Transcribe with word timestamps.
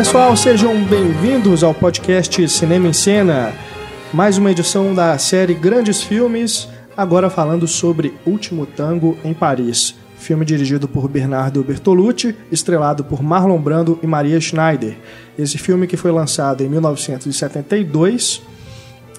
Pessoal, 0.00 0.34
sejam 0.34 0.82
bem-vindos 0.84 1.62
ao 1.62 1.74
podcast 1.74 2.48
Cinema 2.48 2.88
em 2.88 2.92
Cena. 2.92 3.52
Mais 4.14 4.38
uma 4.38 4.50
edição 4.50 4.94
da 4.94 5.18
série 5.18 5.52
Grandes 5.52 6.02
Filmes, 6.02 6.66
agora 6.96 7.28
falando 7.28 7.68
sobre 7.68 8.14
Último 8.24 8.64
Tango 8.64 9.18
em 9.22 9.34
Paris. 9.34 9.94
Filme 10.16 10.46
dirigido 10.46 10.88
por 10.88 11.06
Bernardo 11.06 11.62
Bertolucci, 11.62 12.34
estrelado 12.50 13.04
por 13.04 13.22
Marlon 13.22 13.60
Brando 13.60 13.98
e 14.02 14.06
Maria 14.06 14.40
Schneider. 14.40 14.96
Esse 15.38 15.58
filme 15.58 15.86
que 15.86 15.98
foi 15.98 16.10
lançado 16.10 16.64
em 16.64 16.68
1972 16.70 18.40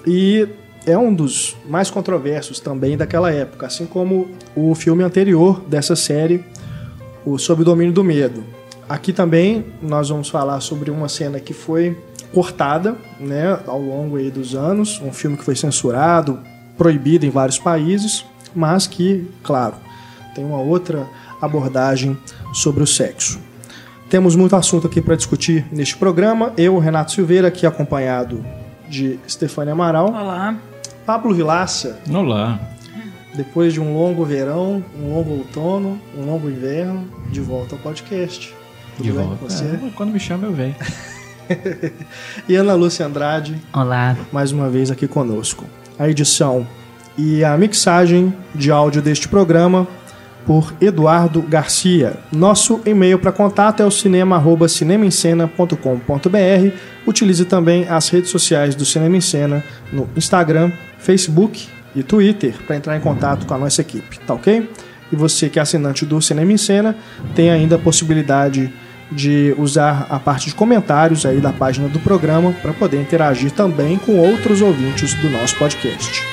e 0.04 0.48
é 0.84 0.98
um 0.98 1.14
dos 1.14 1.56
mais 1.68 1.92
controversos 1.92 2.58
também 2.58 2.96
daquela 2.96 3.30
época, 3.30 3.66
assim 3.66 3.86
como 3.86 4.26
o 4.56 4.74
filme 4.74 5.04
anterior 5.04 5.62
dessa 5.64 5.94
série, 5.94 6.44
o 7.24 7.38
Sob 7.38 7.62
o 7.62 7.64
Domínio 7.64 7.92
do 7.92 8.02
Medo. 8.02 8.42
Aqui 8.92 9.10
também 9.10 9.64
nós 9.80 10.10
vamos 10.10 10.28
falar 10.28 10.60
sobre 10.60 10.90
uma 10.90 11.08
cena 11.08 11.40
que 11.40 11.54
foi 11.54 11.96
cortada 12.30 12.94
né, 13.18 13.58
ao 13.66 13.80
longo 13.80 14.18
aí 14.18 14.30
dos 14.30 14.54
anos, 14.54 15.00
um 15.00 15.10
filme 15.10 15.34
que 15.34 15.42
foi 15.42 15.56
censurado, 15.56 16.38
proibido 16.76 17.24
em 17.24 17.30
vários 17.30 17.58
países, 17.58 18.22
mas 18.54 18.86
que, 18.86 19.26
claro, 19.42 19.76
tem 20.34 20.44
uma 20.44 20.58
outra 20.58 21.08
abordagem 21.40 22.18
sobre 22.52 22.82
o 22.82 22.86
sexo. 22.86 23.40
Temos 24.10 24.36
muito 24.36 24.54
assunto 24.56 24.88
aqui 24.88 25.00
para 25.00 25.16
discutir 25.16 25.66
neste 25.72 25.96
programa. 25.96 26.52
Eu, 26.58 26.78
Renato 26.78 27.12
Silveira, 27.12 27.48
aqui 27.48 27.64
acompanhado 27.64 28.44
de 28.90 29.18
Stefania 29.26 29.72
Amaral. 29.72 30.10
Olá. 30.10 30.54
Pablo 31.06 31.32
Vilaça. 31.32 31.98
Olá. 32.12 32.60
Depois 33.34 33.72
de 33.72 33.80
um 33.80 33.94
longo 33.94 34.22
verão, 34.22 34.84
um 34.94 35.14
longo 35.14 35.30
outono, 35.30 35.98
um 36.14 36.26
longo 36.26 36.50
inverno, 36.50 37.08
de 37.30 37.40
volta 37.40 37.74
ao 37.74 37.80
podcast. 37.80 38.60
Tudo 38.96 39.04
de 39.04 39.12
volta. 39.12 39.44
Você? 39.44 39.64
É, 39.64 39.78
quando 39.94 40.12
me 40.12 40.20
chama, 40.20 40.46
eu 40.46 40.52
venho. 40.52 40.74
e 42.48 42.54
Ana 42.54 42.74
Lúcia 42.74 43.06
Andrade. 43.06 43.56
Olá. 43.72 44.16
Mais 44.32 44.52
uma 44.52 44.68
vez 44.68 44.90
aqui 44.90 45.06
conosco. 45.06 45.64
A 45.98 46.08
edição 46.08 46.66
e 47.16 47.44
a 47.44 47.56
mixagem 47.56 48.34
de 48.54 48.70
áudio 48.70 49.02
deste 49.02 49.28
programa 49.28 49.86
por 50.46 50.72
Eduardo 50.80 51.42
Garcia. 51.42 52.14
Nosso 52.32 52.80
e-mail 52.84 53.16
para 53.18 53.32
contato 53.32 53.80
é 53.80 53.86
o 53.86 53.90
cinema@cinemaencena.com.br. 53.90 56.76
Utilize 57.06 57.44
também 57.44 57.88
as 57.88 58.08
redes 58.08 58.30
sociais 58.30 58.74
do 58.74 58.84
Cinema 58.84 59.16
em 59.16 59.20
Cena 59.20 59.62
no 59.92 60.08
Instagram, 60.16 60.72
Facebook 60.98 61.68
e 61.94 62.02
Twitter 62.02 62.56
para 62.66 62.74
entrar 62.76 62.96
em 62.96 63.00
contato 63.00 63.46
com 63.46 63.54
a 63.54 63.58
nossa 63.58 63.82
equipe, 63.82 64.18
tá 64.20 64.34
ok? 64.34 64.68
E 65.12 65.16
você 65.16 65.48
que 65.48 65.58
é 65.58 65.62
assinante 65.62 66.06
do 66.06 66.22
Cinema 66.22 66.52
em 66.52 66.56
Cena 66.56 66.96
tem 67.34 67.50
ainda 67.50 67.74
a 67.76 67.78
possibilidade 67.78 68.72
de 69.14 69.54
usar 69.58 70.06
a 70.10 70.18
parte 70.18 70.46
de 70.46 70.54
comentários 70.54 71.24
aí 71.24 71.40
da 71.40 71.52
página 71.52 71.88
do 71.88 72.00
programa 72.00 72.52
para 72.62 72.72
poder 72.72 73.00
interagir 73.00 73.50
também 73.52 73.98
com 73.98 74.18
outros 74.18 74.60
ouvintes 74.60 75.14
do 75.14 75.30
nosso 75.30 75.56
podcast. 75.56 76.32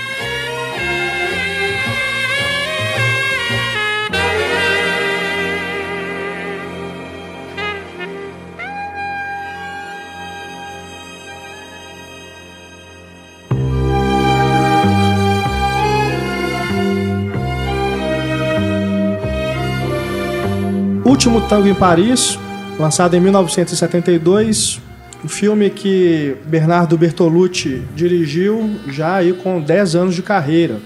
Último 21.06 21.42
Tango 21.42 21.68
em 21.68 21.76
Paris, 21.76 22.40
lançado 22.80 23.16
em 23.16 23.20
1972, 23.20 24.80
um 25.24 25.28
filme 25.28 25.70
que 25.70 26.38
Bernardo 26.46 26.98
Bertolucci 26.98 27.84
dirigiu 27.94 28.80
já 28.88 29.16
aí 29.16 29.34
com 29.34 29.60
10 29.60 29.96
anos 29.96 30.16
de 30.16 30.22
carreira. 30.24 30.78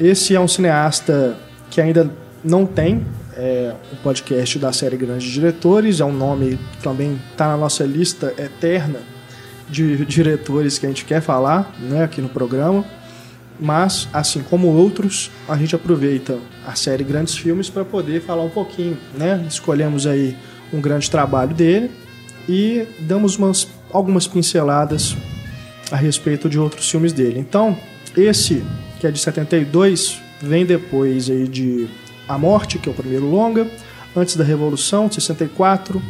Esse 0.00 0.36
é 0.36 0.40
um 0.40 0.46
cineasta 0.46 1.36
que 1.68 1.80
ainda 1.80 2.08
não 2.44 2.64
tem 2.64 3.04
é, 3.36 3.74
um 3.92 3.96
podcast 3.96 4.56
da 4.60 4.72
série 4.72 4.96
Grandes 4.96 5.28
Diretores, 5.28 6.00
é 6.00 6.04
um 6.04 6.12
nome 6.12 6.58
que 6.72 6.82
também 6.82 7.20
está 7.32 7.48
na 7.48 7.56
nossa 7.56 7.84
lista 7.84 8.32
eterna 8.38 9.00
de 9.68 10.06
diretores 10.06 10.78
que 10.78 10.86
a 10.86 10.88
gente 10.88 11.04
quer 11.04 11.20
falar 11.20 11.74
né, 11.80 12.04
aqui 12.04 12.22
no 12.22 12.28
programa 12.28 12.84
mas, 13.60 14.08
assim 14.12 14.40
como 14.40 14.68
outros, 14.68 15.30
a 15.48 15.56
gente 15.56 15.74
aproveita 15.74 16.38
a 16.64 16.74
série 16.74 17.02
Grandes 17.02 17.36
Filmes 17.36 17.68
para 17.68 17.84
poder 17.84 18.20
falar 18.20 18.42
um 18.42 18.50
pouquinho, 18.50 18.96
né? 19.16 19.44
Escolhemos 19.48 20.06
aí 20.06 20.36
um 20.72 20.80
grande 20.80 21.10
trabalho 21.10 21.54
dele 21.54 21.90
e 22.48 22.86
damos 23.00 23.36
umas, 23.36 23.68
algumas 23.92 24.26
pinceladas 24.26 25.16
a 25.90 25.96
respeito 25.96 26.48
de 26.48 26.58
outros 26.58 26.90
filmes 26.90 27.12
dele. 27.12 27.38
Então, 27.38 27.76
esse, 28.16 28.62
que 29.00 29.06
é 29.06 29.10
de 29.10 29.18
72, 29.18 30.20
vem 30.42 30.64
depois 30.66 31.30
aí 31.30 31.48
de 31.48 31.88
A 32.28 32.38
Morte, 32.38 32.78
que 32.78 32.88
é 32.88 32.92
o 32.92 32.94
primeiro 32.94 33.26
longa, 33.26 33.66
Antes 34.16 34.36
da 34.36 34.44
Revolução, 34.44 35.06
de 35.06 35.14
64, 35.14 36.02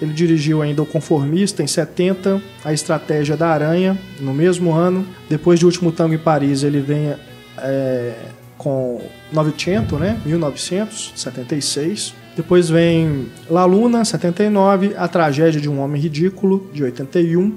ele 0.00 0.12
dirigiu 0.14 0.62
ainda 0.62 0.82
O 0.82 0.86
Conformista 0.86 1.62
em 1.62 1.66
70, 1.66 2.40
A 2.64 2.72
Estratégia 2.72 3.36
da 3.36 3.48
Aranha 3.48 3.98
no 4.18 4.32
mesmo 4.32 4.72
ano. 4.72 5.06
Depois 5.28 5.58
de 5.58 5.66
Último 5.66 5.92
Tango 5.92 6.14
em 6.14 6.18
Paris, 6.18 6.62
ele 6.62 6.80
vem 6.80 7.14
é, 7.58 8.14
com 8.56 9.02
900, 9.32 10.00
né? 10.00 10.18
1976. 10.24 12.14
Depois 12.36 12.68
vem 12.68 13.26
La 13.50 13.64
Luna, 13.64 14.04
79, 14.04 14.94
A 14.96 15.08
Tragédia 15.08 15.60
de 15.60 15.68
um 15.68 15.80
Homem 15.80 16.00
Ridículo, 16.00 16.70
de 16.72 16.84
81. 16.84 17.54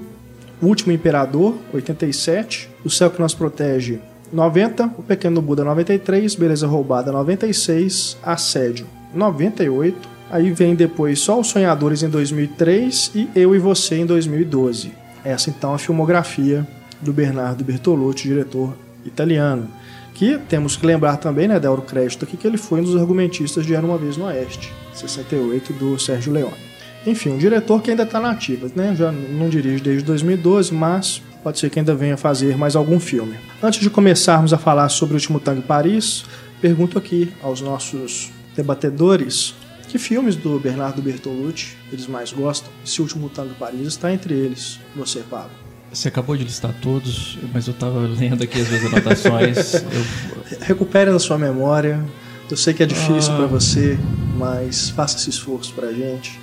O 0.60 0.66
Último 0.66 0.92
Imperador, 0.92 1.54
87. 1.72 2.68
O 2.84 2.90
Céu 2.90 3.10
que 3.10 3.20
Nos 3.20 3.34
Protege, 3.34 4.00
90. 4.32 4.86
O 4.98 5.02
Pequeno 5.02 5.40
Buda, 5.40 5.64
93. 5.64 6.34
Beleza 6.34 6.66
Roubada, 6.66 7.12
96. 7.12 8.18
Assédio, 8.22 8.86
98. 9.14 10.14
Aí 10.30 10.50
vem 10.50 10.74
depois 10.74 11.20
Só 11.20 11.38
os 11.38 11.48
Sonhadores 11.48 12.02
em 12.02 12.08
2003 12.08 13.12
e 13.14 13.28
Eu 13.34 13.54
e 13.54 13.58
Você 13.58 13.96
em 13.96 14.06
2012. 14.06 14.92
Essa 15.24 15.50
então 15.50 15.72
é 15.72 15.74
a 15.76 15.78
filmografia 15.78 16.66
do 17.00 17.12
Bernardo 17.12 17.64
Bertolucci, 17.64 18.28
diretor 18.28 18.74
italiano. 19.04 19.68
Que 20.14 20.38
temos 20.38 20.76
que 20.76 20.86
lembrar 20.86 21.16
também, 21.16 21.48
né, 21.48 21.58
dar 21.58 21.72
o 21.72 21.82
crédito 21.82 22.24
aqui, 22.24 22.36
que 22.36 22.46
ele 22.46 22.56
foi 22.56 22.80
um 22.80 22.84
dos 22.84 22.96
argumentistas 22.96 23.66
de 23.66 23.74
Era 23.74 23.84
Uma 23.84 23.98
Vez 23.98 24.16
no 24.16 24.26
Oeste, 24.26 24.72
68, 24.92 25.72
do 25.72 25.98
Sérgio 25.98 26.32
Leone. 26.32 26.74
Enfim, 27.06 27.30
um 27.30 27.38
diretor 27.38 27.82
que 27.82 27.90
ainda 27.90 28.04
está 28.04 28.18
na 28.18 28.30
ativa, 28.30 28.70
né? 28.74 28.94
Já 28.96 29.12
não 29.12 29.48
dirige 29.48 29.82
desde 29.82 30.04
2012, 30.04 30.72
mas 30.72 31.20
pode 31.42 31.58
ser 31.58 31.68
que 31.68 31.78
ainda 31.78 31.94
venha 31.94 32.16
fazer 32.16 32.56
mais 32.56 32.74
algum 32.74 32.98
filme. 32.98 33.36
Antes 33.62 33.80
de 33.80 33.90
começarmos 33.90 34.54
a 34.54 34.58
falar 34.58 34.88
sobre 34.88 35.14
o 35.14 35.16
último 35.16 35.38
Tango 35.38 35.60
Paris, 35.62 36.24
pergunto 36.62 36.96
aqui 36.96 37.30
aos 37.42 37.60
nossos 37.60 38.32
debatedores 38.56 39.54
que 39.88 39.98
filmes 39.98 40.34
do 40.34 40.58
Bernardo 40.58 41.02
Bertolucci 41.02 41.76
eles 41.92 42.06
mais 42.06 42.32
gostam? 42.32 42.68
Esse 42.84 43.02
último 43.02 43.28
Tango 43.28 43.54
Paris 43.54 43.86
está 43.88 44.12
entre 44.12 44.34
eles. 44.34 44.80
Você, 44.96 45.20
Pablo. 45.20 45.63
Você 45.94 46.08
acabou 46.08 46.36
de 46.36 46.42
listar 46.42 46.74
todos, 46.82 47.38
mas 47.52 47.68
eu 47.68 47.72
estava 47.72 48.00
lendo 48.00 48.42
aqui 48.42 48.60
as 48.60 48.68
minhas 48.68 48.84
anotações. 48.86 49.74
eu... 49.80 50.58
Recupere 50.60 51.10
na 51.10 51.20
sua 51.20 51.38
memória. 51.38 52.04
Eu 52.50 52.56
sei 52.56 52.74
que 52.74 52.82
é 52.82 52.86
difícil 52.86 53.32
ah. 53.32 53.36
para 53.36 53.46
você, 53.46 53.96
mas 54.36 54.90
faça 54.90 55.16
esse 55.16 55.30
esforço 55.30 55.72
pra 55.72 55.92
gente. 55.92 56.40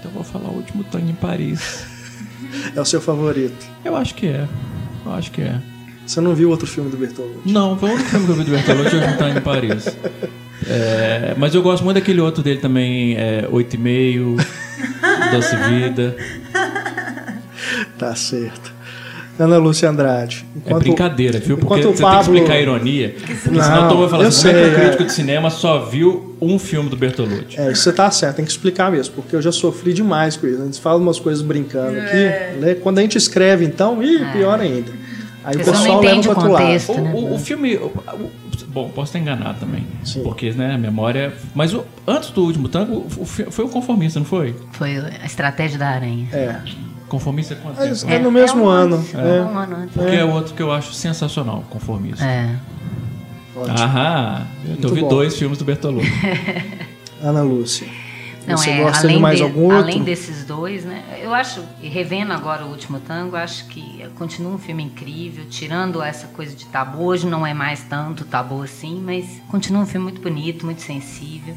Então 0.00 0.10
vou 0.10 0.24
falar 0.24 0.48
o 0.48 0.54
último 0.54 0.82
Tango 0.82 1.10
em 1.10 1.14
Paris. 1.14 1.84
é 2.74 2.80
o 2.80 2.86
seu 2.86 3.00
favorito? 3.00 3.66
Eu 3.84 3.94
acho 3.94 4.14
que 4.14 4.28
é. 4.28 4.48
Eu 5.04 5.12
acho 5.12 5.30
que 5.30 5.42
é. 5.42 5.60
Você 6.06 6.20
não 6.22 6.34
viu 6.34 6.48
outro 6.48 6.66
filme 6.66 6.90
do 6.90 6.96
Bertolucci? 6.96 7.52
Não, 7.52 7.78
foi 7.78 7.90
o 7.90 7.92
único 7.92 8.08
filme 8.08 8.24
que 8.24 8.32
eu 8.32 8.36
vi 8.36 8.44
do 8.44 8.50
Bertolucci, 8.50 8.96
o 8.96 8.98
último 8.98 9.18
Tango 9.18 9.38
em 9.38 9.42
Paris. 9.42 9.88
É, 10.66 11.34
mas 11.36 11.54
eu 11.54 11.62
gosto 11.62 11.84
muito 11.84 11.96
daquele 11.96 12.20
outro 12.20 12.42
dele 12.42 12.60
também, 12.60 13.14
é, 13.14 13.46
8,5, 13.52 14.36
Doce 15.32 15.56
Vida. 15.68 16.16
Tá 17.98 18.14
certo. 18.14 18.75
Ana 19.38 19.58
Lúcia 19.58 19.88
Andrade. 19.88 20.46
É 20.54 20.58
enquanto, 20.58 20.82
é 20.82 20.84
brincadeira, 20.84 21.38
viu? 21.38 21.58
Porque 21.58 21.82
você 21.82 22.02
Pablo... 22.02 22.10
tem 22.10 22.10
que 22.10 22.30
explicar 22.32 22.52
a 22.54 22.60
ironia. 22.60 23.14
Porque 23.18 23.50
não, 23.50 23.64
senão 23.64 23.90
eu 23.90 23.96
vou 23.96 24.08
falar 24.08 24.26
assim, 24.26 24.48
como 24.48 24.58
é 24.58 24.62
que 24.62 24.68
o 24.68 24.74
crítico 24.74 25.02
é... 25.02 25.06
de 25.06 25.12
cinema 25.12 25.50
só 25.50 25.84
viu 25.84 26.36
um 26.40 26.58
filme 26.58 26.88
do 26.88 26.96
Bertolucci? 26.96 27.58
É, 27.58 27.74
você 27.74 27.92
tá 27.92 28.10
certo, 28.10 28.36
tem 28.36 28.44
que 28.44 28.50
explicar 28.50 28.90
mesmo, 28.90 29.14
porque 29.14 29.36
eu 29.36 29.42
já 29.42 29.52
sofri 29.52 29.92
demais 29.92 30.36
com 30.36 30.46
isso. 30.46 30.62
A 30.62 30.64
gente 30.64 30.80
fala 30.80 30.98
umas 30.98 31.18
coisas 31.18 31.42
brincando 31.42 31.98
aqui. 31.98 32.16
É. 32.16 32.56
Né? 32.58 32.74
Quando 32.74 32.98
a 32.98 33.02
gente 33.02 33.18
escreve, 33.18 33.64
então, 33.64 34.02
ih, 34.02 34.22
é. 34.22 34.32
pior 34.32 34.58
ainda. 34.58 34.90
Aí 35.44 35.54
o 35.54 35.58
pessoal 35.58 36.00
leva 36.00 36.22
para 36.22 36.30
outro 36.30 36.52
lado. 36.52 36.64
O, 36.88 37.00
né? 37.00 37.12
o, 37.14 37.34
o 37.34 37.38
filme. 37.38 37.76
O, 37.76 37.92
bom, 38.68 38.88
posso 38.88 39.10
estar 39.10 39.18
enganado 39.20 39.60
também. 39.60 39.86
Sim. 40.04 40.22
Porque, 40.22 40.50
né, 40.50 40.74
a 40.74 40.78
memória. 40.78 41.32
Mas 41.54 41.74
antes 42.06 42.30
do 42.30 42.42
último 42.42 42.68
tango, 42.68 43.06
foi 43.08 43.64
o 43.64 43.68
conformista, 43.68 44.18
não 44.18 44.26
foi? 44.26 44.56
Foi 44.72 44.98
a 44.98 45.24
estratégia 45.24 45.78
da 45.78 45.88
aranha. 45.88 46.26
É. 46.32 46.60
Conformista 47.08 47.54
é 47.54 47.56
quanto 47.56 47.78
tempo? 47.78 48.10
É, 48.10 48.18
no 48.18 48.30
mesmo 48.32 48.60
é 48.60 48.64
um 48.64 48.68
ano. 48.68 49.04
É. 49.14 49.38
é. 49.38 49.42
Um 49.42 49.58
ano 49.58 49.76
antes. 49.76 49.94
Porque 49.94 50.16
é. 50.16 50.24
outro 50.24 50.54
que 50.54 50.62
eu 50.62 50.72
acho 50.72 50.92
sensacional, 50.92 51.64
conformista. 51.70 52.24
É. 52.24 52.56
Ótimo. 53.54 53.78
Aham. 53.78 54.46
Eu 54.82 54.94
vi 54.94 55.00
dois 55.02 55.36
filmes 55.38 55.58
do 55.58 55.64
Bertolucci. 55.64 56.10
Ana 57.22 57.42
Lúcia. 57.42 57.86
Não, 58.46 58.56
Você 58.56 58.70
é, 58.70 58.82
gosta 58.82 59.06
além 59.06 59.16
de 59.16 59.22
mais 59.22 59.36
de- 59.38 59.42
algum 59.42 59.62
outro? 59.64 59.78
Além 59.78 60.04
desses 60.04 60.44
dois, 60.44 60.84
né? 60.84 61.02
Eu 61.20 61.34
acho, 61.34 61.60
e 61.82 61.88
revendo 61.88 62.32
agora 62.32 62.64
o 62.64 62.70
último 62.70 63.00
tango, 63.00 63.34
acho 63.34 63.66
que 63.66 64.06
continua 64.16 64.52
um 64.52 64.58
filme 64.58 64.84
incrível, 64.84 65.44
tirando 65.50 66.00
essa 66.00 66.28
coisa 66.28 66.54
de 66.54 66.64
tabu. 66.66 67.02
Hoje 67.02 67.26
não 67.26 67.44
é 67.44 67.52
mais 67.52 67.82
tanto 67.82 68.24
tabu 68.24 68.62
assim, 68.62 69.02
mas 69.04 69.42
continua 69.48 69.82
um 69.82 69.86
filme 69.86 70.04
muito 70.04 70.20
bonito, 70.20 70.64
muito 70.64 70.80
sensível. 70.80 71.56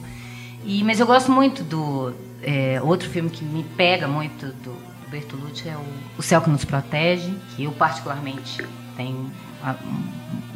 E, 0.66 0.84
mas 0.84 1.00
eu 1.00 1.06
gosto 1.06 1.32
muito 1.32 1.64
do. 1.64 2.12
é, 2.42 2.82
outro 2.84 3.08
filme 3.08 3.30
que 3.30 3.44
me 3.44 3.64
pega 3.78 4.08
muito 4.08 4.48
do 4.48 4.89
Bertolucci 5.10 5.68
é 5.68 5.76
o, 5.76 5.86
o 6.18 6.22
Céu 6.22 6.42
que 6.42 6.50
Nos 6.50 6.66
Protege, 6.66 7.34
que 7.56 7.64
eu 7.64 7.72
particularmente 7.72 8.64
tenho 8.96 9.30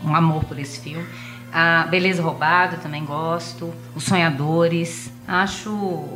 um, 0.05 0.15
amor 0.15 0.43
por 0.45 0.57
esse 0.59 0.79
filme. 0.79 1.05
A 1.51 1.87
Beleza 1.89 2.21
Roubada 2.23 2.77
também 2.77 3.05
gosto. 3.05 3.73
Os 3.95 4.03
Sonhadores. 4.03 5.11
Acho. 5.27 5.69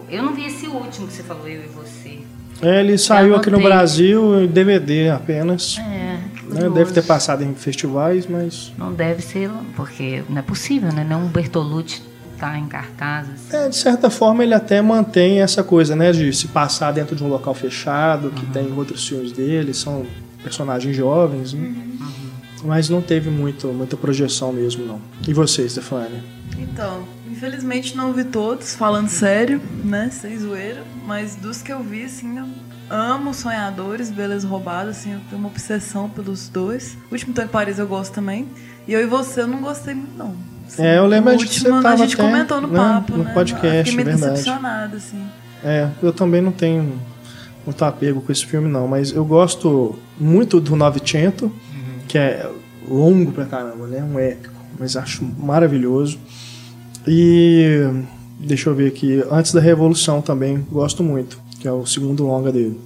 Eu 0.10 0.24
não 0.24 0.34
vi 0.34 0.46
esse 0.46 0.68
último 0.68 1.08
que 1.08 1.14
você 1.14 1.24
falou, 1.24 1.48
eu 1.48 1.64
e 1.64 1.68
você. 1.68 2.20
É, 2.62 2.80
ele 2.80 2.98
saiu 2.98 3.36
aqui 3.36 3.50
no. 3.50 3.60
Brasil 3.60 4.44
em 4.44 4.48
DVD 4.48 5.10
apenas. 5.10 5.78
É. 5.78 6.20
né? 6.50 6.70
Deve 6.74 6.92
ter 6.92 7.04
passado 7.04 7.44
em 7.44 7.54
festivais, 7.54 8.26
mas. 8.26 8.74
Não 8.78 8.92
deve 8.92 9.22
ser, 9.22 9.52
porque 9.76 10.24
não 10.28 10.40
é 10.40 10.42
possível, 10.42 10.92
né? 10.92 11.06
Não 11.08 11.26
o 11.26 11.30
Bertolucci 11.30 12.02
tá 12.40 12.58
em 12.58 12.68
cartaz. 12.68 13.28
assim. 13.30 13.56
É, 13.56 13.70
de 13.70 13.76
certa 13.76 14.10
forma, 14.10 14.44
ele 14.44 14.54
até 14.54 14.82
mantém 14.82 15.42
essa 15.42 15.64
coisa, 15.64 15.96
né? 15.96 16.12
De 16.12 16.32
se 16.34 16.48
passar 16.48 16.92
dentro 16.92 17.16
de 17.16 17.24
um 17.24 17.28
local 17.28 17.54
fechado, 17.54 18.32
que 18.32 18.46
tem 18.48 18.72
outros 18.74 19.08
filmes 19.08 19.32
dele, 19.32 19.74
são 19.74 20.06
personagens 20.44 20.96
jovens, 20.96 21.54
né? 21.54 21.74
Mas 22.64 22.90
não 22.90 23.02
teve 23.02 23.30
muito, 23.30 23.68
muita 23.68 23.96
projeção 23.96 24.52
mesmo, 24.52 24.86
não. 24.86 25.02
E 25.28 25.34
você, 25.34 25.68
Stefania? 25.70 26.24
Então, 26.58 27.04
infelizmente 27.30 27.96
não 27.96 28.14
vi 28.14 28.24
todos, 28.24 28.76
falando 28.76 29.10
sério, 29.10 29.62
né? 29.84 30.10
Sem 30.12 30.38
zoeira. 30.38 30.84
Mas 31.06 31.36
dos 31.36 31.62
que 31.62 31.72
eu 31.72 31.84
vi, 31.84 32.06
assim, 32.06 32.38
eu 32.38 32.46
amo 32.90 33.34
Sonhadores, 33.34 34.10
Beleza 34.10 34.48
Roubada, 34.48 34.90
assim, 34.90 35.14
eu 35.14 35.20
tenho 35.30 35.40
uma 35.40 35.50
obsessão 35.50 36.10
pelos 36.10 36.50
dois. 36.50 36.98
O 37.10 37.14
último 37.14 37.34
Tô 37.34 37.42
em 37.42 37.48
Paris 37.48 37.78
eu 37.78 37.88
gosto 37.88 38.14
também. 38.14 38.48
E 38.88 38.94
eu 38.94 39.02
e 39.02 39.06
você 39.06 39.42
eu 39.42 39.48
não 39.48 39.62
gostei 39.62 39.94
muito, 39.94 40.18
não. 40.18 40.36
Assim, 40.68 40.84
É, 40.84 40.98
eu 40.98 41.08
lembro 41.08 41.36
de 41.38 41.46
que 41.48 41.60
você 41.60 41.70
tava 41.70 41.90
a 41.90 41.96
gente 41.96 42.14
até, 42.14 42.24
comentou 42.24 42.62
no 42.62 42.68
né, 42.68 42.78
papo, 42.78 43.14
no 43.18 43.24
né? 43.24 43.34
podcast, 43.34 43.78
eu 43.78 43.86
fiquei 43.86 43.96
meio 43.96 44.08
verdade. 44.18 44.32
decepcionada, 44.34 44.98
assim. 44.98 45.24
É, 45.64 45.88
eu 46.04 46.14
também 46.14 46.42
não 46.42 46.52
tenho 46.52 47.00
muito 47.66 47.84
apego 47.86 48.22
com 48.22 48.32
esse 48.32 48.46
filme, 48.46 48.70
não. 48.70 48.88
Mas 48.88 49.12
eu 49.12 49.26
gosto 49.26 49.98
muito 50.20 50.60
do 50.60 50.76
Novecento, 50.76 51.52
que 52.08 52.18
é 52.18 52.50
longo 52.88 53.32
pra 53.32 53.46
caramba, 53.46 53.88
né? 53.88 54.04
Um 54.04 54.20
épico. 54.20 54.54
Mas 54.80 54.96
acho 54.96 55.26
maravilhoso. 55.40 56.20
E 57.08 57.90
deixa 58.40 58.70
eu 58.70 58.76
ver 58.76 58.88
aqui, 58.88 59.24
Antes 59.32 59.52
da 59.54 59.60
Revolução 59.60 60.22
também 60.22 60.66
gosto 60.72 61.02
muito, 61.04 61.40
que 61.60 61.68
é 61.68 61.72
o 61.72 61.86
segundo 61.86 62.26
longa 62.26 62.52
dele. 62.52 62.80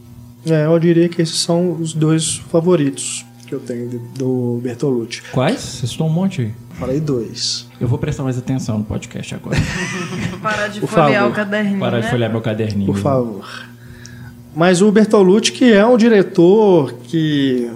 É, 0.46 0.66
eu 0.66 0.80
diria 0.80 1.08
que 1.10 1.22
esses 1.22 1.40
são 1.40 1.74
os 1.74 1.94
dois 1.94 2.38
favoritos 2.52 3.26
que 3.52 3.56
eu 3.56 3.60
tenho 3.60 3.90
de- 3.90 3.98
do 4.18 4.60
Bertolucci. 4.64 5.22
Quais? 5.34 5.60
Você 5.60 5.88
citou 5.88 6.08
um 6.08 6.10
monte 6.10 6.42
aí. 6.42 6.52
Falei 6.80 7.02
dois. 7.02 7.68
Eu 7.82 7.88
vou 7.88 8.00
prestar 8.00 8.24
mais 8.24 8.38
atenção 8.38 8.78
no 8.78 8.84
podcast 8.86 9.36
agora. 9.36 9.58
Parar 10.42 10.68
de 10.70 10.80
Por 10.80 10.88
folhear 10.88 11.24
favor. 11.24 11.32
o 11.32 11.36
caderninho, 11.36 11.80
Parar 11.80 11.98
né? 11.98 12.04
de 12.04 12.10
folhear 12.10 12.32
meu 12.32 12.42
caderninho. 12.42 12.86
Por 12.86 12.98
favor. 12.98 13.46
Mas 14.56 14.82
o 14.82 14.90
Bertolucci, 14.90 15.52
que 15.52 15.74
é 15.74 15.86
um 15.86 15.98
diretor 15.98 16.94
que 17.04 17.70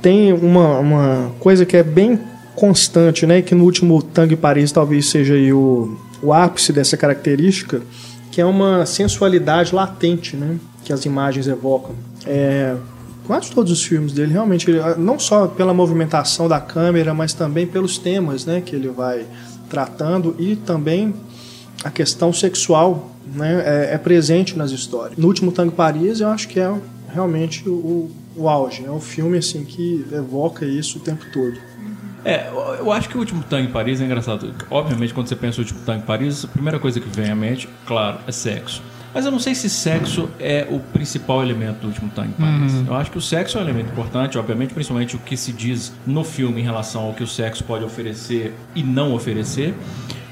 tem 0.00 0.32
uma, 0.32 0.78
uma 0.78 1.32
coisa 1.40 1.66
que 1.66 1.76
é 1.76 1.82
bem 1.82 2.18
constante, 2.54 3.26
né? 3.26 3.42
Que 3.42 3.54
no 3.56 3.64
último 3.64 4.00
Tango 4.02 4.34
em 4.34 4.36
Paris 4.36 4.70
talvez 4.70 5.06
seja 5.10 5.34
aí 5.34 5.52
o, 5.52 5.98
o 6.22 6.32
ápice 6.32 6.72
dessa 6.72 6.96
característica, 6.96 7.82
que 8.30 8.40
é 8.40 8.44
uma 8.44 8.86
sensualidade 8.86 9.74
latente, 9.74 10.36
né? 10.36 10.56
Que 10.84 10.92
as 10.92 11.04
imagens 11.04 11.48
evocam. 11.48 11.94
É, 12.26 12.74
quase 13.26 13.50
todos 13.50 13.72
os 13.72 13.84
filmes 13.84 14.12
dele, 14.12 14.32
realmente, 14.32 14.70
ele- 14.70 14.80
não 14.98 15.18
só 15.18 15.46
pela 15.46 15.72
movimentação 15.74 16.48
da 16.48 16.60
câmera, 16.60 17.12
mas 17.14 17.32
também 17.32 17.66
pelos 17.66 17.98
temas, 17.98 18.44
né? 18.44 18.60
Que 18.60 18.76
ele 18.76 18.88
vai 18.88 19.26
tratando 19.68 20.34
e 20.38 20.56
também 20.56 21.14
a 21.82 21.90
questão 21.90 22.32
sexual 22.32 23.10
né, 23.34 23.62
é, 23.90 23.94
é 23.94 23.98
presente 23.98 24.56
nas 24.56 24.70
histórias. 24.70 25.18
No 25.18 25.26
último 25.26 25.50
Tango 25.50 25.72
Paris, 25.72 26.20
eu 26.20 26.28
acho 26.28 26.46
que 26.48 26.60
é 26.60 26.72
realmente 27.12 27.68
o, 27.68 28.10
o 28.36 28.48
auge. 28.48 28.84
É 28.84 28.90
um 28.90 29.00
filme 29.00 29.38
assim 29.38 29.64
que 29.64 30.04
evoca 30.12 30.64
isso 30.64 30.98
o 30.98 31.00
tempo 31.00 31.24
todo. 31.32 31.56
É, 32.24 32.48
eu 32.78 32.90
acho 32.90 33.08
que 33.08 33.16
o 33.16 33.20
último 33.20 33.44
tango 33.50 33.68
em 33.68 33.72
Paris 33.72 34.00
é 34.00 34.04
engraçado. 34.04 34.54
Obviamente, 34.70 35.12
quando 35.12 35.28
você 35.28 35.36
pensa 35.36 35.58
no 35.58 35.64
último 35.64 35.80
tango 35.84 36.02
em 36.02 36.06
Paris, 36.06 36.44
a 36.44 36.48
primeira 36.48 36.78
coisa 36.78 36.98
que 36.98 37.08
vem 37.08 37.30
à 37.30 37.34
mente, 37.34 37.68
claro, 37.86 38.18
é 38.26 38.32
sexo. 38.32 38.82
Mas 39.14 39.24
eu 39.24 39.30
não 39.30 39.38
sei 39.38 39.54
se 39.54 39.70
sexo 39.70 40.28
é 40.40 40.66
o 40.68 40.80
principal 40.80 41.40
elemento 41.40 41.80
do 41.80 41.86
último 41.86 42.08
em 42.08 42.30
Paris. 42.32 42.84
Eu 42.86 42.94
acho 42.94 43.10
que 43.12 43.18
o 43.18 43.20
sexo 43.20 43.56
é 43.56 43.60
um 43.60 43.64
elemento 43.64 43.92
importante, 43.92 44.36
obviamente, 44.36 44.74
principalmente 44.74 45.14
o 45.14 45.20
que 45.20 45.36
se 45.36 45.52
diz 45.52 45.92
no 46.04 46.24
filme 46.24 46.60
em 46.60 46.64
relação 46.64 47.04
ao 47.04 47.12
que 47.14 47.22
o 47.22 47.26
sexo 47.26 47.62
pode 47.62 47.84
oferecer 47.84 48.52
e 48.74 48.82
não 48.82 49.14
oferecer. 49.14 49.72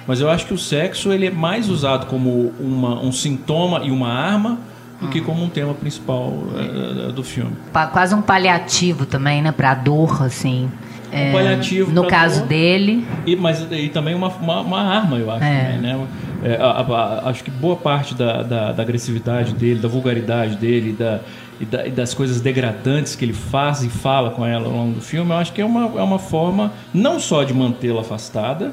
Mas 0.07 0.21
eu 0.21 0.29
acho 0.29 0.47
que 0.47 0.55
o 0.55 0.59
sexo 0.59 1.13
ele 1.13 1.27
é 1.27 1.31
mais 1.31 1.69
usado 1.69 2.07
como 2.07 2.53
uma, 2.59 3.01
um 3.01 3.13
sintoma 3.13 3.83
e 3.85 3.91
uma 3.93 4.13
arma 4.13 4.59
do 5.01 5.09
que 5.09 5.21
como 5.21 5.45
um 5.45 5.49
tema 5.49 5.75
principal 5.75 6.33
eh, 6.57 7.13
do 7.13 7.23
filme. 7.23 7.53
Quase 7.93 8.15
um 8.15 8.23
paliativo 8.23 9.05
também, 9.07 9.43
né? 9.43 9.53
Pra 9.53 9.75
dor, 9.75 10.23
assim. 10.23 10.69
É, 11.11 11.31
paliativo 11.31 11.93
No 11.93 12.07
caso 12.07 12.41
dor. 12.41 12.49
dele, 12.49 13.07
E, 13.27 13.37
mas 13.37 13.67
e 13.71 13.89
também 13.91 14.15
uma, 14.15 14.29
uma, 14.29 14.61
uma 14.61 14.81
arma, 14.81 15.19
eu 15.19 15.31
acho. 15.31 15.45
É. 15.45 15.65
também, 15.65 15.79
né? 15.81 16.07
É, 16.45 16.57
a- 16.57 16.71
a- 16.81 17.29
acho 17.31 17.45
que 17.45 17.51
boa 17.51 17.77
parte 17.77 18.15
da, 18.15 18.43
da, 18.43 18.73
da 18.73 18.83
agressividade 18.83 19.55
dele, 19.55 19.79
da 19.81 19.89
vulgaridade 19.89 20.57
dele 20.57 20.93
da, 20.93 21.21
e, 21.61 21.65
da- 21.65 21.87
e 21.87 21.91
das 21.91 22.13
coisas 22.15 22.41
degradantes 22.41 23.15
que 23.15 23.25
ele 23.25 23.33
faz 23.33 23.83
e 23.85 23.89
fala 23.89 24.31
com 24.31 24.45
ela 24.45 24.67
ao 24.67 24.73
longo 24.73 24.95
do 24.95 25.01
filme, 25.01 25.31
eu 25.31 25.37
acho 25.37 25.53
que 25.53 25.61
é 25.61 25.65
uma, 25.65 26.01
é 26.01 26.03
uma 26.03 26.19
forma 26.19 26.73
não 26.93 27.21
só 27.21 27.45
de 27.45 27.55
mantê-la 27.55 28.01
afastada, 28.01 28.73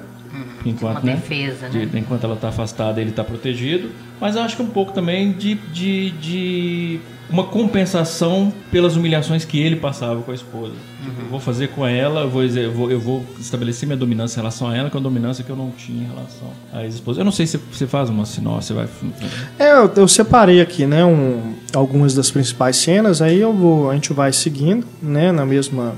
enquanto, 0.66 0.98
Uhum. 0.98 1.04
uma 1.04 1.12
né? 1.12 1.16
defesa, 1.16 1.70
né? 1.70 1.86
de- 1.86 1.98
enquanto 2.00 2.24
ela 2.24 2.36
está 2.36 2.50
afastada, 2.50 3.00
ele 3.02 3.10
está 3.12 3.24
protegido, 3.24 3.90
mas 4.20 4.36
eu 4.36 4.42
acho 4.42 4.56
que 4.56 4.62
um 4.62 4.68
pouco 4.68 4.92
também 4.94 5.32
de, 5.32 5.56
de, 5.56 6.12
de 6.12 7.00
uma 7.30 7.44
compensação 7.44 8.52
pelas 8.72 8.96
humilhações 8.96 9.46
que 9.46 9.60
ele 9.60 9.76
passava 9.76 10.22
com 10.22 10.32
a 10.32 10.34
esposa. 10.34 10.74
Tipo, 11.04 11.22
eu 11.22 11.28
vou 11.30 11.40
fazer 11.40 11.70
com 11.70 11.86
ela, 11.86 12.22
eu 12.22 12.30
vou, 12.30 12.44
eu 12.44 12.72
vou, 12.72 12.92
eu 12.92 13.00
vou 13.00 13.26
estabelecer 13.40 13.88
minha 13.88 13.98
dominância 13.98 14.38
em 14.40 14.42
relação 14.42 14.68
a 14.68 14.76
ela, 14.76 14.90
com 14.90 14.98
a 14.98 15.02
dominância 15.02 15.44
que 15.44 15.50
eu 15.50 15.56
não 15.56 15.72
tinha 15.72 16.04
em 16.04 16.08
relação 16.08 16.50
à 16.74 16.84
ex-esposa. 16.84 17.22
Eu 17.22 17.26
não 17.26 17.32
sei 17.32 17.46
se 17.48 17.58
você 17.58 17.86
faz 17.88 18.10
uma 18.10 18.26
sinopse, 18.26 18.68
você 18.68 18.74
vai. 18.74 18.88
É, 19.58 19.72
eu, 19.78 19.92
eu 19.96 20.08
separei 20.08 20.60
aqui, 20.60 20.86
né, 20.86 21.06
um, 21.06 21.54
algumas 21.74 22.14
das 22.14 22.30
principais 22.32 22.76
cenas, 22.78 23.22
aí 23.22 23.40
eu 23.40 23.54
vou, 23.54 23.90
a 23.90 23.94
gente 23.94 24.12
vai 24.12 24.34
seguindo, 24.34 24.86
né, 25.02 25.32
na 25.32 25.46
mesma 25.46 25.96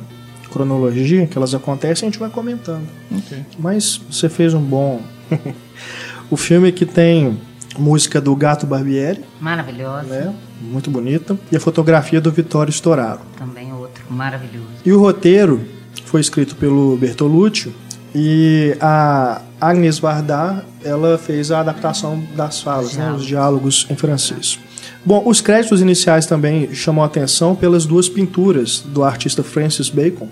cronologia 0.51 1.25
que 1.25 1.38
elas 1.38 1.53
acontecem, 1.53 2.08
a 2.08 2.12
gente 2.12 2.20
vai 2.20 2.29
comentando. 2.29 2.88
Ok. 3.12 3.46
Mas 3.58 4.00
você 4.10 4.29
fez 4.29 4.53
um 4.53 4.62
bom. 4.62 5.01
o 6.29 6.38
filme 6.38 6.72
que 6.72 6.86
tem 6.86 7.39
música 7.77 8.20
do 8.20 8.36
Gato 8.36 8.65
Barbieri, 8.65 9.22
Maravilhosa. 9.39 10.03
né, 10.08 10.36
muito 10.62 10.91
bonita, 10.91 11.38
e 11.51 11.55
a 11.55 11.60
fotografia 11.60 12.20
do 12.20 12.31
Vittorio 12.31 12.72
Storaro. 12.72 13.22
Também 13.38 13.72
outro, 13.74 14.03
maravilhoso. 14.10 14.67
E 14.86 14.91
o 14.91 15.00
roteiro 15.00 15.65
foi 16.05 16.22
escrito 16.22 16.55
pelo 16.55 16.98
Bertolucci 16.98 17.74
e 18.13 18.75
a 18.81 19.41
Agnes 19.60 20.00
Varda 20.00 20.65
ela 20.84 21.17
fez 21.17 21.51
a 21.51 21.62
adaptação 21.62 22.22
das 22.36 22.62
falas, 22.62 22.96
né, 22.98 23.12
os 23.12 23.25
diálogos 23.25 23.88
em 23.89 23.96
francês. 23.96 24.60
Bom, 25.03 25.24
os 25.25 25.41
créditos 25.41 25.81
iniciais 25.81 26.27
também 26.27 26.74
chamam 26.75 27.03
a 27.03 27.08
atenção 27.08 27.55
pelas 27.55 27.86
duas 27.86 28.08
pinturas 28.08 28.81
do 28.86 29.03
artista 29.03 29.43
Francis 29.43 29.89
Bacon. 29.89 30.27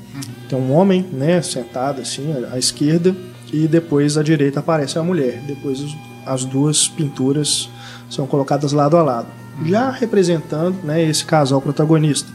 Tem 0.48 0.58
um 0.58 0.72
homem, 0.72 1.06
né, 1.12 1.42
sentado 1.42 2.02
assim 2.02 2.34
à 2.52 2.58
esquerda 2.58 3.16
e 3.52 3.68
depois 3.68 4.16
à 4.16 4.22
direita 4.22 4.60
aparece 4.60 5.00
a 5.00 5.04
mulher. 5.04 5.42
Depois 5.48 5.84
as 6.24 6.46
duas 6.46 6.88
pinturas 6.88 7.68
são 8.10 8.28
colocadas 8.28 8.72
lado 8.72 8.96
a 8.96 9.02
lado, 9.02 9.28
já 9.66 9.90
representando, 9.90 10.76
né, 10.84 11.04
esse 11.04 11.26
casal 11.26 11.60
protagonista. 11.60 12.32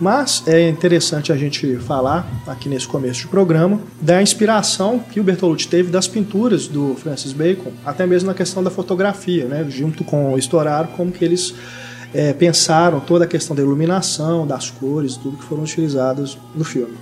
Mas 0.00 0.42
é 0.46 0.66
interessante 0.68 1.30
a 1.30 1.36
gente 1.36 1.76
falar 1.76 2.26
aqui 2.46 2.70
nesse 2.70 2.88
começo 2.88 3.20
de 3.20 3.28
programa 3.28 3.78
da 4.00 4.22
inspiração 4.22 4.98
que 4.98 5.20
o 5.20 5.22
Bertolucci 5.22 5.68
teve 5.68 5.90
das 5.90 6.08
pinturas 6.08 6.66
do 6.66 6.94
Francis 6.94 7.34
Bacon, 7.34 7.70
até 7.84 8.06
mesmo 8.06 8.28
na 8.28 8.34
questão 8.34 8.62
da 8.64 8.70
fotografia, 8.70 9.44
né? 9.44 9.66
junto 9.68 10.02
com 10.02 10.32
o 10.32 10.38
Storaro, 10.38 10.88
como 10.96 11.12
que 11.12 11.22
eles 11.22 11.54
é, 12.14 12.32
pensaram 12.32 12.98
toda 12.98 13.24
a 13.26 13.28
questão 13.28 13.54
da 13.54 13.60
iluminação, 13.60 14.46
das 14.46 14.70
cores, 14.70 15.16
tudo 15.18 15.36
que 15.36 15.44
foram 15.44 15.64
utilizadas 15.64 16.38
no 16.54 16.64
filme. 16.64 16.96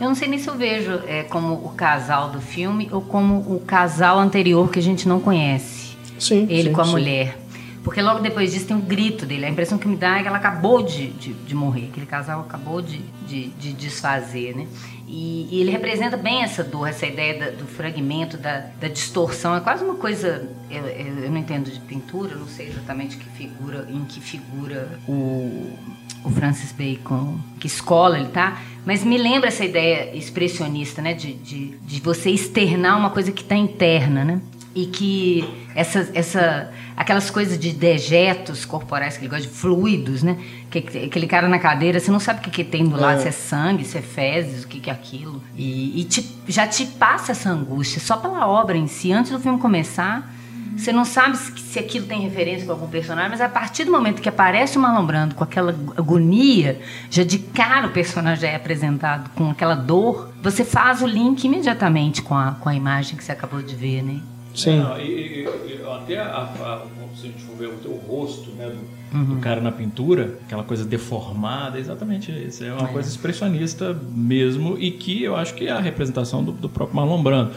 Eu 0.00 0.06
não 0.06 0.14
sei 0.14 0.28
nem 0.28 0.38
se 0.38 0.48
eu 0.48 0.54
vejo 0.54 1.00
é, 1.08 1.24
como 1.24 1.54
o 1.54 1.70
casal 1.70 2.30
do 2.30 2.40
filme 2.40 2.88
ou 2.92 3.00
como 3.00 3.38
o 3.38 3.60
casal 3.66 4.20
anterior 4.20 4.70
que 4.70 4.78
a 4.78 4.82
gente 4.82 5.08
não 5.08 5.18
conhece. 5.18 5.96
Sim, 6.18 6.46
Ele 6.48 6.68
sim, 6.68 6.72
com 6.72 6.80
a 6.80 6.84
sim. 6.84 6.90
mulher. 6.92 7.47
Porque 7.88 8.02
logo 8.02 8.20
depois 8.20 8.52
disso 8.52 8.66
tem 8.66 8.76
um 8.76 8.82
grito 8.82 9.24
dele. 9.24 9.46
A 9.46 9.48
impressão 9.48 9.78
que 9.78 9.88
me 9.88 9.96
dá 9.96 10.18
é 10.18 10.22
que 10.22 10.28
ela 10.28 10.36
acabou 10.36 10.82
de, 10.82 11.06
de, 11.06 11.32
de 11.32 11.54
morrer, 11.54 11.88
aquele 11.90 12.04
casal 12.04 12.42
acabou 12.42 12.82
de, 12.82 12.98
de, 13.26 13.48
de 13.48 13.72
desfazer, 13.72 14.54
né? 14.54 14.66
E, 15.06 15.48
e, 15.50 15.62
ele 15.62 15.70
representa 15.70 16.14
bem 16.14 16.42
essa 16.42 16.62
dor, 16.62 16.86
essa 16.86 17.06
ideia 17.06 17.38
da, 17.38 17.50
do 17.52 17.66
fragmento, 17.66 18.36
da, 18.36 18.66
da, 18.78 18.88
distorção. 18.88 19.56
É 19.56 19.60
quase 19.60 19.82
uma 19.82 19.94
coisa. 19.94 20.50
Eu, 20.70 20.84
eu, 20.84 21.18
eu, 21.24 21.30
não 21.30 21.38
entendo 21.38 21.70
de 21.70 21.80
pintura, 21.80 22.34
não 22.34 22.46
sei 22.46 22.68
exatamente 22.68 23.16
que 23.16 23.24
figura, 23.30 23.88
em 23.90 24.04
que 24.04 24.20
figura 24.20 24.86
o, 25.08 25.72
o 26.22 26.30
Francis 26.30 26.72
Bacon, 26.72 27.38
que 27.58 27.66
escola 27.66 28.18
ele 28.18 28.28
tá, 28.28 28.60
mas 28.84 29.02
me 29.02 29.16
lembra 29.16 29.48
essa 29.48 29.64
ideia 29.64 30.14
expressionista, 30.14 31.00
né? 31.00 31.14
De, 31.14 31.32
de, 31.32 31.68
de 31.78 32.00
você 32.02 32.28
externar 32.28 32.98
uma 32.98 33.08
coisa 33.08 33.32
que 33.32 33.40
está 33.40 33.56
interna, 33.56 34.26
né? 34.26 34.42
E 34.74 34.86
que 34.86 35.44
essa, 35.74 36.08
essa, 36.14 36.70
aquelas 36.96 37.30
coisas 37.30 37.58
de 37.58 37.72
dejetos 37.72 38.64
corporais 38.64 39.16
que 39.16 39.24
ele 39.24 39.30
gosta 39.30 39.46
de 39.46 39.52
fluidos, 39.52 40.22
né? 40.22 40.38
Que, 40.70 40.78
aquele 40.78 41.26
cara 41.26 41.48
na 41.48 41.58
cadeira, 41.58 41.98
você 41.98 42.10
não 42.10 42.20
sabe 42.20 42.40
o 42.40 42.42
que, 42.42 42.50
que 42.50 42.64
tem 42.64 42.84
do 42.84 42.96
lado, 42.96 43.18
é. 43.18 43.22
se 43.22 43.28
é 43.28 43.32
sangue, 43.32 43.84
se 43.84 43.98
é 43.98 44.02
fezes, 44.02 44.64
o 44.64 44.68
que, 44.68 44.80
que 44.80 44.90
é 44.90 44.92
aquilo. 44.92 45.42
E, 45.56 46.00
e 46.00 46.04
te, 46.04 46.24
já 46.46 46.66
te 46.66 46.86
passa 46.86 47.32
essa 47.32 47.50
angústia 47.50 48.00
só 48.00 48.16
pela 48.16 48.46
obra 48.46 48.76
em 48.76 48.86
si. 48.86 49.12
Antes 49.12 49.32
do 49.32 49.40
filme 49.40 49.58
começar, 49.58 50.32
você 50.76 50.92
não 50.92 51.04
sabe 51.04 51.36
se, 51.36 51.52
se 51.58 51.78
aquilo 51.78 52.06
tem 52.06 52.20
referência 52.20 52.64
com 52.64 52.72
algum 52.72 52.86
personagem, 52.86 53.30
mas 53.30 53.40
a 53.40 53.48
partir 53.48 53.84
do 53.84 53.90
momento 53.90 54.22
que 54.22 54.28
aparece 54.28 54.78
o 54.78 54.80
Marlon 54.80 55.04
Brando 55.04 55.34
com 55.34 55.42
aquela 55.42 55.74
agonia, 55.96 56.80
já 57.10 57.24
de 57.24 57.38
cara 57.38 57.88
o 57.88 57.90
personagem 57.90 58.48
é 58.48 58.54
apresentado 58.56 59.30
com 59.30 59.50
aquela 59.50 59.74
dor, 59.74 60.32
você 60.40 60.64
faz 60.64 61.02
o 61.02 61.06
link 61.06 61.44
imediatamente 61.44 62.22
com 62.22 62.36
a, 62.36 62.52
com 62.52 62.68
a 62.68 62.74
imagem 62.74 63.16
que 63.16 63.24
você 63.24 63.32
acabou 63.32 63.60
de 63.60 63.74
ver, 63.74 64.02
né? 64.02 64.20
Sim. 64.58 64.84
É, 64.98 65.04
e, 65.04 65.44
e, 65.44 65.82
até 65.86 66.18
a, 66.18 66.24
a, 66.24 66.82
se 67.14 67.26
a 67.26 67.30
gente 67.30 67.42
for 67.42 67.56
ver 67.56 67.66
o, 67.66 67.96
rosto 68.08 68.50
né, 68.52 68.68
do, 68.68 69.16
uhum. 69.16 69.24
do, 69.36 69.36
cara 69.40 69.60
na 69.60 69.70
pintura, 69.70 70.38
aquela 70.44 70.64
coisa 70.64 70.84
deformada, 70.84 71.78
exatamente 71.78 72.32
isso. 72.32 72.64
É 72.64 72.72
uma 72.72 72.88
é. 72.88 72.92
coisa 72.92 73.08
expressionista 73.08 73.96
mesmo 74.10 74.76
e 74.78 74.90
que 74.90 75.22
eu 75.22 75.36
acho 75.36 75.54
que 75.54 75.66
é 75.66 75.70
a 75.70 75.80
representação 75.80 76.42
do, 76.42 76.52
do 76.52 76.68
próprio 76.68 76.96
Marlon 76.96 77.22
Brando, 77.22 77.52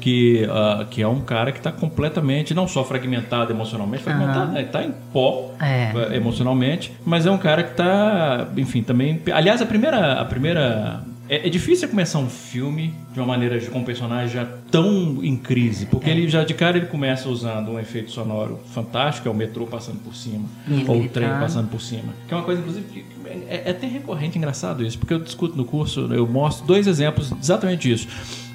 que, 0.00 0.46
uh, 0.46 0.86
que 0.86 1.02
é 1.02 1.08
um 1.08 1.20
cara 1.20 1.52
que 1.52 1.58
está 1.58 1.70
completamente, 1.70 2.54
não 2.54 2.66
só 2.66 2.84
fragmentado 2.84 3.52
emocionalmente, 3.52 4.02
fragmentado, 4.02 4.52
uhum. 4.52 4.58
está 4.58 4.82
em 4.82 4.94
pó 5.12 5.54
é. 5.60 5.92
Eh, 5.94 6.16
emocionalmente, 6.16 6.92
mas 7.04 7.26
é 7.26 7.30
um 7.30 7.38
cara 7.38 7.62
que 7.62 7.72
está, 7.72 8.48
enfim, 8.56 8.82
também... 8.82 9.20
Aliás, 9.32 9.60
a 9.60 9.66
primeira... 9.66 10.14
A 10.20 10.24
primeira 10.24 11.04
é, 11.28 11.46
é, 11.46 11.50
difícil 11.50 11.88
começar 11.88 12.18
um 12.18 12.28
filme 12.28 12.94
de 13.12 13.18
uma 13.18 13.26
maneira 13.26 13.60
com 13.66 13.80
um 13.80 13.84
personagem 13.84 14.28
já 14.28 14.46
tão 14.70 15.24
em 15.24 15.36
crise, 15.36 15.86
porque 15.86 16.08
é. 16.08 16.12
ele 16.12 16.28
já 16.28 16.44
de 16.44 16.54
cara 16.54 16.76
ele 16.76 16.86
começa 16.86 17.28
usando 17.28 17.72
um 17.72 17.80
efeito 17.80 18.10
sonoro 18.10 18.60
fantástico, 18.72 19.28
é 19.28 19.30
o 19.30 19.34
metrô 19.34 19.66
passando 19.66 19.98
por 19.98 20.14
cima, 20.14 20.44
ou 20.86 21.02
o 21.02 21.08
trem 21.08 21.28
tá... 21.28 21.40
passando 21.40 21.68
por 21.68 21.80
cima. 21.80 22.14
Que 22.28 22.34
é 22.34 22.36
uma 22.36 22.44
coisa, 22.44 22.60
inclusive, 22.60 22.86
que 22.86 23.04
é, 23.48 23.62
é 23.66 23.70
até 23.70 23.86
recorrente, 23.86 24.38
engraçado 24.38 24.84
isso, 24.84 24.98
porque 24.98 25.14
eu 25.14 25.18
discuto 25.18 25.56
no 25.56 25.64
curso, 25.64 26.12
eu 26.12 26.26
mostro 26.26 26.66
dois 26.66 26.86
exemplos 26.86 27.32
exatamente 27.42 27.88
disso. 27.88 28.08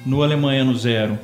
No 0.06 0.22
Alemanha 0.22 0.64
no 0.64 0.76
Zero, 0.76 1.18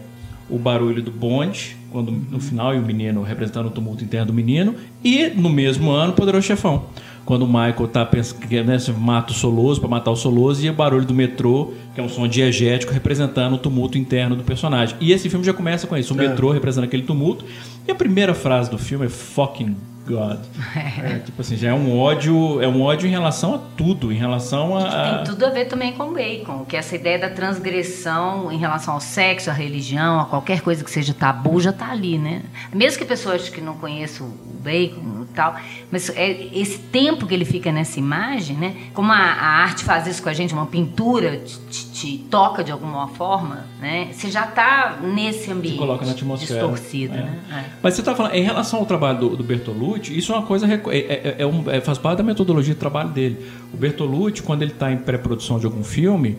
o 0.51 0.59
barulho 0.59 1.03
do 1.03 1.11
bonde, 1.11 1.77
quando 1.91 2.11
no 2.11 2.41
final 2.41 2.75
e 2.75 2.79
o 2.79 2.83
menino 2.83 3.23
representando 3.23 3.67
o 3.67 3.71
tumulto 3.71 4.05
interno 4.05 4.27
do 4.27 4.35
menino, 4.35 4.75
e 5.03 5.29
no 5.29 5.49
mesmo 5.49 5.91
ano, 5.91 6.13
Poderoso 6.13 6.47
Chefão 6.47 6.87
quando 7.29 7.43
o 7.43 7.47
Michael 7.47 7.89
tá 7.89 8.07
pensando 8.07 8.41
que 8.41 8.63
né, 8.63 8.79
mata 8.97 9.33
o 9.33 9.35
Soloso 9.35 9.79
para 9.79 9.91
matar 9.91 10.11
o 10.11 10.17
Soloso 10.17 10.65
e 10.65 10.71
o 10.71 10.73
barulho 10.73 11.05
do 11.05 11.13
metrô, 11.13 11.75
que 11.99 12.01
é 12.01 12.05
um 12.05 12.09
som 12.09 12.29
diegético 12.29 12.93
representando 12.93 13.55
o 13.55 13.59
tumulto 13.59 13.99
interno 13.99 14.37
do 14.37 14.45
personagem. 14.45 14.97
E 15.01 15.11
esse 15.11 15.29
filme 15.29 15.45
já 15.45 15.53
começa 15.53 15.85
com 15.85 15.97
isso, 15.97 16.15
o 16.15 16.23
é. 16.23 16.29
metrô 16.29 16.53
representando 16.53 16.85
aquele 16.85 17.03
tumulto. 17.03 17.45
E 17.89 17.91
a 17.91 17.95
primeira 17.95 18.35
frase 18.35 18.71
do 18.71 18.79
filme 18.79 19.07
é 19.07 19.09
fucking 19.09 19.75
God. 20.09 20.39
É, 20.99 21.19
tipo 21.21 21.41
assim, 21.41 21.57
já 21.57 21.69
é 21.69 21.75
um 21.75 21.97
ódio, 21.97 22.61
é 22.61 22.67
um 22.67 22.83
ódio 22.83 23.07
em 23.07 23.11
relação 23.11 23.55
a 23.55 23.59
tudo, 23.59 24.13
em 24.13 24.17
relação 24.17 24.77
a. 24.77 25.17
Tem 25.17 25.35
tudo 25.35 25.47
a 25.47 25.51
ver 25.51 25.67
também 25.67 25.93
com 25.93 26.13
Bacon, 26.13 26.65
que 26.65 26.77
essa 26.77 26.97
ideia 26.97 27.19
da 27.19 27.31
transgressão 27.31 28.51
em 28.51 28.59
relação 28.59 28.95
ao 28.95 29.01
sexo, 29.01 29.49
à 29.49 29.53
religião, 29.53 30.21
a 30.21 30.25
qualquer 30.25 30.61
coisa 30.61 30.83
que 30.83 30.91
seja 30.91 31.15
tabu, 31.15 31.61
já 31.61 31.71
está 31.71 31.91
ali, 31.91 32.19
né? 32.19 32.43
Mesmo 32.73 32.99
que 32.99 33.05
pessoas 33.05 33.49
que 33.49 33.61
não 33.61 33.75
conheçam 33.75 34.27
o 34.27 34.61
Bacon 34.61 35.23
e 35.23 35.35
tal, 35.35 35.57
mas 35.91 36.11
é 36.11 36.49
esse 36.53 36.79
tempo 36.79 37.27
que 37.27 37.35
ele 37.35 37.45
fica 37.45 37.71
nessa 37.71 37.99
imagem, 37.99 38.57
né? 38.57 38.75
Como 38.93 39.13
a, 39.13 39.17
a 39.17 39.47
arte 39.63 39.85
faz 39.85 40.07
isso 40.07 40.23
com 40.23 40.29
a 40.29 40.35
gente, 40.35 40.53
uma 40.53 40.67
pintura 40.67 41.39
te, 41.39 41.88
te, 41.99 42.19
toca 42.31 42.63
de 42.63 42.71
alguma 42.71 43.09
forma, 43.09 43.67
né? 43.81 44.09
Você 44.13 44.31
já 44.31 44.45
está 44.45 44.99
nesse 45.03 45.51
ambiente. 45.51 45.75
Te 45.75 45.79
coloca 45.79 46.07
na 46.07 46.13
atmosfera. 46.13 46.61
Distorcido, 46.61 47.15
é. 47.15 47.17
né? 47.17 47.39
É. 47.51 47.65
Mas 47.83 47.95
você 47.95 48.01
está 48.01 48.15
falando, 48.15 48.35
em 48.35 48.43
relação 48.43 48.79
ao 48.79 48.87
trabalho 48.87 49.19
do, 49.19 49.37
do 49.37 49.43
Bertolucci, 49.43 50.17
isso 50.17 50.33
é 50.33 50.37
uma 50.37 50.47
coisa 50.47 50.67
é, 50.67 50.81
é, 50.93 51.37
é 51.39 51.47
um, 51.47 51.69
é, 51.69 51.81
faz 51.81 51.99
parte 51.99 52.19
da 52.19 52.25
metodologia 52.25 52.73
de 52.73 52.79
trabalho 52.79 53.11
dele. 53.11 53.45
O 53.75 53.77
Bertolucci, 53.77 54.43
quando 54.43 54.63
ele 54.63 54.71
está 54.71 54.93
em 54.93 54.97
pré-produção 54.97 55.59
de 55.59 55.67
algum 55.67 55.85
filme, 55.85 56.39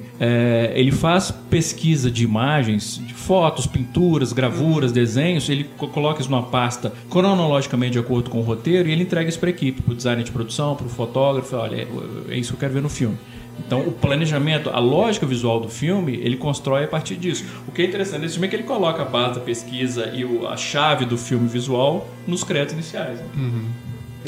ele 0.74 0.92
faz 0.92 1.32
pesquisa 1.50 2.10
de 2.10 2.24
imagens, 2.24 3.00
de 3.06 3.14
fotos, 3.14 3.68
pinturas, 3.68 4.34
gravuras, 4.34 4.92
desenhos, 4.92 5.48
ele 5.48 5.66
coloca 5.78 6.22
isso 6.22 6.32
numa 6.32 6.44
pasta 6.44 6.92
cronologicamente 7.10 7.94
de 7.94 8.00
acordo 8.00 8.30
com 8.30 8.40
o 8.40 8.42
roteiro 8.42 8.90
e 8.90 8.92
ele 8.92 9.04
entrega 9.04 9.30
isso 9.30 9.40
para 9.40 9.50
a 9.50 9.52
equipe, 9.52 9.82
para 9.82 9.92
o 9.92 9.96
designer 9.96 10.24
de 10.24 10.32
produção, 10.32 10.76
para 10.76 10.88
o 10.88 10.90
fotógrafo, 10.90 11.56
olha, 11.56 11.88
é 12.30 12.36
isso 12.36 12.50
que 12.52 12.56
eu 12.56 12.60
quero 12.60 12.74
ver 12.74 12.82
no 12.82 12.90
filme. 12.90 13.18
Então, 13.66 13.82
o 13.82 13.92
planejamento, 13.92 14.70
a 14.70 14.80
lógica 14.80 15.26
visual 15.26 15.60
do 15.60 15.70
filme, 15.70 16.16
ele 16.16 16.38
constrói 16.38 16.86
a 16.86 16.88
partir 16.88 17.16
disso. 17.16 17.46
O 17.68 17.72
que 17.72 17.82
é 17.82 17.86
interessante 17.86 18.22
nesse 18.22 18.34
filme 18.34 18.48
é 18.48 18.50
que 18.50 18.56
ele 18.56 18.64
coloca 18.64 19.02
a 19.02 19.06
base 19.06 19.36
da 19.36 19.42
pesquisa 19.46 20.12
e 20.14 20.26
o, 20.26 20.48
a 20.48 20.58
chave 20.58 21.06
do 21.06 21.18
filme 21.18 21.48
visual 21.48 22.08
nos 22.26 22.44
créditos 22.44 22.74
iniciais. 22.74 23.20
Né? 23.20 23.26
Uhum. 23.36 23.66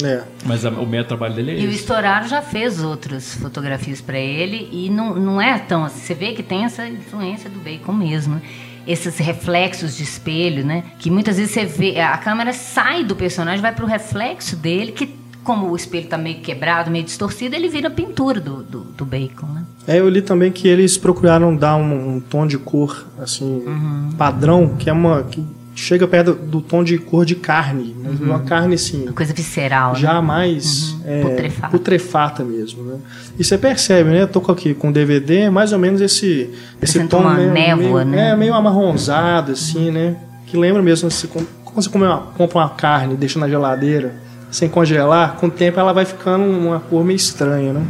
É. 0.02 0.22
Mas 0.44 0.64
a, 0.64 0.70
o 0.70 0.86
método 0.86 1.08
trabalho 1.08 1.34
dele 1.34 1.50
é 1.52 1.54
E 1.54 1.58
esse. 1.58 1.66
o 1.66 1.72
Storaro 1.72 2.28
já 2.28 2.40
fez 2.40 2.82
outras 2.82 3.34
fotografias 3.34 4.00
para 4.00 4.18
ele 4.18 4.68
e 4.72 4.88
não, 4.88 5.14
não 5.14 5.40
é 5.40 5.58
tão 5.58 5.84
assim. 5.84 6.00
Você 6.00 6.14
vê 6.14 6.32
que 6.32 6.42
tem 6.42 6.64
essa 6.64 6.86
influência 6.86 7.50
do 7.50 7.58
Bacon 7.58 7.92
mesmo. 7.92 8.40
Esses 8.86 9.16
reflexos 9.18 9.96
de 9.96 10.02
espelho, 10.02 10.64
né? 10.64 10.82
Que 10.98 11.08
muitas 11.10 11.36
vezes 11.36 11.52
você 11.52 11.64
vê, 11.64 12.00
a 12.00 12.18
câmera 12.18 12.52
sai 12.52 13.04
do 13.04 13.14
personagem, 13.14 13.60
vai 13.60 13.72
para 13.72 13.84
o 13.84 13.88
reflexo 13.88 14.56
dele, 14.56 14.90
que 14.90 15.21
como 15.44 15.70
o 15.70 15.76
espelho 15.76 16.04
está 16.04 16.16
meio 16.16 16.40
quebrado, 16.40 16.90
meio 16.90 17.04
distorcido, 17.04 17.54
ele 17.56 17.68
vira 17.68 17.90
pintura 17.90 18.40
do, 18.40 18.62
do, 18.62 18.80
do, 18.80 19.04
Bacon, 19.04 19.46
né? 19.46 19.64
É, 19.86 19.98
eu 19.98 20.08
li 20.08 20.22
também 20.22 20.52
que 20.52 20.68
eles 20.68 20.96
procuraram 20.96 21.54
dar 21.54 21.76
um, 21.76 22.16
um 22.16 22.20
tom 22.20 22.46
de 22.46 22.58
cor, 22.58 23.06
assim, 23.18 23.62
uhum. 23.66 24.10
padrão, 24.16 24.76
que 24.78 24.88
é 24.88 24.92
uma... 24.92 25.22
Que 25.24 25.44
chega 25.74 26.06
perto 26.06 26.34
do 26.34 26.60
tom 26.60 26.84
de 26.84 26.98
cor 26.98 27.24
de 27.24 27.34
carne, 27.34 27.96
né? 27.98 28.10
uhum. 28.10 28.26
uma 28.26 28.40
carne 28.40 28.74
assim... 28.74 29.04
Uma 29.04 29.12
coisa 29.12 29.32
visceral, 29.32 29.96
Já 29.96 30.14
né? 30.14 30.20
mais 30.20 30.92
uhum. 30.92 31.00
é, 31.06 31.22
putrefata. 31.22 31.68
putrefata. 31.70 32.44
mesmo, 32.44 32.84
né? 32.84 32.98
E 33.38 33.42
você 33.42 33.56
percebe, 33.56 34.10
né? 34.10 34.22
Eu 34.22 34.28
tô 34.28 34.38
aqui 34.52 34.74
com 34.74 34.92
DVD, 34.92 35.48
mais 35.50 35.72
ou 35.72 35.78
menos 35.78 36.00
esse, 36.00 36.50
esse 36.80 37.02
tom... 37.08 37.20
uma 37.20 37.34
meio, 37.34 37.52
névoa, 37.52 38.04
meio, 38.04 38.04
né? 38.04 38.30
É, 38.30 38.36
meio 38.36 38.54
amarronzado, 38.54 39.52
assim, 39.52 39.90
né? 39.90 40.16
Que 40.46 40.56
lembra 40.56 40.82
mesmo, 40.82 41.08
assim, 41.08 41.26
quando 41.26 41.48
você 41.74 41.88
come 41.88 42.04
uma, 42.04 42.18
compra 42.18 42.58
uma 42.58 42.68
carne 42.68 43.14
e 43.14 43.16
deixa 43.16 43.38
na 43.38 43.48
geladeira 43.48 44.14
sem 44.52 44.68
congelar, 44.68 45.36
com 45.36 45.46
o 45.46 45.50
tempo 45.50 45.80
ela 45.80 45.92
vai 45.92 46.04
ficando 46.04 46.44
uma 46.44 46.78
cor 46.78 47.02
meio 47.04 47.16
estranha, 47.16 47.72
né? 47.72 47.84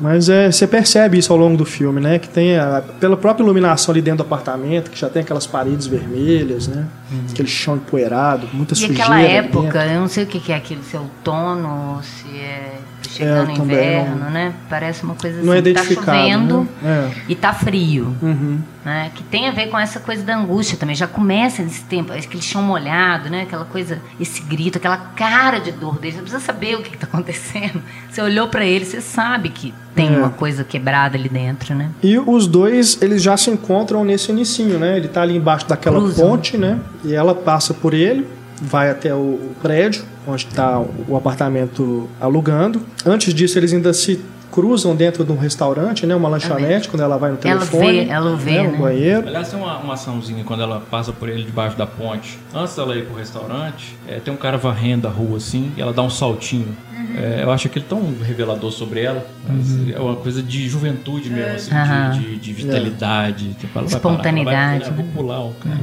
Mas 0.00 0.30
é, 0.30 0.50
você 0.50 0.66
percebe 0.66 1.18
isso 1.18 1.30
ao 1.30 1.38
longo 1.38 1.58
do 1.58 1.66
filme, 1.66 2.00
né? 2.00 2.18
Que 2.18 2.28
tem 2.28 2.56
a, 2.56 2.82
pela 2.98 3.18
própria 3.18 3.44
iluminação 3.44 3.92
ali 3.92 4.00
dentro 4.00 4.24
do 4.24 4.26
apartamento, 4.26 4.90
que 4.90 4.98
já 4.98 5.10
tem 5.10 5.20
aquelas 5.20 5.46
paredes 5.46 5.86
vermelhas, 5.86 6.66
né? 6.66 6.86
Uhum. 7.10 7.24
Aquele 7.30 7.48
chão 7.48 7.76
empoeirado, 7.76 8.48
muita 8.52 8.74
e 8.74 8.76
sujeira. 8.76 8.98
E 8.98 9.02
aquela 9.02 9.20
época, 9.20 9.86
eu 9.86 10.00
não 10.00 10.08
sei 10.08 10.24
o 10.24 10.26
que 10.26 10.52
é 10.52 10.56
aquilo, 10.56 10.82
se 10.82 10.96
é 10.96 11.00
outono, 11.00 12.00
se 12.02 12.28
é 12.38 12.78
chegando 13.10 13.50
é, 13.50 13.54
inverno, 13.54 14.16
não, 14.16 14.30
né? 14.30 14.54
Parece 14.68 15.02
uma 15.02 15.14
coisa 15.14 15.42
não 15.42 15.52
assim, 15.52 15.70
é 15.70 15.72
tá 15.72 15.84
chovendo 15.84 16.68
né? 16.80 17.10
é. 17.10 17.22
e 17.28 17.34
tá 17.34 17.52
frio. 17.52 18.14
Uhum. 18.22 18.60
Né? 18.84 19.10
Que 19.14 19.22
tem 19.22 19.46
a 19.46 19.50
ver 19.50 19.68
com 19.68 19.78
essa 19.78 20.00
coisa 20.00 20.22
da 20.22 20.36
angústia 20.36 20.78
também. 20.78 20.94
Já 20.94 21.06
começa 21.06 21.62
nesse 21.62 21.84
tempo, 21.84 22.12
aquele 22.12 22.42
chão 22.42 22.62
molhado, 22.62 23.28
né? 23.28 23.42
Aquela 23.42 23.64
coisa, 23.64 24.00
esse 24.18 24.40
grito, 24.42 24.78
aquela 24.78 24.96
cara 24.96 25.58
de 25.58 25.72
dor 25.72 25.98
dele. 25.98 26.14
Você 26.14 26.22
precisa 26.22 26.42
saber 26.42 26.76
o 26.76 26.82
que 26.82 26.94
está 26.94 27.06
acontecendo. 27.06 27.82
Você 28.10 28.22
olhou 28.22 28.48
para 28.48 28.64
ele, 28.64 28.84
você 28.84 29.00
sabe 29.00 29.50
que 29.50 29.72
tem 29.94 30.12
é. 30.12 30.18
uma 30.18 30.30
coisa 30.30 30.64
quebrada 30.64 31.16
ali 31.16 31.28
dentro, 31.28 31.76
né? 31.76 31.90
E 32.02 32.18
os 32.18 32.48
dois, 32.48 33.00
eles 33.00 33.22
já 33.22 33.36
se 33.36 33.50
encontram 33.50 34.04
nesse 34.04 34.32
inicinho, 34.32 34.80
né? 34.80 34.96
Ele 34.96 35.06
tá 35.06 35.22
ali 35.22 35.36
embaixo 35.36 35.68
daquela 35.68 35.96
Cruzam. 35.98 36.28
ponte, 36.28 36.58
né? 36.58 36.80
E 37.04 37.14
ela 37.14 37.34
passa 37.34 37.72
por 37.72 37.94
ele, 37.94 38.26
vai 38.60 38.90
até 38.90 39.14
o 39.14 39.52
prédio 39.62 40.04
onde 40.26 40.46
está 40.46 40.78
o 40.78 41.16
apartamento 41.16 42.08
alugando. 42.20 42.82
Antes 43.04 43.32
disso, 43.32 43.58
eles 43.58 43.72
ainda 43.72 43.92
se 43.92 44.20
cruzam 44.50 44.96
dentro 44.96 45.24
de 45.24 45.30
um 45.30 45.38
restaurante, 45.38 46.04
né? 46.04 46.14
Uma 46.14 46.28
lanchonete, 46.28 46.88
quando 46.88 47.02
ela 47.02 47.16
vai 47.16 47.30
no 47.30 47.36
telefone. 47.36 47.98
Ela 47.98 48.04
vê, 48.04 48.10
ela 48.10 48.36
vê, 48.36 48.62
né? 48.62 48.68
No 48.68 48.78
banheiro. 48.78 49.28
Aliás, 49.28 49.48
tem 49.48 49.58
uma, 49.58 49.78
uma 49.78 49.94
açãozinha 49.94 50.42
quando 50.44 50.62
ela 50.62 50.80
passa 50.90 51.12
por 51.12 51.28
ele 51.28 51.44
debaixo 51.44 51.76
da 51.76 51.86
ponte. 51.86 52.38
Antes 52.52 52.74
dela 52.74 52.96
ir 52.96 53.06
pro 53.06 53.16
restaurante, 53.16 53.96
é, 54.08 54.18
tem 54.18 54.34
um 54.34 54.36
cara 54.36 54.58
varrendo 54.58 55.06
a 55.06 55.10
rua 55.10 55.36
assim, 55.36 55.72
e 55.76 55.80
ela 55.80 55.92
dá 55.92 56.02
um 56.02 56.10
saltinho. 56.10 56.76
Uhum. 56.92 57.16
É, 57.16 57.44
eu 57.44 57.50
acho 57.50 57.68
aquele 57.68 57.84
tão 57.84 58.02
revelador 58.22 58.72
sobre 58.72 59.02
ela. 59.02 59.24
Uhum. 59.48 59.92
É 59.94 60.00
uma 60.00 60.16
coisa 60.16 60.42
de 60.42 60.68
juventude 60.68 61.30
mesmo, 61.30 61.52
assim, 61.52 61.72
uhum. 61.72 62.10
de, 62.10 62.30
de, 62.30 62.36
de, 62.38 62.52
vitalidade. 62.52 63.54
Tipo, 63.54 63.84
Espontaneidade. 63.84 64.44
Parar, 64.44 64.74
ela 64.74 64.78
vai, 64.78 64.88
ela 64.88 64.96
vai 64.96 65.14
pular 65.14 65.40
o 65.44 65.54
cara. 65.54 65.78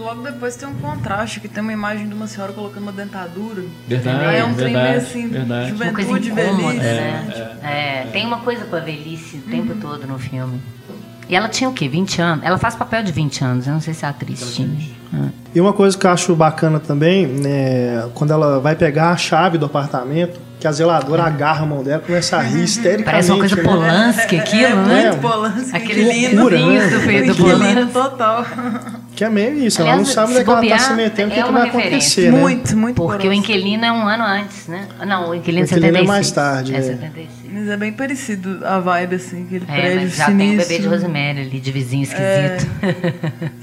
Logo 0.00 0.22
depois 0.22 0.56
tem 0.56 0.66
um 0.66 0.74
contraste, 0.74 1.40
que 1.40 1.48
tem 1.48 1.62
uma 1.62 1.72
imagem 1.72 2.08
de 2.08 2.14
uma 2.14 2.26
senhora 2.26 2.52
colocando 2.52 2.84
uma 2.84 2.92
dentadura. 2.92 3.62
Verdade, 3.86 4.24
Aí 4.24 4.38
é 4.38 4.44
um 4.44 4.54
trem 4.54 4.72
meio 4.72 4.86
verdade, 4.86 5.04
assim, 5.06 5.28
verdade. 5.28 5.72
Uma 5.72 5.92
coisa 5.92 6.10
juventude, 6.10 6.28
incômoda, 6.30 6.62
velhice. 6.62 6.84
né? 6.84 7.58
É, 7.62 8.06
tem 8.10 8.26
uma 8.26 8.38
coisa 8.40 8.64
com 8.64 8.76
a 8.76 8.80
velhice 8.80 9.36
o 9.36 9.50
tempo 9.50 9.74
todo 9.74 10.06
no 10.06 10.18
filme. 10.18 10.60
E 11.28 11.36
ela 11.36 11.48
tinha 11.48 11.68
o 11.68 11.72
quê? 11.72 11.88
20 11.88 12.20
anos? 12.20 12.44
Ela 12.44 12.58
faz 12.58 12.74
papel 12.74 13.02
de 13.04 13.12
20 13.12 13.44
anos, 13.44 13.66
eu 13.66 13.72
não 13.74 13.80
sei 13.80 13.94
se 13.94 14.04
a 14.04 14.08
atriz 14.08 14.54
tinha. 14.54 14.76
Ah. 15.14 15.28
E 15.54 15.60
uma 15.60 15.72
coisa 15.72 15.96
que 15.96 16.06
eu 16.06 16.10
acho 16.10 16.34
bacana 16.34 16.80
também, 16.80 17.26
né, 17.26 18.08
quando 18.14 18.32
ela 18.32 18.58
vai 18.58 18.74
pegar 18.74 19.10
a 19.10 19.16
chave 19.16 19.58
do 19.58 19.66
apartamento, 19.66 20.40
que 20.60 20.68
a 20.68 20.72
zeladora 20.72 21.24
agarra 21.24 21.62
a 21.62 21.66
mão 21.66 21.82
dela 21.82 22.02
e 22.04 22.06
começa 22.06 22.36
a 22.36 22.42
rir 22.42 22.62
histericamente. 22.64 23.04
Parece 23.04 23.30
uma 23.32 23.38
coisa 23.38 23.56
né? 23.56 23.62
Polanski 23.62 24.36
aquilo, 24.36 24.64
é, 24.64 24.74
né? 24.74 25.02
Muito 25.10 25.20
Polanski. 25.22 25.76
Aquele 25.76 26.02
inquilino. 26.02 26.42
loucura, 26.42 26.58
né? 26.58 26.88
do 26.90 26.96
Inquilino 27.30 27.34
Polanski. 27.36 27.92
total. 27.92 28.46
Que 29.16 29.24
é 29.24 29.28
meio 29.30 29.58
isso, 29.58 29.80
ela 29.82 29.90
Aliás, 29.92 30.06
não 30.08 30.14
sabe 30.14 30.30
onde 30.30 30.40
é 30.40 30.44
que 30.44 30.50
ela 30.50 30.66
tá 30.68 30.78
se 30.78 30.92
metendo, 30.94 31.28
o 31.30 31.32
que, 31.34 31.40
é 31.40 31.42
que 31.42 31.48
uma 31.50 31.58
vai 31.58 31.70
referência. 31.70 31.96
acontecer, 31.96 32.32
né? 32.32 32.40
Muito, 32.40 32.76
muito 32.76 32.96
Porque 32.96 33.28
o 33.28 33.32
inquilino 33.32 33.84
é 33.84 33.92
um 33.92 34.06
ano 34.06 34.24
antes, 34.24 34.66
né? 34.68 34.86
Não, 35.06 35.30
o 35.30 35.34
inquilino 35.34 35.62
é 35.62 35.64
O 35.64 35.66
Inquilino 35.66 35.96
é 35.96 36.00
76. 36.00 36.08
mais 36.08 36.30
tarde, 36.30 36.74
É 36.74 36.78
é. 36.78 36.82
76. 36.82 37.28
Mas 37.52 37.68
é 37.68 37.76
bem 37.76 37.92
parecido 37.92 38.60
a 38.64 38.78
vibe, 38.78 39.16
assim, 39.16 39.44
aquele 39.44 39.64
É, 39.68 39.72
prédio 39.80 40.00
mas 40.02 40.16
já 40.16 40.26
tem 40.26 40.34
o 40.34 40.38
sinistro. 40.38 40.68
bebê 40.68 40.82
de 40.82 40.88
Rosemary 40.88 41.40
ali, 41.40 41.60
de 41.60 41.72
vizinho 41.72 42.02
esquisito. 42.04 42.70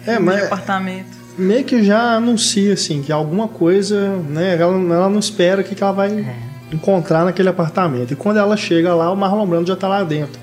É, 0.06 0.13
de 0.18 0.20
mas 0.20 0.44
apartamento. 0.44 1.18
meio 1.38 1.63
que 1.63 1.82
já 1.84 2.16
anuncia, 2.16 2.74
assim, 2.74 3.01
que 3.01 3.12
alguma 3.12 3.48
coisa, 3.48 4.18
né, 4.30 4.56
ela, 4.60 4.74
ela 4.75 5.10
não 5.10 5.20
espera 5.20 5.62
o 5.62 5.63
que, 5.63 5.74
que 5.74 5.82
ela 5.82 5.94
vai 5.94 6.10
É. 6.10 6.47
encontrar 6.71 7.25
naquele 7.25 7.50
apartamento. 7.50 8.12
E 8.13 8.15
quando 8.15 8.38
ela 8.38 8.55
chega 8.57 8.93
lá, 8.95 9.12
o 9.12 9.15
Marlon 9.15 9.45
Brando 9.45 9.67
já 9.67 9.75
tá 9.75 9.88
lá 9.88 10.03
dentro. 10.03 10.39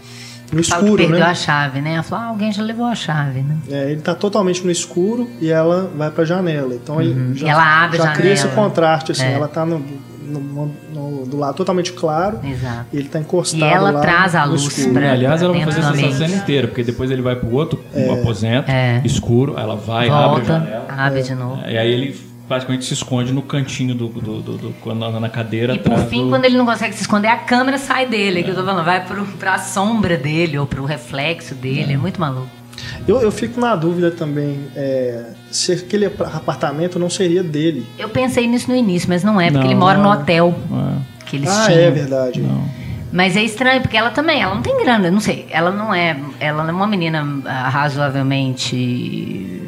No 0.53 0.63
Fala 0.63 0.83
que 0.83 0.85
escuro, 0.87 1.03
perdeu 1.03 1.19
né? 1.25 1.31
a 1.31 1.35
chave, 1.35 1.81
né? 1.81 1.95
Ela 1.95 2.03
falou, 2.03 2.25
ah, 2.25 2.29
alguém 2.29 2.53
já 2.53 2.63
levou 2.63 2.87
a 2.87 2.95
chave, 2.95 3.41
né? 3.41 3.57
É, 3.71 3.91
ele 3.91 4.01
tá 4.03 4.15
totalmente 4.15 4.63
no 4.65 4.71
escuro 4.71 5.29
e 5.41 5.51
ela 5.51 5.91
vai 5.97 6.11
pra 6.11 6.25
janela. 6.25 6.75
Então 6.75 7.01
ele 7.01 7.35
já, 7.35 7.47
Uhum. 7.47 7.53
Ela 7.53 7.85
abre 7.85 8.01
a 8.01 8.05
já 8.05 8.13
cria 8.13 8.33
esse 8.33 8.43
janela. 8.45 8.63
contraste, 8.63 9.13
assim. 9.13 9.25
É. 9.25 9.33
Ela 9.33 9.49
tá 9.49 9.67
no, 9.67 9.79
no- 10.29 10.41
no- 10.41 10.73
no- 10.93 11.27
do 11.27 11.37
lado 11.39 11.57
totalmente 11.57 11.93
claro 11.93 12.39
Exato. 12.45 12.87
e 12.93 12.99
ele 12.99 13.09
tá 13.09 13.19
encostado 13.19 13.61
E 13.61 13.65
ela 13.65 13.91
lá 13.91 14.01
traz 14.01 14.35
a 14.35 14.45
luz 14.45 14.63
escuro. 14.63 14.95
pra- 14.95 15.13
Aliás, 15.13 15.43
ela 15.43 15.53
vai 15.53 15.65
fazer 15.65 15.81
essa 15.81 15.89
ambiente. 15.91 16.15
cena 16.17 16.37
inteira, 16.37 16.69
porque 16.69 16.85
depois 16.85 17.11
ele 17.11 17.23
vai 17.23 17.35
pro 17.35 17.51
outro 17.51 17.81
aposento, 18.21 18.71
É. 18.71 19.01
escuro, 19.05 19.55
ela 19.59 19.75
vai, 19.75 20.09
abre 20.09 20.23
a 20.25 20.27
Volta, 20.29 20.45
janela. 20.45 20.87
abre 20.97 21.23
de 21.23 21.35
novo. 21.35 21.63
E 21.67 21.77
aí 21.77 21.91
ele 21.91 22.17
praticamente 22.49 22.85
se 22.85 22.93
esconde 22.95 23.33
no 23.33 23.43
cantinho 23.43 23.95
do, 23.95 24.09
do, 24.09 24.41
do, 24.43 24.59
do- 24.59 24.75
quando 24.83 25.05
anda 25.05 25.19
na 25.21 25.29
cadeira. 25.29 25.75
E 25.75 25.79
por 25.79 25.99
fim, 26.07 26.25
do- 26.25 26.29
quando 26.31 26.45
ele 26.45 26.57
não 26.57 26.67
consegue 26.67 26.95
se 26.95 27.01
esconder, 27.03 27.29
a 27.29 27.37
câmera 27.39 27.79
sai 27.79 28.07
dele, 28.07 28.43
que 28.43 28.51
eu 28.51 28.55
tô 28.55 28.63
falando, 28.65 28.85
vai 28.85 29.05
pro, 29.07 29.25
pra 29.39 29.59
sombra 29.59 30.17
dele 30.17 30.59
ou 30.59 30.67
pro 30.67 30.85
reflexo 30.85 31.55
dele. 31.55 31.95
É, 31.95 31.97
muito 31.97 32.21
maluco. 32.21 32.49
Eu, 33.07 33.21
eu 33.21 33.31
fico 33.31 33.61
na 33.61 33.75
dúvida 33.77 34.11
também 34.11 34.59
é, 34.75 35.27
se 35.51 35.73
aquele 35.73 36.07
apartamento 36.07 36.99
não 36.99 37.09
seria 37.09 37.43
dele. 37.43 37.87
Eu 37.99 38.09
pensei 38.09 38.47
nisso 38.47 38.69
no 38.71 38.77
início, 38.77 39.09
mas 39.09 39.23
não 39.23 39.41
é, 39.41 39.45
porque 39.51 39.59
Não, 39.65 39.71
ele 39.71 39.75
mora 39.79 39.97
no 39.99 40.05
não. 40.05 40.11
hotel 40.13 40.55
Ah, 40.73 40.97
que 41.25 41.37
eles 41.37 41.49
ah, 41.49 41.67
tinham. 41.67 41.79
é 41.81 41.91
verdade. 41.91 42.41
não. 42.41 42.65
Mas 43.13 43.37
é 43.37 43.45
estranho, 43.45 43.81
porque 43.81 43.97
ela 43.97 44.11
também, 44.11 44.43
ela 44.43 44.53
não 44.57 44.61
tem 44.63 44.77
grana, 44.83 45.09
não 45.09 45.21
sei. 45.21 45.47
Ela 45.51 45.71
não 45.71 45.95
é, 45.95 46.19
ela 46.41 46.69
é 46.69 46.73
uma 46.73 46.87
menina 46.87 47.25
ah, 47.45 47.69
razoavelmente 47.69 49.63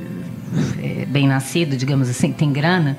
eh, 0.83 1.07
bem 1.07 1.27
nascida, 1.27 1.77
digamos 1.77 2.09
assim, 2.09 2.33
tem 2.33 2.53
grana. 2.53 2.97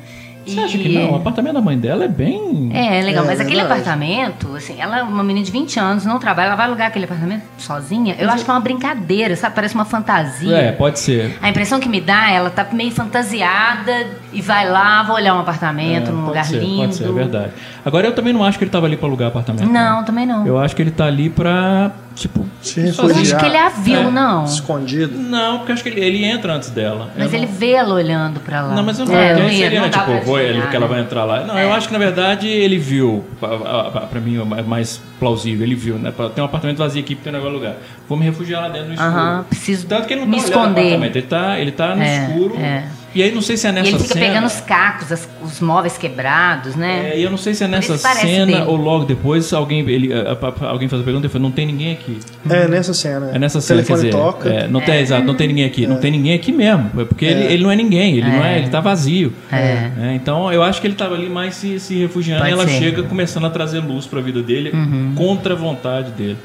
Você 0.48 0.60
acha 0.60 0.78
que 0.78 0.90
não? 0.90 1.12
O 1.12 1.16
apartamento 1.16 1.54
da 1.56 1.62
mãe 1.62 1.78
dela 1.78 2.06
é 2.06 2.08
bem. 2.08 2.70
É, 2.74 3.00
é 3.00 3.02
legal, 3.04 3.24
É, 3.24 3.28
mas 3.28 3.40
aquele 3.40 3.58
verdade. 3.58 3.82
apartamento, 3.82 4.56
assim, 4.56 4.76
ela 4.80 5.00
é 5.00 5.04
uma 5.04 5.24
menina 5.24 5.46
de 5.46 5.52
20 5.52 5.80
anos, 5.80 6.06
não 6.06 6.20
trabalha, 6.20 6.48
ela 6.48 6.56
vai 6.56 6.66
alugar 6.68 6.88
aquele 6.88 7.06
apartamento 7.06 7.44
sozinha. 7.58 8.16
Eu 8.20 8.30
acho 8.30 8.44
que 8.44 8.50
é 8.50 8.54
uma 8.54 8.60
brincadeira, 8.60 9.36
sabe? 9.36 9.56
Parece 9.56 9.76
uma 9.76 9.86
fantasia. 9.86 10.56
É, 10.58 10.72
pode 10.72 11.00
ser. 11.00 11.38
A 11.42 11.50
impressão 11.50 11.80
que 11.80 11.90
me 11.90 12.00
dá, 12.02 12.32
ela 12.32 12.50
tá 12.50 12.66
meio 12.72 12.92
fantasiada 12.92 14.08
e 14.34 14.42
vai 14.42 14.70
lá, 14.70 15.04
vou 15.04 15.16
olhar 15.16 15.36
um 15.36 15.40
apartamento 15.40 16.10
É, 16.10 16.12
num 16.12 16.18
pode 16.20 16.28
lugar 16.28 16.46
ser, 16.46 16.60
lindo. 16.60 16.78
Pode 16.82 16.96
ser, 16.96 17.08
é 17.08 17.12
verdade. 17.12 17.52
Agora 17.86 18.08
eu 18.08 18.14
também 18.16 18.34
não 18.34 18.44
acho 18.44 18.58
que 18.58 18.64
ele 18.64 18.72
tava 18.72 18.86
ali 18.86 18.98
pra 18.98 19.08
alugar 19.08 19.30
apartamento. 19.30 19.70
Não, 19.72 20.04
também 20.04 20.26
não. 20.26 20.46
Eu 20.46 20.58
acho 20.60 20.76
que 20.76 20.82
ele 20.82 20.92
tá 20.92 21.06
ali 21.06 21.30
pra, 21.30 21.92
tipo. 22.16 22.46
Se 22.62 22.80
Eu 22.82 22.86
refugiar. 22.88 23.22
acho 23.22 23.38
que 23.38 23.46
ele 23.46 23.58
a 23.58 23.70
viu, 23.70 24.00
É. 24.02 24.12
não. 24.12 24.44
Escondido. 24.44 25.18
Não, 25.18 25.58
porque 25.60 25.72
eu 25.72 25.74
acho 25.74 25.84
que 25.84 25.90
ele, 25.90 26.02
ele 26.02 26.26
entra 26.26 26.54
antes 26.54 26.70
dela. 26.70 27.10
Mas 27.18 27.32
Eu 27.32 27.40
ele 27.40 27.48
não- 27.48 27.54
vê 27.54 27.72
ela 27.72 27.94
olhando 27.96 28.40
pra 28.42 28.62
lá. 28.62 28.76
Não, 28.76 28.84
mas 28.84 29.00
eu 29.00 29.06
não, 29.06 29.16
é, 29.16 29.30
é, 29.30 29.34
não 29.34 29.40
não 29.42 29.82
né, 29.84 29.90
tipo, 29.90 30.26
vou, 30.26 30.37
ele, 30.40 30.50
adivinhar, 30.50 30.70
que 30.70 30.76
ela 30.76 30.88
vai 30.88 31.00
entrar 31.02 31.24
lá. 31.26 31.44
Não, 31.44 31.58
eu 31.60 31.72
acho 31.74 31.88
que 31.88 31.94
na 31.94 32.00
verdade 32.00 32.48
ele 32.48 32.78
viu, 32.78 33.26
pra 33.40 34.20
mim 34.20 34.40
é 34.58 34.62
mais 34.64 35.02
plausível, 35.20 35.66
ele 35.66 35.76
viu, 35.76 35.96
né? 35.96 36.14
Tem 36.34 36.42
um 36.44 36.46
apartamento 36.46 36.78
vazio 36.78 37.02
aqui, 37.02 37.16
tem 37.16 37.32
negócio 37.34 37.54
lugar. 37.56 37.76
Vou 38.08 38.18
me 38.18 38.26
refugiar 38.26 38.62
lá 38.62 38.70
dentro 38.70 38.88
no 38.90 38.94
escuro. 38.94 39.10
Aham, 39.12 39.46
preciso 39.50 39.88
Tanto 39.88 40.08
que 40.08 40.14
ele 40.14 40.22
não 40.22 40.28
me 40.28 40.38
tá 40.38 40.44
esconder. 40.44 41.04
ele 41.04 41.22
tá, 41.22 41.60
ele 41.60 41.72
tá 41.72 41.96
no 41.96 42.02
É, 42.04 42.26
escuro. 42.28 42.56
é. 42.58 42.84
E 43.18 43.24
aí 43.24 43.32
não 43.32 43.42
sei 43.42 43.58
se 43.58 43.66
é 43.66 43.70
E 43.70 43.74
nessa 43.74 43.90
ele 43.90 43.98
fica 44.00 44.14
cena. 44.14 44.26
pegando 44.28 44.46
os 44.46 44.62
cacos, 44.62 45.12
as- 45.12 45.28
os 45.42 45.60
móveis 45.60 45.98
quebrados, 45.98 46.76
né? 46.76 47.12
É, 47.14 47.20
e 47.20 47.24
eu 47.24 47.32
não 47.32 47.38
sei 47.38 47.54
se 47.56 47.64
é 47.64 47.68
nessa 47.68 47.98
cena 47.98 48.46
dele. 48.58 48.62
ou 48.68 48.76
logo 48.76 49.06
depois 49.06 49.52
alguém, 49.54 49.80
ele, 49.90 50.14
a- 50.14 50.34
a- 50.40 50.66
a- 50.66 50.70
alguém 50.70 50.88
faz 50.88 51.02
a 51.02 51.06
pergunta 51.06 51.26
e 51.26 51.30
fala, 51.30 51.42
não 51.42 51.52
tem 51.52 51.66
ninguém 51.66 51.94
aqui. 51.94 52.20
É 52.50 52.68
nessa 52.68 52.94
cena. 52.94 53.32
É 53.34 53.40
nessa 53.40 53.58
o 53.58 53.62
cena, 53.62 53.82
quer 53.82 53.88
telefone 53.88 54.10
dizer, 54.10 54.22
toca. 54.24 54.50
é, 54.50 54.68
não 54.68 54.82
tem, 54.82 54.96
exato, 55.00 55.26
não 55.26 55.34
tem 55.36 55.48
ninguém 55.48 55.66
aqui. 55.66 55.88
Não 55.88 55.98
tem 55.98 56.12
ninguém 56.12 56.34
aqui 56.36 56.52
mesmo, 56.52 56.92
é 57.02 57.06
porque 57.06 57.26
Ele, 57.26 57.54
ele 57.54 57.64
não 57.64 57.72
é 57.72 57.76
ninguém, 57.76 58.18
ele 58.18 58.30
não 58.30 58.46
é, 58.46 58.60
ele 58.60 58.70
tá 58.70 58.80
vazio. 58.80 59.34
É. 59.52 59.90
É, 60.00 60.14
então 60.14 60.54
eu 60.54 60.62
acho 60.62 60.80
que 60.80 60.86
ele 60.88 60.96
tava 60.96 61.16
ali 61.16 61.28
mais 61.28 61.56
se, 61.56 61.80
se 61.80 61.96
refugiando 61.96 62.42
Pode 62.42 62.52
e 62.52 62.54
ela 62.54 62.68
ser. 62.68 62.78
chega 62.80 63.04
começando 63.04 63.46
a 63.46 63.50
trazer 63.50 63.80
luz 63.80 64.06
pra 64.06 64.22
vida 64.22 64.42
dele 64.44 64.72
contra 65.16 65.54
a 65.54 65.58
vontade 65.58 66.12
dele. 66.12 66.38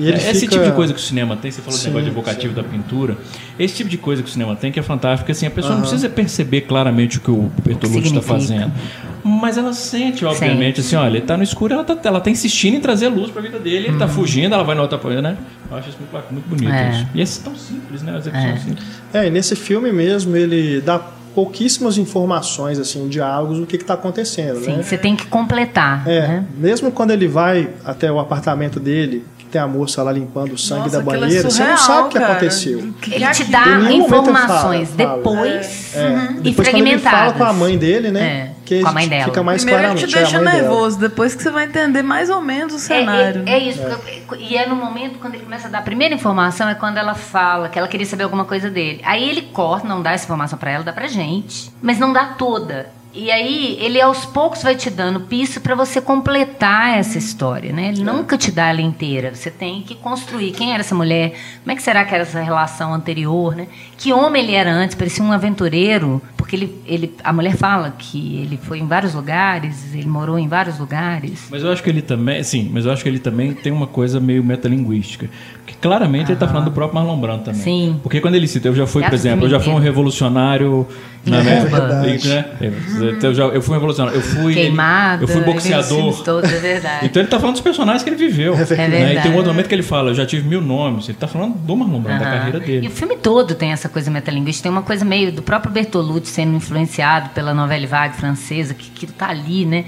E 0.00 0.08
ele 0.08 0.12
É, 0.16 0.30
Esse 0.30 0.40
fica- 0.40 0.52
tipo 0.52 0.64
de 0.64 0.72
coisa 0.72 0.94
que 0.94 0.98
o 0.98 1.02
cinema 1.02 1.36
tem, 1.36 1.50
você 1.50 1.60
falou 1.60 1.76
do 1.78 1.82
Sim, 1.82 1.88
negócio 1.88 2.04
de 2.06 2.10
evocativo 2.10 2.54
da 2.54 2.62
pintura, 2.62 3.18
esse 3.58 3.74
tipo 3.74 3.90
de 3.90 3.98
coisa 3.98 4.22
que 4.22 4.28
o 4.28 4.32
cinema 4.32 4.56
tem 4.56 4.72
que 4.72 4.80
é 4.80 4.82
fantástico, 4.82 5.18
porque 5.24 5.32
assim, 5.32 5.46
a 5.46 5.50
pessoa 5.50 5.74
não 5.74 5.82
precisa 5.82 6.08
perceber 6.08 6.62
claramente 6.62 7.18
o 7.18 7.20
que 7.20 7.30
o 7.30 7.50
Bertolucci 7.62 8.08
está 8.08 8.22
fazendo. 8.22 8.72
Mas 9.22 9.58
ela 9.58 9.74
sente, 9.74 10.24
obviamente, 10.24 10.80
assim, 10.80 10.96
olha, 10.96 11.18
ele 11.18 11.26
tá 11.26 11.36
no 11.36 11.42
escuro, 11.42 11.74
ela 11.74 11.84
tá, 11.84 11.98
ela 12.02 12.18
tá 12.20 12.30
insistindo 12.30 12.76
em 12.76 12.80
trazer 12.80 13.08
luz 13.08 13.30
pra 13.30 13.42
vida 13.42 13.58
dele, 13.58 13.88
ele 13.88 13.98
tá 13.98 14.08
fugindo, 14.08 14.54
ela 14.54 14.64
vai 14.64 14.74
na 14.74 14.80
outra 14.80 14.96
coisa, 14.96 15.20
né? 15.20 15.36
Eu 15.70 15.76
acho 15.76 15.90
isso 15.90 15.98
muito, 16.00 16.32
muito 16.32 16.48
bonito. 16.48 16.70
Uhum. 16.70 16.74
É. 16.74 16.90
Isso. 16.90 17.06
E 17.14 17.20
esse 17.20 17.40
é 17.40 17.42
tão 17.44 17.54
simples, 17.54 18.02
né? 18.02 18.14
A 18.14 18.18
execução 18.18 18.48
É. 18.48 18.56
simples. 18.56 18.84
É, 19.12 19.26
e 19.26 19.30
nesse 19.30 19.54
filme 19.54 19.92
mesmo 19.92 20.34
ele 20.34 20.80
dá 20.80 20.98
pouquíssimas 21.34 21.98
informações, 21.98 22.78
assim, 22.78 23.06
diálogos 23.08 23.58
do 23.58 23.66
que 23.66 23.76
está 23.76 23.94
acontecendo, 23.94 24.64
Sim, 24.64 24.78
né? 24.78 24.82
você 24.82 24.96
tem 24.98 25.14
que 25.14 25.26
completar, 25.26 26.08
É, 26.08 26.20
né? 26.26 26.44
mesmo 26.56 26.90
quando 26.90 27.10
ele 27.10 27.28
vai 27.28 27.68
até 27.84 28.10
o 28.10 28.18
apartamento 28.18 28.80
dele, 28.80 29.24
tem 29.50 29.60
a 29.60 29.66
moça 29.66 30.02
lá 30.02 30.12
limpando 30.12 30.52
o 30.52 30.58
sangue 30.58 30.84
Nossa, 30.84 31.02
da 31.02 31.02
é 31.02 31.18
banheira, 31.20 31.50
você 31.50 31.62
não 31.64 31.76
surreal, 31.76 31.78
sabe 31.78 32.00
o 32.00 32.08
que 32.10 32.18
cara. 32.18 32.32
aconteceu. 32.32 32.78
Ele 33.10 33.26
te 33.32 33.44
dá 33.44 33.66
informações 33.92 34.90
fala, 34.90 35.16
depois 35.16 35.94
É, 35.96 36.06
uhum, 36.08 36.30
e 36.38 36.40
depois 36.40 36.68
quando 36.68 36.76
ele 36.86 36.98
fragmentadas. 36.98 37.20
fala 37.20 37.32
com 37.34 37.44
a 37.44 37.52
mãe 37.52 37.78
dele, 37.78 38.10
né? 38.10 38.20
É, 38.22 38.50
que 38.64 38.80
com 38.82 38.88
a 38.88 38.92
mãe 38.92 39.08
dela. 39.08 39.24
fica 39.24 39.42
mais 39.42 39.64
Primeiro 39.64 39.88
ele 39.90 39.98
te 39.98 40.04
é 40.16 40.18
deixa 40.20 40.38
dela. 40.38 40.52
nervoso, 40.52 40.98
depois 40.98 41.34
que 41.34 41.42
você 41.42 41.50
vai 41.50 41.64
entender 41.64 42.02
mais 42.02 42.30
ou 42.30 42.40
menos 42.40 42.72
o 42.72 42.76
É, 42.76 42.78
cenário. 42.80 43.42
É, 43.46 43.52
é 43.52 43.58
isso. 43.58 43.80
E 44.38 44.56
é 44.56 44.66
no 44.66 44.76
momento 44.76 45.18
quando 45.18 45.34
ele 45.34 45.44
começa 45.44 45.66
a 45.68 45.70
dar 45.70 45.78
a 45.78 45.82
primeira 45.82 46.14
informação, 46.14 46.68
é 46.68 46.74
quando 46.74 46.96
ela 46.98 47.14
fala 47.14 47.68
que 47.68 47.78
ela 47.78 47.88
queria 47.88 48.06
saber 48.06 48.24
alguma 48.24 48.44
coisa 48.44 48.70
dele. 48.70 49.00
Aí 49.04 49.28
ele 49.28 49.42
corta, 49.42 49.86
não 49.88 50.00
dá 50.02 50.12
essa 50.12 50.24
informação 50.24 50.58
pra 50.58 50.70
ela, 50.70 50.84
dá 50.84 50.92
pra 50.92 51.08
gente. 51.08 51.70
Mas 51.82 51.98
não 51.98 52.12
dá 52.12 52.26
toda. 52.26 52.88
E 53.12 53.30
aí 53.30 53.76
ele 53.80 54.00
aos 54.00 54.24
poucos 54.24 54.62
vai 54.62 54.76
te 54.76 54.88
dando 54.88 55.20
pista 55.20 55.58
pra 55.58 55.74
você 55.74 56.00
completar 56.00 56.96
essa 56.96 57.18
história, 57.18 57.72
né? 57.72 57.88
Ele 57.88 58.04
nunca 58.04 58.38
te 58.38 58.52
dá 58.52 58.68
ela 58.68 58.80
inteira. 58.80 59.34
Você 59.34 59.50
tem 59.50 59.82
que 59.82 59.96
construir 59.96 60.52
quem 60.52 60.72
era 60.72 60.80
essa 60.80 60.94
mulher, 60.94 61.34
como 61.60 61.72
é 61.72 61.76
que 61.76 61.82
será 61.82 62.04
que 62.04 62.14
era 62.14 62.22
essa 62.22 62.40
relação 62.40 62.94
anterior, 62.94 63.56
né? 63.56 63.66
Que 63.96 64.12
homem 64.12 64.44
ele 64.44 64.54
era 64.54 64.72
antes, 64.72 64.94
parecia 64.94 65.24
um 65.24 65.32
aventureiro, 65.32 66.22
porque 66.36 66.54
ele, 66.54 66.82
ele 66.86 67.14
a 67.24 67.32
mulher 67.32 67.56
fala 67.56 67.94
que 67.98 68.36
ele 68.36 68.56
foi 68.56 68.78
em 68.78 68.86
vários 68.86 69.14
lugares, 69.14 69.92
ele 69.92 70.08
morou 70.08 70.38
em 70.38 70.46
vários 70.48 70.78
lugares. 70.78 71.48
Mas 71.50 71.62
eu 71.62 71.72
acho 71.72 71.82
que 71.82 71.90
ele 71.90 72.02
também, 72.02 72.42
sim, 72.44 72.70
mas 72.72 72.86
eu 72.86 72.92
acho 72.92 73.02
que 73.02 73.08
ele 73.08 73.18
também 73.18 73.52
tem 73.54 73.72
uma 73.72 73.86
coisa 73.86 74.20
meio 74.20 74.42
metalinguística. 74.44 75.28
Claramente 75.80 76.30
ele 76.32 76.38
tá 76.38 76.46
falando 76.48 76.66
do 76.66 76.72
próprio 76.72 76.94
Marlon 76.94 77.18
Brando 77.20 77.44
também. 77.44 77.60
Sim. 77.60 78.00
Porque 78.02 78.20
quando 78.20 78.34
ele 78.34 78.46
cita, 78.48 78.68
eu 78.68 78.74
já 78.74 78.86
fui, 78.86 79.02
por 79.02 79.14
exemplo, 79.14 79.46
eu 79.46 79.50
já 79.50 79.60
fui 79.60 79.72
um 79.72 79.78
revolucionário. 79.78 80.86
Né, 81.24 81.38
É 81.38 81.42
né? 81.42 81.60
verdade. 81.66 82.28
Né? 82.28 82.44
Eu, 83.22 83.34
já, 83.34 83.44
eu 83.44 83.60
fui 83.60 83.72
um 83.72 83.78
revolucionário. 83.78 84.18
Eu 84.18 84.22
fui. 84.22 84.54
Queimada. 84.54 85.22
Eu 85.24 85.28
fui 85.28 85.42
boxeador. 85.42 86.22
Todos, 86.22 86.50
é 86.50 86.58
verdade. 86.58 87.06
Então 87.06 87.20
ele 87.22 87.28
tá 87.28 87.38
falando 87.38 87.54
dos 87.54 87.60
personagens 87.62 88.02
que 88.02 88.08
ele 88.10 88.16
viveu. 88.16 88.54
É 88.54 88.64
verdade. 88.64 88.90
né? 88.90 89.14
E 89.16 89.20
tem 89.20 89.30
um 89.30 89.36
outro 89.36 89.50
momento 89.52 89.68
que 89.68 89.74
ele 89.74 89.82
fala, 89.82 90.10
eu 90.10 90.14
já 90.14 90.24
tive 90.24 90.48
mil 90.48 90.60
nomes. 90.62 91.08
Ele 91.08 91.18
tá 91.18 91.28
falando 91.28 91.54
do 91.54 91.76
Marlon 91.76 92.00
Brando, 92.00 92.20
da 92.24 92.30
carreira 92.30 92.58
E 92.58 92.60
dele. 92.66 92.88
o 92.88 92.90
filme 92.90 93.16
todo 93.16 93.54
tem 93.54 93.72
essa 93.72 93.88
coisa 93.88 94.10
metalinguística. 94.10 94.62
Tem 94.62 94.72
uma 94.72 94.82
coisa 94.82 95.04
meio 95.04 95.30
do 95.30 95.42
próprio 95.42 95.72
Bertolucci 95.72 96.30
sendo 96.30 96.56
influenciado 96.56 97.30
pela 97.30 97.52
novela 97.52 97.86
vague 97.86 98.16
francesa, 98.16 98.72
que, 98.72 98.90
que 98.90 99.06
tá 99.06 99.28
ali, 99.28 99.66
né? 99.66 99.84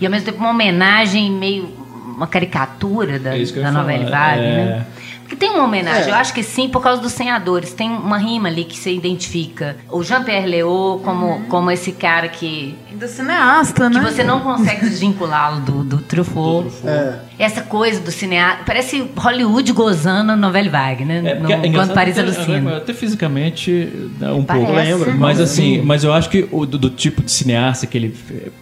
E 0.00 0.06
ao 0.06 0.10
mesmo 0.12 0.26
tempo 0.26 0.38
uma 0.38 0.50
homenagem 0.50 1.30
meio 1.32 1.68
uma 2.16 2.26
caricatura 2.26 3.18
da, 3.18 3.36
É 3.36 3.44
da 3.44 3.70
novela 3.70 4.08
Vague, 4.10 4.40
é. 4.40 4.64
né? 4.64 4.86
Porque 5.26 5.34
tem 5.36 5.50
uma 5.50 5.64
homenagem, 5.64 6.04
É. 6.04 6.10
eu 6.10 6.14
acho 6.14 6.32
que 6.32 6.42
sim, 6.42 6.68
por 6.68 6.80
causa 6.80 7.02
dos 7.02 7.10
senhadores. 7.12 7.72
Tem 7.72 7.90
uma 7.90 8.16
rima 8.16 8.48
ali 8.48 8.62
que 8.64 8.78
você 8.78 8.92
identifica. 8.94 9.76
O 9.90 10.02
Jean-Pierre 10.04 10.46
Léaud 10.46 11.02
como, 11.02 11.40
como 11.48 11.68
esse 11.70 11.90
cara 11.90 12.28
que, 12.28 12.76
Ainda 12.90 13.08
cineasta, 13.08 13.90
que 13.90 13.96
né? 13.98 14.00
você 14.08 14.22
não 14.22 14.38
consegue 14.40 14.82
desvinculá-lo 14.88 15.60
do, 15.62 15.82
do 15.84 15.98
Truffaut. 15.98 16.68
É. 16.84 17.14
Essa 17.38 17.62
coisa 17.62 18.00
do 18.00 18.10
cineasta. 18.12 18.62
Parece 18.64 19.10
Hollywood 19.16 19.72
gozando 19.72 20.32
a 20.32 20.36
novela 20.36 20.70
Vague, 20.70 21.04
né? 21.04 21.22
É, 21.24 21.34
no, 21.34 21.50
é 21.52 21.70
quando 21.70 21.92
Paris 21.92 22.18
alucina. 22.18 22.76
Até 22.78 22.94
fisicamente, 22.94 23.70
né, 24.18 24.30
um 24.32 24.44
Parece. 24.44 24.64
pouco. 24.66 24.80
Lembra. 24.80 25.10
Mas 25.12 25.38
Uhum. 25.38 25.44
assim, 25.44 25.82
mas 25.82 26.04
eu 26.04 26.12
acho 26.12 26.30
que 26.30 26.48
o 26.52 26.64
do, 26.64 26.78
do 26.78 26.88
tipo 26.90 27.22
de 27.22 27.30
cineasta 27.32 27.86
que 27.86 27.98
ele. 27.98 28.16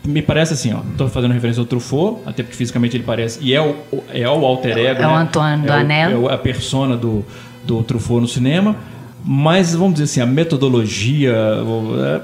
Me 0.04 0.22
parece 0.22 0.54
assim, 0.54 0.72
ó. 0.72 0.80
Tô 0.96 1.08
fazendo 1.08 1.32
referência 1.32 1.60
ao 1.60 1.66
Truffaut, 1.66 2.20
até 2.26 2.42
porque 2.42 2.56
fisicamente 2.56 2.96
ele 2.96 3.04
parece. 3.04 3.38
E 3.42 3.54
é 3.54 3.60
o, 3.60 3.76
é 4.12 4.28
o 4.28 4.44
alter 4.44 4.76
ego. 4.78 5.02
É 5.02 5.06
o 5.06 5.10
né? 5.10 5.16
Antoine 5.16 5.62
é 5.64 5.66
Doinel. 5.66 6.10
É 6.10 6.14
o- 6.16 6.30
persona 6.54 6.96
do, 6.96 7.24
do 7.64 7.82
Truffaut 7.82 8.20
no 8.20 8.28
cinema. 8.28 8.76
Mas 9.24 9.74
vamos 9.74 9.94
dizer 9.94 10.04
assim, 10.04 10.20
a 10.20 10.26
metodologia. 10.26 11.34
é, 11.34 12.20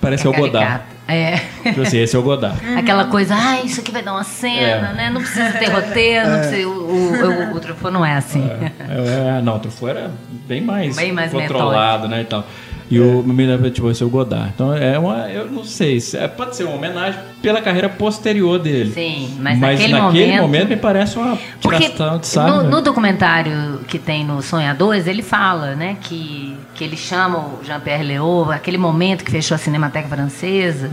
parece 0.00 0.22
que 0.22 0.26
é 0.28 0.30
o 0.30 0.34
Godard. 0.34 0.84
É. 1.08 1.36
Tipo 1.64 1.82
assim, 1.82 1.98
esse 1.98 2.14
é 2.14 2.18
o 2.18 2.22
Godard. 2.22 2.58
Aquela 2.76 3.06
coisa, 3.06 3.34
ah, 3.34 3.60
isso 3.64 3.80
aqui 3.80 3.90
vai 3.90 4.02
dar 4.02 4.12
uma 4.12 4.24
cena, 4.24 4.90
É. 4.90 4.94
né? 4.94 5.10
Não 5.10 5.20
precisa 5.20 5.50
ter 5.52 5.68
roteiro, 5.70 6.28
não 6.28 6.38
precisa, 6.38 6.68
o, 6.68 6.72
o, 6.72 7.52
o, 7.52 7.56
o 7.56 7.60
Truffaut 7.60 7.92
não 7.92 8.04
é 8.04 8.14
assim. 8.14 8.42
É, 8.48 9.38
é, 9.38 9.42
não, 9.42 9.56
o 9.56 9.58
Truffaut 9.58 9.96
era 9.96 10.10
bem 10.46 10.60
mais, 10.60 10.96
Bem 10.96 11.12
mais 11.12 11.32
controlado, 11.32 12.06
né, 12.08 12.22
e 12.22 12.24
tal. 12.24 12.46
E 12.92 13.00
o 13.00 13.24
lembra, 13.26 13.70
tipo, 13.70 13.90
esse 13.90 14.02
é 14.02 14.06
o 14.06 14.10
Godard. 14.10 14.52
Então 14.54 14.74
é 14.74 14.98
uma, 14.98 15.28
eu 15.30 15.50
não 15.50 15.64
sei, 15.64 15.98
se- 15.98 16.16
é, 16.16 16.28
pode 16.28 16.54
ser 16.54 16.64
uma 16.64 16.74
homenagem 16.74 17.18
pela 17.40 17.60
carreira 17.62 17.88
posterior 17.88 18.58
dele. 18.58 18.92
Sim, 18.92 19.36
mas 19.40 19.58
naquele 19.58 19.94
momento- 19.98 20.68
me 20.68 20.76
parece 20.76 21.16
uma 21.16 21.38
Porque 21.60 21.88
tiração 21.88 22.18
de 22.18 22.50
no, 22.50 22.62
né? 22.64 22.68
no 22.68 22.82
documentário 22.82 23.80
que 23.88 23.98
tem 23.98 24.24
no 24.24 24.42
Sonhadores, 24.42 25.06
ele 25.06 25.22
fala, 25.22 25.74
né, 25.74 25.96
que, 26.02 26.54
que 26.74 26.84
ele 26.84 26.96
chama 26.96 27.38
o 27.38 27.60
Jean-Pierre 27.64 28.04
Léaud, 28.04 28.52
aquele 28.52 28.76
momento 28.78 29.24
que 29.24 29.30
fechou 29.30 29.54
a 29.54 29.58
Cinemateca 29.58 30.08
Francesa, 30.08 30.90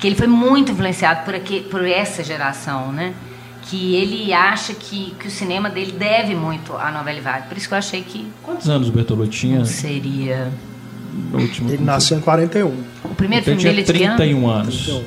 que 0.00 0.06
ele 0.08 0.16
foi 0.16 0.26
muito 0.26 0.72
influenciado 0.72 1.24
por, 1.24 1.34
aqui, 1.34 1.60
por 1.60 1.84
essa 1.86 2.24
geração, 2.24 2.90
né? 2.92 3.12
Que 3.62 3.94
ele 3.96 4.32
acha 4.32 4.72
que, 4.72 5.14
que 5.20 5.28
o 5.28 5.30
cinema 5.30 5.68
dele 5.68 5.92
deve 5.92 6.34
muito 6.34 6.74
à 6.76 6.90
novela 6.90 7.20
Vague. 7.20 7.48
Por 7.48 7.56
isso 7.58 7.68
que 7.68 7.74
eu 7.74 7.78
achei 7.78 8.02
que 8.02 8.26
Quantos 8.42 8.68
anos 8.68 8.88
o 8.88 8.92
Bertolucci 8.92 9.30
tinha 9.40 9.64
seria... 9.64 10.48
no 11.32 11.38
último? 11.40 11.70
Ele 11.70 11.84
nasceu 11.84 12.18
em 12.18 12.20
41. 12.20 12.66
O 13.04 13.14
primeiro 13.14 13.42
Então 13.42 13.54
ele 13.54 13.60
filme 13.60 13.60
tinha 13.60 13.72
dele 13.72 13.80
é 13.80 13.84
de 13.84 13.92
que 13.92 14.04
ano? 14.04 14.16
31 14.16 14.48
anos. 14.48 14.76
31. 14.76 15.04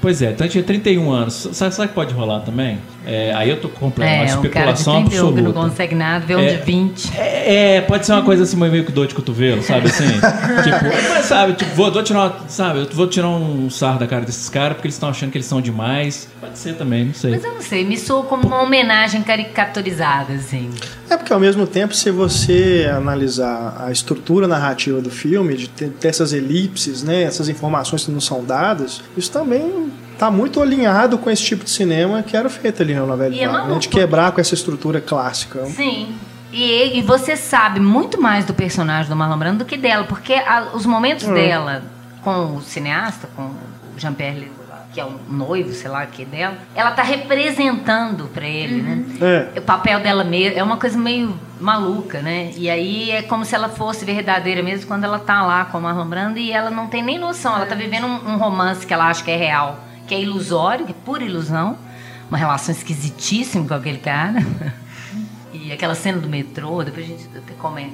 Pois 0.00 0.22
é, 0.22 0.30
então 0.30 0.46
ele 0.46 0.52
tinha 0.52 0.64
31 0.64 1.10
anos. 1.10 1.48
Sabe, 1.52 1.74
sabe 1.74 1.88
que 1.88 1.94
pode 1.94 2.14
rolar 2.14 2.40
também? 2.40 2.78
É, 3.06 3.32
aí 3.34 3.48
eu 3.48 3.60
tô 3.60 3.68
completando 3.68 4.16
uma 4.16 4.30
É, 4.30 4.36
um 4.36 4.42
cara 4.50 4.72
de 4.72 4.78
especulação 4.78 4.94
31 5.04 5.10
que 5.10 5.16
não 5.16 5.28
absoluta. 5.50 5.68
consegue 5.70 5.94
nada, 5.94 6.26
vê 6.26 6.36
um 6.36 6.40
É. 6.40 6.54
de 6.56 6.62
20. 6.64 7.10
É, 7.16 7.76
é, 7.76 7.80
pode 7.80 8.04
ser 8.06 8.12
uma 8.12 8.22
coisa 8.22 8.42
assim, 8.42 8.56
meio 8.56 8.84
que 8.84 8.92
dor 8.92 9.06
de 9.06 9.14
cotovelo, 9.14 9.62
sabe 9.62 9.86
assim? 9.88 10.04
tipo, 10.62 11.08
mas 11.14 11.24
sabe, 11.24 11.54
tipo, 11.54 11.74
vou, 11.74 11.90
vou 11.90 12.02
tirar 12.02 12.18
uma, 12.20 12.36
sabe, 12.48 12.80
eu 12.80 12.88
vou 12.92 13.06
tirar 13.06 13.28
um 13.28 13.70
sarro 13.70 13.98
da 13.98 14.06
cara 14.06 14.24
desses 14.24 14.48
caras 14.48 14.74
porque 14.74 14.86
eles 14.86 14.94
estão 14.96 15.08
achando 15.08 15.30
que 15.30 15.38
eles 15.38 15.46
são 15.46 15.60
demais. 15.60 16.28
Pode 16.40 16.58
ser 16.58 16.74
também, 16.74 17.06
não 17.06 17.14
sei. 17.14 17.30
Mas 17.30 17.44
eu 17.44 17.54
não 17.54 17.62
sei, 17.62 17.84
me 17.84 17.96
soou 17.96 18.24
como 18.24 18.46
uma 18.46 18.62
homenagem 18.62 19.22
caricaturizada, 19.22 20.32
assim. 20.34 20.70
É 21.08 21.16
porque 21.16 21.32
ao 21.32 21.40
mesmo 21.40 21.66
tempo, 21.66 21.94
se 21.94 22.10
você 22.10 22.88
analisar 22.92 23.76
a 23.84 23.90
estrutura 23.90 24.46
narrativa 24.46 25.00
do 25.00 25.10
filme, 25.10 25.56
de 25.56 25.68
ter, 25.68 25.88
ter 25.90 26.08
essas 26.08 26.32
elipses, 26.32 27.02
né, 27.02 27.22
essas 27.22 27.48
informações 27.48 28.04
que 28.04 28.10
não 28.10 28.20
são 28.20 28.44
dadas, 28.44 29.00
isso 29.16 29.30
também 29.30 29.90
está 30.20 30.30
muito 30.30 30.60
alinhado 30.60 31.16
com 31.16 31.30
esse 31.30 31.42
tipo 31.42 31.64
de 31.64 31.70
cinema 31.70 32.22
que 32.22 32.36
era 32.36 32.50
feito 32.50 32.82
ali 32.82 32.94
na 32.94 33.06
novela 33.06 33.34
E 33.34 33.40
é 33.40 33.48
Vague, 33.48 33.72
né, 33.72 33.78
de 33.78 33.88
quebrar 33.88 34.32
com 34.32 34.40
essa 34.40 34.52
estrutura 34.52 35.00
clássica. 35.00 35.64
Sim. 35.64 36.14
E, 36.52 36.98
e 36.98 37.02
você 37.02 37.36
sabe 37.36 37.80
muito 37.80 38.20
mais 38.20 38.44
do 38.44 38.52
personagem 38.52 39.08
do 39.08 39.16
Marlon 39.16 39.38
Brando 39.38 39.58
do 39.60 39.64
que 39.64 39.78
dela, 39.78 40.04
porque 40.04 40.34
a- 40.34 40.68
os 40.74 40.84
momentos 40.84 41.26
Hum. 41.26 41.32
dela 41.32 41.82
com 42.22 42.56
o 42.56 42.60
cineasta, 42.60 43.28
com 43.34 43.44
o 43.44 43.54
Jean-Pierre 43.96 44.50
que 44.92 45.00
é 45.00 45.04
o 45.04 45.12
noivo, 45.28 45.72
sei 45.72 45.88
lá, 45.88 46.04
que 46.04 46.22
é 46.22 46.24
dela, 46.24 46.58
ela 46.74 46.90
tá 46.90 47.02
representando 47.04 48.28
para 48.34 48.44
ele, 48.44 48.82
né? 48.82 49.04
É. 49.54 49.60
O 49.60 49.62
papel 49.62 50.00
dela 50.00 50.24
mesmo 50.24 50.58
é 50.58 50.62
uma 50.64 50.76
coisa 50.78 50.98
meio 50.98 51.38
maluca, 51.60 52.20
né? 52.20 52.50
E 52.56 52.68
aí 52.68 53.08
é 53.12 53.22
como 53.22 53.44
se 53.44 53.54
ela 53.54 53.68
fosse 53.68 54.04
verdadeira 54.04 54.64
mesmo 54.64 54.88
quando 54.88 55.04
ela 55.04 55.20
tá 55.20 55.42
lá 55.42 55.64
com 55.66 55.78
o 55.78 55.80
Marlon 55.80 56.06
Brando 56.06 56.38
e 56.40 56.50
ela 56.50 56.70
não 56.72 56.88
tem 56.88 57.04
nem 57.04 57.18
noção, 57.20 57.54
ela 57.54 57.66
tá 57.66 57.76
vivendo 57.76 58.04
um, 58.04 58.32
um 58.32 58.36
romance 58.36 58.84
que 58.84 58.92
ela 58.92 59.06
acha 59.08 59.22
que 59.22 59.30
é 59.30 59.36
real, 59.36 59.78
que 60.10 60.14
é 60.16 60.20
ilusório, 60.20 60.84
que 60.86 60.90
é 60.90 60.94
pura 61.04 61.24
ilusão, 61.24 61.78
uma 62.28 62.36
relação 62.36 62.74
esquisitíssima 62.74 63.64
com 63.66 63.74
aquele 63.74 63.98
cara. 63.98 64.38
E 65.52 65.72
aquela 65.72 65.96
cena 65.96 66.18
do 66.18 66.28
metrô, 66.28 66.82
depois 66.84 67.04
a 67.04 67.08
gente 67.08 67.28
até 67.36 67.52
comenta. 67.54 67.90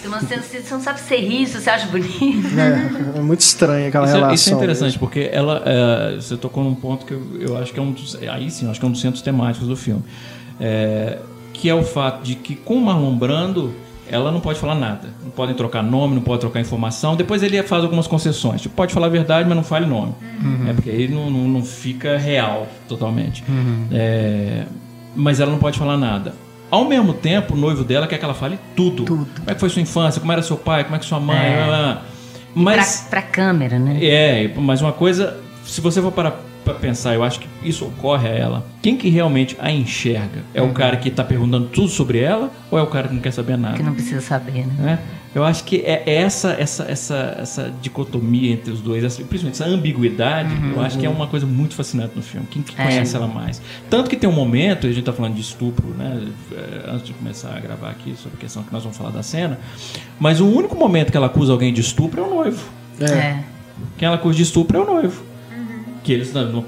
Tem 0.00 0.08
uma 0.10 0.20
cena 0.20 0.40
que 0.40 0.48
você 0.62 0.74
não 0.74 0.80
sabe 0.80 0.98
se 1.00 1.06
você 1.06 1.16
ri, 1.18 1.46
se 1.46 1.60
você 1.60 1.68
acha 1.70 1.86
bonito. 1.86 2.18
É, 3.14 3.18
é 3.18 3.20
muito 3.20 3.40
estranha 3.40 3.88
aquela 3.88 4.06
Isso, 4.06 4.14
é- 4.14 4.16
relação. 4.16 4.34
isso 4.34 4.50
é 4.50 4.52
interessante, 4.54 4.84
mesmo. 4.92 4.98
porque 5.00 5.28
ela, 5.30 5.62
é, 5.66 6.16
você 6.16 6.36
tocou 6.38 6.64
num 6.64 6.74
ponto 6.74 7.04
que 7.04 7.12
eu, 7.12 7.22
eu 7.38 7.58
acho 7.58 7.74
que 7.74 7.78
é 7.78 7.82
um 7.82 7.92
dos, 7.92 8.16
aí 8.16 8.50
sim, 8.50 8.64
eu 8.64 8.70
acho 8.70 8.80
que 8.80 8.86
é 8.86 8.88
um 8.88 8.92
dos 8.92 9.02
centros 9.02 9.22
temáticos 9.22 9.68
do 9.68 9.76
filme, 9.76 10.02
É, 10.58 11.18
que 11.52 11.68
é 11.68 11.74
o 11.74 11.82
fato 11.84 12.22
de 12.24 12.34
que 12.36 12.56
com 12.56 12.74
o 12.76 12.80
Marlon 12.80 13.14
Brando 13.16 13.74
ela 14.10 14.30
não 14.30 14.40
pode 14.40 14.58
falar 14.58 14.74
nada, 14.74 15.08
não 15.22 15.30
podem 15.30 15.54
trocar 15.54 15.82
nome, 15.82 16.14
não 16.14 16.22
pode 16.22 16.40
trocar 16.40 16.60
informação. 16.60 17.16
Depois 17.16 17.42
ele 17.42 17.62
faz 17.62 17.82
algumas 17.82 18.06
concessões, 18.06 18.60
tipo, 18.62 18.74
pode 18.74 18.92
falar 18.92 19.06
a 19.06 19.10
verdade, 19.10 19.48
mas 19.48 19.56
não 19.56 19.64
fale 19.64 19.86
nome, 19.86 20.12
é 20.68 20.72
porque 20.72 20.90
aí 20.90 21.08
não, 21.08 21.30
não, 21.30 21.48
não 21.48 21.64
fica 21.64 22.16
real 22.18 22.66
totalmente. 22.88 23.42
É, 23.92 24.64
mas 25.16 25.40
ela 25.40 25.50
não 25.50 25.58
pode 25.58 25.78
falar 25.78 25.96
nada. 25.96 26.34
Ao 26.70 26.84
mesmo 26.84 27.14
tempo, 27.14 27.54
o 27.54 27.56
noivo 27.56 27.84
dela 27.84 28.06
quer 28.06 28.18
que 28.18 28.24
ela 28.24 28.34
fale 28.34 28.58
tudo. 28.74 29.04
Como 29.04 29.26
é 29.46 29.54
que 29.54 29.60
foi 29.60 29.68
sua 29.68 29.80
infância? 29.82 30.20
Como 30.20 30.32
era 30.32 30.42
seu 30.42 30.56
pai? 30.56 30.82
Como 30.82 30.96
é 30.96 30.98
que 30.98 31.04
sua 31.04 31.20
mãe? 31.20 31.36
É. 31.38 31.98
Mas 32.54 33.00
Pra, 33.08 33.20
pra 33.20 33.22
câmera, 33.22 33.78
né? 33.78 33.98
é, 34.04 34.52
mas 34.56 34.80
uma 34.80 34.92
coisa, 34.92 35.38
se 35.64 35.80
você 35.80 36.00
for 36.02 36.10
para 36.12 36.34
pra 36.64 36.74
pensar, 36.74 37.14
eu 37.14 37.22
acho 37.22 37.40
que 37.40 37.48
isso 37.62 37.84
ocorre 37.84 38.28
a 38.28 38.32
ela. 38.32 38.66
Quem 38.82 38.96
que 38.96 39.08
realmente 39.08 39.56
a 39.60 39.70
enxerga? 39.70 40.42
É 40.54 40.62
o 40.62 40.70
cara 40.72 40.96
que 40.96 41.10
tá 41.10 41.22
perguntando 41.22 41.66
tudo 41.66 41.88
sobre 41.88 42.18
ela 42.20 42.50
ou 42.70 42.78
é 42.78 42.82
o 42.82 42.86
cara 42.86 43.08
que 43.08 43.14
não 43.14 43.20
quer 43.20 43.32
saber 43.32 43.56
nada? 43.56 43.76
Que 43.76 43.82
não 43.82 43.94
precisa 43.94 44.20
saber, 44.20 44.66
né? 44.66 44.74
né? 44.78 44.98
Eu 45.34 45.42
acho 45.44 45.64
que 45.64 45.78
é 45.78 46.02
essa 46.06 46.52
essa 46.52 46.84
essa 46.84 47.36
essa 47.40 47.72
dicotomia 47.82 48.52
entre 48.52 48.70
os 48.72 48.80
dois, 48.80 49.02
essa, 49.02 49.16
principalmente 49.24 49.60
essa 49.60 49.64
ambiguidade, 49.68 50.50
eu 50.72 50.80
acho 50.80 50.96
que 50.96 51.04
é 51.04 51.10
uma 51.10 51.26
coisa 51.26 51.44
muito 51.44 51.74
fascinante 51.74 52.12
no 52.14 52.22
filme. 52.22 52.46
Quem 52.48 52.62
que 52.62 52.72
É. 52.80 52.84
conhece 52.84 53.16
ela 53.16 53.26
mais? 53.26 53.60
Tanto 53.90 54.08
que 54.08 54.16
tem 54.16 54.30
um 54.30 54.32
momento, 54.32 54.86
a 54.86 54.92
gente 54.92 55.02
tá 55.04 55.12
falando 55.12 55.34
de 55.34 55.40
estupro, 55.40 55.88
né? 55.88 56.28
é, 56.52 56.88
Antes 56.90 57.06
de 57.08 57.12
começar 57.14 57.52
a 57.56 57.58
gravar 57.58 57.90
aqui 57.90 58.14
sobre 58.16 58.36
a 58.38 58.40
questão 58.40 58.62
que 58.62 58.72
nós 58.72 58.82
vamos 58.84 58.96
falar 58.96 59.10
da 59.10 59.24
cena, 59.24 59.58
mas 60.20 60.40
o 60.40 60.46
único 60.46 60.76
momento 60.76 61.10
que 61.10 61.16
ela 61.16 61.26
acusa 61.26 61.50
alguém 61.52 61.72
de 61.74 61.80
estupro 61.80 62.20
é 62.20 62.24
o 62.24 62.30
noivo. 62.30 62.62
É. 63.00 63.40
Quem 63.98 64.06
ela 64.06 64.14
acusa 64.14 64.36
de 64.36 64.42
estupro 64.44 64.78
é 64.78 64.80
o 64.80 64.86
noivo. 64.86 65.20
Que 66.04 66.12
eles 66.12 66.32
não, 66.32 66.44
não, 66.44 66.64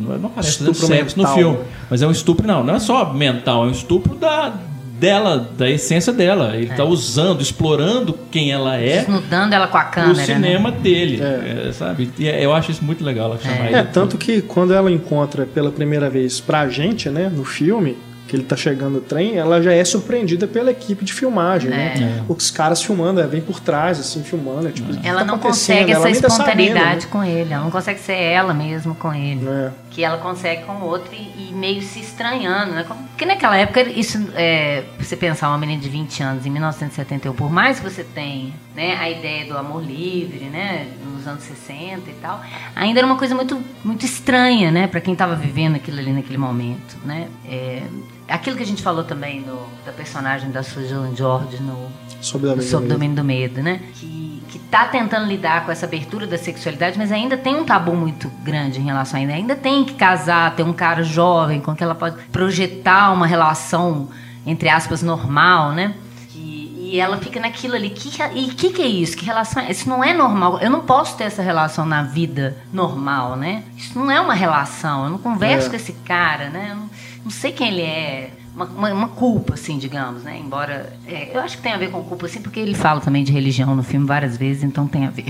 não, 0.00 0.18
não 0.18 0.26
aparece 0.28 0.50
Estupro 0.62 0.86
sexo 0.86 1.18
no 1.20 1.26
filme. 1.28 1.58
Mas 1.90 2.00
é 2.00 2.06
um 2.06 2.10
estupro, 2.10 2.46
não. 2.46 2.64
Não 2.64 2.76
é 2.76 2.78
só 2.78 3.12
mental, 3.12 3.64
é 3.64 3.66
um 3.66 3.72
estupro 3.72 4.14
da, 4.14 4.54
dela, 4.98 5.50
da 5.58 5.68
essência 5.68 6.12
dela. 6.12 6.54
Ele 6.54 6.70
está 6.70 6.84
usando, 6.84 7.40
explorando 7.40 8.16
quem 8.30 8.52
ela 8.52 8.76
é 8.76 8.98
Desnudando 9.00 9.52
ela 9.54 9.66
com 9.66 9.76
a 9.76 9.84
câmera. 9.84 10.14
né? 10.14 10.24
cinema 10.24 10.70
dele. 10.70 11.20
É. 11.20 11.68
é, 11.68 11.72
sabe? 11.72 12.10
E 12.18 12.28
é- 12.28 12.44
eu 12.44 12.54
acho 12.54 12.70
isso 12.70 12.84
muito 12.84 13.04
legal 13.04 13.30
ela 13.32 13.40
chamar 13.40 13.66
ele. 13.66 13.74
É, 13.74 13.82
tanto 13.82 14.16
que 14.16 14.40
quando 14.40 14.72
ela 14.72 14.90
encontra 14.90 15.44
pela 15.46 15.72
primeira 15.72 16.08
vez 16.08 16.38
pra 16.38 16.68
gente, 16.68 17.08
né, 17.10 17.28
no 17.28 17.44
filme, 17.44 17.96
que 18.30 18.36
ele 18.36 18.44
tá 18.44 18.56
chegando 18.56 18.94
no 18.94 19.00
trem, 19.00 19.36
ela 19.36 19.60
já 19.60 19.72
é 19.72 19.84
surpreendida 19.84 20.46
pela 20.46 20.70
equipe 20.70 21.04
de 21.04 21.12
filmagem, 21.12 21.68
né? 21.68 21.94
É. 22.00 22.32
Os 22.32 22.48
caras 22.48 22.80
filmando, 22.80 23.20
é, 23.20 23.26
vem 23.26 23.40
por 23.40 23.58
trás, 23.58 23.98
assim, 23.98 24.22
filmando, 24.22 24.68
é, 24.68 24.70
tipo, 24.70 24.92
o 24.92 24.98
Ela 25.02 25.20
tá 25.20 25.24
não 25.24 25.36
consegue 25.36 25.90
Ela 25.90 26.08
essa 26.08 26.22
tá 26.22 26.30
sabendo, 26.30 26.60
espontaneidade 26.60 27.06
com 27.08 27.24
ele. 27.24 27.52
Ela 27.52 27.64
não 27.64 27.72
consegue 27.72 27.98
ser 27.98 28.14
ela 28.14 28.54
mesma 28.54 28.94
com 28.94 29.12
ele. 29.12 29.40
né? 29.40 29.72
Que 29.90 30.04
ela 30.04 30.18
consegue 30.18 30.62
com 30.62 30.74
o 30.74 30.84
outro 30.84 31.12
e, 31.12 31.48
e 31.48 31.52
meio 31.52 31.82
se 31.82 31.98
estranhando, 31.98 32.72
né? 32.72 32.86
Porque 32.86 33.26
naquela 33.26 33.56
época, 33.56 33.82
isso, 33.82 34.24
é, 34.36 34.84
você 34.96 35.16
pensar 35.16 35.48
uma 35.48 35.58
menina 35.58 35.82
de 35.82 35.88
20 35.88 36.22
anos 36.22 36.46
em 36.46 36.50
1971, 36.50 37.34
por 37.34 37.50
mais 37.50 37.80
que 37.80 37.90
você 37.90 38.04
tenha 38.04 38.52
né, 38.76 38.96
a 38.96 39.10
ideia 39.10 39.44
do 39.44 39.58
amor 39.58 39.82
livre, 39.82 40.44
né? 40.44 40.86
Nos 41.04 41.26
anos 41.26 41.42
60 41.42 42.08
e 42.08 42.14
tal, 42.22 42.40
ainda 42.76 43.00
era 43.00 43.06
uma 43.06 43.16
coisa 43.16 43.34
muito, 43.34 43.60
muito 43.84 44.06
estranha, 44.06 44.70
né? 44.70 44.86
Pra 44.86 45.00
quem 45.00 45.16
tava 45.16 45.34
vivendo 45.34 45.74
aquilo 45.74 45.98
ali 45.98 46.12
naquele 46.12 46.38
momento, 46.38 46.96
né? 47.04 47.26
É, 47.44 47.82
aquilo 48.30 48.56
que 48.56 48.62
a 48.62 48.66
gente 48.66 48.82
falou 48.82 49.04
também 49.04 49.42
do, 49.42 49.58
da 49.84 49.92
personagem 49.92 50.50
da 50.50 50.62
Susan 50.62 51.14
George 51.14 51.60
no, 51.62 51.88
Sob 52.20 52.44
domínio 52.46 52.62
sob 52.68 52.82
do 52.86 52.88
medo. 52.88 52.94
domínio 52.94 53.16
do 53.16 53.24
medo, 53.24 53.62
né? 53.62 53.80
Que, 53.94 54.42
que 54.48 54.58
tá 54.58 54.84
tentando 54.86 55.26
lidar 55.26 55.64
com 55.64 55.72
essa 55.72 55.86
abertura 55.86 56.26
da 56.26 56.36
sexualidade, 56.36 56.98
mas 56.98 57.10
ainda 57.10 57.36
tem 57.36 57.54
um 57.56 57.64
tabu 57.64 57.94
muito 57.96 58.28
grande 58.42 58.78
em 58.78 58.84
relação 58.84 59.18
a 59.18 59.20
ainda. 59.22 59.32
Ainda 59.32 59.56
tem 59.56 59.84
que 59.84 59.94
casar, 59.94 60.54
ter 60.54 60.62
um 60.62 60.72
cara 60.72 61.02
jovem 61.02 61.60
com 61.60 61.74
que 61.74 61.82
ela 61.82 61.94
pode 61.94 62.16
projetar 62.28 63.10
uma 63.12 63.26
relação, 63.26 64.08
entre 64.46 64.68
aspas, 64.68 65.02
normal, 65.02 65.72
né? 65.72 65.94
E, 66.34 66.90
e 66.92 67.00
ela 67.00 67.16
fica 67.18 67.40
naquilo 67.40 67.74
ali. 67.74 67.88
Que, 67.90 68.10
e 68.34 68.50
o 68.50 68.54
que, 68.54 68.70
que 68.70 68.82
é 68.82 68.86
isso? 68.86 69.16
Que 69.16 69.24
relação 69.24 69.62
é? 69.62 69.70
Isso 69.70 69.88
não 69.88 70.04
é 70.04 70.12
normal. 70.12 70.58
Eu 70.60 70.68
não 70.70 70.80
posso 70.80 71.16
ter 71.16 71.24
essa 71.24 71.40
relação 71.42 71.86
na 71.86 72.02
vida 72.02 72.56
normal, 72.72 73.34
né? 73.36 73.62
Isso 73.78 73.98
não 73.98 74.10
é 74.10 74.20
uma 74.20 74.34
relação. 74.34 75.04
Eu 75.04 75.10
não 75.10 75.18
converso 75.18 75.68
É. 75.68 75.70
com 75.70 75.76
esse 75.76 75.92
cara, 76.04 76.50
né? 76.50 76.68
Eu 76.72 76.76
não- 76.76 76.90
não 77.24 77.30
sei 77.30 77.52
quem 77.52 77.68
ele 77.68 77.82
é, 77.82 78.30
uma, 78.54 78.64
uma, 78.64 78.92
uma 78.92 79.08
culpa, 79.08 79.54
assim, 79.54 79.78
digamos, 79.78 80.22
né? 80.22 80.38
Embora. 80.38 80.92
é, 81.06 81.34
eu 81.34 81.40
acho 81.40 81.56
que 81.56 81.62
tem 81.62 81.72
a 81.72 81.78
ver 81.78 81.90
com 81.90 82.02
culpa, 82.02 82.26
assim, 82.26 82.40
porque 82.40 82.58
ele 82.58 82.74
fala 82.74 83.00
também 83.00 83.22
de 83.24 83.32
religião 83.32 83.74
no 83.74 83.82
filme 83.82 84.06
várias 84.06 84.36
vezes, 84.36 84.62
então 84.62 84.86
tem 84.86 85.06
a 85.06 85.10
ver. 85.10 85.26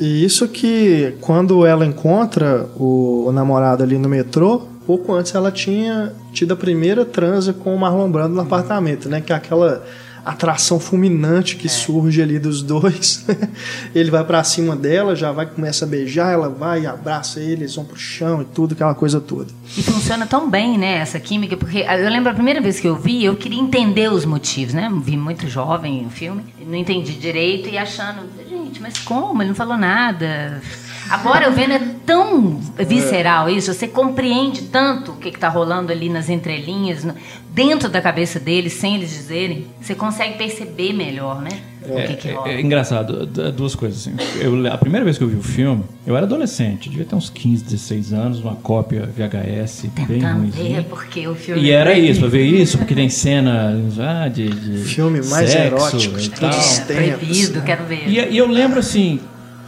E 0.00 0.24
isso 0.24 0.48
que 0.48 1.14
quando 1.20 1.64
ela 1.64 1.86
encontra 1.86 2.68
o, 2.76 3.26
o 3.28 3.32
namorado 3.32 3.82
ali 3.82 3.96
no 3.98 4.08
metrô, 4.08 4.66
pouco 4.86 5.14
antes 5.14 5.34
ela 5.34 5.52
tinha 5.52 6.12
tido 6.32 6.54
a 6.54 6.56
primeira 6.56 7.04
transa 7.04 7.52
com 7.52 7.74
o 7.74 7.78
Marlon 7.78 8.10
Brando 8.10 8.34
no 8.34 8.40
apartamento, 8.40 9.08
né? 9.08 9.20
Que 9.20 9.32
é 9.32 9.36
aquela 9.36 9.84
atração 10.24 10.78
fulminante 10.78 11.56
que 11.56 11.68
surge 11.68 12.22
ali 12.22 12.38
dos 12.38 12.62
dois. 12.62 13.26
ele 13.94 14.10
vai 14.10 14.24
pra 14.24 14.42
cima 14.44 14.76
dela, 14.76 15.16
já 15.16 15.32
vai 15.32 15.46
começa 15.46 15.84
a 15.84 15.88
beijar, 15.88 16.32
ela 16.32 16.48
vai 16.48 16.82
e 16.82 16.86
abraça 16.86 17.40
ele, 17.40 17.62
eles 17.62 17.74
vão 17.74 17.84
pro 17.84 17.96
chão 17.96 18.42
e 18.42 18.44
tudo, 18.44 18.72
aquela 18.74 18.94
coisa 18.94 19.20
toda. 19.20 19.48
E 19.76 19.82
funciona 19.82 20.26
tão 20.26 20.48
bem, 20.48 20.78
né, 20.78 20.98
essa 20.98 21.18
química, 21.18 21.56
porque 21.56 21.78
eu 21.78 22.10
lembro 22.10 22.30
a 22.30 22.34
primeira 22.34 22.60
vez 22.60 22.78
que 22.78 22.86
eu 22.86 22.96
vi, 22.96 23.24
eu 23.24 23.36
queria 23.36 23.60
entender 23.60 24.10
os 24.10 24.24
motivos, 24.24 24.74
né? 24.74 24.90
Vi 25.02 25.16
muito 25.16 25.48
jovem 25.48 26.06
o 26.06 26.10
filme, 26.10 26.44
não 26.66 26.76
entendi 26.76 27.14
direito 27.14 27.68
e 27.68 27.76
achando, 27.76 28.22
gente, 28.48 28.80
mas 28.80 28.98
como? 28.98 29.42
Ele 29.42 29.48
não 29.48 29.56
falou 29.56 29.76
nada. 29.76 30.62
Agora 31.12 31.44
eu 31.44 31.52
vendo 31.52 31.72
é 31.74 31.80
tão 32.06 32.58
visceral 32.78 33.48
isso, 33.50 33.72
você 33.72 33.86
compreende 33.86 34.62
tanto 34.62 35.12
o 35.12 35.16
que 35.16 35.28
está 35.28 35.48
rolando 35.48 35.92
ali 35.92 36.08
nas 36.08 36.28
entrelinhas, 36.28 37.04
no- 37.04 37.14
dentro 37.50 37.88
da 37.88 38.00
cabeça 38.00 38.40
deles, 38.40 38.72
sem 38.72 38.94
eles 38.96 39.10
dizerem. 39.10 39.66
Você 39.80 39.94
consegue 39.94 40.38
perceber 40.38 40.92
melhor, 40.92 41.40
né? 41.42 41.50
o 41.84 41.96
que, 42.06 42.14
que 42.14 42.28
É, 42.28 42.32
rola. 42.32 42.48
é 42.48 42.60
engraçado, 42.60 43.26
duas 43.26 43.74
coisas 43.74 43.98
assim. 44.06 44.14
Eu- 44.40 44.72
a 44.72 44.78
primeira 44.78 45.04
vez 45.04 45.18
que 45.18 45.24
eu 45.24 45.28
vi 45.28 45.34
o 45.36 45.42
filme, 45.42 45.82
eu 46.06 46.16
era 46.16 46.24
adolescente, 46.26 46.88
devia 46.88 47.04
ter 47.04 47.16
uns 47.16 47.28
15, 47.28 47.64
16 47.64 48.12
anos, 48.12 48.38
uma 48.38 48.54
cópia 48.54 49.04
VHS 49.04 49.88
bem 49.88 50.06
Tentando 50.06 50.38
ruimzinha. 50.42 50.76
ver 50.82 50.84
porque 50.88 51.26
o 51.26 51.34
filme. 51.34 51.60
E 51.60 51.72
era 51.72 51.98
isso, 51.98 52.20
pra 52.20 52.28
ver 52.28 52.44
isso, 52.46 52.78
porque 52.78 52.94
tem 52.94 53.08
cena 53.08 53.76
ah, 53.98 54.28
de, 54.28 54.48
de 54.48 54.84
Filme 54.84 55.20
mais 55.26 55.50
sexo 55.50 55.66
erótico 55.66 56.18
de 56.20 56.30
todos 56.30 56.56
os 56.56 56.78
É, 56.78 56.84
tempos. 56.84 57.16
proibido, 57.18 57.62
quero 57.62 57.84
ver. 57.84 58.08
E, 58.08 58.28
e 58.30 58.38
eu 58.38 58.46
lembro 58.46 58.78
assim 58.78 59.18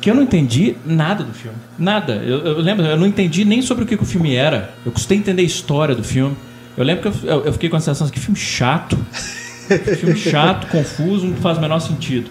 que 0.05 0.11
eu 0.11 0.14
não 0.14 0.23
entendi 0.23 0.77
nada 0.85 1.25
do 1.25 1.33
filme. 1.33 1.57
Nada. 1.79 2.17
Eu, 2.17 2.40
eu 2.45 2.59
lembro, 2.61 2.85
eu 2.85 2.95
não 2.99 3.07
entendi 3.07 3.43
nem 3.43 3.62
sobre 3.62 3.85
o 3.85 3.87
que, 3.87 3.97
que 3.97 4.03
o 4.03 4.07
filme 4.07 4.35
era. 4.35 4.75
Eu 4.85 4.93
custei 4.93 5.17
entender 5.17 5.40
a 5.40 5.45
história 5.47 5.95
do 5.95 6.05
filme. 6.05 6.37
Eu 6.77 6.85
lembro 6.85 7.11
que 7.11 7.27
eu, 7.27 7.43
eu- 7.47 7.53
fiquei 7.55 7.71
com 7.71 7.77
a 7.77 7.81
sensação 7.81 8.07
de 8.07 8.12
que 8.12 8.21
filme 8.21 8.38
chato. 8.38 8.99
filme 9.99 10.14
chato, 10.14 10.67
confuso, 10.67 11.27
não 11.27 11.37
faz 11.38 11.57
o 11.57 11.61
menor 11.62 11.81
sentido. 11.81 12.31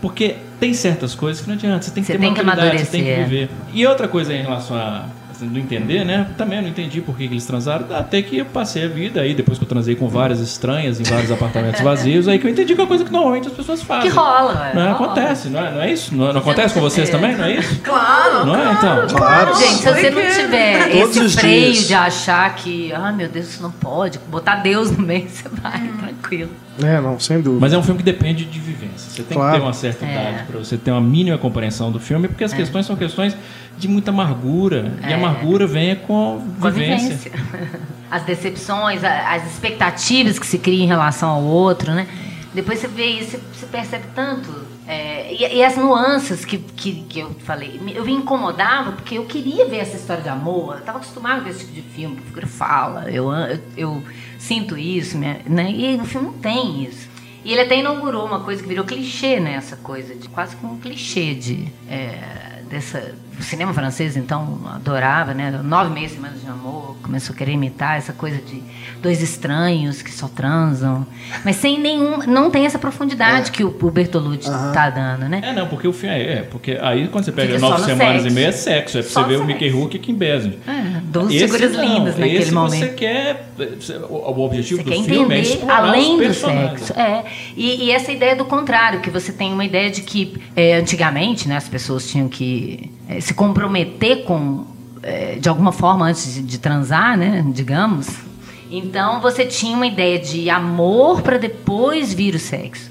Porque 0.00 0.36
tem 0.58 0.72
certas 0.72 1.14
coisas 1.14 1.42
que 1.42 1.48
não 1.48 1.56
adianta. 1.56 1.82
Você 1.82 1.90
tem 1.90 2.02
que 2.02 2.06
Você 2.06 2.12
ter 2.14 2.18
tem 2.20 2.32
que 2.32 2.42
maturidade, 2.42 2.78
você 2.86 2.90
tem 2.90 3.04
que 3.04 3.14
viver. 3.24 3.50
E 3.74 3.86
outra 3.86 4.08
coisa 4.08 4.32
em 4.32 4.40
relação 4.40 4.74
a 4.74 5.04
não 5.46 5.58
entender, 5.58 6.04
né? 6.04 6.26
Também 6.36 6.58
eu 6.58 6.62
não 6.62 6.70
entendi 6.70 7.00
por 7.00 7.16
que 7.16 7.26
que 7.26 7.34
eles 7.34 7.46
transaram. 7.46 7.86
Até 7.94 8.22
que 8.22 8.38
eu 8.38 8.46
passei 8.46 8.84
a 8.84 8.88
vida 8.88 9.20
aí, 9.20 9.34
depois 9.34 9.58
que 9.58 9.64
eu 9.64 9.68
transei 9.68 9.94
com 9.94 10.08
várias 10.08 10.40
estranhas 10.40 11.00
em 11.00 11.04
vários 11.04 11.30
apartamentos 11.30 11.80
vazios, 11.80 12.28
aí 12.28 12.38
que 12.38 12.46
eu 12.46 12.50
entendi 12.50 12.74
que 12.74 12.80
é 12.80 12.84
uma 12.84 12.88
coisa 12.88 13.04
que 13.04 13.12
normalmente 13.12 13.48
as 13.48 13.54
pessoas 13.54 13.82
fazem. 13.82 14.10
Que 14.10 14.16
rola, 14.16 14.72
Não, 14.74 14.82
rola. 14.82 14.92
acontece, 14.92 15.48
não 15.48 15.60
é, 15.60 15.70
não 15.70 15.80
é 15.82 15.92
isso? 15.92 16.14
Não, 16.14 16.32
não 16.32 16.40
acontece 16.40 16.74
com 16.74 16.80
vocês 16.80 17.08
também, 17.10 17.36
não 17.36 17.44
é 17.44 17.56
isso? 17.56 17.80
Claro, 17.90 18.46
Não 18.46 18.54
é, 18.54 18.72
então? 18.72 19.06
Claro. 19.08 19.54
Gente, 19.56 19.74
se 19.74 19.84
você 19.84 20.10
não 20.10 20.22
tiver 20.22 20.96
esse 20.96 21.28
freio 21.30 21.72
dias. 21.72 21.86
de 21.88 21.94
achar 21.94 22.54
que, 22.54 22.92
ah, 22.92 23.10
meu 23.12 23.28
Deus, 23.28 23.48
isso 23.48 23.62
não 23.62 23.70
pode, 23.70 24.18
botar 24.28 24.56
Deus 24.56 24.90
no 24.90 25.02
meio, 25.04 25.26
você 25.28 25.48
vai, 25.48 25.80
tranquilo. 25.98 26.50
É, 26.84 27.00
não, 27.00 27.18
sem 27.18 27.40
dúvida. 27.40 27.60
Mas 27.60 27.72
é 27.72 27.78
um 27.78 27.82
filme 27.82 27.98
que 27.98 28.04
depende 28.04 28.44
de 28.44 28.58
vivência. 28.60 29.10
Você 29.10 29.22
tem 29.22 29.36
Claro. 29.36 29.52
que 29.54 29.58
ter 29.60 29.64
uma 29.66 29.72
certa 29.72 30.04
É. 30.06 30.10
idade 30.10 30.44
para 30.46 30.58
você 30.58 30.76
ter 30.76 30.90
uma 30.90 31.00
mínima 31.00 31.36
compreensão 31.38 31.90
do 31.92 31.98
filme, 32.00 32.28
porque 32.28 32.44
as 32.44 32.52
questões 32.52 32.86
são 32.86 32.96
questões 32.96 33.36
de 33.78 33.88
muita 33.88 34.10
amargura. 34.10 34.92
E 35.02 35.06
a 35.06 35.10
É. 35.10 35.14
amargura 35.14 35.66
vem 35.66 35.96
com 35.96 36.42
Com 36.60 36.66
a 36.66 36.70
vivência. 36.70 37.16
vivência. 37.16 37.32
As 38.10 38.24
decepções, 38.24 39.04
as 39.04 39.46
expectativas 39.52 40.36
que 40.36 40.44
se 40.46 40.58
cria 40.58 40.82
em 40.82 40.86
relação 40.88 41.28
ao 41.30 41.42
outro, 41.42 41.92
né? 41.92 42.08
Depois 42.52 42.80
você 42.80 42.88
vê 42.88 43.04
isso, 43.06 43.38
você- 43.52 43.66
percebe 43.66 44.04
tanto. 44.14 44.68
é, 44.92 45.32
e, 45.32 45.58
e 45.58 45.62
as 45.62 45.76
nuances 45.76 46.44
que, 46.44 46.58
que, 46.58 47.04
que 47.08 47.20
eu 47.20 47.30
falei. 47.44 47.78
Me- 47.80 47.94
Eu 47.94 48.04
me 48.04 48.10
incomodava 48.12 48.90
porque 48.90 49.16
eu 49.18 49.24
queria 49.24 49.64
ver 49.68 49.76
essa 49.76 49.96
história 49.96 50.20
de 50.20 50.28
amor. 50.28 50.72
Eu 50.74 50.78
estava 50.80 50.98
acostumada 50.98 51.42
com 51.42 51.48
esse 51.48 51.60
tipo 51.60 51.74
de 51.74 51.82
filme, 51.82 52.16
que 52.16 52.22
a 52.22 52.26
figura 52.26 52.46
fala. 52.48 53.08
Eu, 53.08 53.30
eu, 53.32 53.58
eu 53.76 54.02
sinto 54.40 54.76
isso, 54.76 55.18
né? 55.18 55.42
E 55.70 55.96
no 55.96 56.04
filme 56.04 56.28
não 56.28 56.38
tem 56.38 56.82
isso. 56.82 57.08
E 57.44 57.52
ele 57.52 57.60
até 57.60 57.78
inaugurou 57.78 58.26
uma 58.26 58.40
coisa 58.40 58.62
que 58.62 58.68
virou 58.68 58.84
clichê, 58.84 59.38
né? 59.38 59.54
Essa 59.54 59.76
coisa 59.76 60.14
de 60.14 60.28
quase 60.28 60.56
como 60.56 60.74
um 60.74 60.78
clichê 60.78 61.34
de 61.34 61.68
é, 61.88 62.62
dessa 62.68 63.14
o 63.40 63.42
cinema 63.42 63.72
francês 63.72 64.16
então 64.16 64.60
adorava, 64.66 65.32
né? 65.32 65.50
Nove 65.64 65.90
meses 65.90 66.12
semanas 66.12 66.40
de 66.40 66.46
amor, 66.46 66.96
começou 67.02 67.34
a 67.34 67.36
querer 67.38 67.52
imitar 67.52 67.96
essa 67.96 68.12
coisa 68.12 68.36
de 68.36 68.62
dois 69.02 69.22
estranhos 69.22 70.02
que 70.02 70.12
só 70.12 70.28
transam, 70.28 71.06
mas 71.44 71.56
sem 71.56 71.80
nenhum, 71.80 72.18
não 72.26 72.50
tem 72.50 72.66
essa 72.66 72.78
profundidade 72.78 73.50
que 73.50 73.64
o, 73.64 73.68
o 73.68 73.90
Bertolucci 73.90 74.50
tá 74.72 74.90
dando, 74.90 75.28
né? 75.28 75.40
É, 75.42 75.52
não, 75.52 75.66
porque 75.66 75.88
o 75.88 75.92
filme 75.92 76.14
é, 76.14 76.32
é, 76.32 76.42
porque 76.42 76.78
aí 76.80 77.08
quando 77.08 77.24
você 77.24 77.32
pega 77.32 77.54
Fica 77.54 77.60
nove 77.60 77.80
no 77.80 77.86
semanas 77.86 78.22
sexo. 78.22 78.28
e 78.28 78.30
meia 78.32 78.48
é 78.48 78.52
sexo, 78.52 78.98
é 78.98 79.02
pra 79.02 79.10
Só 79.10 79.22
você 79.22 79.28
ver 79.28 79.36
o. 79.40 79.44
Mickey 79.44 79.68
Rourke 79.68 79.96
e 79.96 80.00
Kim 80.00 80.14
Basinger. 80.14 80.58
É, 80.66 81.00
duas 81.04 81.32
figuras 81.32 81.72
não, 81.72 81.82
lindas 81.82 82.18
naquele 82.18 82.38
esse 82.38 82.52
momento. 82.52 82.80
você 82.80 82.88
quer, 82.88 83.48
o 84.08 84.40
objetivo 84.40 84.82
Você 84.82 84.84
do 84.84 84.90
quer 84.90 85.02
filme 85.04 85.34
é 85.34 85.40
explorar 85.40 85.88
além 85.88 86.20
os 86.20 86.26
do 86.28 86.34
sexo. 86.34 86.92
É. 86.92 87.24
E, 87.56 87.86
e 87.86 87.90
essa 87.90 88.12
ideia 88.12 88.36
do 88.36 88.44
contrário, 88.44 89.00
que 89.00 89.10
você 89.10 89.32
tem 89.32 89.52
uma 89.52 89.64
ideia 89.64 89.90
de 89.90 90.02
que 90.02 90.34
é, 90.54 90.76
antigamente 90.76 91.48
né, 91.48 91.56
as 91.56 91.68
pessoas 91.68 92.06
tinham 92.08 92.28
que 92.28 92.90
é, 93.10 93.20
se 93.20 93.34
comprometer 93.34 94.22
com 94.22 94.64
é, 95.02 95.36
de 95.36 95.48
alguma 95.48 95.72
forma 95.72 96.06
antes 96.06 96.34
de, 96.34 96.42
de 96.42 96.58
transar, 96.58 97.16
né, 97.16 97.44
digamos. 97.48 98.08
Então 98.70 99.20
você 99.20 99.44
tinha 99.44 99.74
uma 99.74 99.86
ideia 99.86 100.18
de 100.18 100.48
amor 100.48 101.22
para 101.22 101.36
depois 101.38 102.14
vir 102.14 102.36
o 102.36 102.38
sexo. 102.38 102.88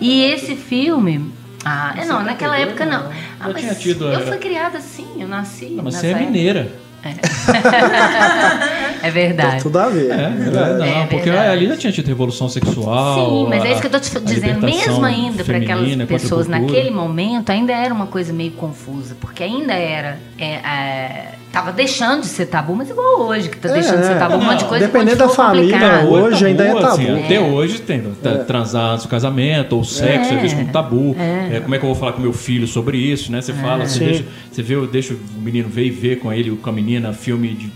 E 0.00 0.24
esse 0.24 0.56
filme. 0.56 1.32
Ah, 1.64 1.94
é, 1.96 2.04
não, 2.04 2.22
naquela 2.22 2.58
época 2.58 2.84
não. 2.84 3.06
Ah, 3.40 3.46
Já 3.46 3.52
mas 3.52 3.60
tinha 3.62 3.74
tido, 3.74 4.06
eu 4.06 4.26
fui 4.26 4.36
criada 4.38 4.78
assim, 4.78 5.06
eu 5.18 5.28
nasci. 5.28 5.66
Não, 5.66 5.84
mas 5.84 5.94
você 5.94 6.08
é 6.08 6.14
mineira. 6.18 6.72
É 7.02 7.14
Tem 9.04 9.22
verdade. 9.22 9.62
tudo 9.62 9.78
a 9.78 9.88
ver. 9.88 10.10
É, 10.10 10.28
verdade. 10.30 10.78
não, 10.78 10.84
É 10.86 11.06
porque 11.06 11.30
verdade. 11.30 11.48
ali 11.50 11.66
já 11.68 11.76
tinha 11.76 11.92
tido 11.92 12.06
revolução 12.08 12.48
sexual. 12.48 13.44
Sim, 13.44 13.46
mas 13.48 13.64
é 13.64 13.72
isso 13.72 13.80
que 13.80 13.86
eu 13.86 13.90
tô 13.90 13.96
a- 13.96 14.00
te 14.00 14.20
dizendo. 14.20 14.62
Mesmo 14.64 15.04
ainda 15.04 15.44
para 15.44 15.58
aquelas 15.58 16.04
pessoas 16.08 16.46
naquele 16.48 16.90
momento, 16.90 17.50
ainda 17.50 17.72
era 17.72 17.92
uma 17.92 18.06
coisa 18.06 18.32
meio 18.32 18.52
confusa, 18.52 19.16
porque 19.20 19.42
ainda 19.42 19.72
era. 19.74 20.18
É, 20.38 20.44
é, 20.54 21.34
tava 21.52 21.70
deixando 21.70 22.22
de 22.22 22.26
ser 22.26 22.46
tabu, 22.46 22.74
mas 22.74 22.90
igual 22.90 23.20
hoje, 23.28 23.48
que 23.48 23.56
tá 23.56 23.68
É, 23.68 23.74
deixando 23.74 24.00
de 24.00 24.06
ser 24.06 24.18
tabu, 24.18 24.34
um 24.36 24.42
monte 24.44 24.58
de 24.60 24.64
coisa 24.64 24.86
dependendo 24.86 25.16
da 25.18 25.28
família, 25.28 25.72
complicado. 25.78 26.08
hoje 26.08 26.24
Hoje 26.34 26.46
ainda 26.46 26.64
é 26.64 26.72
tabu. 26.74 26.86
assim, 26.88 27.24
Até 27.24 27.40
hoje 27.40 27.78
tem 27.80 28.00
tá, 28.22 28.38
transar 28.38 28.92
antes 28.94 29.04
do 29.04 29.08
casamento, 29.08 29.76
ou 29.76 29.84
sexo 29.84 30.32
é, 30.34 30.36
É. 30.36 30.40
visto 30.40 30.56
como 30.56 30.72
tabu. 30.72 31.16
É, 31.18 31.60
como 31.60 31.74
é 31.74 31.78
que 31.78 31.84
eu 31.84 31.88
vou 31.88 31.94
falar 31.94 32.12
com 32.14 32.20
meu 32.22 32.32
filho 32.32 32.66
sobre 32.66 32.98
isso, 32.98 33.30
né? 33.30 33.40
Você 33.40 33.52
fala, 33.52 33.86
você, 33.86 34.04
deixa, 34.04 34.24
você 34.50 34.62
vê, 34.62 34.86
deixa 34.88 35.14
o 35.14 35.40
menino 35.40 35.68
ver 35.68 35.84
e 35.84 35.90
ver 35.90 36.18
com 36.18 36.32
ele, 36.32 36.50
com 36.56 36.68
a 36.70 36.72
menina, 36.72 37.12
filme 37.12 37.48
de 37.54 37.70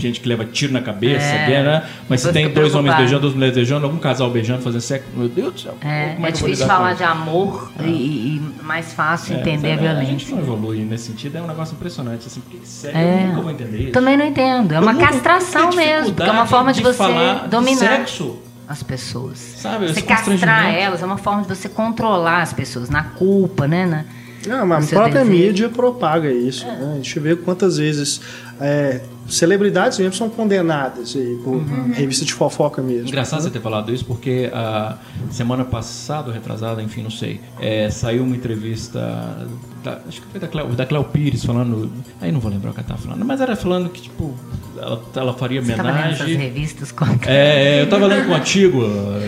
gente 0.00 0.20
que 0.20 0.28
leva 0.28 0.44
tiro 0.44 0.72
na 0.72 0.80
cabeça, 0.80 1.26
É. 1.26 1.62
né? 1.62 1.82
Mas 2.08 2.20
se 2.20 2.32
tem 2.32 2.48
dois 2.48 2.74
homens 2.74 2.96
beijando, 2.96 3.22
duas 3.22 3.34
mulheres 3.34 3.54
beijando, 3.54 3.84
algum 3.86 3.98
casal 3.98 4.30
beijando, 4.30 4.62
fazendo 4.62 4.80
sexo, 4.80 5.08
meu 5.14 5.28
Deus 5.28 5.54
do 5.54 5.60
céu. 5.60 5.76
É, 5.82 6.12
é 6.12 6.16
vou 6.18 6.30
difícil 6.30 6.66
falar 6.66 6.94
de 6.94 7.04
amor 7.04 7.70
e, 7.80 7.86
e 7.88 8.42
mais 8.62 8.92
fácil 8.92 9.36
É, 9.36 9.40
entender 9.40 9.68
a 9.68 9.70
é, 9.70 9.74
A 9.74 9.76
violência. 9.78 10.06
gente 10.06 10.30
não 10.32 10.38
evolui 10.40 10.78
nesse 10.84 11.04
sentido, 11.06 11.36
é 11.38 11.42
um 11.42 11.46
negócio 11.46 11.74
impressionante. 11.74 12.26
Assim, 12.26 12.40
porque 12.40 12.58
sério, 12.64 12.96
É. 12.98 13.22
eu 13.24 13.28
nunca 13.28 13.40
vou 13.42 13.50
entender 13.50 13.78
isso. 13.78 13.92
Também 13.92 14.16
não 14.16 14.26
entendo. 14.26 14.72
É 14.74 14.80
uma 14.80 14.94
castração 14.94 15.70
mesmo, 15.74 16.14
porque 16.14 16.28
é 16.28 16.32
uma 16.32 16.46
forma 16.46 16.72
de, 16.72 16.82
dificuldade 16.82 17.38
você 17.40 17.44
de 17.44 17.48
dominar 17.48 17.78
sexo. 17.78 18.38
as 18.68 18.82
pessoas. 18.82 19.38
Sabe, 19.38 19.88
Você 19.88 20.02
castrar 20.02 20.74
elas 20.74 21.02
é 21.02 21.06
uma 21.06 21.16
forma 21.18 21.42
de 21.42 21.48
você 21.48 21.68
controlar 21.68 22.42
as 22.42 22.52
pessoas 22.52 22.90
na 22.90 23.02
culpa, 23.02 23.66
né? 23.66 23.86
Na, 23.86 24.04
Não, 24.48 24.72
a 24.72 24.80
própria 24.80 25.24
mídia 25.24 25.68
propaga 25.68 26.30
isso. 26.32 26.64
né? 26.66 26.92
A 26.94 26.96
gente 26.96 27.18
vê 27.20 27.36
quantas 27.36 27.76
vezes 27.78 28.20
é, 28.60 29.00
celebridades 29.28 29.98
mesmo 29.98 30.14
são 30.14 30.28
condenadas 30.30 31.14
aí, 31.14 31.38
por 31.44 31.56
Uhum. 31.56 31.92
revista 31.92 32.24
de 32.24 32.32
fofoca 32.32 32.80
mesmo. 32.82 33.08
Engraçado 33.08 33.42
você 33.42 33.50
ter 33.50 33.60
falado 33.60 33.92
isso, 33.92 34.04
porque 34.04 34.50
a 34.52 34.96
semana 35.30 35.64
passada, 35.64 36.28
ou 36.28 36.34
retrasada, 36.34 36.82
enfim, 36.82 37.02
não 37.02 37.10
sei, 37.10 37.40
é, 37.60 37.90
saiu 37.90 38.24
uma 38.24 38.34
entrevista, 38.34 39.46
da- 39.82 39.98
acho 40.08 40.20
que 40.20 40.26
foi 40.28 40.40
da 40.40 40.46
Cleo, 40.48 40.66
da 40.68 40.84
Cleo 40.86 41.04
Pires, 41.04 41.44
falando. 41.44 41.90
Aí 42.20 42.30
não 42.32 42.40
vou 42.40 42.50
lembrar 42.50 42.70
o 42.70 42.74
que 42.74 42.80
ela 42.80 42.84
estava 42.84 43.00
falando, 43.00 43.24
mas 43.24 43.40
era 43.40 43.54
falando 43.56 43.88
que, 43.88 44.02
tipo, 44.02 44.34
ela, 44.76 45.02
ela 45.16 45.34
faria 45.34 45.62
você 45.62 45.72
tava 45.74 45.88
lendo 45.90 45.98
homenagem. 46.00 46.36
revistas 46.36 46.92
com 46.92 47.04
É, 47.26 47.80
eu 47.82 47.88
tava 47.88 48.06
lendo 48.06 48.26
com 48.26 48.32
o 48.32 48.34
antigo, 48.34 48.82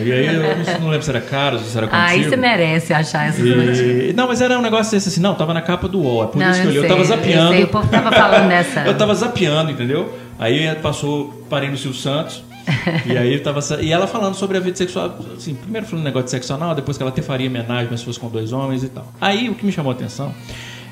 e 0.04 0.12
aí 0.12 0.26
eu 0.34 0.42
não, 0.42 0.80
não 0.80 0.88
lembro 0.88 1.02
se 1.02 1.10
era 1.10 1.20
caro, 1.20 1.58
se 1.58 1.76
era 1.76 1.86
contigo. 1.86 2.06
Aí 2.08 2.24
você 2.24 2.36
merece 2.36 2.92
achar 2.92 3.28
essas 3.28 3.44
notícias. 3.44 4.10
E- 4.10 4.12
Não, 4.12 4.26
mas 4.28 4.40
era 4.40 4.58
um 4.58 4.62
negócio 4.62 4.90
desse 4.92 5.08
assim, 5.08 5.20
não, 5.20 5.34
tava 5.34 5.54
na 5.54 5.62
capa 5.62 5.86
do 5.88 6.00
UOL, 6.00 6.24
é 6.24 6.26
por 6.26 6.38
Não, 6.38 6.50
isso 6.50 6.60
que 6.62 6.66
eu 6.66 6.70
li. 6.72 6.76
Eu 6.78 6.88
tava 6.88 7.04
zapeando. 7.04 7.52
sei, 7.52 7.64
o 7.64 7.68
povo 7.68 7.88
tava 7.88 8.10
falando 8.12 8.48
nessa. 8.48 8.80
Eu 8.86 8.96
tava 8.96 9.14
zapeando, 9.14 9.70
entendeu? 9.70 10.12
Aí 10.38 10.74
passou, 10.76 11.44
parei 11.50 11.68
no 11.70 11.76
Silvio 11.76 11.98
Santos. 12.00 12.42
E 13.06 13.16
aí 13.16 13.38
tava. 13.40 13.60
E 13.80 13.92
ela 13.92 14.06
falando 14.06 14.34
sobre 14.34 14.56
a 14.56 14.60
vida 14.60 14.76
sexual. 14.76 15.18
Assim, 15.36 15.54
primeiro 15.54 15.86
falando 15.86 16.04
negócio 16.04 16.24
de 16.24 16.30
sexo 16.30 16.54
anal, 16.54 16.74
depois 16.74 16.96
que 16.96 17.02
ela 17.02 17.10
até 17.10 17.22
faria 17.22 17.48
homenagem, 17.48 17.96
se 17.96 18.04
fosse 18.04 18.18
com 18.18 18.28
dois 18.28 18.52
homens 18.52 18.82
e 18.82 18.88
tal. 18.88 19.06
Aí 19.20 19.48
o 19.48 19.54
que 19.54 19.64
me 19.64 19.72
chamou 19.72 19.92
a 19.92 19.94
atenção 19.94 20.34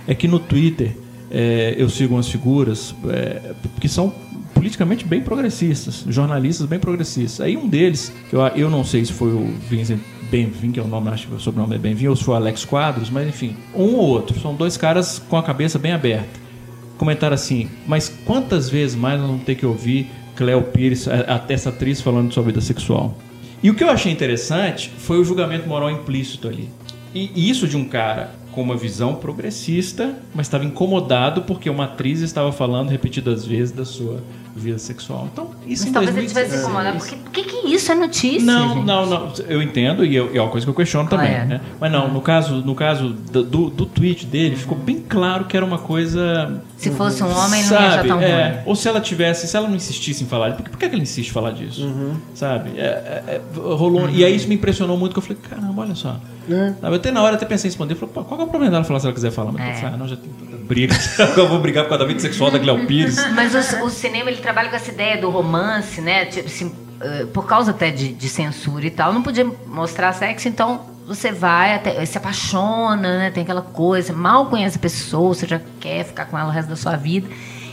é 0.07 0.15
que 0.15 0.27
no 0.27 0.39
Twitter 0.39 0.97
é, 1.31 1.75
eu 1.77 1.89
sigo 1.89 2.15
umas 2.15 2.29
figuras 2.29 2.95
é, 3.09 3.55
que 3.81 3.89
são 3.89 4.13
politicamente 4.55 5.05
bem 5.05 5.21
progressistas, 5.21 6.05
jornalistas 6.09 6.67
bem 6.67 6.79
progressistas. 6.79 7.41
Aí 7.41 7.57
um 7.57 7.69
deles, 7.69 8.13
eu, 8.33 8.41
eu 8.49 8.71
não 8.71 8.83
sei 8.83 9.05
se 9.05 9.13
foi 9.13 9.29
o 9.29 9.47
Vincent 9.69 10.01
Benvin, 10.31 10.73
que 10.73 10.81
é 10.81 10.83
o 10.83 10.89
nome, 10.89 11.09
acho 11.11 11.29
que 11.29 11.35
o 11.35 11.41
sobrenome 11.41 11.77
é 11.77 11.79
Benvin, 11.79 12.09
ou 12.09 12.17
se 12.17 12.25
foi 12.25 12.35
o 12.35 12.37
Alex 12.37 12.65
Quadros, 12.65 13.11
mas 13.11 13.29
enfim, 13.29 13.57
um 13.75 13.95
ou 13.95 14.09
outro. 14.09 14.39
São 14.41 14.55
dois 14.55 14.77
caras 14.77 15.19
com 15.19 15.37
a 15.37 15.43
cabeça 15.43 15.79
bem 15.79 15.93
aberta. 15.93 16.49
Comentaram 16.97 17.35
assim, 17.35 17.69
mas 17.87 18.13
quantas 18.25 18.69
vezes 18.69 18.97
mais 18.97 19.21
nós 19.21 19.29
vamos 19.31 19.45
ter 19.45 19.55
que 19.55 19.65
ouvir 19.65 20.11
Cleo 20.39 20.63
Pires, 20.63 21.09
essa 21.49 21.71
atriz 21.71 22.01
falando 22.01 22.33
sobre 22.33 22.53
vida 22.53 22.65
sexual? 22.65 23.19
E 23.61 23.71
o 23.71 23.75
que 23.75 23.83
eu 23.83 23.91
achei 23.91 24.13
interessante 24.13 24.89
foi 24.97 25.19
o 25.19 25.25
julgamento 25.25 25.69
moral 25.69 25.91
implícito 25.91 26.47
ali. 26.47 26.71
E 27.13 27.51
isso 27.51 27.67
de 27.67 27.77
um 27.77 27.85
cara 27.85 28.31
com 28.53 28.63
uma 28.63 28.77
visão 28.77 29.17
progressista, 29.17 30.17
mas 30.33 30.47
estava 30.47 30.65
incomodado 30.65 31.43
porque 31.43 31.69
uma 31.69 31.87
atriz 31.87 32.21
estava 32.21 32.53
falando 32.53 32.89
repetidas 32.89 33.45
vezes 33.45 33.73
da 33.73 33.85
sua 33.85 34.23
vida 34.57 34.79
sexual. 34.79 35.29
Então, 35.33 35.51
isso 35.67 35.83
Mas 35.85 35.91
em 35.91 35.93
talvez 35.93 36.15
2016. 36.15 36.37
ele 36.37 36.45
tivesse 36.45 36.63
incomodado. 36.63 36.99
Porque, 36.99 37.17
por 37.17 37.31
que 37.33 37.43
que 37.45 37.75
isso 37.75 37.93
é 37.93 37.95
notícia? 37.95 38.41
Não, 38.43 38.75
gente? 38.75 38.85
não, 38.87 39.07
não. 39.07 39.33
Eu 39.49 39.63
entendo 39.63 40.05
e 40.05 40.15
eu- 40.17 40.31
é 40.35 40.41
uma 40.41 40.51
coisa 40.51 40.67
que 40.67 40.71
eu 40.71 40.75
questiono 40.75 41.09
também, 41.09 41.31
Claro. 41.31 41.49
né? 41.49 41.61
Mas 41.81 41.93
não, 41.93 42.09
no 42.13 42.21
caso, 42.21 42.57
no 42.57 42.75
caso 42.75 43.09
do, 43.11 43.43
do, 43.45 43.71
do 43.71 43.87
tweet 43.87 44.27
dele, 44.27 44.57
ficou 44.57 44.77
bem 44.77 45.01
claro 45.09 45.45
que 45.45 45.57
era 45.57 45.65
uma 45.65 45.79
coisa. 45.79 46.63
Se 46.77 46.91
fosse 46.91 47.23
um 47.23 47.31
homem, 47.31 47.63
não 47.65 47.73
ia 47.73 47.79
achar 47.79 47.93
Sabe? 47.97 48.09
tão 48.09 48.21
é, 48.21 48.49
ruim. 48.51 48.63
ou 48.67 48.77
se 48.77 48.89
ela 48.89 49.01
tivesse, 49.01 49.47
se 49.49 49.57
ela 49.57 49.69
não 49.69 49.77
insistisse 49.77 50.23
em 50.23 50.27
falar, 50.27 50.53
por 50.53 50.65
que, 50.65 50.71
por 50.71 50.79
que 50.79 50.85
ela 50.85 50.97
insiste 50.97 51.29
em 51.29 51.33
falar 51.33 51.51
disso? 51.53 51.89
Sabe? 52.35 52.71
É, 52.79 52.83
é, 52.83 53.25
é, 53.37 53.41
rolou, 53.59 54.09
E 54.11 54.25
aí 54.25 54.35
isso 54.35 54.49
me 54.49 54.55
impressionou 54.55 54.97
muito, 54.97 55.13
que 55.13 55.19
eu 55.19 55.23
falei, 55.23 55.39
caramba, 55.49 55.83
olha 55.83 55.95
só. 55.95 56.17
É. 56.51 56.73
Sabe, 56.81 56.97
até 56.97 57.11
na 57.11 57.23
hora 57.23 57.35
até 57.37 57.45
pensei 57.45 57.69
em 57.69 57.71
responder, 57.71 57.95
falei, 57.95 58.15
pô, 58.15 58.25
qual 58.25 58.39
que 58.39 58.43
é 58.45 58.47
o 58.47 58.49
problema 58.49 58.71
dela 58.73 58.85
falar 58.85 59.01
se 59.01 59.07
ela 59.07 59.15
quiser 59.15 59.31
falar? 59.31 59.53
Mas 59.53 59.61
É. 59.63 59.71
eu 59.71 59.75
falei, 59.75 59.95
ah, 59.95 59.97
não, 59.99 60.09
já 60.09 60.17
tem 60.17 60.31
tanta 60.31 60.57
briga, 60.65 60.95
eu 61.37 61.49
vou 61.49 61.59
brigar 61.61 61.85
por 61.85 61.91
causa 61.91 62.05
da 62.05 62.09
vida 62.09 62.21
sexual 62.21 62.51
da 62.51 62.59
Cleo 62.59 62.87
Pires. 62.87 63.17
Mas 63.35 63.55
o, 63.55 63.85
o 63.85 63.91
cinema 63.91 64.31
ele 64.39 64.43
trabalha 64.43 64.71
com 64.71 64.77
essa 64.77 64.91
ideia 64.91 65.19
do 65.19 65.29
romance, 65.29 66.01
né? 66.01 66.25
Tipo 66.25 66.47
assim, 66.47 66.73
eh, 67.01 67.27
por 67.33 67.47
causa 67.47 67.73
até 67.73 67.91
de, 67.91 68.13
de 68.13 68.29
censura 68.29 68.87
e 68.87 68.91
tal, 68.91 69.13
não 69.13 69.23
podia 69.23 69.45
mostrar 69.67 70.13
sexo, 70.13 70.49
então 70.49 70.87
você 71.07 71.33
vai 71.33 71.75
até 71.75 72.05
se 72.05 72.17
apaixona, 72.17 73.19
né? 73.19 73.31
Tem 73.31 73.43
aquela 73.43 73.63
coisa, 73.63 74.13
mal 74.13 74.47
conhece 74.47 74.77
a 74.77 74.81
pessoa, 74.81 75.35
você 75.35 75.47
já 75.47 75.61
quer 75.81 76.05
ficar 76.05 76.27
com 76.27 76.39
ela 76.39 76.49
o 76.49 76.53
resto 76.53 76.69
da 76.69 76.77
sua 76.77 76.97
vida. 76.97 77.29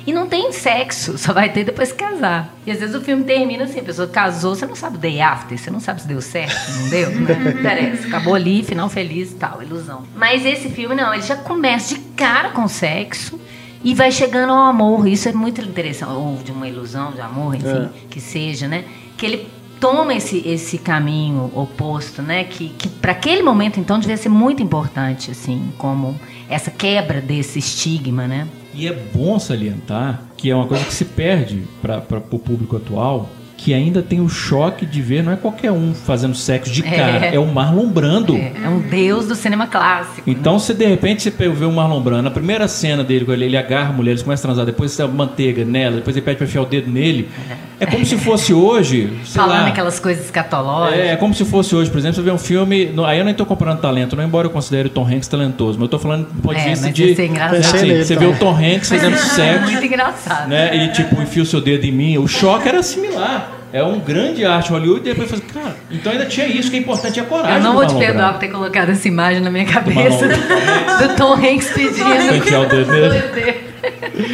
E 0.07 0.13
não 0.13 0.27
tem 0.27 0.51
sexo, 0.51 1.17
só 1.19 1.33
vai 1.33 1.49
ter 1.49 1.63
depois 1.63 1.91
que 1.91 1.97
casar. 1.97 2.53
E 2.65 2.71
às 2.71 2.79
vezes 2.79 2.95
o 2.95 3.01
filme 3.01 3.23
termina 3.23 3.63
assim, 3.63 3.79
a 3.79 3.83
pessoa 3.83 4.07
casou, 4.07 4.55
você 4.55 4.65
não 4.65 4.75
sabe 4.75 4.97
o 4.97 4.99
day 4.99 5.19
after, 5.21 5.57
você 5.57 5.71
não 5.71 5.79
sabe 5.79 6.01
se 6.01 6.07
deu 6.07 6.21
certo, 6.21 6.71
não 6.79 6.89
deu, 6.89 7.11
não 7.19 7.51
interessa. 7.51 8.07
Acabou 8.07 8.35
ali, 8.35 8.63
final 8.63 8.89
feliz 8.89 9.31
e 9.31 9.35
tal, 9.35 9.61
ilusão. 9.61 10.03
Mas 10.15 10.45
esse 10.45 10.69
filme 10.69 10.95
não, 10.95 11.13
ele 11.13 11.23
já 11.23 11.35
começa 11.35 11.95
de 11.95 12.01
cara 12.15 12.49
com 12.49 12.67
sexo 12.67 13.39
e 13.85 13.93
vai 13.93 14.11
chegando 14.11 14.51
ao 14.51 14.63
amor. 14.63 15.07
Isso 15.07 15.29
é 15.29 15.31
muito 15.31 15.61
interessante. 15.61 16.11
Ou 16.11 16.37
de 16.43 16.51
uma 16.51 16.67
ilusão 16.67 17.11
de 17.11 17.21
amor, 17.21 17.53
enfim, 17.53 17.87
que 18.09 18.19
seja, 18.19 18.67
né? 18.67 18.83
Que 19.15 19.27
ele 19.27 19.47
toma 19.79 20.15
esse, 20.15 20.39
esse 20.39 20.79
caminho 20.79 21.51
oposto, 21.53 22.23
né? 22.23 22.45
Que, 22.45 22.69
que 22.69 22.89
para 22.89 23.11
aquele 23.11 23.43
momento, 23.43 23.79
então, 23.79 23.99
devia 23.99 24.17
ser 24.17 24.29
muito 24.29 24.63
importante, 24.63 25.29
assim, 25.29 25.71
como 25.77 26.19
essa 26.49 26.71
quebra 26.71 27.21
desse 27.21 27.59
estigma, 27.59 28.27
né? 28.27 28.47
E 28.73 28.87
é 28.87 28.91
bom 28.91 29.37
salientar 29.37 30.23
que 30.35 30.49
é 30.49 30.55
uma 30.55 30.65
coisa 30.65 30.83
que 30.83 30.93
se 30.93 31.05
perde 31.05 31.63
para 31.79 32.01
o 32.31 32.39
público 32.39 32.77
atual, 32.77 33.29
que 33.57 33.73
ainda 33.73 34.01
tem 34.01 34.19
o 34.21 34.27
choque 34.29 34.85
de 34.85 35.01
ver, 35.01 35.23
não 35.23 35.31
é 35.31 35.35
qualquer 35.35 35.71
um 35.71 35.93
fazendo 35.93 36.35
sexo 36.35 36.71
de 36.71 36.85
É. 36.85 36.91
cara, 36.91 37.25
é, 37.27 37.39
o 37.39 37.45
Marlon 37.47 37.87
Brando. 37.87 38.35
É, 38.35 38.51
é 38.63 38.67
um 38.69 38.79
deus 38.79 39.27
do 39.27 39.33
cinema 39.35 39.65
clássico. 39.65 40.17
né? 40.29 40.35
Então, 40.37 40.59
se 40.59 40.73
de 40.73 40.85
repente 40.85 41.23
você 41.23 41.31
vê 41.49 41.65
o 41.65 41.71
Marlon 41.71 42.01
Brando, 42.01 42.23
na 42.23 42.31
primeira 42.31 42.67
cena 42.67 43.03
dele, 43.03 43.25
com 43.25 43.31
ele, 43.31 43.45
ele 43.45 43.57
agarra 43.57 43.89
a 43.89 43.93
mulher, 43.93 44.11
eles 44.11 44.23
começam 44.23 44.49
a 44.49 44.53
transar, 44.53 44.65
depois 44.65 44.91
você 44.91 45.05
manteiga 45.07 45.63
nela, 45.65 45.95
depois 45.95 46.15
ele 46.15 46.25
pede 46.25 46.37
pra 46.37 46.45
enfiar 46.45 46.61
o 46.61 46.65
dedo 46.65 46.91
nele. 46.91 47.29
É 47.79 47.85
como 47.85 48.05
se 48.05 48.17
fosse 48.17 48.53
hoje, 48.53 49.09
sei 49.25 49.41
Falando 49.41 49.63
lá. 49.63 49.67
aquelas 49.67 49.99
coisas 49.99 50.25
escatológicas. 50.25 50.99
É, 50.99 51.07
é 51.11 51.15
como 51.17 51.33
se 51.33 51.43
fosse 51.43 51.75
hoje, 51.75 51.89
por 51.91 51.97
exemplo, 51.97 52.15
você 52.15 52.21
vê 52.21 52.31
um 52.31 52.37
filme. 52.37 52.85
no- 52.85 53.03
aí 53.05 53.19
eu 53.19 53.25
nem 53.25 53.33
tô 53.33 53.45
comparando 53.45 53.81
talento, 53.81 54.15
não 54.15 54.23
embora 54.23 54.47
eu 54.47 54.51
considere 54.51 54.87
o 54.87 54.91
Tom 54.91 55.05
Hanks 55.05 55.27
talentoso, 55.27 55.73
mas 55.77 55.83
eu 55.83 55.89
tô 55.89 55.99
falando 55.99 56.27
do 56.27 56.41
ponto 56.41 56.55
de 56.55 56.61
É, 56.61 56.69
vista 56.69 56.89
de. 56.91 57.11
isso 57.11 57.21
é 57.21 57.25
engraçado. 57.25 57.75
Assim, 57.75 57.87
nele 57.87 58.05
você 58.05 58.15
vê 58.15 58.25
o 58.25 58.35
Tom 58.37 58.55
Hanks 58.55 58.89
fazendo 58.89 59.13
É 59.15 59.17
sexo, 59.17 59.71
muito 59.71 59.85
engraçado. 59.85 60.47
né? 60.49 60.75
E 60.85 60.91
tipo, 60.93 61.21
enfia 61.21 61.43
o 61.43 61.45
seu 61.45 61.59
dedo 61.59 61.85
em 61.85 61.91
mim. 61.91 62.17
O 62.17 62.27
choque 62.27 62.67
era 62.69 62.81
similar. 62.81 63.51
É 63.77 63.83
um 63.83 63.99
grande 63.99 64.45
arte 64.45 64.69
Hollywood, 64.71 65.01
e 65.01 65.13
depois 65.13 65.29
eu 65.29 65.37
falei, 65.37 65.53
cara, 65.53 65.75
então 65.91 66.11
ainda 66.13 66.25
tinha 66.27 66.47
isso 66.47 66.69
que 66.69 66.77
é 66.77 66.79
importante, 66.79 67.19
é 67.19 67.23
a 67.23 67.25
coragem. 67.25 67.57
Eu 67.57 67.61
não 67.63 67.73
vou 67.73 67.85
te 67.85 67.93
perdoar 67.95 68.31
por 68.33 68.39
ter 68.39 68.47
colocado 68.47 68.89
essa 68.89 69.05
imagem 69.07 69.41
na 69.41 69.51
minha 69.51 69.65
cabeça 69.65 70.27
do 71.01 71.15
Tom 71.17 71.33
Hanks 71.33 71.69
pedindo. 71.73 72.05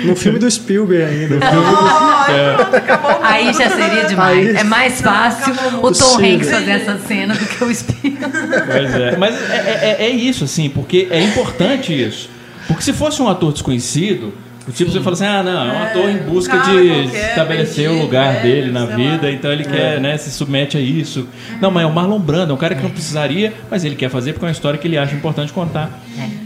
No 0.05 0.15
filme 0.15 0.39
do 0.39 0.49
Spielberg 0.49 1.03
ainda. 1.11 1.39
Aí 3.21 3.47
já 3.53 3.69
seria 3.69 4.05
demais. 4.05 4.47
Aí- 4.49 4.55
É 4.57 4.63
mais 4.63 5.01
fácil 5.01 5.53
o 5.53 5.57
Tom 5.57 5.81
Possível. 5.81 6.35
Hanks 6.35 6.49
fazer 6.51 6.71
essa 6.71 6.97
cena 6.99 7.33
do 7.33 7.45
que 7.45 7.63
o 7.63 7.73
Spielberg. 7.73 8.31
Pois 8.71 8.93
é. 8.95 9.17
Mas 9.17 9.35
é, 9.49 9.97
é- 9.99 10.05
é 10.05 10.09
isso, 10.09 10.43
assim, 10.45 10.69
porque 10.69 11.07
é 11.11 11.21
importante 11.21 11.91
isso. 11.91 12.29
Porque 12.67 12.81
se 12.83 12.93
fosse 12.93 13.21
um 13.21 13.27
ator 13.27 13.51
desconhecido, 13.51 14.33
o 14.67 14.71
tipo 14.71 14.91
você 14.91 15.01
fala 15.01 15.13
assim, 15.13 15.25
ah, 15.25 15.41
não, 15.43 15.65
é 15.65 15.73
um 15.73 15.83
ator 15.83 16.09
em 16.09 16.17
busca 16.17 16.57
cara 16.57 16.71
de 16.81 16.87
qualquer, 17.03 17.29
estabelecer 17.29 17.89
o 17.89 17.99
lugar 18.01 18.35
é, 18.35 18.39
dele 18.41 18.71
na 18.71 18.85
vida, 18.85 19.27
lá. 19.27 19.31
então 19.31 19.51
ele 19.51 19.63
quer, 19.63 19.99
né, 19.99 20.17
se 20.17 20.31
submete 20.31 20.77
a 20.77 20.79
isso. 20.79 21.27
Não, 21.59 21.71
mas 21.71 21.83
é 21.83 21.85
o 21.87 21.91
Marlon 21.93 22.19
Brando, 22.19 22.51
é 22.51 22.55
um 22.55 22.59
cara 22.59 22.75
que 22.75 22.83
não 22.83 22.91
precisaria, 22.91 23.53
mas 23.69 23.83
ele 23.83 23.95
quer 23.95 24.09
fazer 24.09 24.33
porque 24.33 24.45
é 24.45 24.47
uma 24.47 24.51
história 24.51 24.77
que 24.77 24.87
ele 24.87 24.97
acha 24.97 25.15
importante 25.15 25.51
contar. 25.51 25.99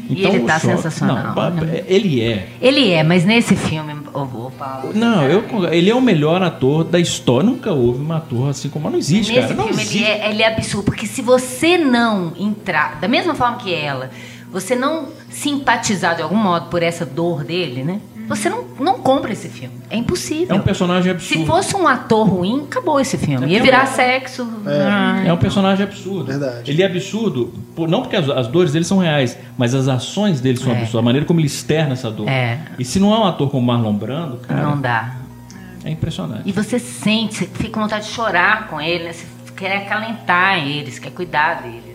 E 0.10 0.24
ele 0.24 0.40
o 0.40 0.46
tá 0.46 0.60
choque- 0.60 0.76
sensacional, 0.76 1.34
Não, 1.36 1.52
né? 1.66 1.84
ele 1.88 2.22
é. 2.22 2.48
Ele 2.62 2.92
é, 2.92 3.04
mas 3.04 3.26
nesse 3.26 3.56
filme, 3.56 3.96
ô, 4.14 4.52
Paulo. 4.52 4.92
Não, 4.94 5.24
eu, 5.24 5.44
ele 5.72 5.90
é 5.90 5.96
o 5.96 6.02
melhor 6.02 6.44
ator 6.44 6.84
da 6.84 7.00
história. 7.00 7.50
Nunca 7.50 7.72
houve 7.72 8.04
um 8.04 8.14
ator 8.14 8.50
assim 8.50 8.70
como 8.70 8.88
não 8.90 9.00
existe, 9.00 9.34
Nesse 9.34 9.48
cara. 9.48 9.56
Não 9.56 9.64
filme 9.66 9.82
existe. 9.82 9.98
ele 10.04 10.06
é, 10.06 10.30
ele 10.30 10.44
é 10.44 10.48
absurdo, 10.48 10.86
porque 10.86 11.08
se 11.08 11.24
você 11.24 11.78
não 11.80 12.34
entrar, 12.40 13.00
da 13.02 13.08
mesma 13.08 13.34
forma 13.34 13.58
que 13.58 13.74
ela, 13.74 14.12
você 14.56 14.76
não 14.76 15.10
simpatizar 15.30 16.16
de 16.16 16.22
algum 16.22 16.36
modo 16.36 16.68
por 16.70 16.82
essa 16.82 17.06
dor 17.06 17.44
dele, 17.44 17.84
né? 17.84 18.00
Você 18.28 18.50
não, 18.50 18.64
não 18.80 18.96
compra 18.96 19.32
esse 19.34 19.48
filme. 19.50 19.76
É 19.88 19.96
impossível. 19.98 20.56
É 20.56 20.58
um 20.58 20.64
personagem 20.64 21.12
absurdo. 21.12 21.42
Se 21.42 21.46
fosse 21.46 21.76
um 21.76 21.88
ator 21.88 22.28
ruim, 22.28 22.64
acabou 22.64 23.00
esse 23.00 23.18
filme. 23.20 23.46
É 23.46 23.50
Ia 23.50 23.62
virar 23.62 23.86
sexo. 23.86 24.48
Ah, 24.66 25.22
É 25.24 25.32
um 25.32 25.38
personagem 25.38 25.84
absurdo. 25.86 26.26
Verdade. 26.26 26.72
Ele 26.72 26.82
é 26.82 26.86
absurdo, 26.88 27.54
por- 27.76 27.88
não 27.88 28.02
porque 28.02 28.16
as, 28.16 28.28
as 28.30 28.48
dores 28.48 28.72
dele 28.72 28.84
são 28.84 28.98
reais, 28.98 29.38
mas 29.56 29.76
as 29.76 29.88
ações 29.88 30.42
dele 30.42 30.58
são 30.58 30.70
É. 30.72 30.78
absurdas. 30.78 30.96
A 31.00 31.02
maneira 31.04 31.28
como 31.28 31.40
ele 31.40 31.46
externa 31.48 31.94
essa 31.94 32.10
dor. 32.10 32.28
É. 32.28 32.58
E 32.80 32.84
se 32.84 33.00
não 33.00 33.14
é 33.14 33.20
um 33.20 33.26
ator 33.26 33.48
como 33.52 33.68
Marlon 33.68 33.94
Brando, 33.94 34.38
cara, 34.38 34.62
Não 34.64 34.82
dá. 34.82 35.18
é 35.84 35.92
impressionante. 35.92 36.42
E 36.50 36.52
você 36.52 36.80
sente, 36.80 37.36
você 37.36 37.46
fica 37.46 37.70
com 37.74 37.82
vontade 37.82 38.06
de 38.08 38.12
chorar 38.12 38.68
com 38.70 38.82
ele, 38.82 39.04
né? 39.04 39.14
Você 39.14 39.26
quer 39.56 39.78
acalentar 39.86 40.66
ele, 40.68 40.92
você 40.92 41.00
quer 41.00 41.12
cuidar 41.12 41.62
dele, 41.62 41.95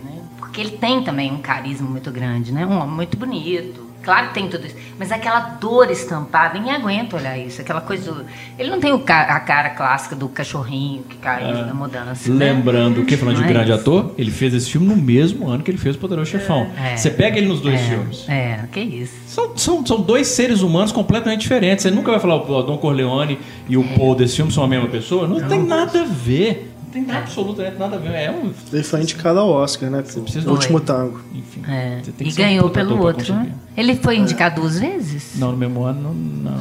Porque 0.51 0.59
ele 0.59 0.71
tem 0.71 1.01
também 1.01 1.31
um 1.31 1.37
carisma 1.37 1.89
muito 1.89 2.11
grande, 2.11 2.51
né? 2.51 2.65
Um 2.65 2.77
homem 2.77 2.93
muito 2.93 3.15
bonito. 3.15 3.89
Claro 4.03 4.29
que 4.29 4.33
tem 4.33 4.49
tudo 4.49 4.67
isso. 4.67 4.75
Mas 4.99 5.13
aquela 5.13 5.39
dor 5.39 5.89
estampada, 5.89 6.57
ninguém 6.57 6.73
aguenta 6.73 7.15
olhar 7.15 7.37
isso. 7.37 7.61
Aquela 7.61 7.79
coisa 7.79 8.11
do... 8.11 8.25
Ele 8.59 8.69
não 8.69 8.77
tem 8.79 8.91
a 8.91 9.39
cara 9.39 9.69
clássica 9.69 10.13
do 10.13 10.27
cachorrinho 10.27 11.03
que 11.03 11.15
caiu 11.17 11.65
na 11.65 11.73
mudança, 11.73 12.33
né? 12.33 12.51
Lembrando 12.51 13.05
que, 13.05 13.15
falando 13.15 13.35
de 13.35 13.43
Mas- 13.43 13.51
grande 13.51 13.71
ator, 13.71 14.13
ele 14.17 14.29
fez 14.29 14.53
esse 14.53 14.69
filme 14.69 14.87
no 14.87 14.97
mesmo 14.97 15.47
ano 15.47 15.63
que 15.63 15.71
ele 15.71 15.77
fez 15.77 15.95
o 15.95 15.99
Poderoso 15.99 16.29
Chefão. 16.29 16.67
É. 16.83 16.97
Você 16.97 17.11
pega 17.11 17.37
ele 17.37 17.47
nos 17.47 17.61
dois 17.61 17.79
é, 17.79 17.83
filmes. 17.83 18.25
É, 18.27 18.59
que 18.71 18.81
isso. 18.81 19.13
São, 19.27 19.55
são, 19.55 19.85
são 19.85 20.01
dois 20.01 20.27
seres 20.27 20.61
humanos 20.61 20.91
completamente 20.91 21.41
diferentes. 21.41 21.83
Você 21.83 21.91
nunca 21.91 22.11
vai 22.11 22.19
falar 22.19 22.35
o 22.35 22.63
Don 22.63 22.77
Corleone 22.77 23.39
e 23.69 23.77
o 23.77 23.83
Paul 23.95 24.15
desse 24.15 24.35
filme 24.35 24.51
são 24.51 24.63
a 24.63 24.67
mesma 24.67 24.89
pessoa. 24.89 25.27
Não, 25.27 25.47
tem 25.47 25.63
nada 25.63 26.01
a 26.01 26.05
ver. 26.05 26.70
Não 26.93 27.05
tem 27.05 27.15
absolutamente 27.15 27.77
nada 27.77 27.95
a 27.95 27.99
ver. 27.99 28.09
É 28.13 28.31
um. 28.31 28.51
Ele 28.73 28.83
foi 28.83 29.01
indicado 29.01 29.39
ao 29.39 29.49
Oscar, 29.49 29.89
né? 29.89 30.01
Por 30.01 30.21
precisa- 30.23 30.49
O 30.49 30.53
Último. 30.53 30.79
Tango. 30.79 31.21
Enfim. 31.33 31.61
É. 31.67 31.99
você 32.03 32.11
tem 32.11 32.27
que 32.27 32.33
E 32.33 32.43
um 32.43 32.45
ganhou 32.47 32.63
puta 32.69 32.79
pelo 32.79 33.01
outro, 33.01 33.33
né? 33.33 33.53
Ele 33.77 33.95
foi 33.95 34.17
indicado 34.17 34.61
duas 34.61 34.79
vezes? 34.79 35.33
Não, 35.37 35.51
no 35.51 35.57
mesmo 35.57 35.83
ano, 35.83 36.01
não. 36.13 36.51
não. 36.53 36.59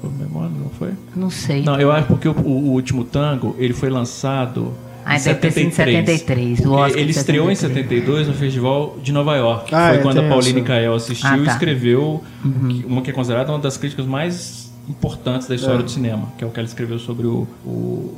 Foi 0.00 0.10
no 0.10 0.16
mesmo 0.18 0.38
ano, 0.38 0.58
não 0.64 0.70
foi? 0.70 0.90
Não 1.16 1.30
sei. 1.30 1.62
Não, 1.62 1.80
eu 1.80 1.90
acho 1.90 2.06
porque 2.06 2.28
o, 2.28 2.32
o 2.32 2.70
Último 2.72 3.04
Tango, 3.04 3.56
ele 3.58 3.72
foi 3.74 3.88
lançado 3.90 4.72
Ah, 5.04 5.16
em 5.16 5.22
deve 5.22 5.38
ter 5.40 5.50
sido 5.50 5.66
em 5.68 5.70
73, 5.70 6.58
o 6.60 6.62
Porque 6.62 6.76
Oscar 6.80 7.00
ele 7.00 7.12
de 7.12 7.18
estreou 7.18 7.50
em 7.50 7.54
73. 7.54 7.88
72 8.04 8.28
no 8.28 8.34
Festival 8.34 8.96
de 9.02 9.12
Nova 9.12 9.34
York. 9.36 9.74
Ah, 9.74 9.88
foi 9.88 9.98
é, 9.98 10.02
quando 10.02 10.18
a 10.20 10.28
Pauline 10.28 10.58
essa. 10.60 10.66
Kael 10.68 10.94
assistiu 10.94 11.28
Ah, 11.30 11.38
e 11.38 11.44
tá. 11.44 11.52
escreveu 11.52 12.22
que- 12.42 12.84
uma 12.86 13.02
que 13.02 13.10
é 13.10 13.12
considerada 13.12 13.50
uma 13.50 13.58
das 13.58 13.76
críticas 13.76 14.06
mais 14.06 14.70
importantes 14.88 15.48
da 15.48 15.54
história 15.54 15.80
É. 15.80 15.82
do 15.82 15.90
cinema, 15.90 16.28
que 16.36 16.44
é 16.44 16.46
o 16.46 16.50
que 16.50 16.58
ela 16.60 16.68
escreveu 16.68 16.98
sobre 16.98 17.26
o- 17.26 17.46
o 17.64 18.14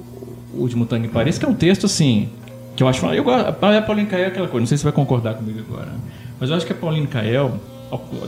Último 0.58 0.86
Tango 0.86 1.06
em 1.06 1.08
Paris, 1.08 1.38
que 1.38 1.44
é 1.44 1.48
um 1.48 1.54
texto 1.54 1.86
assim, 1.86 2.28
que 2.74 2.82
eu 2.82 2.88
acho... 2.88 3.04
Eu 3.06 3.24
gosto, 3.24 3.46
a 3.46 3.82
Pauline 3.82 4.06
Kael 4.06 4.24
é 4.24 4.26
aquela 4.26 4.48
coisa, 4.48 4.60
não 4.60 4.66
sei 4.66 4.76
se 4.76 4.82
você 4.82 4.88
vai 4.88 4.92
concordar 4.92 5.34
comigo 5.34 5.60
agora, 5.60 5.92
mas 6.40 6.50
eu 6.50 6.56
acho 6.56 6.66
que 6.66 6.72
a 6.72 6.76
Pauline 6.76 7.06
Kael, 7.06 7.58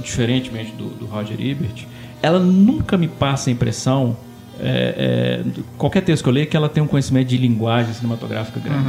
diferentemente 0.03 0.73
do, 0.73 0.89
do 0.91 1.07
Roger 1.07 1.41
Ebert, 1.41 1.87
ela 2.23 2.39
nunca 2.39 2.97
me 2.97 3.09
passa 3.09 3.51
a 3.51 3.53
impressão 3.53 4.17
é, 4.61 5.45
é, 5.47 5.61
qualquer 5.77 6.03
texto 6.03 6.23
que 6.23 6.29
eu 6.29 6.33
leio 6.33 6.47
que 6.47 6.57
ela 6.57 6.69
tem 6.69 6.83
um 6.83 6.87
conhecimento 6.87 7.29
de 7.29 7.37
linguagem 7.37 7.93
cinematográfica 7.95 8.59
grande. 8.59 8.89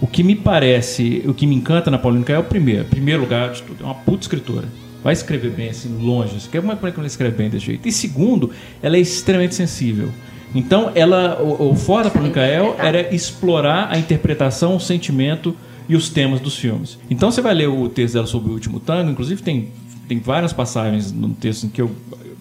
O 0.00 0.06
que 0.06 0.22
me 0.22 0.34
parece, 0.34 1.22
o 1.26 1.32
que 1.32 1.46
me 1.46 1.54
encanta 1.54 1.90
na 1.90 1.98
Pauline 1.98 2.24
Kael 2.24 2.40
é 2.40 2.40
o 2.40 2.44
primeiro, 2.44 2.84
primeiro 2.84 3.22
lugar 3.22 3.52
de 3.52 3.62
tudo, 3.62 3.82
é 3.82 3.84
uma 3.84 3.94
puta 3.94 4.22
escritora. 4.22 4.66
vai 5.02 5.12
escrever 5.12 5.52
bem 5.52 5.68
assim, 5.68 5.96
longe. 6.00 6.36
Quer 6.50 6.60
como 6.60 6.72
é 6.72 6.76
que 6.76 6.98
ela 6.98 7.06
escreve 7.06 7.36
bem 7.36 7.48
desse 7.48 7.66
jeito? 7.66 7.86
E 7.86 7.92
segundo, 7.92 8.50
ela 8.82 8.96
é 8.96 9.00
extremamente 9.00 9.54
sensível. 9.54 10.10
Então, 10.54 10.90
ela, 10.94 11.40
o, 11.42 11.70
o 11.70 11.74
fora 11.74 12.10
para 12.10 12.20
Micael 12.20 12.76
era 12.78 13.14
explorar 13.14 13.88
a 13.90 13.98
interpretação, 13.98 14.76
o 14.76 14.80
sentimento 14.80 15.54
e 15.88 15.94
os 15.94 16.08
temas 16.08 16.40
dos 16.40 16.56
filmes. 16.56 16.98
Então, 17.10 17.30
você 17.30 17.40
vai 17.40 17.54
ler 17.54 17.68
o 17.68 17.88
texto 17.88 18.14
dela 18.14 18.26
sobre 18.26 18.50
o 18.50 18.54
último 18.54 18.80
tango, 18.80 19.10
inclusive 19.10 19.42
tem, 19.42 19.68
tem 20.08 20.18
várias 20.18 20.52
passagens 20.52 21.12
no 21.12 21.30
texto 21.30 21.64
em 21.64 21.68
que 21.68 21.80
eu 21.80 21.90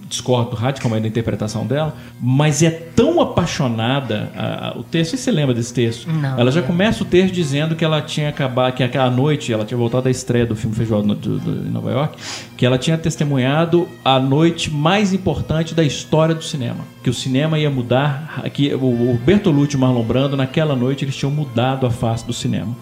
discordo 0.08 0.56
radicalmente 0.56 1.04
da 1.04 1.08
interpretação 1.08 1.66
dela, 1.66 1.96
mas 2.22 2.62
é 2.62 2.70
tão 2.70 3.20
apaixonada 3.22 4.32
a, 4.36 4.70
a, 4.70 4.78
o 4.78 4.84
texto. 4.84 5.12
Não 5.14 5.18
sei 5.18 5.18
se 5.18 5.24
você 5.24 5.32
lembra 5.32 5.54
desse 5.54 5.74
texto. 5.74 6.10
Não, 6.12 6.40
ela 6.40 6.52
já 6.52 6.62
começa 6.62 7.04
o 7.04 7.06
texto 7.06 7.34
dizendo 7.34 7.76
que 7.76 7.84
ela 7.84 8.02
tinha 8.02 8.30
acabado, 8.30 8.74
que 8.74 8.84
aquela 8.84 9.10
noite 9.10 9.52
ela 9.52 9.66
tinha 9.66 9.78
voltado 9.78 10.04
da 10.04 10.12
estreia 10.12 10.46
do 10.46 10.56
filme 10.56 10.76
Feijoada 10.76 11.06
em 11.08 11.72
Nova 11.72 11.92
York, 11.92 12.18
que 12.56 12.66
ela 12.66 12.78
tinha 12.78 12.98
testemunhado 12.98 13.88
a 14.04 14.20
noite 14.20 14.72
mais 14.72 15.14
importante 15.14 15.74
da 15.74 15.84
história 15.84 16.36
do 16.36 16.44
cinema. 16.44 16.86
Que 17.04 17.10
o 17.10 17.14
cinema 17.14 17.58
ia 17.58 17.70
mudar, 17.70 18.44
que 18.54 18.74
o, 18.74 19.14
o 19.14 19.20
Bertolucci 19.24 19.76
e 19.76 19.78
o 19.78 19.80
Marlon 19.80 20.04
Brando, 20.04 20.38
naquela 20.38 20.76
noite, 20.76 21.06
eles 21.06 21.16
tinham 21.16 21.32
mudado 21.32 21.86
a 21.86 21.92
face 21.92 22.26
do 22.26 22.34
cinema. 22.34 22.76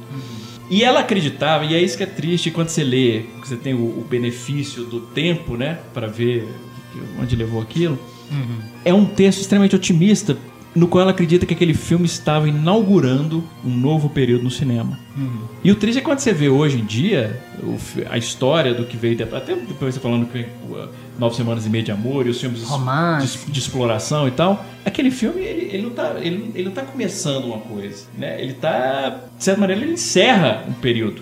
E 0.70 0.84
ela 0.84 1.02
acreditava, 1.02 1.66
e 1.66 1.76
é 1.76 1.82
isso 1.82 1.98
que 1.98 2.04
é 2.04 2.08
triste 2.08 2.50
quando 2.50 2.70
você 2.70 2.84
lê, 2.84 3.26
que 3.42 3.48
você 3.48 3.56
tem 3.56 3.74
o, 3.74 3.78
o 3.78 4.08
benefício 4.10 4.86
do 4.86 5.02
tempo, 5.02 5.56
né, 5.56 5.78
para 5.94 6.08
ver 6.08 6.48
onde 7.20 7.36
levou 7.36 7.62
aquilo. 7.62 7.98
É 8.84 8.94
um 8.94 9.06
texto 9.06 9.41
extremamente 9.41 9.76
otimista, 9.76 10.38
no 10.76 10.88
qual 10.88 11.04
ela 11.04 11.12
acredita 11.12 11.46
que 11.46 11.54
aquele 11.54 11.74
filme 11.74 12.06
estava 12.06 12.48
inaugurando 12.50 13.44
um 13.64 13.70
novo 13.76 14.10
período 14.10 14.44
no 14.44 14.52
cinema. 14.52 14.98
E 15.64 15.72
o 15.72 15.76
triste 15.76 16.00
é 16.00 16.02
quando 16.02 16.20
você 16.20 16.34
vê 16.34 16.50
hoje 16.50 16.80
em 16.80 16.86
dia 16.86 17.40
a 18.10 18.18
história 18.18 18.74
do 18.74 18.84
que 18.86 18.98
veio 18.98 19.16
depois, 19.16 19.44
até 19.44 19.56
depois 19.56 19.94
você 19.94 20.00
falando 20.00 20.26
que 20.26 20.46
Nove 21.20 21.36
Semanas 21.36 21.66
e 21.68 21.70
Meia 21.70 21.84
de 21.84 21.92
Amor 21.92 22.26
e 22.26 22.30
os 22.32 22.42
filmes 22.42 22.62
de, 22.62 23.52
de 23.52 23.60
exploração 23.60 24.28
e 24.28 24.32
tal. 24.32 24.66
Aquele 24.84 25.12
filme, 25.12 25.42
ele, 25.42 25.70
ele 25.72 25.84
não 25.84 25.92
tá, 25.92 26.16
ele, 26.20 26.52
ele 26.56 26.66
não 26.66 26.72
tá 26.72 26.82
começando 26.82 27.46
uma 27.46 27.60
coisa, 27.60 28.06
né? 28.18 28.42
Ele 28.42 28.54
tá, 28.54 29.20
de 29.38 29.44
certa 29.44 29.62
maneira, 29.62 29.82
ele 29.84 29.94
encerra 29.94 30.64
um 30.68 30.74
período. 30.74 31.22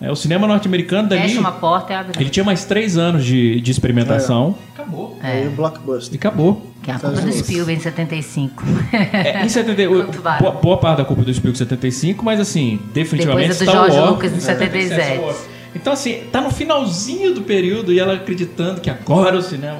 É, 0.00 0.10
o 0.10 0.16
cinema 0.16 0.46
norte-americano 0.46 1.08
dali, 1.08 1.22
Fecha 1.22 1.40
uma 1.40 1.52
porta 1.52 1.92
e 1.92 1.96
abre 1.96 2.12
ele 2.22 2.30
tinha 2.30 2.44
mais 2.44 2.64
três 2.64 2.96
anos 2.96 3.24
de, 3.24 3.60
de 3.60 3.70
experimentação. 3.70 4.54
Acabou. 4.72 5.18
Aí 5.20 5.46
o 5.46 5.50
E 5.52 5.54
Blockbuster. 5.54 6.16
acabou. 6.16 6.71
Que 6.82 6.90
é 6.90 6.94
a 6.94 6.98
culpa 6.98 7.20
do 7.20 7.32
Spielberg 7.32 7.78
em 7.80 7.82
75. 7.82 8.64
É, 8.92 9.44
em 9.44 9.48
70, 9.48 9.82
o- 9.90 10.04
Quanto 10.04 10.20
vale? 10.22 10.40
boa, 10.42 10.52
boa 10.52 10.76
parte 10.78 10.98
da 10.98 11.04
culpa 11.04 11.22
do 11.22 11.32
Spielberg 11.32 11.56
75, 11.58 12.24
mas 12.24 12.40
assim, 12.40 12.80
definitivamente 12.92 13.50
Depois 13.50 13.60
é 13.60 13.64
do 13.64 13.70
Star 13.70 13.84
George 13.84 13.98
Wars, 13.98 14.10
Lucas, 14.10 14.32
em 14.32 14.36
é, 14.36 14.40
77. 14.40 15.02
Star 15.02 15.20
Wars. 15.20 15.36
Então 15.74 15.92
assim, 15.92 16.24
tá 16.32 16.40
no 16.40 16.50
finalzinho 16.50 17.32
do 17.34 17.42
período 17.42 17.92
e 17.92 18.00
ela 18.00 18.14
acreditando 18.14 18.80
que 18.80 18.90
agora 18.90 19.36
o 19.38 19.42
cinema... 19.42 19.78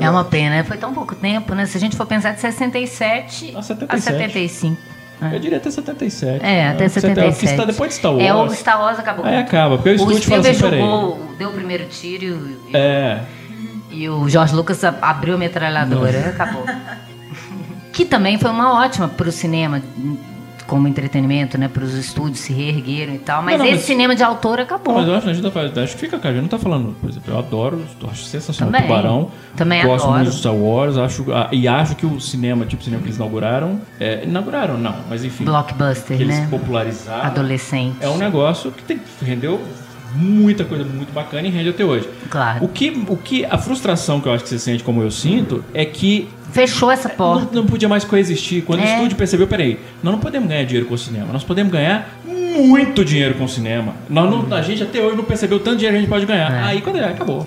É 0.00 0.10
uma 0.10 0.24
pena? 0.24 0.64
Foi 0.64 0.76
tão 0.76 0.92
pouco 0.92 1.14
tempo, 1.14 1.54
né? 1.54 1.66
Se 1.66 1.76
a 1.76 1.80
gente 1.80 1.96
for 1.96 2.06
pensar 2.06 2.32
de 2.32 2.40
67 2.40 3.52
A 3.54 3.58
a 3.60 3.62
77. 3.62 4.02
75. 4.02 4.76
Eu 5.32 5.38
diria 5.38 5.58
até 5.58 5.70
77. 5.70 6.44
É, 6.44 6.68
até 6.68 6.84
né? 6.84 6.88
Porque 6.88 7.00
77. 7.00 7.44
está 7.46 7.64
depois 7.64 7.90
de 7.90 7.96
Star 7.96 8.12
Wars. 8.12 8.24
É, 8.26 8.34
o 8.34 8.50
Star 8.50 8.80
Wars 8.80 8.98
acabou. 8.98 9.24
Aí 9.24 9.36
acaba, 9.36 9.76
porque 9.76 9.90
o 9.90 9.94
estúdio 9.94 10.22
fala 10.22 10.42
Spielberg 10.42 10.66
assim, 10.66 10.78
jogou, 10.80 11.34
deu 11.38 11.48
o 11.50 11.52
primeiro 11.52 11.84
tiro 11.84 12.24
e, 12.24 12.76
É, 12.76 13.20
e 13.94 14.08
o 14.08 14.28
George 14.28 14.54
Lucas 14.54 14.82
abriu 14.84 15.34
a 15.34 15.38
metralhadora. 15.38 16.28
Acabou. 16.30 16.64
que 17.92 18.04
também 18.04 18.38
foi 18.38 18.50
uma 18.50 18.80
ótima 18.82 19.06
pro 19.08 19.30
cinema 19.30 19.80
como 20.66 20.88
entretenimento, 20.88 21.58
né? 21.58 21.68
Para 21.68 21.84
os 21.84 21.92
estúdios 21.94 22.38
se 22.40 22.52
reergueram 22.52 23.14
e 23.14 23.18
tal. 23.18 23.42
Mas 23.42 23.58
Não, 23.58 23.58
não, 23.58 23.66
esse 23.66 23.74
mas- 23.76 23.84
cinema 23.86 24.16
de 24.16 24.22
autor 24.22 24.60
acabou. 24.60 24.94
mas 24.94 25.06
eu 25.06 25.14
acho, 25.14 25.28
a 25.28 25.32
gente 25.34 25.50
tá, 25.50 25.82
acho 25.82 25.94
que 25.94 26.00
fica, 26.00 26.18
cara, 26.18 26.30
a 26.30 26.32
gente 26.32 26.42
não 26.42 26.48
tá 26.48 26.58
falando, 26.58 26.96
por 27.00 27.10
exemplo, 27.10 27.32
eu 27.34 27.38
adoro, 27.38 27.84
acho 28.10 28.24
sensacional 28.24 28.72
Também. 28.72 28.88
Tubarão. 28.88 29.30
Também 29.54 29.82
gosto 29.84 30.04
adoro. 30.04 30.18
muito 30.20 30.32
de 30.32 30.38
Star 30.38 30.54
Wars, 30.54 30.96
acho, 30.96 31.30
ah, 31.32 31.48
e 31.52 31.68
acho 31.68 31.94
que 31.96 32.06
o 32.06 32.18
cinema, 32.18 32.64
tipo 32.64 32.80
o 32.80 32.84
cinema 32.84 33.02
que 33.02 33.08
eles 33.08 33.16
inauguraram, 33.18 33.78
é, 34.00 34.24
inauguraram 34.24 34.78
não, 34.78 34.94
mas 35.08 35.22
enfim, 35.22 35.44
Blockbuster, 35.44 36.16
que 36.16 36.22
eles 36.22 36.38
né? 36.40 36.48
popularizaram. 36.50 37.24
Adolescente. 37.26 37.96
É 38.00 38.08
um 38.08 38.16
negócio 38.16 38.72
que 38.72 38.82
tem, 38.82 38.98
rendeu 39.22 39.60
muita 40.14 40.64
coisa 40.64 40.84
muito 40.84 41.12
bacana 41.12 41.46
e 41.46 41.50
rende 41.50 41.68
até 41.70 41.84
hoje. 41.84 42.08
Claro. 42.30 42.64
O 42.64 42.68
que, 42.68 42.90
o 43.08 43.16
que 43.16 43.44
a 43.44 43.58
frustração 43.58 44.20
que 44.20 44.28
eu 44.28 44.32
acho 44.32 44.44
que 44.44 44.50
você 44.50 44.58
sente, 44.58 44.82
como 44.84 45.02
eu 45.02 45.10
sinto, 45.10 45.64
é 45.74 45.84
que 45.84 46.28
Fechou 46.52 46.88
essa 46.90 47.08
não, 47.08 47.16
porta. 47.16 47.48
não 47.52 47.66
podia 47.66 47.88
mais 47.88 48.04
coexistir. 48.04 48.62
Quando 48.62 48.80
o 48.80 48.84
É. 48.84 48.94
estúdio 48.94 49.16
percebeu, 49.16 49.46
peraí, 49.48 49.78
nós 50.02 50.12
não 50.12 50.20
podemos 50.20 50.48
ganhar 50.48 50.64
dinheiro 50.64 50.86
com 50.86 50.94
o 50.94 50.98
cinema, 50.98 51.32
nós 51.32 51.42
podemos 51.42 51.72
ganhar 51.72 52.08
muito 52.24 53.04
dinheiro 53.04 53.34
com 53.34 53.42
o 53.44 53.48
cinema. 53.48 53.92
Nós 54.08 54.30
não- 54.30 54.56
a 54.56 54.62
gente 54.62 54.80
até 54.80 55.00
hoje 55.00 55.16
não 55.16 55.24
percebeu 55.24 55.58
tanto 55.58 55.78
dinheiro 55.78 55.94
que 55.94 55.98
a 55.98 56.00
gente 56.02 56.08
pode 56.10 56.24
ganhar. 56.24 56.52
É. 56.52 56.62
Aí 56.62 56.80
quando 56.80 56.98
é, 57.00 57.04
acabou. 57.08 57.44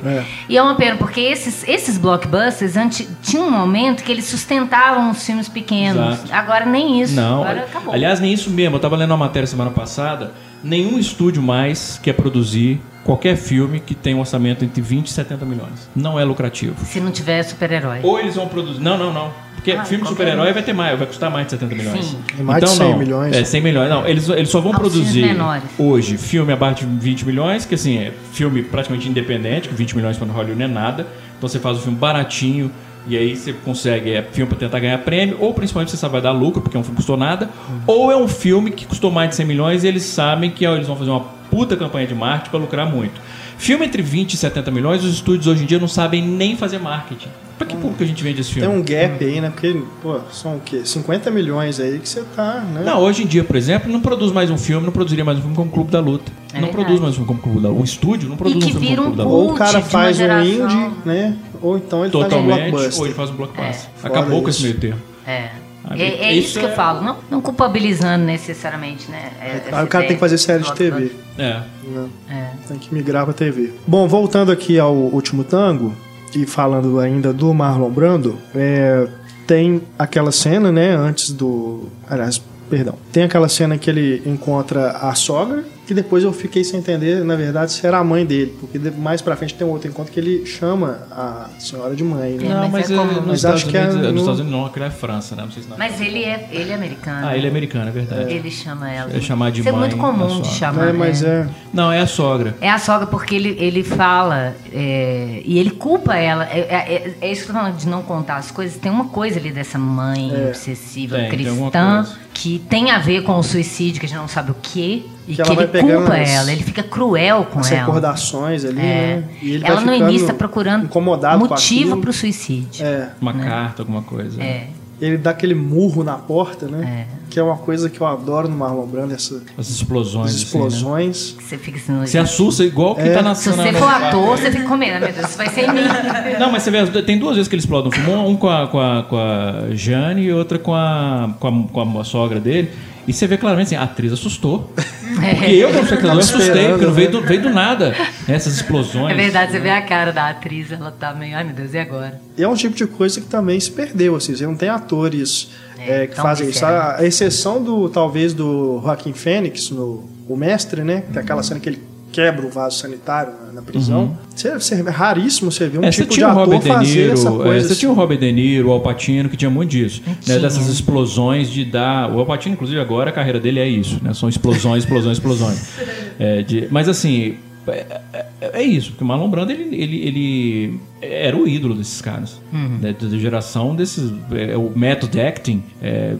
E 0.50 0.58
é 0.58 0.62
uma 0.62 0.76
pena, 0.76 0.98
porque 0.98 1.22
esses, 1.22 1.66
esses 1.66 1.98
blockbusters 1.98 2.76
antes, 2.76 3.08
tinha 3.22 3.42
um 3.42 3.50
momento 3.50 4.04
que 4.04 4.12
eles 4.12 4.26
sustentavam 4.26 5.10
os 5.12 5.26
filmes 5.26 5.48
pequenos. 5.48 6.16
Exato. 6.16 6.34
Agora 6.34 6.66
nem 6.66 7.02
isso. 7.02 7.16
Não, 7.16 7.44
Agora 7.44 7.62
acabou. 7.62 7.94
aliás, 7.94 8.20
nem 8.20 8.34
isso 8.34 8.50
mesmo. 8.50 8.76
Eu 8.76 8.80
tava 8.82 8.98
lendo 8.98 9.12
uma 9.12 9.18
matéria 9.18 9.48
semana 9.48 9.72
passada. 9.72 10.34
Nenhum 10.64 10.98
estúdio 10.98 11.42
mais 11.42 12.00
quer 12.02 12.14
produzir 12.14 12.82
qualquer 13.04 13.38
filme 13.38 13.80
que 13.80 13.96
tenha 13.96 14.18
um 14.18 14.20
orçamento 14.20 14.66
entre 14.66 14.82
20 14.82 15.08
e 15.08 15.12
70 15.12 15.46
milhões. 15.46 15.90
Não 15.96 16.20
é 16.20 16.26
lucrativo. 16.26 16.76
Se 16.86 17.00
não 17.00 17.12
tiver 17.12 17.42
super-herói. 17.44 18.00
Ou 18.04 18.20
eles 18.20 18.36
vão 18.36 18.48
produzir. 18.48 18.82
Não, 18.82 18.98
não, 18.98 19.14
não. 19.14 19.32
Porque 19.56 19.72
Ah, 19.72 19.86
filme 19.86 20.04
de 20.04 20.10
super-herói 20.10 20.52
um. 20.52 20.54
vai 20.54 20.64
ter 20.64 20.74
mais, 20.74 20.98
vai 20.98 21.08
custar 21.08 21.32
mais 21.32 21.46
de 21.46 21.52
70 21.52 21.76
milhões. 21.76 22.06
Sim. 22.06 22.20
É 22.40 22.44
mais 22.44 22.64
de 22.64 22.70
100 22.70 22.80
não. 22.90 22.98
milhões. 22.98 23.36
É, 23.36 23.44
100 23.44 23.62
milhões. 23.62 23.90
Não, 23.90 24.06
eles, 24.08 24.28
eles 24.30 24.50
só 24.50 24.60
vão 24.60 24.72
Aos 24.72 24.80
produzir 24.80 25.22
menores. 25.26 25.64
hoje 25.78 26.18
filme 26.18 26.52
abaixo 26.54 26.86
de 26.86 27.00
20 27.00 27.26
milhões, 27.26 27.66
que 27.66 27.76
assim, 27.76 27.98
é 27.98 28.14
filme 28.34 28.62
praticamente 28.62 29.08
independente, 29.08 29.70
que 29.70 29.76
20 29.76 29.96
milhões 29.96 30.18
para 30.18 30.28
Hollywood 30.28 30.58
não 30.60 30.66
é 30.66 30.68
nada. 30.68 31.08
Então 31.38 31.48
você 31.48 31.60
faz 31.60 31.78
o 31.78 31.82
filme 31.82 31.98
baratinho 31.98 32.72
e 33.08 33.18
aí 33.18 33.36
você 33.36 33.54
consegue 33.54 34.12
é 34.12 34.22
filme 34.22 34.50
para 34.50 34.60
tentar 34.60 34.80
ganhar 34.80 34.98
prêmio, 35.00 35.38
ou 35.40 35.54
principalmente 35.54 35.92
você 35.92 35.98
sabe 35.98 36.14
vai 36.14 36.22
dar 36.22 36.32
lucro, 36.32 36.62
porque 36.62 36.76
é 36.76 36.80
um 36.80 36.84
filme 36.84 36.96
que 36.96 37.02
custou 37.02 37.18
nada, 37.18 37.50
ou 37.86 38.12
é 38.12 38.18
um 38.18 38.28
filme 38.28 38.72
que 38.72 38.86
custou 38.86 39.12
mais 39.12 39.30
de 39.30 39.36
100 39.36 39.46
milhões 39.46 39.84
e 39.84 39.88
eles 39.88 40.04
sabem 40.04 40.52
que 40.52 40.66
ó, 40.66 40.76
eles 40.76 40.88
vão 40.88 40.96
fazer 40.96 41.12
uma 41.12 41.22
puta 41.50 41.76
campanha 41.76 42.08
de 42.08 42.16
marketing 42.16 42.50
para 42.52 42.60
lucrar 42.60 42.92
muito. 42.92 43.20
Filme 43.58 43.86
entre 43.86 44.02
20 44.02 44.34
e 44.34 44.38
70 44.38 44.70
milhões, 44.70 45.04
os 45.04 45.14
estúdios 45.14 45.48
hoje 45.48 45.64
em 45.64 45.66
dia 45.66 45.80
não 45.80 45.88
sabem 45.88 46.22
nem 46.22 46.56
fazer 46.56 46.78
marketing. 46.78 47.30
Pra 47.58 47.66
que 47.66 47.76
público 47.76 48.04
a 48.04 48.06
gente 48.06 48.24
vende 48.24 48.40
esse 48.40 48.54
filme? 48.54 48.70
Tem 48.70 48.78
um 48.78 48.84
gap 48.84 49.26
aí, 49.26 49.42
né? 49.42 49.50
Porque, 49.50 49.82
pô, 50.04 50.20
são 50.32 50.58
o 50.58 50.60
quê? 50.60 50.82
50 50.86 51.32
milhões 51.32 51.80
aí 51.80 51.98
que 51.98 52.08
você 52.08 52.24
tá, 52.36 52.64
né? 52.72 52.84
Não, 52.86 53.00
hoje 53.02 53.24
em 53.24 53.26
dia, 53.26 53.44
por 53.44 53.56
exemplo, 53.56 53.92
não 53.92 54.00
produz 54.00 54.32
mais 54.32 54.52
um 54.52 54.58
filme, 54.60 54.86
não 54.86 54.94
produziria 54.94 55.26
mais 55.26 55.40
um 55.40 55.42
filme 55.42 55.56
como 55.56 55.72
Clube 55.72 55.90
da 55.90 56.00
Luta. 56.00 56.32
É 56.54 56.62
não 56.62 56.68
verdade. 56.68 56.76
produz 56.76 57.00
mais 57.00 57.14
um 57.14 57.16
filme 57.16 57.28
como 57.28 57.42
Clube 57.42 57.62
da 57.62 57.70
Luta. 57.70 57.82
Um 57.82 57.84
estúdio 57.84 58.30
não 58.30 58.38
produz 58.38 58.64
que 58.64 58.70
um 58.70 58.74
filme 58.74 58.88
vira 58.90 59.02
como 59.02 59.14
um 59.14 59.16
Clube 59.16 59.18
da 59.18 59.36
Luta. 59.36 59.44
Ou 59.44 59.52
o 59.52 59.56
cara 59.56 59.82
faz 59.82 60.20
um 60.20 60.44
indie, 60.44 60.92
né? 61.04 61.36
Ou 61.62 61.78
então 61.78 62.04
ele 62.04 62.12
faz 62.12 62.26
um 62.26 62.30
Totalmente, 62.30 62.72
blockbuster. 62.72 63.00
ou 63.00 63.06
ele 63.08 63.16
faz 63.16 63.30
um 63.30 63.36
blockbuster. 63.36 63.90
É, 64.04 64.08
Acabou 64.08 64.42
com 64.44 64.50
esse 64.50 64.58
isso. 64.60 64.68
meio 64.68 64.80
termo. 64.80 65.02
É. 65.26 65.50
Ah, 65.90 65.98
É, 65.98 66.04
é 66.26 66.34
isso 66.34 66.50
isso 66.50 66.60
que 66.60 66.66
eu 66.66 66.70
é- 66.70 66.76
falo. 66.76 67.02
Não, 67.02 67.18
não 67.32 67.42
culpabilizando 67.42 68.26
necessariamente, 68.26 69.10
né? 69.10 69.32
é- 69.42 69.62
Aí 69.76 69.86
o 69.86 69.88
cara 69.88 70.06
tem 70.06 70.16
que 70.16 70.20
fazer 70.20 70.38
série 70.38 70.64
de 70.64 70.74
TV. 70.74 71.12
É. 71.38 71.62
né? 71.88 72.08
É. 72.30 72.50
Tem 72.68 72.78
que 72.78 72.94
migrar 72.94 73.24
pra 73.26 73.34
TV. 73.34 73.72
Bom, 73.86 74.08
voltando 74.08 74.52
aqui 74.52 74.78
ao 74.80 74.94
último 74.94 75.44
tango, 75.46 75.94
e 76.36 76.46
falando 76.46 77.00
ainda 77.00 77.32
do 77.32 77.54
Marlon 77.54 77.90
Brando, 77.90 78.38
é, 78.54 79.08
tem 79.46 79.82
aquela 79.98 80.32
cena, 80.32 80.72
né, 80.74 80.90
antes 80.94 81.32
do. 81.32 81.88
Aliás, 82.10 82.42
perdão. 82.70 82.96
Tem 83.14 83.24
aquela 83.24 83.48
cena 83.48 83.78
que 83.78 83.90
ele 83.90 84.22
encontra 84.26 84.90
a 84.90 85.16
sogra, 85.16 85.64
que 85.88 85.94
depois 85.94 86.22
eu 86.24 86.34
fiquei 86.34 86.64
sem 86.66 86.80
entender, 86.82 87.24
na 87.24 87.36
verdade, 87.38 87.72
se 87.72 87.88
era 87.88 87.98
a 87.98 88.04
mãe 88.04 88.26
dele, 88.26 88.54
porque 88.60 88.78
mais 88.92 89.22
pra 89.22 89.38
frente 89.38 89.54
tem 89.56 89.66
um 89.66 89.70
outro 89.72 89.90
encontro 89.90 90.12
que 90.12 90.20
ele 90.20 90.46
chama 90.46 91.00
a 91.10 91.50
senhora 91.58 91.96
de 91.96 92.04
mãe, 92.04 92.34
né? 92.34 92.46
É, 92.46 92.50
não, 92.50 92.70
mas 92.70 92.72
mas, 92.72 92.92
é 92.92 92.94
é 92.96 93.22
Mas 93.26 93.46
acho 93.46 93.68
que 93.68 93.78
é 93.78 93.82
Unidos, 93.84 93.96
no- 94.02 94.12
nos 94.12 94.22
Estados 94.22 94.40
Unidos 94.42 94.60
não, 94.60 94.66
aquilo 94.66 94.84
é 94.86 94.90
França, 94.92 95.34
né? 95.36 95.44
Não 95.44 95.52
sei 95.52 95.64
se 95.64 95.70
na 95.70 95.78
Mas 95.78 96.02
ele 96.02 96.24
é, 96.26 96.50
ele 96.52 96.72
é 96.72 96.76
americano. 96.76 97.26
Ah, 97.28 97.38
ele 97.38 97.48
é 97.48 97.50
americano, 97.50 97.88
é 97.88 97.92
verdade. 97.92 98.34
Ele 98.34 98.52
chama 98.52 98.92
ela. 98.92 99.16
É 99.16 99.22
chamar 99.22 99.50
de 99.52 99.62
Isso 99.62 99.70
é 99.70 99.72
mãe, 99.72 99.80
muito 99.82 99.96
a 99.96 100.00
comum 100.00 100.30
sogra. 100.30 100.42
de 100.44 100.56
chamar. 100.58 100.88
É, 100.90 100.92
mas 100.94 101.22
né? 101.22 101.30
é. 101.30 101.48
Não, 101.74 101.90
é 101.92 102.02
a 102.02 102.08
sogra. 102.08 102.56
É 102.60 102.70
a 102.70 102.78
sogra 102.80 103.08
porque 103.08 103.34
ele, 103.36 103.56
ele 103.58 103.82
fala 103.84 104.54
é, 104.74 105.42
e 105.46 105.58
ele 105.58 105.72
culpa 105.72 106.16
ela. 106.16 106.44
É, 106.52 106.60
é- 106.60 107.16
é 107.22 107.32
isso 107.32 107.44
que 107.46 107.50
eu 107.52 107.54
tô 107.56 107.60
falando 107.62 107.78
de 107.78 107.88
não 107.88 108.02
contar 108.02 108.36
as 108.36 108.52
coisas. 108.52 108.78
Tem 108.78 108.92
uma 108.92 109.06
coisa 109.06 109.40
ali 109.40 109.52
dessa 109.52 109.80
mãe 109.80 110.34
É. 110.36 110.48
obsessiva 110.50 111.16
Tem, 111.16 111.30
tem 111.30 111.40
cristã 111.46 112.04
coisa. 112.04 112.18
que 112.34 112.60
tem 112.70 112.92
a 112.92 113.00
ver 113.00 113.24
com 113.24 113.38
o 113.38 113.42
suicídio, 113.44 114.00
que 114.02 114.06
a 114.06 114.10
gente 114.10 114.18
não 114.18 114.28
sabe 114.28 114.52
o 114.52 114.56
quê. 114.62 115.04
E 115.28 115.32
Que 115.32 115.36
que, 115.36 115.42
ela 115.42 115.54
vai 115.56 115.64
ele 115.66 115.72
pegando 115.74 115.98
culpa 116.06 116.16
as- 116.22 116.30
ela, 116.30 116.52
ele 116.54 116.64
fica 116.64 116.82
cruel 116.84 117.46
com 117.52 117.60
As 117.60 117.70
ela. 117.72 117.82
recordações 117.82 118.64
ali, 118.64 118.80
É. 118.80 118.84
né? 118.84 119.24
E 119.42 119.52
ele 119.56 119.66
ela 119.68 119.82
no 119.82 119.94
início 119.94 120.22
está 120.26 120.34
procurando 120.34 120.90
motivo 121.38 121.98
para 121.98 122.10
o 122.10 122.14
suicídio. 122.14 122.86
É. 122.86 123.10
Uma 123.22 123.34
carta, 123.34 123.82
alguma 123.82 124.02
coisa. 124.02 124.42
É. 124.42 124.68
Ele 125.00 125.16
dá 125.18 125.30
aquele 125.30 125.54
murro 125.54 126.04
na 126.04 126.16
porta, 126.16 126.66
né? 126.68 127.06
É. 127.14 127.18
Que 127.30 127.40
é 127.40 127.44
uma 127.44 127.58
coisa 127.58 127.88
que 127.88 128.02
eu 128.02 128.08
adoro 128.08 128.48
no 128.48 128.56
Marlon 128.58 128.86
Brando, 128.88 129.14
essa, 129.14 129.44
As 129.56 129.70
explosões. 129.70 130.28
as 130.28 130.32
assim, 130.32 130.58
né? 130.58 130.66
explosões. 130.68 131.36
Você 131.40 131.58
fica 131.58 131.78
assim, 131.78 132.00
Você 132.00 132.18
assusta 132.18 132.64
igual 132.64 132.96
que 132.96 133.02
É. 133.02 133.14
tá 133.14 133.22
na 133.22 133.36
Se 133.36 133.50
você 133.52 133.72
na- 133.72 133.78
for 133.80 133.88
ator, 133.90 134.38
você 134.38 134.50
fica 134.50 134.64
com 134.68 134.76
medo, 134.76 135.00
meu 135.06 135.14
Deus, 135.14 135.28
isso 135.30 135.38
vai 135.38 135.50
ser 135.50 135.66
em 135.66 135.74
mim. 135.74 135.82
Não, 136.40 136.52
mas 136.52 136.64
você 136.64 136.72
vê, 136.72 137.02
tem 137.04 137.20
duas 137.20 137.36
vezes 137.36 137.48
que 137.48 137.54
ele 137.56 137.60
explode 137.62 137.86
no 137.88 137.92
filme. 137.92 138.10
Um, 138.10 138.30
um 138.30 138.36
com, 138.38 138.50
a, 138.50 138.68
com, 138.68 138.80
a, 138.80 139.04
com 139.04 139.18
a 139.18 139.66
Jane 139.76 140.22
e 140.24 140.34
outra 140.34 140.58
com 140.58 140.74
a, 140.74 141.30
com, 141.40 141.48
a, 141.48 141.68
com 141.92 142.00
a 142.00 142.04
sogra 142.04 142.40
dele. 142.40 142.72
E 143.08 143.14
você 143.14 143.26
vê 143.26 143.38
claramente 143.38 143.68
assim, 143.68 143.76
a 143.76 143.84
atriz 143.84 144.12
assustou. 144.12 144.72
Porque 144.76 145.52
eu, 145.52 145.70
como 145.70 145.84
espectador, 145.84 146.20
assustei, 146.20 146.70
porque 146.70 146.86
não 146.86 146.94
veio 146.94 147.12
né? 147.12 147.20
do, 147.20 147.26
veio 147.26 147.42
do 147.42 147.50
nada. 147.50 147.90
né, 148.28 148.36
Essas 148.36 148.56
explosões. 148.56 149.12
É 149.12 149.16
verdade, 149.16 149.52
você 149.52 149.60
vê 149.60 149.70
a 149.70 149.82
cara 149.82 150.12
da 150.12 150.30
atriz, 150.30 150.72
ela 150.72 150.92
tá 150.92 151.14
meio, 151.14 151.36
ai 151.36 151.44
meu 151.44 151.54
Deus, 151.56 151.74
e 151.74 151.80
agora? 151.80 152.20
E 152.38 152.44
é 152.44 152.48
um 152.48 152.56
tipo 152.56 152.76
de 152.76 152.86
coisa 152.86 153.22
que 153.22 153.28
também 153.28 153.60
se 153.60 153.72
perdeu, 153.72 154.16
assim, 154.16 154.36
você 154.36 154.46
não 154.46 154.56
tem 154.56 154.70
atores 154.70 155.50
É, 155.80 156.04
é, 156.04 156.08
que 156.08 156.16
fazem 156.16 156.50
isso. 156.50 156.66
A, 156.66 156.98
a 156.98 157.06
exceção 157.06 157.64
do, 157.64 157.88
talvez, 157.90 158.34
do 158.34 158.82
Joaquim 158.84 159.14
Fênix, 159.14 159.70
no 159.70 160.10
O 160.28 160.36
Mestre, 160.36 160.84
né? 160.84 161.04
Tem 161.12 161.22
aquela 161.22 161.42
cena 161.42 161.60
que 161.60 161.70
ele 161.70 161.87
quebra 162.12 162.46
o 162.46 162.50
vaso 162.50 162.78
sanitário 162.80 163.34
na, 163.54 163.62
prisão. 163.62 164.18
Você, 164.36 164.54
você- 164.54 164.76
é 164.76 164.90
raríssimo 164.90 165.52
você 165.52 165.68
ver 165.68 165.80
um 165.80 165.84
É, 165.84 165.90
tipo 165.90 166.14
de 166.14 166.24
ator 166.24 166.36
Robert 166.46 166.60
De 166.62 166.68
fazer 166.68 167.12
essa 167.12 167.30
Niro, 167.30 167.42
é, 167.42 167.46
coisa. 167.46 167.68
você 167.68 167.76
tinha 167.76 167.90
o 167.90 167.92
assim. 167.94 168.02
Robert 168.02 168.18
De 168.20 168.32
Niro, 168.32 168.70
o 168.70 168.72
Al 168.72 168.82
Pacino, 168.82 169.30
que 169.30 169.38
tinha 169.38 169.50
muito 169.52 169.70
disso. 169.72 170.02
Né, 170.06 170.16
Tinha. 170.22 170.40
dessas 170.40 170.68
explosões 170.68 171.50
de 171.50 171.66
dar. 171.66 172.12
O 172.12 172.20
Al 172.20 172.26
Pacino, 172.26 172.54
inclusive, 172.56 172.80
agora 172.80 173.10
a 173.10 173.14
carreira 173.14 173.40
dele 173.40 173.60
é 173.60 173.68
isso, 173.68 174.00
né? 174.04 174.14
São 174.14 174.28
explosões, 174.30 174.84
explosões, 174.84 175.18
explosões. 175.18 175.70
É, 176.20 176.42
de- 176.42 176.68
mas 176.72 176.90
assim. 176.90 177.36
É, 177.68 177.86
é- 178.14 178.26
é 178.54 178.64
isso, 178.64 178.92
porque 178.92 179.04
o 179.04 179.08
Marlon 179.08 179.30
Brando 179.30 179.52
ele, 179.52 179.76
ele, 179.76 179.98
ele 180.08 180.80
era 181.02 181.36
o 181.38 181.46
ídolo 181.48 181.76
desses 181.76 182.02
caras, 182.02 182.40
né, 182.52 182.96
da 183.00 183.18
geração 183.18 183.76
desses. 183.76 184.12
é, 184.32 184.56
o 184.56 184.72
method 184.74 185.20
acting 185.20 185.62
é, 185.82 186.16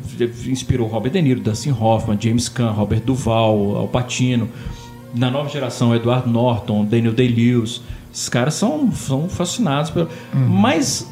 inspirou 0.46 0.88
Robert 0.88 1.12
De 1.14 1.22
Niro, 1.22 1.40
Dustin 1.40 1.72
Hoffman, 1.72 2.18
James 2.20 2.50
Caan, 2.50 2.72
Robert 2.72 3.00
Duval, 3.00 3.78
Al 3.78 3.88
Pacino. 3.88 4.50
Na 5.18 5.30
nova 5.32 5.50
geração, 5.50 5.96
Edward 5.96 6.30
Norton, 6.30 6.86
Daniel 6.86 7.14
Day-Lewis. 7.14 7.82
Esses 8.14 8.30
caras 8.30 8.54
são, 8.54 8.92
são 8.92 9.28
fascinados 9.30 9.90
pelo. 9.92 10.10
Mas 10.34 11.12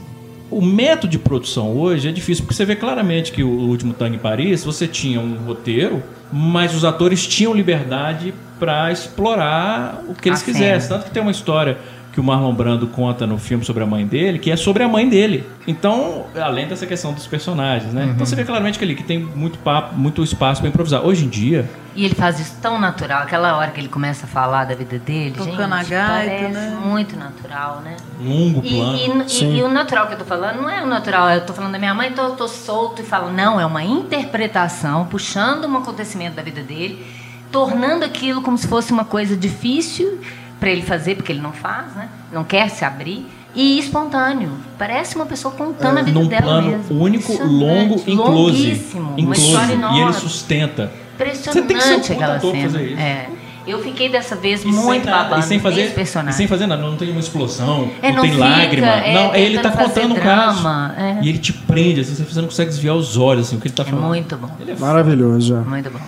o 0.49 0.61
método 0.61 1.09
de 1.11 1.19
produção 1.19 1.75
hoje 1.77 2.07
é 2.07 2.11
difícil, 2.11 2.43
porque 2.43 2.55
você 2.55 2.65
vê 2.65 2.75
claramente 2.75 3.31
que 3.31 3.43
o 3.43 3.49
último 3.49 3.93
Tango 3.93 4.15
em 4.15 4.19
Paris, 4.19 4.63
você 4.63 4.87
tinha 4.87 5.19
um 5.19 5.35
roteiro, 5.45 6.01
mas 6.31 6.73
os 6.73 6.85
atores 6.85 7.25
tinham 7.27 7.53
liberdade 7.53 8.33
para 8.59 8.91
explorar 8.91 10.03
o 10.07 10.13
que 10.13 10.29
eles 10.29 10.41
A 10.41 10.45
quisessem. 10.45 10.81
cena. 10.81 10.95
Tanto 10.95 11.05
que 11.07 11.11
tem 11.11 11.21
uma 11.21 11.31
história 11.31 11.77
que 12.15 12.21
o 12.21 12.23
Marlon 12.23 12.53
Brando 12.53 12.87
conta 12.87 13.27
no 13.27 13.37
filme 13.37 13.65
sobre 13.65 13.83
a 13.83 13.85
mãe 13.85 14.07
dele, 14.07 14.39
que 14.39 14.49
é 14.49 14.55
sobre 14.55 14.81
a 14.83 14.87
mãe 14.87 15.07
dele. 15.09 15.45
Então, 15.67 16.27
além 16.41 16.65
dessa 16.65 16.85
questão 16.87 17.11
dos 17.11 17.27
personagens, 17.27 17.91
né? 17.93 18.09
Então 18.15 18.25
você 18.25 18.37
vê 18.37 18.45
claramente 18.45 18.79
que 18.79 18.85
ali 18.85 18.95
que 18.95 19.03
tem 19.03 19.19
muito 19.19 19.59
papo, 19.59 19.93
muito 19.97 20.23
espaço 20.23 20.61
para 20.61 20.69
improvisar. 20.69 21.05
Hoje 21.05 21.25
em 21.25 21.27
dia, 21.29 21.69
E 21.93 22.05
ele 22.05 22.15
faz 22.15 22.39
isso 22.39 22.55
tão 22.61 22.79
natural, 22.79 23.23
aquela 23.23 23.57
hora 23.57 23.69
que 23.71 23.81
ele 23.81 23.89
começa 23.89 24.25
a 24.25 24.29
falar 24.29 24.63
da 24.63 24.73
vida 24.75 24.97
dele, 24.97 25.31
Tocando 25.37 25.57
gente, 25.57 25.63
a 25.63 25.83
gaita, 25.83 26.29
parece 26.35 26.53
né? 26.53 26.77
muito 26.85 27.17
natural, 27.17 27.81
né? 27.83 27.97
longo 28.21 28.61
E, 28.63 28.69
plano. 28.69 28.97
e- 28.97 29.43
e- 29.43 29.57
e 29.57 29.63
o 29.63 29.67
natural 29.69 30.07
que 30.07 30.13
eu 30.13 30.17
tô 30.19 30.25
falando 30.25 30.61
não 30.61 30.69
é 30.69 30.81
o 30.81 30.87
natural, 30.87 31.29
eu 31.31 31.41
tô 31.45 31.51
falando 31.53 31.73
da 31.73 31.79
minha 31.79 31.93
mãe, 31.93 32.07
então 32.09 32.23
eu 32.23 32.35
tô 32.37 32.47
solto 32.47 33.01
e 33.01 33.05
falo, 33.05 33.29
não, 33.29 33.59
é 33.59 33.65
uma 33.65 33.83
interpretação, 33.83 35.05
puxando 35.05 35.65
um 35.65 35.77
acontecimento 35.77 36.35
da 36.35 36.41
vida 36.41 36.61
dele, 36.61 37.05
tornando 37.51 38.03
aquilo 38.05 38.41
como 38.41 38.57
se 38.57 38.67
fosse 38.67 38.91
uma 38.93 39.03
coisa 39.05 39.35
difícil 39.35 40.19
para 40.59 40.69
ele 40.69 40.81
fazer, 40.81 41.15
porque 41.15 41.31
ele 41.31 41.41
não 41.41 41.51
faz, 41.51 41.93
né? 41.95 42.09
Não 42.31 42.43
quer 42.43 42.69
se 42.69 42.83
abrir. 42.85 43.25
E 43.53 43.79
espontâneo. 43.79 44.51
Parece 44.77 45.15
uma 45.15 45.25
pessoa 45.25 45.53
contando 45.53 45.99
a 45.99 46.01
vida 46.01 46.19
É, 46.19 46.21
num 46.23 46.27
dela 46.27 46.41
plano 46.41 46.67
mesmo. 46.71 47.01
único, 47.01 47.31
longo, 47.45 47.95
inclusive. 48.05 48.17
Longuíssimo. 48.17 49.13
Uma 49.17 49.33
história 49.33 49.79
E 49.93 49.99
ele 50.01 50.13
sustenta. 50.13 50.91
Impressionante 51.13 51.53
Você 51.53 51.61
tem 51.61 51.77
que 51.77 51.83
ser 51.83 52.11
um 52.11 52.15
aquela 52.15 52.39
cena. 52.39 52.61
fazer 52.69 52.83
isso. 52.91 52.99
É. 53.01 53.29
Eu 53.65 53.81
fiquei 53.81 54.09
dessa 54.09 54.35
vez 54.35 54.61
E 54.63 54.67
muito 54.67 54.81
sem 54.81 54.99
nada, 55.05 55.23
babando 55.23 55.39
e 55.39 55.43
sem 55.47 55.59
fazer, 55.59 55.93
personagem. 55.95 56.33
E 56.35 56.37
sem 56.37 56.47
fazer 56.47 56.67
nada, 56.67 56.81
não 56.83 56.97
tem 56.97 57.09
uma 57.09 57.19
explosão, 57.19 57.89
É, 58.01 58.09
não, 58.09 58.17
não 58.17 58.21
tem 58.21 58.31
fica, 58.33 58.43
lágrima. 58.45 58.87
é, 58.87 59.13
não, 59.13 59.33
é 59.33 59.41
ele 59.41 59.57
tá 59.59 59.71
contando 59.71 60.11
um 60.11 60.13
drama, 60.13 60.93
caso. 60.95 60.99
é. 61.07 61.19
E 61.23 61.29
ele 61.29 61.37
te 61.39 61.51
prende, 61.53 62.01
assim, 62.01 62.13
você 62.23 62.41
não 62.41 62.47
consegue 62.49 62.69
desviar 62.69 62.95
os 62.95 63.17
olhos, 63.17 63.47
assim, 63.47 63.55
o 63.55 63.59
que 63.61 63.67
ele 63.69 63.73
tá 63.73 63.81
É 63.81 63.85
falando. 63.87 64.05
muito 64.05 64.35
bom. 64.37 64.49
Ele 64.59 64.71
é 64.73 64.75
Maravilhoso. 64.75 65.55
é. 65.55 65.59
Muito 65.61 65.89
bom. 65.89 65.99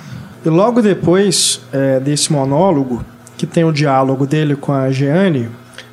E 0.46 0.50
logo 0.50 0.82
depois 0.84 1.60
é, 1.74 2.00
desse 2.00 2.32
monólogo, 2.32 3.04
que 3.38 3.46
tem 3.46 3.64
o 3.64 3.72
diálogo 3.72 4.26
dele 4.26 4.56
com 4.56 4.74
a 4.74 4.90
Jeane, 4.90 5.50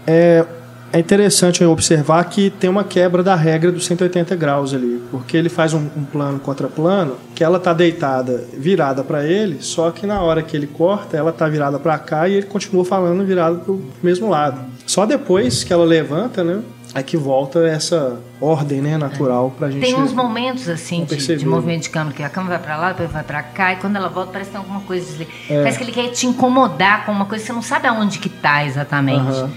é, 0.06 0.44
é 0.92 0.98
interessante 0.98 1.64
observar 1.64 2.24
que 2.24 2.50
tem 2.50 2.70
uma 2.70 2.84
quebra 2.84 3.22
da 3.22 3.34
regra 3.34 3.72
dos 3.72 3.84
180 3.84 4.36
graus 4.36 4.72
ali, 4.72 5.02
porque 5.10 5.36
ele 5.36 5.48
faz 5.48 5.74
um, 5.74 5.86
um 5.96 6.04
plano 6.04 6.38
contra 6.38 6.68
plano, 6.68 7.16
que 7.34 7.42
ela 7.42 7.58
tá 7.58 7.72
deitada 7.72 8.44
virada 8.56 9.02
para 9.02 9.24
ele, 9.24 9.58
só 9.60 9.90
que 9.90 10.06
na 10.06 10.20
hora 10.20 10.42
que 10.42 10.56
ele 10.56 10.66
corta, 10.66 11.16
ela 11.16 11.32
tá 11.32 11.48
virada 11.48 11.78
para 11.78 11.98
cá 11.98 12.28
e 12.28 12.34
ele 12.34 12.46
continua 12.46 12.84
falando 12.84 13.24
virado 13.24 13.58
pro 13.58 13.84
mesmo 14.02 14.28
lado. 14.28 14.60
Só 14.86 15.04
depois 15.04 15.64
que 15.64 15.72
ela 15.72 15.84
levanta, 15.84 16.44
né, 16.44 16.60
é 16.94 17.02
que 17.02 17.16
volta 17.16 17.66
essa 17.66 18.20
ordem, 18.40 18.80
né, 18.80 18.96
natural 18.96 19.52
pra 19.58 19.70
gente 19.70 19.82
Tem 19.82 19.94
uns 19.96 20.12
momentos 20.12 20.68
assim 20.68 21.04
de, 21.04 21.16
de 21.36 21.46
movimento 21.46 21.82
de 21.82 21.90
câmera, 21.90 22.14
que 22.16 22.22
a 22.22 22.28
câmera 22.28 22.56
vai 22.58 22.66
pra 22.66 22.76
lá, 22.76 22.88
depois 22.92 23.10
vai 23.10 23.24
pra 23.24 23.42
cá, 23.42 23.72
e 23.72 23.76
quando 23.76 23.96
ela 23.96 24.08
volta 24.08 24.30
parece 24.32 24.50
que 24.50 24.56
tem 24.56 24.64
alguma 24.64 24.80
coisa 24.82 25.04
desligada. 25.04 25.36
É. 25.50 25.58
Parece 25.58 25.78
que 25.78 25.84
ele 25.84 25.92
quer 25.92 26.08
te 26.10 26.26
incomodar 26.26 27.04
com 27.04 27.12
uma 27.12 27.24
coisa 27.24 27.42
que 27.42 27.46
você 27.48 27.52
não 27.52 27.62
sabe 27.62 27.86
aonde 27.88 28.18
que 28.18 28.28
tá 28.28 28.64
exatamente. 28.64 29.18
Aham. 29.28 29.50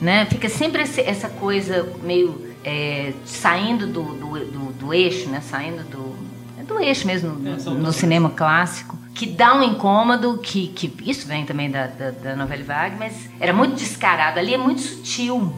Né? 0.00 0.26
Fica 0.26 0.48
sempre 0.48 0.82
esse- 0.82 1.00
essa 1.00 1.28
coisa 1.28 1.88
meio 2.02 2.50
é, 2.64 3.12
saindo 3.24 3.86
do, 3.86 4.02
do, 4.02 4.38
do- 4.46 4.72
do 4.72 4.94
eixo, 4.94 5.28
né? 5.28 5.40
Saindo 5.40 5.82
do, 5.84 6.14
é 6.60 6.62
do 6.64 6.78
eixo 6.80 7.06
mesmo, 7.06 7.30
no, 7.30 7.58
são 7.60 7.74
no 7.74 7.80
todas. 7.80 7.96
cinema 7.96 8.30
clássico. 8.30 8.96
Que 9.14 9.26
dá 9.26 9.54
um 9.54 9.62
incômodo, 9.62 10.38
que, 10.38 10.68
que 10.68 10.92
isso 11.08 11.26
vem 11.28 11.44
também 11.44 11.70
da, 11.70 11.86
da, 11.86 12.10
da 12.10 12.34
novela 12.36 12.64
Vague, 12.64 12.96
mas 12.98 13.12
era 13.38 13.52
muito 13.52 13.74
descarado. 13.76 14.38
Ali 14.38 14.54
é 14.54 14.58
muito 14.58 14.80
sutil. 14.80 15.52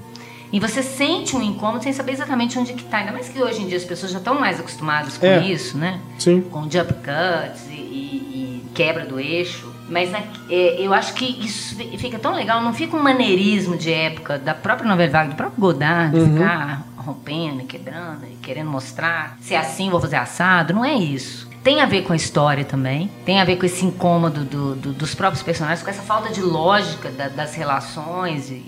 E 0.54 0.60
você 0.60 0.84
sente 0.84 1.34
um 1.34 1.42
incômodo 1.42 1.82
sem 1.82 1.92
saber 1.92 2.12
exatamente 2.12 2.56
onde 2.56 2.74
que 2.74 2.84
tá. 2.84 2.98
Ainda 2.98 3.10
mais 3.10 3.28
que 3.28 3.42
hoje 3.42 3.60
em 3.60 3.66
dia 3.66 3.76
as 3.76 3.82
pessoas 3.84 4.12
já 4.12 4.18
estão 4.18 4.38
mais 4.38 4.60
acostumadas 4.60 5.18
com 5.18 5.26
É. 5.26 5.40
isso, 5.44 5.76
né? 5.76 5.98
Sim. 6.16 6.42
Com 6.42 6.70
jump 6.70 6.92
cuts 6.94 7.66
e, 7.68 7.72
e- 7.72 8.62
e 8.64 8.70
quebra 8.72 9.04
do 9.04 9.18
eixo. 9.18 9.74
Mas 9.88 10.12
na- 10.12 10.22
é, 10.48 10.76
eu 10.80 10.94
acho 10.94 11.12
que 11.14 11.24
isso 11.44 11.74
fi- 11.74 11.98
fica 11.98 12.20
tão 12.20 12.32
legal, 12.32 12.62
não 12.62 12.72
fica 12.72 12.96
um 12.96 13.02
maneirismo 13.02 13.76
de 13.76 13.92
época 13.92 14.38
da 14.38 14.54
própria 14.54 14.88
novela 14.88 15.10
vaga, 15.10 15.30
do 15.30 15.34
próprio 15.34 15.60
Godard, 15.60 16.16
de 16.16 16.30
ficar 16.32 16.84
rompendo, 16.98 17.60
e 17.62 17.64
quebrando, 17.64 18.24
e 18.24 18.36
querendo 18.36 18.70
mostrar 18.70 19.36
se 19.40 19.54
é 19.54 19.58
assim 19.58 19.90
vou 19.90 20.00
fazer 20.00 20.16
assado. 20.16 20.72
Não 20.72 20.84
é 20.84 20.94
isso. 20.94 21.48
Tem 21.64 21.80
a 21.80 21.86
ver 21.86 22.02
com 22.02 22.12
a 22.12 22.16
história 22.16 22.64
também, 22.64 23.10
tem 23.26 23.40
a 23.40 23.44
ver 23.44 23.56
com 23.56 23.66
esse 23.66 23.84
incômodo 23.84 24.44
do- 24.44 24.74
do- 24.76 24.92
dos 24.92 25.14
próprios 25.16 25.42
personagens, 25.42 25.82
com 25.82 25.90
essa 25.90 26.02
falta 26.02 26.32
de 26.32 26.40
lógica 26.40 27.10
da- 27.10 27.28
das 27.28 27.54
relações 27.56 28.50
e, 28.50 28.64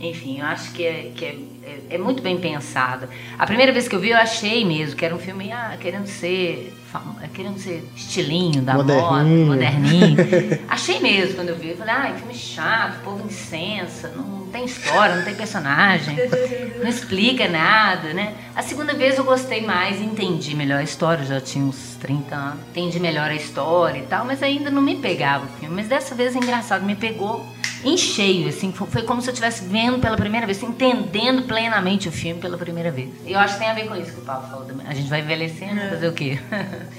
enfim, 0.00 0.38
eu 0.40 0.46
acho 0.46 0.72
que, 0.72 0.84
é, 0.84 1.12
que 1.14 1.24
é, 1.24 1.36
é- 1.62 1.94
é 1.94 1.98
muito 1.98 2.22
bem 2.22 2.38
pensado. 2.38 3.08
A 3.38 3.46
primeira 3.46 3.70
vez 3.72 3.86
que 3.86 3.94
eu 3.94 4.00
vi, 4.00 4.10
eu 4.10 4.16
achei 4.16 4.64
mesmo 4.64 4.96
que 4.96 5.04
era 5.04 5.14
um 5.14 5.18
filme 5.18 5.52
ah, 5.52 5.76
querendo 5.80 6.06
ser 6.06 6.74
querendo 7.34 7.56
ser 7.56 7.84
estilinho 7.94 8.62
da 8.62 8.74
moda, 8.74 8.94
Moderninho. 8.94 9.46
moderninho. 9.46 10.16
achei 10.68 10.98
mesmo 10.98 11.36
quando 11.36 11.50
eu 11.50 11.56
vi. 11.56 11.68
Eu 11.70 11.76
falei, 11.76 11.94
ai, 11.94 12.16
filme 12.16 12.34
chato, 12.34 13.00
povo 13.04 13.24
licença, 13.28 14.08
não 14.16 14.46
tem 14.50 14.64
história, 14.64 15.14
não 15.14 15.22
tem 15.22 15.34
personagem, 15.36 16.16
não 16.82 16.88
explica 16.88 17.46
nada, 17.48 18.12
né? 18.12 18.34
A 18.56 18.62
segunda 18.62 18.92
vez 18.94 19.16
eu 19.16 19.22
gostei 19.22 19.64
mais, 19.64 20.00
entendi 20.00 20.56
melhor 20.56 20.80
a 20.80 20.82
história, 20.82 21.24
já 21.24 21.40
tinha 21.40 21.64
uns 21.64 21.96
30 22.00 22.34
anos, 22.34 22.60
entendi 22.70 22.98
melhor 22.98 23.30
a 23.30 23.34
história 23.36 24.00
e 24.00 24.06
tal, 24.06 24.24
mas 24.24 24.42
ainda 24.42 24.68
não 24.70 24.82
me 24.82 24.96
pegava 24.96 25.44
o 25.44 25.48
filme. 25.60 25.76
Mas 25.76 25.86
dessa 25.86 26.16
vez 26.16 26.34
é 26.34 26.38
engraçado, 26.38 26.84
me 26.84 26.96
pegou 26.96 27.46
em 27.84 27.96
cheio, 27.96 28.48
assim, 28.48 28.72
foi, 28.72 29.02
como 29.02 29.20
se 29.22 29.28
eu 29.28 29.32
estivesse 29.32 29.64
vendo 29.64 29.98
pela 29.98 30.16
primeira 30.16 30.46
vez, 30.46 30.62
entendendo 30.62 31.42
plenamente 31.42 32.08
o 32.08 32.12
filme 32.12 32.40
pela 32.40 32.58
primeira 32.58 32.90
vez. 32.90 33.08
Eu 33.26 33.38
acho 33.38 33.54
que 33.54 33.60
tem 33.60 33.68
a 33.70 33.74
ver 33.74 33.86
com 33.88 33.96
isso 33.96 34.12
que 34.12 34.20
o 34.20 34.24
Paulo 34.24 34.46
falou 34.48 34.64
também. 34.66 34.86
A 34.86 34.92
gente 34.94 35.08
vai 35.08 35.20
envelhecendo, 35.20 35.80
fazer 35.90 36.08
o 36.08 36.12
quê? 36.12 36.38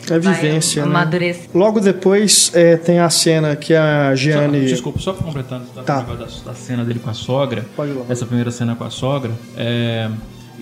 É 0.09 0.19
vivência, 0.19 0.81
vai 0.83 0.91
né? 0.91 0.99
amadurecer. 0.99 1.49
Logo 1.53 1.79
depois 1.79 2.51
é, 2.53 2.77
tem 2.77 2.99
a 2.99 3.09
cena 3.09 3.55
que 3.55 3.73
a 3.75 4.09
Só- 4.09 4.15
Gianni. 4.15 4.65
desculpa, 4.65 4.99
só 4.99 5.13
completando 5.13 5.65
tá, 5.75 5.83
Tá. 5.83 6.01
da, 6.01 6.25
da 6.45 6.53
cena 6.53 6.83
dele 6.83 6.99
com 6.99 7.09
a 7.09 7.13
sogra. 7.13 7.65
Pode 7.75 7.91
ir 7.91 7.95
lá. 7.95 8.05
Essa 8.09 8.25
primeira 8.25 8.49
cena 8.51 8.75
com 8.75 8.83
a 8.83 8.89
sogra. 8.89 9.31
é, 9.57 10.09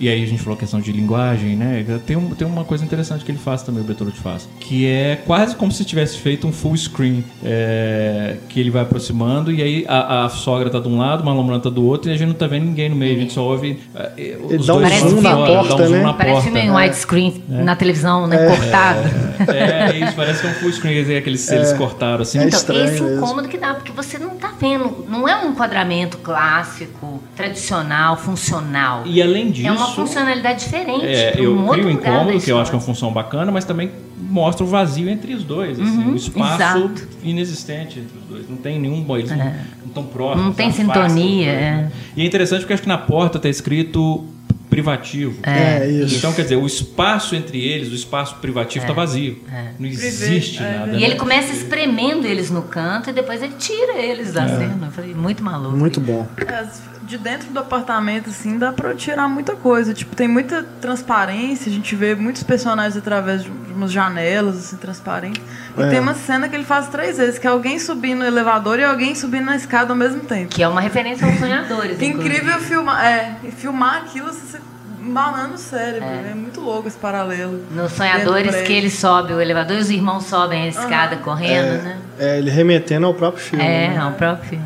e 0.00 0.08
aí 0.08 0.22
a 0.22 0.26
gente 0.26 0.40
falou 0.42 0.56
a 0.56 0.58
questão 0.58 0.80
de 0.80 0.90
linguagem, 0.90 1.54
né? 1.56 1.84
Tem, 2.06 2.16
um- 2.16 2.30
tem 2.34 2.46
uma 2.46 2.64
coisa 2.64 2.84
interessante 2.84 3.24
que 3.24 3.30
ele 3.30 3.38
faz 3.38 3.62
também, 3.62 3.82
o 3.82 3.84
Bertolucci 3.84 4.18
faz. 4.20 4.48
Que 4.58 4.86
é 4.86 5.16
quase 5.26 5.54
como 5.54 5.70
se 5.70 5.84
tivesse 5.84 6.16
feito 6.18 6.46
um 6.46 6.52
full 6.52 6.76
screen. 6.76 7.22
é, 7.44 8.36
que 8.48 8.58
ele 8.58 8.70
vai 8.70 8.82
aproximando 8.82 9.52
e 9.52 9.62
aí 9.62 9.84
a, 9.88 10.24
a 10.24 10.28
sogra 10.28 10.70
tá 10.70 10.78
de 10.80 10.88
um 10.88 10.98
lado, 10.98 11.22
o 11.22 11.26
Marlon 11.26 11.44
Brando 11.46 11.62
tá 11.62 11.70
do 11.70 11.84
outro 11.84 12.10
e 12.10 12.14
a 12.14 12.16
gente 12.16 12.28
não 12.28 12.34
tá 12.34 12.46
vendo 12.46 12.64
ninguém 12.64 12.88
no 12.88 12.96
meio. 12.96 13.16
A 13.16 13.20
gente 13.20 13.32
só 13.32 13.42
ouve 13.42 13.78
é, 13.94 14.36
os 14.42 14.66
dá 14.66 14.74
um 14.74 14.80
dois 14.80 14.94
zoom 15.00 15.20
na 15.20 15.30
fora, 15.32 15.52
porta, 15.54 15.68
dá 15.68 15.74
um 15.74 15.86
zoom 15.86 15.90
né? 15.96 16.02
na 16.02 16.12
Parece 16.14 16.32
porta. 16.34 16.50
filme 16.50 16.60
em 16.60 16.70
widescreen 16.70 17.44
na 17.48 17.76
televisão, 17.76 18.26
né? 18.26 18.46
Cortado. 18.46 19.00
É, 19.48 19.96
isso, 19.98 20.14
parece 20.14 20.40
que 20.40 20.46
é 20.46 20.50
um 20.50 20.54
full 20.54 20.72
screen, 20.72 20.94
quer 20.94 21.00
dizer, 21.02 21.16
aqueles 21.18 21.50
eles 21.50 21.72
cortaram 21.74 22.22
assim. 22.22 22.38
É 22.38 22.44
Então, 22.44 22.58
estranho 22.58 22.84
esse 22.84 23.02
mesmo. 23.02 23.16
incômodo 23.16 23.48
que 23.48 23.58
dá, 23.58 23.74
porque 23.74 23.92
você 23.92 24.18
não 24.18 24.30
tá 24.30 24.52
vendo, 24.60 25.04
não 25.08 25.28
é 25.28 25.36
um 25.44 25.50
enquadramento 25.50 26.18
clássico, 26.18 27.22
tradicional, 27.36 28.16
funcional. 28.16 29.02
E 29.06 29.20
além 29.22 29.50
disso. 29.50 29.68
É 29.98 30.00
uma 30.00 30.06
funcionalidade 30.06 30.64
diferente. 30.64 31.06
É, 31.06 31.34
eu 31.38 31.58
um 31.58 31.68
crio 31.68 31.90
incômodo, 31.90 32.40
que 32.40 32.50
eu 32.50 32.58
acho 32.58 32.70
que 32.70 32.76
é 32.76 32.78
uma 32.78 32.84
função 32.84 33.12
bacana, 33.12 33.50
mas 33.50 33.64
também 33.64 33.90
mostra 34.18 34.64
o 34.64 34.66
vazio 34.68 35.08
entre 35.08 35.34
os 35.34 35.42
dois, 35.42 35.78
assim, 35.80 36.04
Uhum, 36.04 36.12
o 36.12 36.16
espaço 36.16 36.54
exato. 36.54 37.08
inexistente 37.22 37.98
entre 37.98 38.16
os 38.18 38.24
dois. 38.24 38.48
Não 38.48 38.56
tem 38.56 38.78
nenhum, 38.78 39.04
eles 39.16 39.30
não, 39.30 39.38
não 39.38 39.54
estão 39.86 40.04
próximos. 40.04 40.46
Não 40.46 40.52
tem 40.52 40.68
afastam 40.68 40.86
sintonia, 41.06 41.46
dois, 41.52 41.60
né? 41.60 41.92
E 42.16 42.22
é 42.22 42.24
interessante 42.26 42.60
porque 42.60 42.72
acho 42.74 42.82
que 42.82 42.88
na 42.88 42.98
porta 42.98 43.38
tá 43.38 43.48
escrito 43.48 44.24
privativo. 44.70 45.34
É, 45.42 45.84
isso. 45.90 46.16
Então, 46.16 46.32
quer 46.32 46.42
dizer, 46.42 46.56
o 46.56 46.64
espaço 46.64 47.34
entre 47.34 47.58
eles, 47.60 47.90
o 47.90 47.94
espaço 47.94 48.36
privativo, 48.36 48.84
está 48.84 48.94
vazio. 48.94 49.40
Não 49.78 49.88
existe 49.88 50.62
é, 50.62 50.78
nada. 50.78 50.92
E 50.92 51.00
né? 51.00 51.02
ele 51.02 51.16
começa 51.16 51.52
espremendo 51.52 52.24
eles 52.24 52.50
no 52.50 52.62
canto 52.62 53.10
e 53.10 53.12
depois 53.12 53.42
ele 53.42 53.54
tira 53.58 53.98
eles 53.98 54.32
da 54.32 54.46
cena. 54.46 54.86
Eu 54.86 54.92
falei, 54.92 55.12
muito 55.12 55.42
maluco. 55.42 55.76
Muito 55.76 56.00
bom. 56.00 56.24
As- 56.46 56.80
De 57.10 57.18
dentro 57.18 57.50
do 57.50 57.58
apartamento, 57.58 58.30
assim, 58.30 58.56
dá 58.56 58.72
pra 58.72 58.94
tirar 58.94 59.26
muita 59.26 59.56
coisa. 59.56 59.92
Tipo, 59.92 60.14
tem 60.14 60.28
muita 60.28 60.64
transparência, 60.80 61.68
a 61.68 61.74
gente 61.74 61.96
vê 61.96 62.14
muitos 62.14 62.44
personagens 62.44 62.96
através 62.96 63.42
de 63.42 63.50
umas 63.50 63.90
janelas, 63.90 64.56
assim, 64.56 64.76
transparentes. 64.76 65.42
E 65.76 65.82
É. 65.82 65.88
tem 65.88 65.98
uma 65.98 66.14
cena 66.14 66.48
que 66.48 66.54
ele 66.54 66.62
faz 66.64 66.86
três 66.86 67.18
vezes, 67.18 67.36
que 67.36 67.48
é 67.48 67.50
alguém 67.50 67.80
subindo 67.80 68.20
no 68.20 68.24
elevador 68.26 68.78
e 68.78 68.84
alguém 68.84 69.16
subindo 69.16 69.46
na 69.46 69.56
escada 69.56 69.92
ao 69.92 69.96
mesmo 69.96 70.20
tempo. 70.20 70.50
Que 70.50 70.62
é 70.62 70.68
uma 70.68 70.80
referência 70.80 71.26
aos 71.26 71.36
sonhadores. 71.36 72.00
Incrível 72.00 72.60
filmar, 72.60 73.04
é, 73.04 73.34
e 73.42 73.50
filmar 73.50 74.02
aquilo, 74.02 74.28
você 74.32 74.60
embalando 75.02 75.54
o 75.54 75.58
cérebro. 75.58 76.04
É. 76.04 76.32
muito 76.32 76.60
louco 76.60 76.86
esse 76.86 76.96
paralelo. 76.96 77.60
Nos 77.72 77.90
sonhadores 77.90 78.54
do 78.54 78.62
que 78.62 78.72
ele 78.72 78.88
sobe 78.88 79.32
o 79.32 79.40
elevador 79.40 79.76
e 79.78 79.80
os 79.80 79.90
irmãos 79.90 80.26
sobem 80.26 80.62
a 80.62 80.68
escada 80.68 81.16
correndo, 81.16 81.82
né? 81.82 81.98
É, 82.20 82.38
ele 82.38 82.50
remetendo 82.50 83.04
ao 83.04 83.14
próprio 83.14 83.42
filme. 83.42 83.64
É, 83.64 83.88
né? 83.88 83.96
é 83.96 84.04
o 84.04 84.12
próprio 84.12 84.48
filme. 84.50 84.64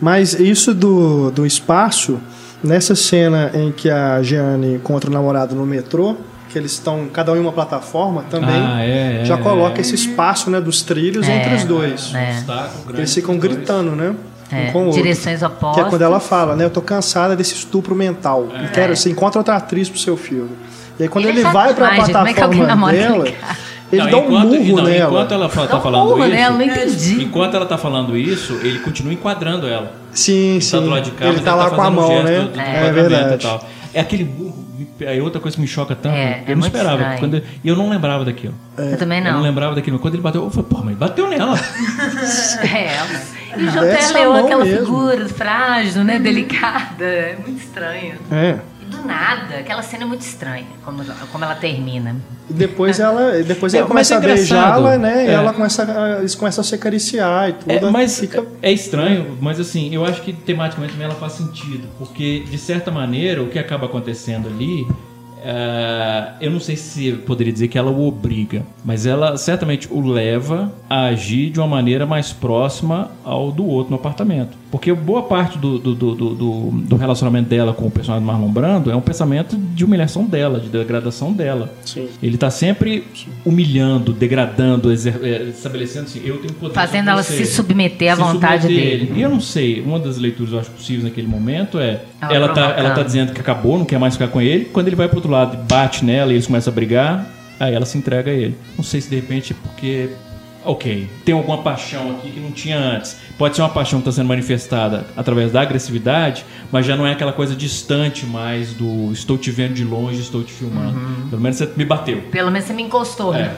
Mas 0.00 0.34
isso 0.34 0.74
do, 0.74 1.30
do 1.30 1.46
espaço, 1.46 2.18
nessa 2.62 2.94
cena 2.94 3.50
em 3.54 3.72
que 3.72 3.88
a 3.90 4.22
Jeanne 4.22 4.74
encontra 4.74 5.08
o 5.10 5.12
namorado 5.12 5.54
no 5.54 5.64
metrô, 5.66 6.16
que 6.50 6.58
eles 6.58 6.72
estão 6.72 7.06
cada 7.12 7.32
um 7.32 7.36
em 7.36 7.40
uma 7.40 7.52
plataforma 7.52 8.24
também, 8.30 8.54
Ah, 8.54 8.82
é, 8.82 9.22
é, 9.22 9.24
já 9.24 9.36
coloca 9.36 9.78
é. 9.78 9.80
esse 9.80 9.94
espaço 9.94 10.50
né, 10.50 10.60
dos 10.60 10.82
trilhos 10.82 11.28
entre 11.28 11.54
os 11.54 11.64
dois. 11.64 12.12
É. 12.14 12.42
Grande 12.86 13.00
Eles 13.00 13.14
ficam 13.14 13.36
dois. 13.36 13.52
gritando, 13.54 13.92
né? 13.92 14.14
É, 14.50 14.68
Um 14.68 14.72
com 14.72 14.78
o 14.82 14.86
outro. 14.86 15.02
direções 15.02 15.38
Que 15.40 15.44
é 15.44 15.48
opostas. 15.48 15.88
quando 15.88 16.02
ela 16.02 16.20
fala, 16.20 16.54
né? 16.54 16.64
Eu 16.64 16.70
tô 16.70 16.80
cansada 16.80 17.34
desse 17.34 17.54
estupro 17.54 17.94
mental. 17.96 18.46
É. 18.54 18.68
Quero, 18.68 18.96
você 18.96 19.10
encontra 19.10 19.40
outra 19.40 19.56
atriz 19.56 19.88
pro 19.88 19.98
seu 19.98 20.16
filme. 20.16 20.50
E 20.98 21.02
aí 21.02 21.08
quando 21.08 21.26
Ele 21.26 21.40
ele, 21.40 21.48
é 21.48 21.52
vai 21.52 21.74
pra 21.74 21.86
é 21.96 21.98
alguém 22.00 22.12
plataforma 22.14 22.92
dela? 22.92 23.24
Ele 23.92 24.02
Não, 24.02 24.10
dá 24.10 24.16
um 24.18 24.24
enquanto- 24.26 24.48
murro 24.54 24.76
não, 24.76 24.84
nela. 24.84 25.10
Enquanto 25.10 25.32
ela 25.34 25.48
fa- 25.48 25.60
Dá 25.62 25.66
tá 25.68 25.76
um 25.78 25.80
falando 25.82 26.18
isso, 26.18 26.28
nela, 26.28 26.54
não 26.56 26.62
entendi. 26.62 27.22
enquanto 27.24 27.54
ela 27.54 27.66
tá 27.66 27.78
falando 27.78 28.16
isso, 28.16 28.54
ele 28.62 28.78
continua 28.80 29.12
enquadrando 29.12 29.66
ela. 29.68 29.92
Sim, 30.12 30.58
Tá 30.70 30.78
do 30.78 30.84
sim. 30.84 30.90
lado 30.90 31.02
de 31.04 31.10
cá, 31.12 31.24
ele 31.26 31.34
mas 31.36 31.44
tá 31.44 31.54
lá 31.54 31.70
com 31.70 31.80
a 31.82 31.88
um 31.88 31.90
mão, 31.92 32.22
né? 32.22 32.40
do- 32.40 32.48
do 32.52 32.60
é 32.60 32.92
verdade. 32.92 33.34
E 33.34 33.38
tal. 33.38 33.68
É 33.94 34.00
aquele 34.00 34.24
burro. 34.24 34.66
Aí 35.06 35.20
outra 35.20 35.38
coisa 35.40 35.54
que 35.54 35.60
me 35.60 35.66
choca 35.68 35.94
tanto, 35.94 36.14
É, 36.14 36.42
eu 36.46 36.52
é 36.52 36.54
não 36.54 36.66
esperava. 36.66 36.96
estranho. 36.96 37.18
Quando, 37.20 37.42
e 37.62 37.68
eu 37.68 37.76
não 37.76 37.90
lembrava 37.90 38.24
daquilo. 38.24 38.54
Eu 38.78 38.96
também 38.96 39.18
Eu 39.18 39.24
não 39.24 39.32
não. 39.34 39.40
lembrava 39.42 39.74
daquilo. 39.74 39.98
Quando 39.98 40.14
ele 40.14 40.22
bateu, 40.22 40.42
eu 40.44 40.50
falei, 40.50 40.68
porra, 40.70 40.84
mas 40.86 40.96
bateu 40.96 41.28
nela. 41.28 41.58
É, 42.62 42.94
ela. 42.96 43.36
E 43.58 44.10
o 44.10 44.12
Leon, 44.14 44.32
mão 44.32 44.44
aquela 44.46 44.64
mesmo. 44.64 44.86
figura 44.86 45.28
frágil, 45.28 46.02
né? 46.04 46.18
Delicada. 46.18 47.04
É 47.04 47.36
muito 47.46 47.60
estranho. 47.62 48.14
É. 48.32 48.56
E 49.06 49.08
nada, 49.08 49.58
aquela 49.60 49.82
cena 49.82 50.02
é 50.04 50.06
muito 50.06 50.22
estranha, 50.22 50.66
como, 50.84 51.02
como 51.32 51.44
ela 51.44 51.54
termina. 51.54 52.16
E 52.50 52.52
depois 52.52 52.98
ela, 53.00 53.42
depois 53.42 53.72
É, 53.74 53.78
ele 53.78 53.86
começa 53.86 54.14
é 54.14 54.16
a 54.16 54.20
beijá-la, 54.20 54.96
né? 54.98 55.24
E 55.24 55.28
É. 55.28 55.32
ela 55.32 55.52
começa 55.52 55.82
a, 55.84 56.18
eles 56.18 56.34
começam 56.34 56.62
a 56.62 56.64
se 56.64 56.74
acariciar 56.74 57.50
e 57.50 57.52
tudo. 57.54 57.70
É, 57.72 57.90
mas 57.90 58.18
fica 58.20 58.44
é 58.62 58.72
estranho, 58.72 59.36
mas 59.40 59.58
assim, 59.60 59.92
eu 59.94 60.04
acho 60.04 60.22
que 60.22 60.32
tematicamente 60.32 60.92
também 60.92 61.06
ela 61.06 61.16
faz 61.16 61.32
sentido. 61.34 61.88
Porque, 61.98 62.44
de 62.50 62.58
certa 62.58 62.90
maneira, 62.90 63.42
o 63.42 63.48
que 63.48 63.58
acaba 63.58 63.86
acontecendo 63.86 64.48
ali. 64.48 64.86
é, 65.44 66.32
eu 66.40 66.50
não 66.50 66.58
sei 66.58 66.76
se 66.76 67.12
poderia 67.12 67.52
dizer 67.52 67.68
que 67.68 67.78
ela 67.78 67.90
o 67.90 68.06
obriga, 68.08 68.62
mas 68.84 69.06
ela 69.06 69.36
certamente 69.36 69.86
o 69.90 70.00
leva 70.00 70.72
a 70.90 71.06
agir 71.06 71.50
de 71.50 71.60
uma 71.60 71.68
maneira 71.68 72.04
mais 72.06 72.32
próxima 72.32 73.10
ao 73.24 73.52
do 73.52 73.64
outro 73.66 73.90
no 73.90 73.96
apartamento. 73.96 74.56
Porque 74.70 74.92
boa 74.92 75.22
parte 75.22 75.58
do, 75.58 75.78
do, 75.78 75.94
do, 75.94 76.14
do- 76.14 76.34
do- 76.34 76.96
relacionamento 76.96 77.48
dela 77.48 77.72
com 77.72 77.86
o 77.86 77.90
personagem 77.90 78.26
do 78.26 78.30
Marlon 78.32 78.48
Brando 78.50 78.90
é 78.90 78.96
um 78.96 79.00
pensamento 79.00 79.56
de 79.56 79.84
humilhação 79.84 80.24
dela, 80.24 80.58
de 80.58 80.68
degradação 80.68 81.32
dela. 81.32 81.72
Sim. 81.84 82.08
Ele 82.22 82.36
tá 82.36 82.50
sempre 82.50 83.04
humilhando, 83.44 84.12
degradando, 84.12 84.90
é, 84.92 85.42
estabelecendo 85.48 86.06
assim, 86.06 86.20
eu 86.24 86.38
tenho 86.38 86.52
poder 86.54 86.74
Fazendo 86.74 87.10
ela 87.10 87.22
você. 87.22 87.44
se 87.44 87.54
submeter 87.54 88.12
à 88.12 88.16
Se 88.16 88.22
vontade 88.22 88.62
submeter 88.62 88.90
dele. 88.98 89.08
ele. 89.12 89.18
E 89.20 89.22
eu 89.22 89.30
não 89.30 89.40
sei, 89.40 89.80
uma 89.80 89.98
das 90.00 90.18
leituras 90.18 90.52
eu 90.52 90.58
acho 90.58 90.70
possíveis 90.70 91.04
naquele 91.04 91.28
momento 91.28 91.78
é 91.78 92.02
Ela 92.20 92.34
ela, 92.34 92.48
tá, 92.48 92.74
ela 92.76 92.90
tá 92.90 93.02
dizendo 93.02 93.32
que 93.32 93.40
acabou, 93.40 93.78
não 93.78 93.84
quer 93.84 93.98
mais 93.98 94.14
ficar 94.14 94.28
com 94.28 94.40
ele. 94.40 94.64
Quando 94.66 94.88
ele 94.88 94.96
vai 94.96 95.06
pro 95.08 95.18
outro 95.18 95.30
lado 95.30 95.54
e 95.54 95.68
bate 95.68 96.04
nela 96.04 96.32
e 96.32 96.34
eles 96.34 96.46
começam 96.46 96.72
a 96.72 96.74
brigar, 96.74 97.26
aí 97.60 97.72
ela 97.74 97.86
se 97.86 97.96
entrega 97.96 98.30
a 98.30 98.34
ele. 98.34 98.56
Não 98.76 98.84
sei 98.84 99.00
se 99.00 99.08
de 99.08 99.16
repente 99.16 99.52
é 99.52 99.56
porque. 99.68 100.08
Ok, 100.66 101.08
tem 101.24 101.34
alguma 101.34 101.58
paixão 101.58 102.10
aqui 102.10 102.30
que 102.32 102.40
não 102.40 102.50
tinha 102.50 102.76
antes. 102.78 103.16
Pode 103.38 103.54
ser 103.54 103.62
uma 103.62 103.68
paixão 103.68 104.00
que 104.00 104.08
está 104.08 104.20
sendo 104.20 104.26
manifestada 104.28 105.06
através 105.16 105.52
da 105.52 105.60
agressividade, 105.60 106.44
mas 106.72 106.84
já 106.84 106.96
não 106.96 107.06
é 107.06 107.12
aquela 107.12 107.32
coisa 107.32 107.54
distante 107.54 108.26
mais 108.26 108.72
do 108.72 109.12
estou 109.12 109.38
te 109.38 109.50
vendo 109.50 109.74
de 109.74 109.84
longe, 109.84 110.20
estou 110.20 110.42
te 110.42 110.52
filmando. 110.52 110.98
Uhum. 110.98 111.28
Pelo 111.30 111.40
menos 111.42 111.56
você 111.58 111.70
me 111.76 111.84
bateu. 111.84 112.22
Pelo 112.32 112.50
menos 112.50 112.66
você 112.66 112.74
me 112.74 112.82
encostou, 112.82 113.32
É. 113.34 113.42
né? 113.42 113.56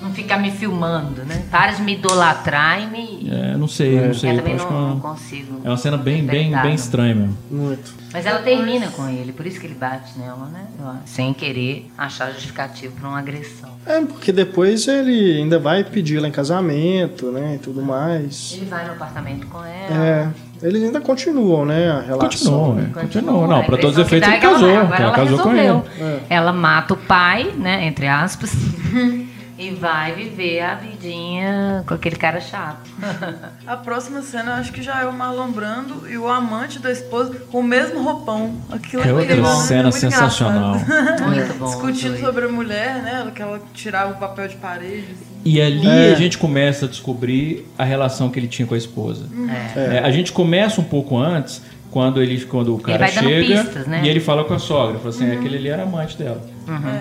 Não 0.00 0.12
ficar 0.12 0.38
me 0.38 0.50
filmando, 0.50 1.24
né? 1.24 1.44
Para 1.50 1.72
de 1.72 1.82
me 1.82 1.94
idolatrar 1.94 2.82
e 2.82 2.86
me. 2.86 3.30
É, 3.30 3.56
não 3.56 3.66
sei, 3.66 3.98
não 4.00 4.14
sei. 4.14 4.32
eu 4.32 4.36
também 4.36 4.54
acho 4.54 4.66
que 4.66 4.72
é 4.72 4.76
não, 4.76 4.88
não 4.90 5.00
consigo. 5.00 5.60
É 5.64 5.68
uma 5.68 5.76
cena 5.76 5.96
bem, 5.96 6.24
bem, 6.24 6.50
bem 6.50 6.50
não. 6.50 6.74
estranha 6.74 7.14
mesmo. 7.14 7.36
muito. 7.50 7.94
Mas 8.12 8.24
ela 8.24 8.40
termina 8.40 8.88
com 8.88 9.08
ele, 9.08 9.32
por 9.32 9.46
isso 9.46 9.58
que 9.58 9.66
ele 9.66 9.74
bate 9.74 10.18
nela, 10.18 10.46
né? 10.46 10.66
Sem 11.04 11.32
querer 11.34 11.90
achar 11.96 12.30
justificativo 12.32 12.94
pra 12.98 13.08
uma 13.08 13.18
agressão. 13.18 13.70
É, 13.86 14.00
porque 14.00 14.32
depois 14.32 14.86
ele 14.88 15.38
ainda 15.38 15.58
vai 15.58 15.84
pedir 15.84 16.18
ela 16.18 16.28
em 16.28 16.32
casamento, 16.32 17.30
né? 17.30 17.56
E 17.56 17.58
tudo 17.58 17.82
mais. 17.82 18.52
Ele 18.54 18.66
vai 18.66 18.86
no 18.86 18.92
apartamento 18.92 19.46
com 19.46 19.58
ela. 19.64 20.06
É. 20.06 20.28
Eles 20.62 20.82
ainda 20.82 21.00
continuam, 21.00 21.66
né? 21.66 21.90
A 21.90 22.00
relação. 22.00 22.28
Continuou, 22.28 22.74
né? 22.74 22.90
é. 22.90 23.00
Continuou. 23.00 23.46
Não, 23.46 23.60
a 23.60 23.64
pra 23.64 23.76
todos 23.76 23.98
os 23.98 24.06
efeitos 24.06 24.28
ele 24.28 24.38
é 24.38 24.40
casou. 24.40 24.68
Ela 24.68 24.96
ela 24.96 25.12
casou 25.12 25.38
com 25.38 25.50
resolveu. 25.50 25.84
ele. 25.98 26.22
Ela 26.30 26.52
mata 26.52 26.94
o 26.94 26.96
pai, 26.96 27.52
né? 27.56 27.84
Entre 27.86 28.06
aspas. 28.06 28.52
e 29.58 29.70
vai 29.70 30.12
viver 30.12 30.60
a 30.60 30.74
vidinha 30.74 31.82
com 31.86 31.94
aquele 31.94 32.16
cara 32.16 32.40
chato. 32.40 32.88
A 33.66 33.76
próxima 33.76 34.20
cena 34.22 34.50
eu 34.52 34.54
acho 34.56 34.72
que 34.72 34.82
já 34.82 35.00
é 35.00 35.06
o 35.06 35.12
Marlon 35.12 35.50
Brando 35.50 36.06
e 36.08 36.16
o 36.18 36.28
amante 36.28 36.78
da 36.78 36.90
esposa 36.92 37.34
com 37.50 37.60
o 37.60 37.62
mesmo 37.62 38.02
roupão. 38.02 38.54
Aquilo 38.70 39.02
É 39.02 39.08
é 39.08 39.12
outra 39.12 39.36
bom, 39.36 39.54
cena 39.56 39.80
é 39.80 39.82
muito 39.84 39.96
sensacional. 39.98 40.74
Muito 41.26 41.54
bom. 41.58 41.66
Discutindo 41.66 42.18
sobre 42.20 42.44
a 42.44 42.48
mulher, 42.48 43.02
né? 43.02 43.30
Que 43.34 43.40
ela 43.42 43.60
tirava 43.74 44.12
o 44.12 44.16
papel 44.16 44.46
de 44.48 44.56
parede. 44.56 45.06
assim. 45.12 45.36
E 45.44 45.60
ali 45.60 45.86
É. 45.88 46.12
a 46.12 46.14
gente 46.14 46.36
começa 46.38 46.84
a 46.86 46.88
descobrir 46.88 47.66
a 47.78 47.84
relação 47.84 48.28
que 48.30 48.38
ele 48.38 48.48
tinha 48.48 48.66
com 48.66 48.74
a 48.74 48.78
esposa. 48.78 49.26
É. 49.74 49.96
É, 49.96 49.98
a 50.00 50.10
gente 50.10 50.32
começa 50.32 50.80
um 50.80 50.84
pouco 50.84 51.16
antes, 51.16 51.62
quando, 51.90 52.20
ele, 52.22 52.44
quando 52.44 52.74
o 52.74 52.78
cara 52.78 52.98
vai 52.98 53.12
dando 53.12 53.24
chega 53.28 53.46
pistas, 53.62 53.86
né? 53.86 54.02
e 54.04 54.08
ele 54.08 54.20
fala 54.20 54.44
com 54.44 54.54
a 54.54 54.58
sogra. 54.58 54.98
Fala 54.98 55.10
assim, 55.10 55.30
aquele 55.32 55.56
ali 55.56 55.68
era 55.68 55.82
amante 55.84 56.16
dela. 56.18 56.42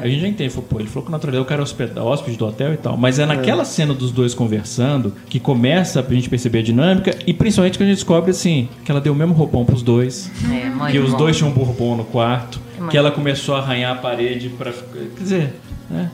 A 0.01 0.07
gente 0.07 0.21
já 0.21 0.27
entende. 0.27 0.49
Falou, 0.51 0.67
pô, 0.69 0.79
ele 0.79 0.87
falou 0.87 1.09
que 1.09 1.15
o 1.37 1.45
cara 1.45 1.61
é 1.61 1.63
hospeda- 1.63 2.03
hóspede 2.03 2.37
do 2.37 2.45
hotel 2.45 2.73
e 2.73 2.77
tal. 2.77 2.95
Mas 2.97 3.17
é 3.19 3.25
naquela 3.25 3.65
cena 3.65 3.93
dos 3.93 4.11
dois 4.11 4.33
conversando 4.33 5.13
que 5.29 5.39
começa 5.39 6.01
pra 6.03 6.13
gente 6.15 6.29
perceber 6.29 6.59
a 6.59 6.63
dinâmica 6.63 7.17
e 7.25 7.33
principalmente 7.33 7.77
que 7.77 7.83
a 7.83 7.87
gente 7.87 7.95
descobre 7.95 8.31
assim, 8.31 8.69
que 8.83 8.91
ela 8.91 9.01
deu 9.01 9.13
o 9.13 9.15
mesmo 9.15 9.33
roupão 9.33 9.65
pros 9.65 9.81
dois. 9.81 10.31
É, 10.51 10.91
que 10.91 10.99
os 10.99 11.11
bom. 11.11 11.17
dois 11.17 11.35
tinham 11.37 11.49
um 11.49 11.53
bourbon 11.53 11.95
no 11.97 12.05
quarto, 12.05 12.59
É 12.85 12.89
que 12.89 12.97
ela 12.97 13.11
começou 13.11 13.55
a 13.55 13.59
arranhar 13.59 13.93
a 13.93 13.95
parede 13.99 14.49
para 14.49 14.71
Quer 14.71 15.09
dizer, 15.23 15.53
né? 15.89 16.11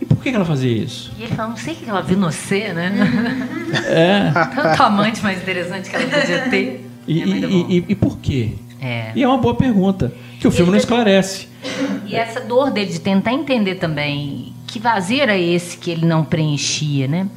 E 0.00 0.04
por 0.04 0.16
que 0.16 0.30
ela 0.30 0.44
fazia 0.44 0.72
isso? 0.72 1.12
E 1.16 1.22
ele 1.22 1.34
fala, 1.34 1.50
não 1.50 1.56
sei 1.56 1.74
o 1.74 1.76
que 1.76 1.88
ela 1.88 2.00
viu 2.02 2.16
no 2.18 2.32
C, 2.32 2.72
né? 2.72 2.92
É. 3.86 4.30
Tanto 4.54 4.82
amante 4.82 5.22
mais 5.22 5.40
interessante 5.40 5.88
que 5.88 5.94
ela 5.96 6.06
podia 6.06 6.40
ter. 6.50 6.88
E, 7.06 7.22
é 7.22 7.26
e- 7.26 7.76
e- 7.78 7.84
e 7.90 7.94
por 7.94 8.18
quê? 8.18 8.50
É. 8.80 9.12
E 9.14 9.22
é 9.22 9.28
uma 9.28 9.38
boa 9.38 9.54
pergunta, 9.54 10.12
que 10.42 10.48
o 10.48 10.50
filme 10.50 10.72
não 10.72 10.78
esclarece. 10.78 11.46
E 12.04 12.16
essa 12.16 12.40
dor 12.40 12.72
dele 12.72 12.90
de 12.90 13.00
tentar 13.00 13.32
entender 13.32 13.76
também 13.76 14.52
que 14.66 14.80
vazio 14.80 15.22
era 15.22 15.38
esse 15.38 15.76
que 15.76 15.88
ele 15.88 16.04
não 16.04 16.24
preenchia, 16.24 17.06
né? 17.06 17.28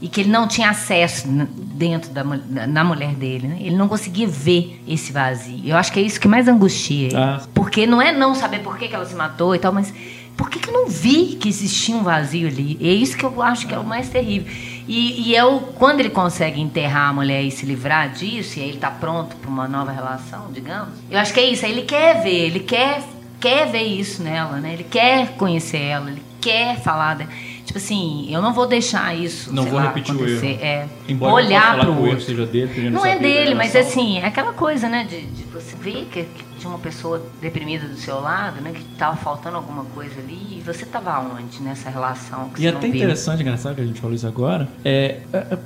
E 0.00 0.08
que 0.08 0.22
ele 0.22 0.30
não 0.30 0.48
tinha 0.48 0.70
acesso 0.70 1.28
dentro 1.28 2.10
da 2.10 2.24
na 2.24 2.82
mulher 2.82 3.14
dele, 3.14 3.48
né? 3.48 3.58
Ele 3.60 3.76
não 3.76 3.86
conseguia 3.86 4.26
ver 4.26 4.82
esse 4.88 5.12
vazio. 5.12 5.60
Eu 5.62 5.76
acho 5.76 5.92
que 5.92 6.00
é 6.00 6.02
isso 6.02 6.18
que 6.18 6.26
mais 6.26 6.48
angustia 6.48 7.08
ele. 7.08 7.16
Ah. 7.16 7.42
Porque 7.52 7.86
não 7.86 8.00
é 8.00 8.12
não 8.12 8.34
saber 8.34 8.60
por 8.60 8.78
que, 8.78 8.88
que 8.88 8.94
ela 8.94 9.04
se 9.04 9.14
matou 9.14 9.54
e 9.54 9.58
tal, 9.58 9.72
mas 9.72 9.92
por 10.34 10.48
que, 10.48 10.58
que 10.58 10.70
eu 10.70 10.72
não 10.72 10.88
vi 10.88 11.36
que 11.36 11.48
existia 11.48 11.94
um 11.94 12.02
vazio 12.02 12.48
ali? 12.48 12.78
É 12.80 12.88
isso 12.88 13.14
que 13.16 13.24
eu 13.24 13.42
acho 13.42 13.66
que 13.66 13.74
é 13.74 13.78
o 13.78 13.84
mais 13.84 14.08
terrível. 14.08 14.50
E, 14.86 15.30
e 15.30 15.36
é 15.36 15.44
o, 15.44 15.60
quando 15.60 16.00
ele 16.00 16.10
consegue 16.10 16.60
enterrar 16.60 17.08
a 17.08 17.12
mulher 17.12 17.42
e 17.42 17.50
se 17.50 17.64
livrar 17.64 18.10
disso, 18.10 18.58
e 18.58 18.62
aí 18.62 18.68
ele 18.68 18.78
tá 18.78 18.90
pronto 18.90 19.34
para 19.36 19.48
uma 19.50 19.66
nova 19.66 19.90
relação, 19.90 20.50
digamos, 20.52 20.90
eu 21.10 21.18
acho 21.18 21.32
que 21.32 21.40
é 21.40 21.44
isso. 21.50 21.64
Aí 21.64 21.72
ele 21.72 21.82
quer 21.82 22.22
ver, 22.22 22.34
ele 22.46 22.60
quer, 22.60 23.02
quer 23.40 23.66
ver 23.70 23.82
isso 23.84 24.22
nela, 24.22 24.58
né? 24.58 24.74
Ele 24.74 24.84
quer 24.84 25.28
conhecer 25.36 25.80
ela, 25.80 26.10
ele 26.10 26.22
quer 26.40 26.78
falar. 26.80 27.14
dela. 27.14 27.30
Tipo 27.64 27.78
assim, 27.78 28.26
eu 28.30 28.42
não 28.42 28.52
vou 28.52 28.66
deixar 28.66 29.16
isso. 29.16 29.50
Não 29.50 29.64
vou 29.64 29.76
lá, 29.80 29.86
repetir 29.86 30.14
o 30.14 30.18
acontecer. 30.18 30.46
erro. 30.50 30.60
É, 30.62 30.86
Embora 31.08 31.30
eu 31.32 31.34
olhar 31.46 31.78
o 31.78 31.82
erro 31.92 32.06
outro. 32.08 32.20
seja 32.20 32.44
dele, 32.44 32.90
Não 32.90 33.00
não 33.00 33.06
é 33.06 33.18
dele, 33.18 33.54
mas 33.54 33.74
assim, 33.74 34.18
é 34.18 34.26
aquela 34.26 34.52
coisa, 34.52 34.86
né? 34.86 35.04
De, 35.08 35.22
de 35.22 35.44
você 35.44 35.74
ver 35.76 36.06
que, 36.12 36.24
que 36.24 36.44
tinha 36.64 36.70
uma 36.70 36.78
pessoa 36.78 37.22
deprimida 37.42 37.86
do 37.86 37.96
seu 37.96 38.20
lado, 38.20 38.60
né? 38.62 38.72
Que 38.74 38.82
tava 38.96 39.16
faltando 39.16 39.56
alguma 39.56 39.84
coisa 39.84 40.18
ali. 40.18 40.58
E 40.58 40.62
você 40.64 40.86
tava 40.86 41.20
onde 41.20 41.62
nessa 41.62 41.90
relação? 41.90 42.48
Que 42.48 42.62
E 42.62 42.66
é 42.66 42.70
até 42.70 42.86
interessante, 42.88 43.42
engraçado 43.42 43.74
que 43.74 43.82
a 43.82 43.86
gente 43.86 44.00
falou 44.00 44.16
isso 44.16 44.26
agora, 44.26 44.66
é, 44.82 45.20
é, 45.32 45.36
é, 45.36 45.58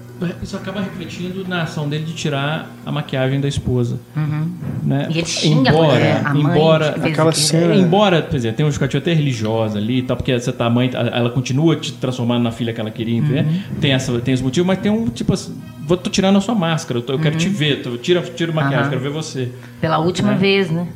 isso 0.42 0.56
acaba 0.56 0.80
refletindo 0.80 1.46
na 1.46 1.62
ação 1.62 1.88
dele 1.88 2.04
de 2.04 2.14
tirar 2.14 2.68
a 2.84 2.90
maquiagem 2.90 3.40
da 3.40 3.46
esposa. 3.46 4.00
Né? 4.82 5.04
Uhum. 5.06 5.10
E 5.10 5.18
ele 5.18 5.26
xinga 5.26 5.70
a 5.70 5.72
embora, 5.72 5.92
mulher, 5.94 6.22
a 6.26 6.34
mãe 6.34 6.52
embora, 6.52 6.92
que 6.94 7.08
aquela 7.08 7.32
cena- 7.32 7.74
É, 7.74 7.78
embora, 7.78 8.22
por 8.22 8.34
exemplo, 8.34 8.56
tem 8.56 8.64
uma 8.66 8.70
justificativa 8.70 9.00
até 9.02 9.12
religiosa 9.12 9.78
ali 9.78 9.98
e 9.98 10.02
tal, 10.02 10.16
porque 10.16 10.38
você 10.38 10.52
tá 10.52 10.66
a 10.66 10.70
mãe, 10.70 10.90
ela 10.92 11.30
continua 11.30 11.76
te 11.76 11.92
transformando 11.92 12.42
na 12.42 12.50
filha 12.50 12.72
que 12.72 12.80
ela 12.80 12.90
queria. 12.90 13.08
Uhum. 13.22 13.62
Tem, 13.80 13.92
essa, 13.92 14.18
tem 14.20 14.34
esse 14.34 14.42
motivo, 14.42 14.66
mas 14.66 14.78
tem 14.78 14.90
um 14.90 15.06
tipo 15.06 15.32
assim, 15.32 15.56
vou 15.88 15.96
tô 15.96 16.10
tirando 16.10 16.36
a 16.36 16.40
sua 16.40 16.54
máscara, 16.54 16.98
eu, 16.98 17.02
tô- 17.02 17.14
eu 17.14 17.18
quero 17.18 17.36
te 17.38 17.48
ver, 17.48 17.82
tô, 17.82 17.96
tira, 17.96 18.20
tira 18.20 18.52
maquiagem, 18.52 18.84
Uhum. 18.84 18.88
quero 18.90 19.00
ver 19.00 19.10
você. 19.10 19.50
Pela 19.80 19.98
última 19.98 20.32
É. 20.32 20.36
vez, 20.36 20.70
né? 20.70 20.86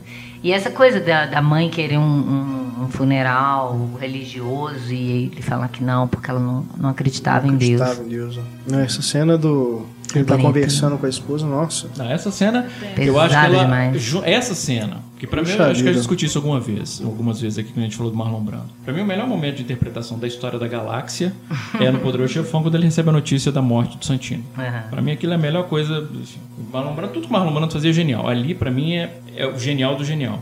E 0.44 0.52
essa 0.52 0.70
coisa 0.70 1.00
da, 1.00 1.24
da 1.26 1.40
mãe 1.40 1.70
querer 1.70 1.98
um, 1.98 2.02
um- 2.02 2.71
um 2.82 2.88
funeral 2.88 3.90
religioso 4.00 4.92
e 4.92 5.30
ele 5.32 5.42
falar 5.42 5.68
que 5.68 5.82
não, 5.82 6.06
porque 6.08 6.30
ela 6.30 6.40
não, 6.40 6.64
não 6.76 6.90
acreditava 6.90 7.46
em 7.46 7.56
Deus. 7.56 7.80
Acreditava 7.80 8.06
em 8.06 8.10
Deus. 8.10 8.38
né? 8.66 8.84
Essa 8.84 9.02
cena 9.02 9.36
do. 9.38 9.86
que 10.08 10.18
Ele 10.18 10.24
tá 10.24 10.34
bonito, 10.36 10.46
conversando 10.54 10.98
com 10.98 11.06
a 11.06 11.08
esposa, 11.08 11.46
nossa. 11.46 11.88
Não, 11.96 12.10
essa 12.10 12.30
cena, 12.30 12.66
Pesado 12.94 13.02
eu 13.02 13.20
acho 13.20 13.38
que 13.38 13.44
ela. 13.46 13.64
demais. 13.64 14.14
Essa 14.24 14.54
cena, 14.54 14.98
que 15.18 15.26
pra 15.26 15.42
mim, 15.42 15.50
eu 15.50 15.64
acho 15.64 15.82
que 15.82 15.88
eu 15.88 15.94
discuti 15.94 16.26
isso 16.26 16.36
alguma 16.38 16.58
vez, 16.60 17.00
algumas 17.04 17.40
vezes 17.40 17.58
aqui 17.58 17.68
quando 17.72 17.78
a 17.80 17.82
gente 17.82 17.96
falou 17.96 18.10
do 18.12 18.18
Marlon 18.18 18.40
Brando. 18.40 18.66
Pra 18.84 18.92
mim, 18.92 19.00
o 19.00 19.06
melhor 19.06 19.26
momento 19.26 19.56
de 19.56 19.62
interpretação 19.62 20.18
da 20.18 20.26
história 20.26 20.58
da 20.58 20.66
galáxia 20.68 21.32
é 21.80 21.90
no 21.90 22.00
Poderoso 22.00 22.32
Chefão, 22.32 22.62
quando 22.62 22.74
ele 22.74 22.84
recebe 22.84 23.08
a 23.08 23.12
notícia 23.12 23.50
da 23.52 23.62
morte 23.62 23.96
do 23.96 24.04
Santino. 24.04 24.44
Aham. 24.58 24.82
Pra 24.90 25.00
mim, 25.00 25.12
aquilo 25.12 25.32
é 25.32 25.36
a 25.36 25.38
melhor 25.38 25.64
coisa. 25.68 25.98
assim, 25.98 26.38
o 26.58 26.72
Marlon 26.72 26.94
Brando, 26.94 27.12
tudo 27.14 27.22
que 27.24 27.30
o 27.30 27.32
Marlon 27.32 27.52
Brando 27.54 27.72
fazia 27.72 27.90
é 27.90 27.92
genial. 27.92 28.28
Ali, 28.28 28.54
pra 28.54 28.70
mim, 28.70 28.94
é, 28.94 29.18
é 29.36 29.46
o 29.46 29.58
genial 29.58 29.96
do 29.96 30.04
genial. 30.04 30.40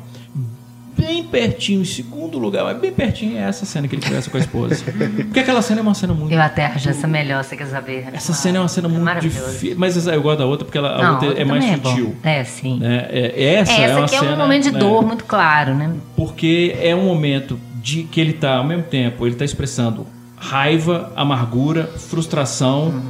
Bem 0.96 1.22
pertinho, 1.24 1.82
em 1.82 1.84
segundo 1.84 2.38
lugar, 2.38 2.64
mas 2.64 2.78
bem 2.78 2.92
pertinho 2.92 3.38
é 3.38 3.42
essa 3.42 3.64
cena 3.64 3.86
que 3.88 3.94
ele 3.94 4.02
conversa 4.02 4.30
com 4.30 4.36
a 4.36 4.40
esposa. 4.40 4.84
Porque 5.24 5.40
aquela 5.40 5.62
cena 5.62 5.80
é 5.80 5.82
uma 5.82 5.94
cena 5.94 6.12
muito 6.14 6.32
Eu 6.32 6.40
até 6.42 6.66
acho 6.66 6.88
essa 6.88 7.06
melhor, 7.06 7.42
você 7.44 7.56
quer 7.56 7.66
saber? 7.66 8.06
essa 8.12 8.32
cena 8.32 8.58
é 8.58 8.60
uma 8.60 8.68
cena 8.68 8.88
muito 8.88 9.02
maravilhosa. 9.04 9.52
difícil. 9.52 9.76
Mas 9.78 10.06
eu 10.06 10.22
gosto 10.22 10.38
da 10.38 10.46
outra 10.46 10.64
porque 10.64 10.78
ela, 10.78 10.96
a 10.96 11.02
Não, 11.02 11.12
outra 11.14 11.40
é 11.40 11.44
mais 11.44 11.64
bom. 11.78 11.90
sutil. 11.90 12.16
É, 12.22 12.44
sim. 12.44 12.78
né? 12.78 13.06
É, 13.10 13.54
essa 13.54 13.72
É, 13.72 13.76
é, 13.76 13.82
essa 13.84 13.96
uma 13.96 14.04
aqui 14.06 14.14
é 14.16 14.18
cena, 14.18 14.32
um 14.34 14.36
momento 14.38 14.62
de 14.64 14.70
né? 14.72 14.78
dor 14.78 15.06
muito 15.06 15.24
claro, 15.24 15.74
né? 15.74 15.92
Porque 16.16 16.76
é 16.80 16.94
um 16.94 17.04
momento 17.04 17.58
de 17.82 18.02
que 18.04 18.20
ele 18.20 18.32
tá, 18.34 18.56
ao 18.56 18.64
mesmo 18.64 18.82
tempo, 18.84 19.26
ele 19.26 19.36
tá 19.36 19.44
expressando 19.44 20.06
raiva, 20.36 21.12
amargura, 21.16 21.84
frustração, 21.96 22.86
Uhum. 22.88 23.02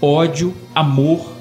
ódio, 0.00 0.54
amor, 0.74 1.33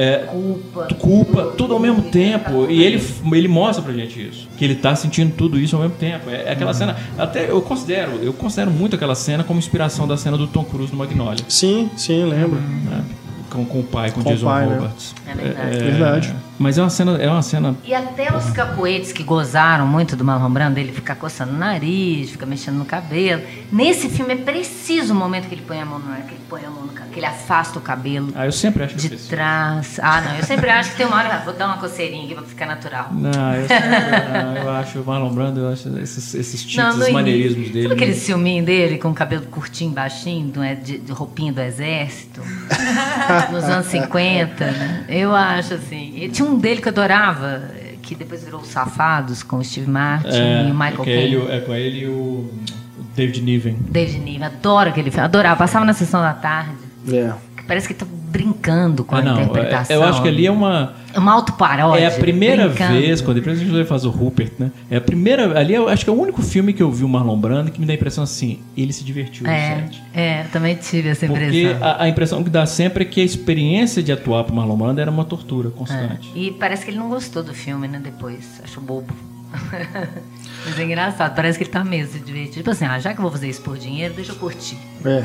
é, 0.00 0.18
Culpa. 0.30 0.94
culpa, 0.94 1.42
tudo 1.58 1.74
ao 1.74 1.80
mesmo 1.80 2.02
tempo. 2.02 2.66
E 2.70 2.84
ele, 2.84 3.02
ele 3.32 3.48
mostra 3.48 3.82
pra 3.82 3.92
gente 3.92 4.28
isso. 4.28 4.48
Que 4.56 4.64
ele 4.64 4.76
tá 4.76 4.94
sentindo 4.94 5.34
tudo 5.34 5.58
isso 5.58 5.74
ao 5.74 5.82
mesmo 5.82 5.96
tempo. 5.96 6.30
É, 6.30 6.44
é 6.44 6.52
aquela 6.52 6.72
cena. 6.72 6.96
Até 7.18 7.50
eu 7.50 7.60
considero, 7.60 8.12
eu 8.22 8.32
considero 8.32 8.70
muito 8.70 8.94
aquela 8.94 9.16
cena 9.16 9.42
como 9.42 9.58
inspiração 9.58 10.06
da 10.06 10.16
cena 10.16 10.36
do 10.36 10.46
Tom 10.46 10.62
Cruise 10.64 10.92
no 10.92 10.98
Magnolia. 10.98 11.44
Sim, 11.48 11.90
sim, 11.96 12.24
lembro. 12.24 12.60
né? 12.60 13.02
Com, 13.50 13.64
com 13.64 13.80
o 13.80 13.82
pai, 13.82 14.10
com, 14.12 14.22
Com 14.22 14.30
o 14.30 14.32
Jason 14.32 14.46
pai, 14.46 14.66
né? 14.66 14.74
Roberts. 14.76 15.14
É 15.26 15.34
verdade. 15.34 15.78
Verdade. 15.78 16.34
Mas 16.58 16.76
é 16.76 16.82
uma 16.82 16.90
cena, 16.90 17.16
é 17.18 17.28
uma 17.30 17.42
cena 17.42 17.76
E 17.84 17.94
até 17.94 18.34
os 18.36 18.50
capoeiros 18.50 19.12
que 19.12 19.22
gozaram 19.22 19.86
muito 19.86 20.16
do 20.16 20.24
Marlon 20.24 20.50
Brando, 20.50 20.78
ele 20.78 20.92
ficar 20.92 21.14
coçando 21.14 21.52
o 21.52 21.56
nariz, 21.56 22.30
fica 22.30 22.44
mexendo 22.46 22.76
no 22.76 22.84
cabelo. 22.84 23.42
Nesse 23.72 24.08
filme 24.08 24.34
é 24.34 24.36
preciso 24.36 25.12
o 25.12 25.16
momento 25.16 25.48
que 25.48 25.54
ele 25.54 25.62
põe 25.66 25.80
a 25.80 25.84
mão 25.86 25.98
no 25.98 26.10
ar, 26.12 26.22
que 26.22 26.34
ele 26.34 26.40
põe 26.48 26.64
a 26.64 26.70
mão 26.70 26.82
no 26.82 26.88
cabelo, 26.92 27.12
que 27.12 27.20
ele 27.20 27.26
afasta 27.26 27.78
o 27.78 27.82
cabelo 27.82 28.32
Ah, 28.34 28.46
eu 28.46 28.52
sempre 28.52 28.82
acho 28.84 28.94
que 28.96 29.08
de 29.08 29.16
trás. 29.16 29.98
Ah, 30.02 30.20
não, 30.20 30.36
eu 30.36 30.44
sempre 30.44 30.68
acho 30.70 30.90
que 30.90 30.96
tem 30.96 31.06
uma 31.06 31.16
hora, 31.16 31.38
vou 31.44 31.54
dar 31.54 31.66
uma 31.66 31.78
coceirinha 31.78 32.24
aqui 32.24 32.34
pra 32.34 32.42
ficar 32.44 32.66
natural. 32.66 33.08
Não, 33.12 33.54
eu, 33.54 33.68
sempre, 33.68 33.88
não, 33.88 34.56
eu 34.56 34.70
acho 34.70 35.00
o 35.00 35.04
Marlon 35.06 35.30
Brando, 35.30 35.60
eu 35.60 35.72
acho 35.72 35.88
esses, 35.98 36.34
esses 36.34 36.64
no 36.64 36.82
esses 36.82 36.94
início. 36.94 37.12
maneirismos 37.12 37.70
dele. 37.70 37.88
Sabe 37.88 37.94
aquele 37.94 38.14
filminho 38.14 38.64
dele 38.64 38.98
com 38.98 39.10
o 39.10 39.14
cabelo 39.14 39.46
curtinho, 39.46 39.92
baixinho, 39.92 40.62
é 40.62 40.74
de, 40.74 40.98
de 40.98 41.12
roupinha 41.12 41.52
do 41.52 41.60
exército? 41.60 42.42
Nos 43.52 43.64
anos 43.64 43.86
50, 43.86 44.64
né? 44.64 45.04
Eu 45.08 45.34
acho 45.34 45.74
assim. 45.74 46.12
E 46.16 46.28
tinha 46.28 46.47
um 46.47 46.47
dele 46.56 46.80
que 46.80 46.88
eu 46.88 46.92
adorava, 46.92 47.62
que 48.02 48.14
depois 48.14 48.44
virou 48.44 48.60
os 48.60 48.68
Safados, 48.68 49.42
com 49.42 49.56
o 49.56 49.64
Steve 49.64 49.90
Martin 49.90 50.28
é, 50.28 50.68
e 50.68 50.70
o 50.70 50.74
Michael 50.74 51.02
é, 51.02 51.04
Caine. 51.04 51.34
ele, 51.34 51.52
é 51.52 51.60
com 51.60 51.74
ele 51.74 52.00
e 52.00 52.06
o, 52.06 52.12
o 52.12 53.04
David 53.14 53.42
Niven. 53.42 53.76
David 53.80 54.18
Niven, 54.20 54.44
adoro 54.44 54.88
aquele 54.88 55.10
filme, 55.10 55.24
adorava, 55.24 55.56
passava 55.56 55.84
na 55.84 55.92
sessão 55.92 56.20
da 56.22 56.32
tarde. 56.32 56.72
É. 57.12 57.32
Parece 57.68 57.86
que 57.86 57.92
tá 57.94 58.06
brincando 58.30 59.04
com 59.04 59.14
a 59.14 59.18
Ah, 59.18 59.22
não, 59.22 59.42
interpretação. 59.42 59.94
é- 59.94 59.98
eu 59.98 60.02
acho 60.02 60.22
que 60.22 60.28
ali 60.28 60.46
é 60.46 60.50
uma. 60.50 60.94
É 61.14 61.18
uma 61.18 61.32
autoparódia. 61.34 62.00
É 62.02 62.06
a 62.06 62.10
primeira 62.10 62.66
brincando. 62.68 62.94
vez, 62.98 63.20
quando 63.20 63.36
depois 63.36 63.60
a 63.60 63.64
gente 63.64 63.84
faz 63.84 64.04
o 64.06 64.10
Rupert, 64.10 64.52
né? 64.58 64.70
É 64.90 64.96
a 64.96 65.00
primeira. 65.00 65.58
Ali 65.58 65.74
eu 65.74 65.86
acho 65.88 66.02
que 66.02 66.10
é 66.10 66.12
o 66.12 66.18
único 66.20 66.40
filme 66.42 66.72
que 66.72 66.82
eu 66.82 66.90
vi 66.90 67.04
o 67.04 67.08
Marlon 67.08 67.38
Brando 67.38 67.70
que 67.70 67.78
me 67.78 67.86
dá 67.86 67.92
a 67.92 67.96
impressão 67.96 68.24
assim, 68.24 68.60
ele 68.76 68.92
se 68.92 69.04
divertiu 69.04 69.46
É, 69.46 69.84
é, 70.14 70.42
também 70.44 70.74
tive 70.76 71.10
essa 71.10 71.26
Porque 71.26 71.44
impressão. 71.44 71.86
a, 71.86 72.02
a 72.04 72.08
impressão 72.08 72.42
que 72.42 72.50
dá 72.50 72.64
sempre 72.66 73.04
é 73.04 73.06
que 73.06 73.20
a 73.20 73.24
experiência 73.24 74.02
de 74.02 74.10
atuar 74.12 74.44
pro 74.44 74.54
Marlon 74.54 74.76
Brando 74.76 75.00
era 75.00 75.10
uma 75.10 75.24
tortura 75.24 75.68
constante. 75.70 76.30
É. 76.34 76.38
E 76.38 76.50
parece 76.52 76.84
que 76.86 76.90
ele 76.90 76.98
não 76.98 77.08
gostou 77.10 77.42
do 77.42 77.52
filme, 77.54 77.86
né? 77.86 78.00
Depois. 78.02 78.60
Achou 78.64 78.82
bobo. 78.82 79.12
Mas 80.64 80.78
é 80.78 80.82
engraçado, 80.84 81.34
parece 81.34 81.56
que 81.58 81.64
ele 81.64 81.70
tá 81.70 81.82
mesmo 81.84 82.12
se 82.12 82.18
divertindo. 82.18 82.56
Tipo 82.58 82.70
assim, 82.70 82.84
ah, 82.84 82.98
já 82.98 83.12
que 83.12 83.18
eu 83.18 83.22
vou 83.22 83.30
fazer 83.32 83.48
isso 83.48 83.62
por 83.62 83.78
dinheiro, 83.78 84.14
deixa 84.14 84.32
eu 84.32 84.36
curtir. 84.36 84.76
É. 85.04 85.24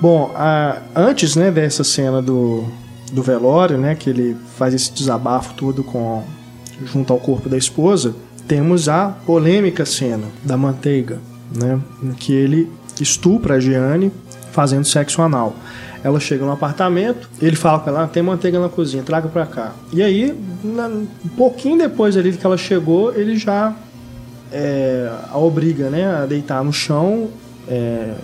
Bom, 0.00 0.32
a- 0.34 0.82
antes 0.94 1.36
né, 1.36 1.50
dessa 1.50 1.82
cena 1.84 2.20
do, 2.20 2.66
do 3.12 3.22
velório, 3.22 3.78
né, 3.78 3.94
que 3.94 4.10
ele 4.10 4.36
faz 4.58 4.74
esse 4.74 4.92
desabafo 4.92 5.54
todo 5.54 5.82
com 5.84 6.22
junto 6.84 7.12
ao 7.12 7.18
corpo 7.18 7.48
da 7.48 7.56
esposa, 7.56 8.14
temos 8.48 8.88
a 8.88 9.08
polêmica 9.24 9.86
cena 9.86 10.26
da 10.42 10.56
manteiga, 10.56 11.20
né, 11.56 11.80
em 12.02 12.12
que 12.12 12.32
ele 12.32 12.70
estupra 13.00 13.54
a 13.54 13.60
Gianni 13.60 14.12
fazendo 14.50 14.84
sexo 14.84 15.22
anal. 15.22 15.54
Ela 16.04 16.18
chega 16.18 16.44
no 16.44 16.50
apartamento, 16.52 17.28
ele 17.40 17.54
fala 17.54 17.78
com 17.78 17.88
ela, 17.90 18.02
ah, 18.04 18.06
tem 18.08 18.22
manteiga 18.22 18.58
na 18.58 18.68
cozinha, 18.68 19.02
traga 19.04 19.28
pra 19.28 19.46
cá. 19.46 19.72
E 19.92 20.02
aí, 20.02 20.34
na- 20.64 20.88
um 20.88 21.06
pouquinho 21.36 21.78
depois 21.78 22.16
ali 22.16 22.32
que 22.32 22.44
ela 22.44 22.56
chegou, 22.58 23.14
ele 23.14 23.36
já 23.36 23.72
é, 24.52 25.08
a 25.30 25.38
obriga 25.38 25.88
né, 25.90 26.04
a 26.22 26.26
deitar 26.26 26.62
no 26.64 26.72
chão. 26.72 27.28
é, 27.68 28.14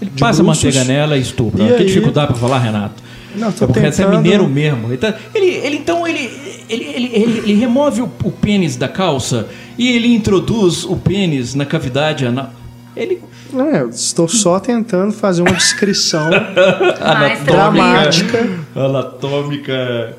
Ele 0.00 0.10
passa 0.18 0.42
bruços. 0.42 0.64
manteiga 0.64 0.84
nela 0.84 1.16
e 1.16 1.20
estupra. 1.20 1.62
E 1.62 1.66
que 1.68 1.74
aí- 1.74 1.84
dificuldade 1.86 2.28
pra 2.28 2.36
falar, 2.36 2.58
Renato? 2.58 3.02
Não, 3.34 3.52
tô 3.52 3.64
É 3.64 3.66
porque 3.68 3.92
você 3.92 4.02
é 4.02 4.08
mineiro 4.08 4.48
mesmo. 4.48 4.88
Ele, 4.88 4.96
tá- 4.96 5.14
ele, 5.34 5.46
ele, 5.46 5.76
então 5.76 6.06
ele, 6.06 6.30
ele, 6.70 6.84
ele, 6.84 7.10
ele, 7.12 7.38
ele 7.40 7.54
remove 7.54 8.00
o, 8.00 8.10
o 8.24 8.32
pênis 8.32 8.76
da 8.76 8.88
calça 8.88 9.46
e 9.76 9.90
ele 9.94 10.08
introduz 10.14 10.84
o 10.84 10.96
pênis 10.96 11.54
na 11.54 11.66
cavidade 11.66 12.24
anal. 12.24 12.50
Ele 12.96 13.20
Não, 13.52 13.66
eu 13.66 13.90
estou 13.90 14.26
só 14.26 14.58
tentando 14.58 15.12
fazer 15.12 15.42
uma 15.42 15.52
descrição 15.52 16.30
dramática 17.44 18.48
anatômica. 18.74 20.16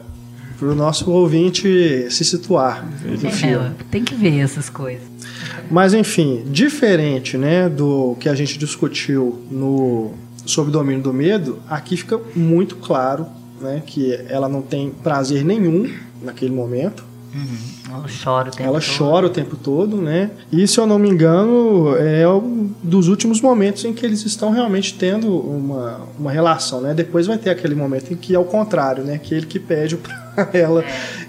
para 0.59 0.67
o 0.67 0.75
nosso 0.75 1.09
ouvinte 1.09 2.07
se 2.09 2.23
situar 2.23 2.85
no 3.03 3.31
filme. 3.31 3.65
É, 3.65 3.83
tem 3.89 4.03
que 4.03 4.13
ver 4.13 4.39
essas 4.39 4.69
coisas. 4.69 5.03
Mas 5.69 5.93
enfim, 5.93 6.43
diferente 6.45 7.37
né, 7.37 7.67
do 7.67 8.15
que 8.19 8.29
a 8.29 8.35
gente 8.35 8.57
discutiu 8.57 9.43
no 9.51 10.13
Sob 10.45 10.69
o 10.69 10.71
Domínio 10.71 11.01
do 11.01 11.13
Medo, 11.13 11.59
aqui 11.69 11.97
fica 11.97 12.19
muito 12.35 12.77
claro 12.77 13.25
né, 13.59 13.81
que 13.85 14.13
ela 14.29 14.47
não 14.47 14.61
tem 14.61 14.91
prazer 14.91 15.43
nenhum 15.43 15.91
naquele 16.21 16.51
momento. 16.53 17.03
Ela 17.89 18.05
chora 18.23 18.49
o 18.49 18.51
tempo 18.51 18.63
Ela 18.69 18.79
todo. 18.81 18.97
chora 18.97 19.27
o 19.27 19.29
tempo 19.29 19.55
todo, 19.55 19.97
né? 19.97 20.31
E 20.51 20.67
se 20.67 20.77
eu 20.79 20.85
não 20.85 20.99
me 20.99 21.09
engano, 21.09 21.95
é 21.97 22.27
um 22.27 22.69
dos 22.83 23.07
últimos 23.07 23.41
momentos 23.41 23.85
em 23.85 23.93
que 23.93 24.05
eles 24.05 24.25
estão 24.25 24.51
realmente 24.51 24.93
tendo 24.95 25.33
uma, 25.37 26.01
uma 26.19 26.31
relação, 26.31 26.81
né? 26.81 26.93
Depois 26.93 27.27
vai 27.27 27.37
ter 27.37 27.49
aquele 27.49 27.75
momento 27.75 28.11
em 28.13 28.15
que 28.15 28.35
é 28.35 28.39
o 28.39 28.43
contrário, 28.45 29.03
né? 29.03 29.17
Que 29.17 29.33
ele 29.35 29.45
que 29.45 29.59
pede 29.59 29.95
pra 29.95 30.26
ela 30.53 30.83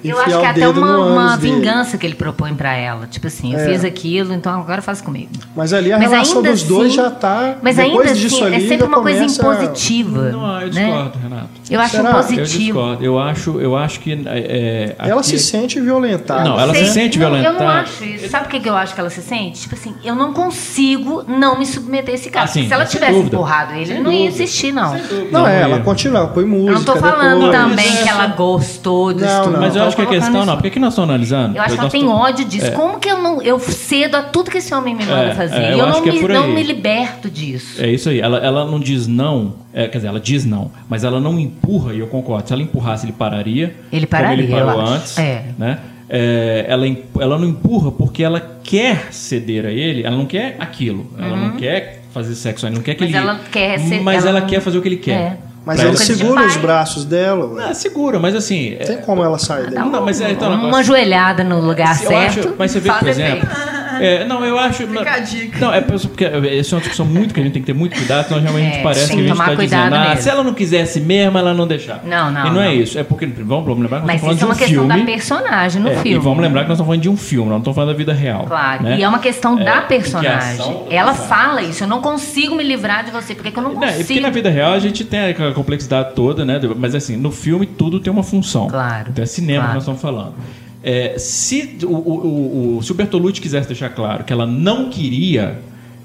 Eu 0.04 0.11
enfiar 0.20 0.26
acho 0.26 0.38
que 0.40 0.46
é 0.46 0.50
até 0.50 0.68
uma, 0.68 0.98
uma 0.98 1.36
dele. 1.36 1.54
vingança 1.54 1.96
que 1.98 2.06
ele 2.06 2.14
propõe 2.14 2.54
pra 2.54 2.74
ela. 2.74 3.06
Tipo 3.06 3.26
assim, 3.26 3.52
eu 3.54 3.59
É. 3.61 3.64
fiz 3.66 3.84
aquilo, 3.84 4.32
então 4.34 4.52
agora 4.61 4.80
faz 4.82 5.00
comigo. 5.00 5.30
Mas 5.56 5.72
ali 5.72 5.92
a 5.92 5.98
Mas 5.98 6.11
relação 6.11 6.42
dos 6.42 6.62
dois 6.62 6.86
assim- 6.88 6.96
já 6.96 7.11
tá. 7.11 7.56
Mas 7.62 7.78
ainda 7.78 8.12
disso 8.14 8.36
assim, 8.36 8.44
ali, 8.46 8.64
é 8.64 8.68
sempre 8.68 8.86
uma 8.86 9.00
coisa 9.00 9.24
impositiva. 9.24 10.30
Não, 10.30 10.61
eu 10.61 10.72
né? 10.72 10.84
discordo, 10.86 11.18
Renato. 11.18 11.48
Eu 11.70 11.80
acho 11.80 11.96
Será? 11.96 12.09
Eu 12.11 12.14
positivo. 12.14 12.59
discordo. 12.59 13.04
Eu 13.04 13.18
acho, 13.18 13.61
eu 13.61 13.76
acho 13.76 14.00
que. 14.00 14.12
É, 14.26 14.94
Ela 14.98 15.20
aqui- 15.20 15.30
se 15.30 15.38
sente 15.38 15.80
violentada. 15.80 16.44
Não, 16.44 16.59
ela 16.59 16.72
se 16.74 16.80
Sei- 16.84 16.88
sente 17.02 17.18
não, 17.18 17.26
Eu 17.28 17.32
violentada. 17.34 17.64
não 17.64 17.70
acho 17.70 18.04
isso. 18.04 18.28
Sabe 18.28 18.46
o 18.46 18.48
que 18.48 18.61
que 18.61 18.68
eu 18.68 18.76
acho 18.76 18.94
que 18.94 19.00
ela 19.00 19.11
se 19.11 19.20
sente? 19.22 19.61
Tipo 19.62 19.74
assim, 19.74 19.94
eu 20.04 20.14
não 20.14 20.32
consigo 20.32 21.24
não 21.26 21.59
me 21.59 21.66
submeter 21.66 22.12
a 22.12 22.14
esse 22.14 22.30
cara. 22.30 22.44
Ah, 22.44 22.48
sim, 22.48 22.66
se 22.66 22.72
ela 22.72 22.84
tivesse 22.84 23.12
dúvida. 23.12 23.34
empurrado 23.36 23.74
ele, 23.74 23.86
Sem 23.86 23.94
ele 23.96 24.04
não 24.04 24.12
ia 24.12 24.26
insistir, 24.28 24.72
não. 24.72 24.94
Não, 25.30 25.46
é, 25.46 25.62
ela 25.62 25.80
continua, 25.80 26.18
ela 26.20 26.28
põe 26.28 26.44
música. 26.44 26.70
Eu 26.70 26.74
não 26.74 26.84
tô 26.84 26.96
falando 26.96 27.50
depois. 27.50 27.52
também 27.56 27.96
que 27.96 28.09
é 28.09 28.12
ela 28.12 28.26
gostou 28.28 28.97
do 29.12 29.20
Não, 29.20 29.28
estupro. 29.28 29.53
não. 29.53 29.61
Mas 29.61 29.76
eu 29.76 29.82
acho 29.84 29.96
que 29.96 30.03
a 30.03 30.07
questão 30.07 30.44
não, 30.44 30.55
porque 30.55 30.68
aqui 30.68 30.78
nós 30.78 30.92
estamos 30.92 31.09
analisando. 31.11 31.57
Eu 31.57 31.62
acho 31.62 31.74
que 31.74 31.80
ela 31.80 31.90
tem 31.90 32.09
ódio 32.09 32.44
disso. 32.44 32.72
Como 32.72 32.99
que 32.99 33.09
eu 33.09 33.22
não 33.22 33.40
eu 33.42 33.59
cedo 33.61 34.16
a 34.16 34.22
tudo 34.22 34.51
que 34.51 34.59
esse 34.59 34.74
homem 34.74 34.94
me 34.94 35.05
manda 35.05 35.22
É, 35.30 35.34
fazer? 35.34 35.57
é, 35.57 35.68
e 35.70 35.72
eu 35.72 35.78
eu 35.78 35.84
acho 35.86 35.94
não 35.99 36.03
que 36.03 36.09
é 36.11 36.12
me, 36.12 36.28
não 36.28 36.49
me 36.49 36.62
liberto 36.62 37.30
disso. 37.30 37.82
É 37.82 37.88
isso 37.90 38.09
aí. 38.09 38.20
Ela, 38.20 38.38
ela 38.38 38.64
não 38.64 38.78
diz 38.80 39.07
não. 39.07 39.55
é, 39.72 39.86
quer 39.88 39.99
dizer, 39.99 40.09
ela 40.09 40.20
diz 40.20 40.44
não, 40.44 40.70
mas 40.88 41.05
ela 41.05 41.20
não 41.20 41.38
empurra, 41.38 41.94
e 41.94 42.01
eu 42.01 42.07
concordo. 42.09 42.46
Se 42.49 42.53
ela 42.53 42.62
empurrasse, 42.62 43.07
ele 43.07 43.12
pararia. 43.12 43.74
Ele 43.92 44.07
como 44.07 44.22
pararia, 44.22 44.44
ele 44.44 44.53
parou 44.53 44.70
eu 44.72 44.80
acho. 44.80 44.92
antes. 44.92 45.18
É. 45.18 45.44
Né? 45.59 45.78
é, 46.11 46.64
ela, 46.68 46.86
ela 47.20 47.38
não 47.38 47.46
empurra 47.46 47.92
porque 47.92 48.22
ela 48.22 48.40
quer 48.64 49.09
ceder 49.12 49.66
a 49.66 49.70
ele, 49.70 50.05
ela 50.05 50.16
não 50.16 50.24
quer 50.24 50.57
aquilo, 50.59 51.07
ela 51.18 51.36
não 51.36 51.51
quer 51.53 52.03
fazer 52.14 52.34
sexo, 52.34 52.66
ela 52.66 52.74
não 52.74 52.82
quer 52.82 52.94
que 52.94 53.05
Uhum. 53.05 53.11
Mas 53.11 53.20
ele. 53.20 53.28
ela 53.30 53.40
quer 53.53 53.78
ser- 53.78 54.01
Mas 54.01 54.20
ela 54.22 54.30
ela, 54.30 54.40
não- 54.40 54.46
quer 54.46 54.61
fazer 54.61 54.78
o 54.78 54.82
que 54.82 54.88
ele 54.88 54.96
quer. 54.96 55.12
É. 55.12 55.36
Mas 55.76 55.80
de 55.80 55.98
segura 55.98 56.46
os 56.46 56.56
braços 56.56 57.04
dela, 57.04 57.46
ué. 57.46 57.64
Ah, 57.70 57.74
segura, 57.74 58.18
mas 58.18 58.34
assim. 58.34 58.74
é- 58.78 58.84
Tem 58.84 58.96
como 58.98 59.22
ela 59.22 59.38
sair 59.38 59.70
daí. 59.70 59.74
Não, 59.74 60.04
mas 60.04 60.20
é, 60.20 60.30
então, 60.32 60.48
uma 60.52 60.56
negócio- 60.64 60.84
joelhada 60.84 61.44
no 61.44 61.60
lugar 61.60 61.90
eu 62.02 62.08
certo. 62.08 62.38
acho- 62.40 62.54
mas 62.58 62.70
você 62.70 62.80
vê, 62.80 62.90
por 62.92 63.08
exemplo. 63.08 63.46
efeito. 63.46 63.78
É, 64.03 64.24
não, 64.24 64.44
eu 64.44 64.59
acho. 64.59 64.86
Fica 64.86 65.11
a 65.12 65.18
dica. 65.18 65.59
Não, 65.59 65.72
é 65.72 65.80
porque 65.80 66.24
essa 66.24 66.74
é 66.74 66.76
uma 66.76 66.80
discussão 66.80 67.07
muito 67.07 67.34
que 67.34 67.40
a 67.40 67.42
gente 67.42 67.53
tem 67.53 67.62
que 67.62 67.66
ter 67.66 67.72
muito 67.74 67.96
cuidado, 67.96 68.28
senão 68.28 68.40
realmente 68.40 68.78
É, 68.78 68.82
parece 68.82 69.09
tem 69.09 69.09
que 69.09 69.12
a 69.14 69.16
que 69.16 69.28
gente 69.28 69.32
tomar 69.32 69.44
está 69.44 69.57
cuidado 69.57 69.90
dizendo, 69.90 70.09
ah, 70.12 70.16
se 70.16 70.28
ela 70.30 70.42
não 70.44 70.55
quisesse 70.55 71.01
mesmo, 71.01 71.38
ela 71.38 71.55
não 71.55 71.66
deixar. 71.66 72.01
Não, 72.05 72.30
não, 72.30 72.46
E 72.46 72.51
não, 72.51 72.61
é 72.62 72.66
não. 72.66 72.72
isso. 72.74 72.99
É 72.99 73.03
porque, 73.05 73.26
vamos, 73.26 73.64
vamos 73.66 73.80
lembrar 73.82 74.01
que 74.01 74.07
nós 74.07 74.22
Mas 74.22 74.32
estamos 74.32 74.36
isso 74.36 74.44
é 74.44 74.46
falando 74.46 74.49
uma 74.49 74.55
de 74.55 74.62
um 74.62 74.66
questão 74.66 74.86
filme. 74.86 75.01
da 75.01 75.12
personagem 75.12 75.82
no 75.82 75.88
É, 75.88 75.94
filme. 75.96 76.11
E 76.11 76.18
vamos 76.18 76.40
lembrar 76.42 76.62
que 76.62 76.68
nós 76.68 76.76
estamos 76.76 76.86
falando 76.88 77.03
de 77.03 77.09
um 77.09 77.16
filme, 77.16 77.44
nós 77.44 77.53
não 77.53 77.59
estamos 77.59 77.74
falando 77.74 77.90
da 77.90 77.96
vida 77.96 78.12
real. 78.12 78.44
Claro. 78.46 78.82
né? 78.82 78.96
E 78.99 79.03
é 79.03 79.09
uma 79.09 79.18
questão 79.18 79.59
É, 79.59 79.64
da 79.64 79.80
personagem. 79.82 80.82
Ela 80.90 81.14
fala 81.14 81.62
isso. 81.62 81.84
Eu 81.84 81.88
não 81.88 82.01
consigo 82.01 82.55
me 82.55 82.62
livrar 82.64 83.05
de 83.05 83.11
você. 83.11 83.34
Por 83.34 83.44
que, 83.44 83.51
que 83.51 83.59
eu 83.59 83.62
não 83.62 83.74
Não, 83.74 83.82
e 83.82 83.86
porque 83.86 83.99
consigo? 84.03 84.20
na 84.20 84.30
vida 84.30 84.51
real 84.51 84.72
a 84.72 84.78
gente 84.78 85.05
tem 85.05 85.20
a 85.30 85.53
complexidade 85.53 86.14
toda, 86.14 86.44
né? 86.44 86.61
Mas 86.76 86.94
assim, 86.94 87.16
no 87.16 87.30
filme 87.30 87.66
tudo 87.66 88.01
tem 88.01 88.12
uma 88.12 88.22
função. 88.22 88.68
Claro, 88.68 89.07
Então 89.11 89.22
é 89.22 89.26
cinema 89.26 89.59
claro. 89.64 89.68
que 89.68 89.74
nós 89.74 89.82
estamos 89.82 90.01
falando. 90.01 90.34
É, 90.83 91.18
se, 91.18 91.79
o, 91.83 91.89
o, 91.89 92.76
o- 92.79 92.83
se 92.83 92.93
o 92.93 92.95
Bertolucci 92.95 93.41
quisesse 93.41 93.66
deixar 93.66 93.89
claro 93.91 94.24
que 94.24 94.33
ela 94.33 94.47
não 94.47 94.89
queria 94.91 95.59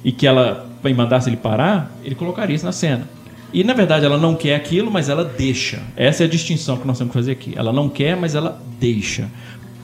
e 0.04 0.12
que 0.12 0.26
ela 0.26 0.70
mandasse 0.96 1.30
ele 1.30 1.38
parar, 1.38 1.96
ele 2.04 2.16
colocaria 2.16 2.56
isso 2.56 2.66
na 2.66 2.72
cena. 2.72 3.08
E 3.54 3.64
na 3.64 3.74
verdade 3.74 4.04
ela 4.06 4.18
não 4.18 4.34
quer 4.36 4.56
aquilo, 4.56 4.90
mas 4.90 5.10
ela 5.10 5.24
deixa. 5.24 5.80
Essa 5.96 6.24
é 6.24 6.26
a 6.26 6.30
distinção 6.30 6.76
que 6.78 6.88
nós 6.88 6.98
temos 6.98 7.12
que 7.14 7.20
fazer 7.20 7.32
aqui. 7.34 7.54
Ela 7.56 7.72
não 7.72 7.88
quer, 7.88 8.18
mas 8.18 8.34
ela 8.34 8.60
deixa. 8.80 9.30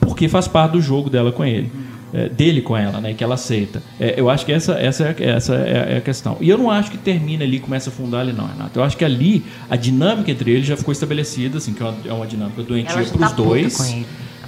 Porque 0.00 0.28
faz 0.28 0.48
parte 0.48 0.72
do 0.72 0.82
jogo 0.82 1.08
dela 1.08 1.30
com 1.30 1.44
ele. 1.44 1.70
É, 2.12 2.28
dele 2.28 2.60
com 2.60 2.76
ela, 2.76 3.00
né? 3.00 3.14
Que 3.14 3.22
ela 3.22 3.34
aceita. 3.36 3.80
É, 4.00 4.14
eu 4.18 4.28
acho 4.28 4.44
que 4.44 4.50
essa, 4.50 4.72
essa, 4.72 5.04
é, 5.04 5.24
essa 5.30 5.54
é, 5.54 5.92
é 5.94 5.96
a 5.98 6.00
questão. 6.00 6.36
E 6.40 6.50
eu 6.50 6.58
não 6.58 6.68
acho 6.68 6.90
que 6.90 6.98
termina 6.98 7.44
ali, 7.44 7.60
começa 7.60 7.88
a 7.88 7.92
fundar 7.92 8.22
ali, 8.22 8.32
não, 8.32 8.48
Renato. 8.48 8.76
Eu 8.80 8.82
acho 8.82 8.96
que 8.96 9.04
ali 9.04 9.44
a 9.70 9.76
dinâmica 9.76 10.28
entre 10.32 10.50
eles 10.50 10.66
já 10.66 10.76
ficou 10.76 10.90
estabelecida, 10.90 11.58
assim, 11.58 11.72
que 11.72 11.80
é 11.80 11.86
uma, 11.86 11.94
é 12.06 12.12
uma 12.12 12.26
dinâmica 12.26 12.64
doentia 12.64 12.94
para 12.94 13.02
os 13.04 13.10
tá 13.12 13.28
dois. 13.28 13.74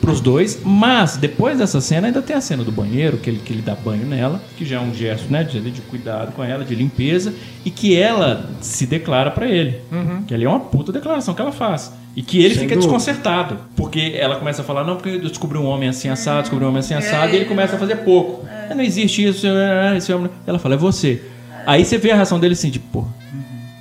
Com 0.02 0.10
ele. 0.10 0.12
Para 0.12 0.12
os 0.12 0.20
dois, 0.20 0.60
mas 0.64 1.16
depois 1.16 1.58
dessa 1.58 1.80
cena 1.80 2.08
ainda 2.08 2.20
tem 2.20 2.36
a 2.36 2.40
cena 2.40 2.64
do 2.64 2.72
banheiro, 2.72 3.16
que 3.18 3.30
ele, 3.30 3.38
que 3.38 3.52
ele 3.52 3.62
dá 3.62 3.74
banho 3.74 4.04
nela, 4.04 4.42
que 4.56 4.64
já 4.64 4.76
é 4.76 4.80
um 4.80 4.92
gesto 4.94 5.30
né, 5.30 5.44
de, 5.44 5.60
de 5.60 5.80
cuidado 5.82 6.32
com 6.32 6.42
ela, 6.42 6.64
de 6.64 6.74
limpeza, 6.74 7.32
e 7.64 7.70
que 7.70 7.96
ela 7.96 8.50
se 8.60 8.86
declara 8.86 9.30
para 9.30 9.46
ele. 9.46 9.80
Uhum. 9.90 10.24
Que 10.24 10.34
ali 10.34 10.44
é 10.44 10.48
uma 10.48 10.60
puta 10.60 10.92
declaração 10.92 11.34
que 11.34 11.40
ela 11.40 11.52
faz. 11.52 11.92
E 12.14 12.22
que 12.22 12.38
ele 12.38 12.54
Sem 12.54 12.64
fica 12.64 12.74
dúvida. 12.74 12.92
desconcertado. 12.92 13.58
Porque 13.74 14.14
ela 14.16 14.36
começa 14.36 14.60
a 14.60 14.64
falar, 14.64 14.84
não, 14.84 14.96
porque 14.96 15.08
eu 15.08 15.20
descobri 15.20 15.56
um 15.56 15.64
homem 15.64 15.88
assim 15.88 16.08
assado, 16.08 16.42
descobri 16.42 16.64
um 16.64 16.68
homem 16.68 16.80
assim 16.80 16.94
assado, 16.94 17.32
e 17.32 17.36
ele 17.36 17.44
começa 17.46 17.76
a 17.76 17.78
fazer 17.78 17.96
pouco. 17.96 18.46
Não 18.74 18.82
existe 18.82 19.24
isso, 19.26 19.46
é, 19.46 19.96
esse 19.96 20.12
homem. 20.12 20.30
Ela 20.46 20.58
fala, 20.58 20.74
é 20.74 20.78
você. 20.78 21.22
Aí 21.66 21.84
você 21.84 21.96
vê 21.98 22.10
a 22.10 22.16
reação 22.16 22.38
dele 22.38 22.54
assim, 22.54 22.70
tipo, 22.70 22.86
pô. 22.92 23.06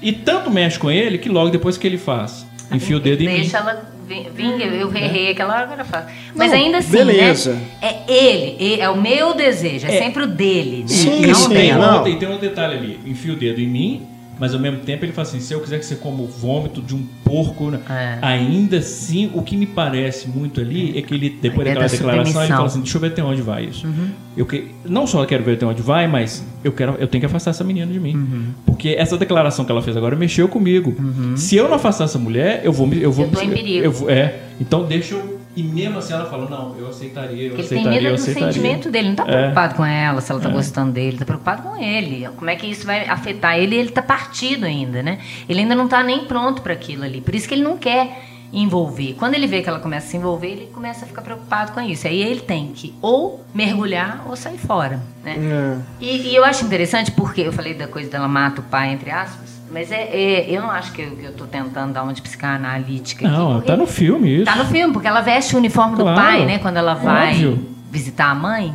E 0.02 0.12
tanto 0.12 0.50
mexe 0.50 0.80
com 0.80 0.90
ele 0.90 1.18
que 1.18 1.30
logo 1.30 1.50
depois 1.50 1.78
que 1.78 1.86
ele 1.86 1.98
faz, 1.98 2.46
enfia 2.72 2.98
o 2.98 3.00
dedo 3.00 3.22
em 3.22 3.28
mim. 3.28 3.36
Deixa 3.42 3.58
ela 3.58 3.92
vinga, 4.34 4.64
eu 4.66 4.94
errei 4.96 5.32
aquela 5.32 5.54
hora, 5.54 5.64
agora 5.64 5.86
faz. 5.86 6.06
Mas 6.36 6.52
Não, 6.52 6.58
ainda 6.58 6.78
assim, 6.80 6.92
beleza. 6.92 7.54
né? 7.54 7.62
É 7.82 8.12
ele, 8.12 8.82
é 8.82 8.90
o 8.90 9.00
meu 9.02 9.34
desejo, 9.34 9.88
é, 9.88 9.96
É. 9.96 10.00
sempre 10.04 10.24
o 10.24 10.28
dele, 10.28 10.82
né? 10.82 10.88
Sim, 10.88 11.26
não 11.28 11.36
sim, 11.36 11.46
o 11.46 11.50
tem, 11.50 11.68
dela. 11.70 11.92
não. 12.00 12.08
e 12.08 12.16
tem 12.18 12.30
um 12.30 12.38
detalhe 12.38 12.76
ali, 12.78 13.00
enfia 13.06 13.34
o 13.34 13.36
dedo 13.36 13.60
em 13.62 13.68
mim, 13.68 14.08
mas 14.42 14.56
ao 14.56 14.60
mesmo 14.60 14.80
tempo 14.80 15.06
ele 15.06 15.12
fala 15.12 15.28
assim, 15.28 15.40
se 15.40 15.54
eu 15.54 15.60
quiser 15.62 15.78
que 15.78 15.86
você 15.86 15.96
coma 15.96 16.24
o 16.24 16.26
vômito 16.26 16.82
de 16.82 16.96
um 16.96 17.04
porco, 17.24 17.70
né? 17.70 17.80
É. 17.88 18.18
ainda 18.24 18.78
assim, 18.80 19.30
o 19.36 19.44
que 19.44 19.56
me 19.56 19.68
parece 19.68 20.28
muito 20.28 20.60
ali 20.60 20.98
é 20.98 21.02
que 21.04 21.14
ele, 21.14 21.30
depois 21.30 21.62
ideia 21.68 21.76
daquela 21.80 21.88
da 21.88 22.24
declaração, 22.24 22.42
ele 22.42 22.52
fala 22.52 22.66
assim, 22.66 22.82
deixa 22.82 22.98
eu 22.98 23.02
ver 23.02 23.08
até 23.10 23.24
onde 23.24 23.42
vai 23.44 23.66
isso. 23.66 23.86
Uhum. 23.86 24.10
Eu 24.36 24.46
que, 24.48 24.72
não 24.84 25.06
só 25.06 25.24
quero 25.26 25.44
ver 25.44 25.54
até 25.54 25.66
onde 25.68 25.84
vai, 25.84 26.08
mas 26.08 26.44
eu, 26.64 26.72
quero, 26.72 26.96
eu 26.98 27.08
tenho 27.08 27.20
que 27.22 27.26
afastar 27.28 27.52
essa 27.52 27.64
menina 27.64 27.92
de 27.92 28.00
mim. 28.00 28.16
Uhum. 28.16 28.46
Porque 28.66 28.90
essa 28.98 29.16
declaração 29.16 29.64
que 29.64 29.72
ela 29.72 29.84
fez 29.84 29.96
agora 29.96 30.16
mexeu 30.16 30.48
comigo. 30.48 30.96
Se 31.36 31.56
eu 31.56 31.68
não 31.68 31.76
afastar 31.76 32.06
essa 32.06 32.18
mulher, 32.18 32.62
eu 32.64 32.74
vou... 32.74 32.88
me- 32.88 33.00
Eu, 33.00 33.12
vou 33.12 33.26
Eu 33.26 33.32
tô 33.32 33.42
em 33.42 33.50
perigo. 33.52 33.86
eu 33.86 33.92
vou- 33.92 34.10
é, 34.10 34.40
então 34.60 34.84
deixa 34.86 35.14
eu... 35.14 35.41
E 35.56 35.62
mesmo 35.64 35.98
assim 36.00 36.14
ela 36.14 36.30
falou, 36.30 36.50
não, 36.50 36.78
eu 36.78 36.88
aceitaria, 36.88 37.48
eu 37.48 37.54
ele 37.54 37.68
tem 37.68 37.80
aceitaria, 37.80 37.98
eu 38.00 38.04
medo 38.04 38.16
do 38.16 38.22
aceitaria. 38.22 38.52
sentimento 38.54 38.90
dele, 38.90 39.10
não 39.10 39.16
tá 39.16 39.24
É. 39.24 39.32
preocupado 39.38 39.76
com 39.76 39.86
ela, 39.86 40.22
se 40.22 40.32
ela 40.32 40.40
tá 40.40 40.48
gostando 40.50 40.92
dele, 40.94 41.18
tá 41.18 41.26
preocupado 41.26 41.62
com 41.64 41.76
ele. 41.76 42.28
Como 42.38 42.50
é 42.50 42.56
que 42.56 42.68
isso 42.68 42.86
vai 42.86 43.08
afetar 43.10 43.58
ele? 43.58 43.76
Ele 43.76 43.90
tá 43.90 44.02
partido 44.02 44.66
ainda, 44.66 45.04
né? 45.04 45.20
Ele 45.50 45.60
ainda 45.60 45.76
não 45.76 45.88
tá 45.90 46.02
nem 46.04 46.26
pronto 46.26 46.62
para 46.62 46.72
aquilo 46.74 47.04
ali. 47.04 47.20
Por 47.20 47.36
isso 47.36 47.48
que 47.50 47.54
ele 47.54 47.64
não 47.64 47.78
quer 47.78 48.24
envolver. 48.54 49.16
Quando 49.18 49.34
ele 49.34 49.48
vê 49.48 49.62
que 49.62 49.70
ela 49.70 49.80
começa 49.80 50.08
a 50.08 50.10
se 50.12 50.18
envolver, 50.18 50.48
ele 50.48 50.70
começa 50.74 51.06
a 51.06 51.08
ficar 51.08 51.22
preocupado 51.22 51.72
com 51.72 51.80
isso. 51.82 52.08
Aí 52.08 52.22
ele 52.22 52.42
tem 52.42 52.68
que 52.74 52.94
ou 53.02 53.44
mergulhar 53.54 54.24
ou 54.28 54.36
sair 54.36 54.58
fora, 54.58 55.02
né? 55.24 55.36
É. 55.38 55.78
E, 56.04 56.30
e 56.30 56.36
eu 56.36 56.44
acho 56.44 56.66
interessante 56.66 57.12
porque 57.12 57.42
eu 57.42 57.54
falei 57.54 57.74
da 57.74 57.88
coisa 57.88 58.10
dela 58.10 58.28
mata 58.28 58.60
o 58.62 58.64
pai, 58.66 58.92
entre 58.92 59.10
aspas, 59.10 59.51
mas 59.72 59.92
é, 59.92 60.04
é- 60.14 60.46
eu 60.50 60.62
não 60.62 60.70
acho 60.72 60.92
que 60.92 61.02
eu, 61.02 61.34
tô 61.34 61.46
tentando 61.46 61.94
dar 61.94 62.04
uma 62.04 62.14
de 62.14 62.22
psicanalítica. 62.22 63.28
aqui, 63.28 63.36
Não, 63.38 63.54
porque 63.54 63.68
tá 63.68 63.78
no 63.78 63.88
filme 63.88 64.36
isso. 64.38 64.46
Tá 64.46 64.56
no 64.56 64.66
filme, 64.66 64.94
porque 64.94 65.08
ela 65.08 65.22
veste 65.22 65.56
o 65.56 65.58
uniforme 65.58 65.96
do 65.96 66.04
Claro, 66.04 66.20
pai, 66.20 66.46
né? 66.46 66.60
Quando 66.60 66.78
ela 66.78 66.94
vai 66.94 67.32
óbvio. 67.34 67.66
visitar 67.92 68.32
a 68.32 68.36
mãe, 68.36 68.74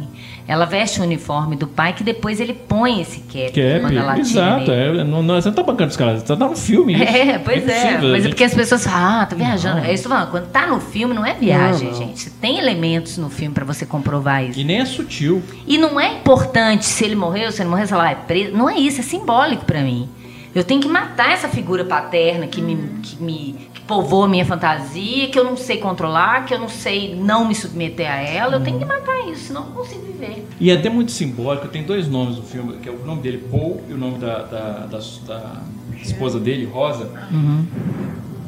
ela 0.49 0.65
veste 0.65 1.01
o 1.01 1.03
uniforme 1.03 1.57
do 1.57 1.67
pai 1.67 1.93
que 1.93 2.05
depois 2.05 2.39
ele 2.41 2.53
põe 2.55 3.01
esse 3.01 3.19
cap, 3.21 3.47
Cap, 3.53 3.81
quando 3.81 3.97
ela 3.97 4.19
exato. 4.19 4.71
nele. 4.71 5.01
É, 5.01 5.05
não, 5.05 5.21
não, 5.23 5.35
você 5.35 5.49
não 5.49 5.55
tá 5.57 5.63
bancando 5.65 5.91
os 5.91 5.97
caras, 5.97 6.23
você 6.23 6.37
tá 6.37 6.49
no 6.49 6.55
filme. 6.57 6.95
isso. 6.95 7.03
É, 7.03 7.39
pois 7.39 7.69
é. 7.69 7.97
a 7.97 8.01
Mas 8.03 8.25
é 8.25 8.29
porque 8.29 8.45
as 8.45 8.55
pessoas 8.55 8.85
falam, 8.85 9.23
ah, 9.23 9.27
tá 9.27 9.35
viajando. 9.35 9.81
É 9.85 9.93
isso 9.93 10.05
tô 10.05 10.09
falando. 10.11 10.31
Quando 10.31 10.47
tá 10.51 10.67
no 10.69 10.79
filme, 10.81 11.13
não 11.15 11.27
é 11.27 11.35
viagem, 11.35 11.91
Não, 11.91 11.99
não. 11.99 12.07
gente. 12.07 12.31
Tem 12.31 12.59
elementos 12.59 13.19
no 13.19 13.29
filme 13.29 13.53
pra 13.53 13.65
você 13.65 13.85
comprovar 13.85 14.45
isso. 14.45 14.59
E 14.61 14.63
nem 14.65 14.79
é 14.79 14.85
sutil. 14.85 15.43
E 15.67 15.77
não 15.79 15.99
é 16.01 16.13
importante 16.15 16.85
se 16.85 17.05
ele 17.05 17.17
morreu, 17.17 17.51
se 17.51 17.61
ele 17.63 17.69
morreu, 17.71 17.87
sei 17.89 17.97
lá, 17.97 18.11
é 18.13 18.15
preso. 18.15 18.57
Não 18.57 18.71
é 18.71 18.77
isso, 18.79 19.01
é 19.01 19.05
simbólico 19.05 19.65
pra 19.65 19.83
mim. 19.83 20.09
Eu 20.57 20.65
tenho 20.65 20.81
que 20.81 20.89
matar 20.89 21.31
essa 21.33 21.49
figura 21.49 21.85
paterna 21.85 22.47
que 22.47 22.63
me, 22.63 22.77
que 23.03 23.23
me 23.23 23.69
que 23.75 23.81
povoa 23.83 24.25
a 24.25 24.29
minha 24.29 24.45
fantasia, 24.45 25.29
que 25.29 25.39
eu 25.39 25.45
não 25.45 25.57
sei 25.57 25.77
controlar, 25.77 26.47
que 26.47 26.55
eu 26.55 26.59
não 26.59 26.69
sei 26.69 27.15
não 27.15 27.47
me 27.47 27.55
submeter 27.55 28.11
a 28.11 28.17
ela. 28.17 28.55
Eu 28.57 28.61
tenho 28.63 28.79
que 28.79 28.85
matar 28.87 29.19
isso, 29.29 29.49
senão 29.49 29.61
eu 29.63 29.67
não 29.69 29.75
consigo 29.75 30.01
viver. 30.07 30.47
E 30.59 30.71
é 30.71 30.75
até 30.75 30.89
muito 30.89 31.13
simbólico, 31.13 31.69
tem 31.69 31.83
dois 31.83 32.09
nomes 32.09 32.37
no 32.39 32.43
filme, 32.43 32.79
que 32.79 32.89
é 32.89 32.93
o 32.93 33.05
nome 33.05 33.21
dele, 33.21 33.45
Paul, 33.51 33.83
e 33.89 33.93
o 33.93 33.99
nome 33.99 34.17
da, 34.19 34.39
da, 34.45 34.71
da- 34.87 34.99
da 35.27 35.63
esposa 36.03 36.41
dele, 36.41 36.65
Rosa. 36.65 37.11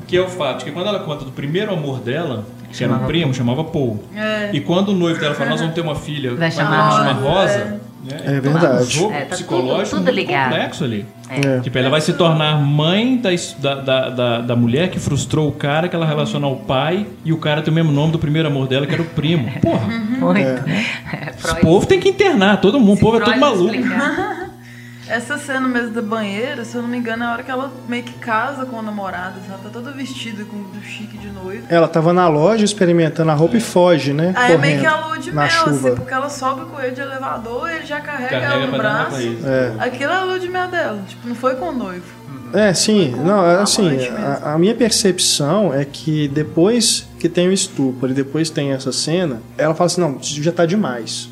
Que 0.07 0.17
é 0.17 0.21
o 0.23 0.29
fato 0.29 0.61
de 0.61 0.65
que 0.65 0.73
quando 0.73 0.87
ela 0.89 1.01
conta 1.01 1.27
do 1.27 1.31
primeiro 1.33 1.73
amor 1.75 2.01
dela, 2.01 2.47
que 2.73 2.83
era 2.83 2.91
um 2.93 2.97
Chamava 2.97 3.07
primo, 3.07 3.35
chamava 3.35 3.65
Paul. 3.65 4.03
É. 4.17 4.51
E 4.55 4.61
quando 4.61 4.89
o 4.91 4.95
noivo 4.95 5.21
dela 5.21 5.35
fala, 5.35 5.51
nós 5.51 5.61
vamos 5.61 5.75
ter 5.75 5.83
uma 5.83 5.95
filha, 5.95 6.35
Vai 6.35 6.51
chamar 6.51 6.75
ela 6.75 6.91
chama 6.91 7.13
Rosa, 7.13 7.59
Rosa. 7.59 7.81
Né? 8.11 8.17
É 8.25 8.37
Então, 8.39 8.53
verdade. 8.53 8.83
um 8.83 8.91
jogo 8.91 9.13
É, 9.13 9.21
tá 9.21 9.35
psicológico 9.37 9.97
tudo- 9.97 10.05
tudo 10.07 10.15
muito 10.15 10.27
complexo 10.33 10.85
ali. 10.85 11.07
É. 11.31 11.61
Tipo, 11.61 11.77
ela 11.79 11.91
vai 11.91 12.01
se 12.01 12.15
tornar 12.15 12.57
mãe 12.59 13.17
da, 13.19 13.75
da, 13.75 14.09
da, 14.09 14.41
da, 14.41 14.57
mulher 14.57 14.89
que 14.89 14.99
frustrou 14.99 15.47
o 15.49 15.53
cara, 15.53 15.87
que 15.89 15.95
ela 15.95 16.07
relaciona 16.07 16.47
ao 16.47 16.57
pai, 16.57 17.07
e 17.25 17.33
o 17.35 17.37
cara 17.37 17.61
tem 17.61 17.71
o 17.71 17.75
mesmo 17.75 17.93
nome 17.93 18.13
do 18.13 18.19
primeiro 18.19 18.49
amor 18.49 18.67
dela, 18.67 18.87
que 18.87 18.95
era 18.95 19.03
o 19.03 19.07
primo. 19.07 19.51
Porra, 19.61 19.87
Muito. 20.19 20.39
É, 20.41 21.31
esse 21.31 21.43
Freud- 21.43 21.61
povo 21.61 21.87
tem 21.87 22.01
que 22.01 22.09
internar, 22.09 22.61
todo 22.63 22.81
mundo, 22.81 22.97
o 22.97 23.01
povo 23.01 23.19
é 23.19 23.21
todo 23.21 23.39
maluco. 23.39 23.75
explicar. 23.75 24.37
Essa 25.09 25.39
cena 25.39 25.67
mesmo 25.67 25.91
da 25.91 26.03
banheira, 26.03 26.65
se 26.65 26.75
eu 26.77 26.83
não 26.83 26.89
me 26.89 26.97
engano, 26.99 27.25
é 27.25 27.27
a 27.27 27.33
hora 27.33 27.43
que 27.43 27.51
ela 27.51 27.73
meio 27.89 28.03
que 28.03 28.13
casa 28.15 28.67
com 28.67 28.77
o 28.77 28.83
namorado. 28.83 29.39
assim, 29.39 29.49
Ela 29.49 29.59
tá 29.63 29.71
toda 29.71 29.91
vestida 29.93 30.45
com 30.45 30.57
do 30.63 30.83
chique 30.83 31.17
de 31.17 31.29
noiva. 31.31 31.65
Ela 31.71 31.89
tava 31.89 32.13
na 32.13 32.29
loja 32.29 32.65
experimentando 32.65 33.31
a 33.31 33.35
roupa 33.35 33.57
e 33.57 33.61
foge, 33.61 34.13
né? 34.13 34.33
Aí 34.37 34.53
é 34.53 34.59
meio 34.59 34.81
que 34.81 34.87
a 34.87 34.91
Correndo 34.93 35.09
lua 35.09 35.19
de 35.19 35.33
mel, 35.33 35.49
chuva. 35.49 35.71
assim, 35.71 35.95
porque 35.97 36.13
ela 36.15 36.29
sobe 36.29 36.67
com 36.67 36.81
ele 36.81 36.91
de 36.93 37.01
elevador 37.01 37.71
e 37.71 37.77
ele 37.77 37.87
já 37.87 38.01
carrega, 38.01 38.29
Carrega 38.41 38.53
ela 38.55 38.67
no 38.67 38.77
braço. 38.79 39.11
país. 39.13 39.45
É. 39.45 39.73
Aquilo 39.79 40.13
é 40.13 40.17
a 40.17 40.25
lua 40.25 40.39
de 40.39 40.49
mel 40.49 40.69
dela. 40.69 41.03
Tipo, 41.09 41.29
não 41.29 41.35
foi 41.35 41.55
com 41.57 41.69
o 41.71 41.73
noivo. 41.73 42.05
É, 42.53 42.73
sim. 42.73 43.11
Não, 43.25 43.45
é 43.47 43.57
assim, 43.57 43.99
a, 44.09 44.55
a 44.55 44.59
minha 44.59 44.75
percepção 44.75 45.73
é 45.73 45.85
que 45.85 46.29
depois 46.29 47.07
que 47.19 47.29
tem 47.29 47.49
o 47.49 47.53
estupro 47.53 48.11
e 48.11 48.15
depois 48.15 48.49
tem 48.49 48.73
essa 48.73 48.91
cena, 48.93 49.43
ela 49.59 49.75
fala 49.75 49.87
assim, 49.87 50.01
não, 50.01 50.17
isso 50.21 50.43
já 50.43 50.53
tá 50.53 50.65
demais. 50.65 51.29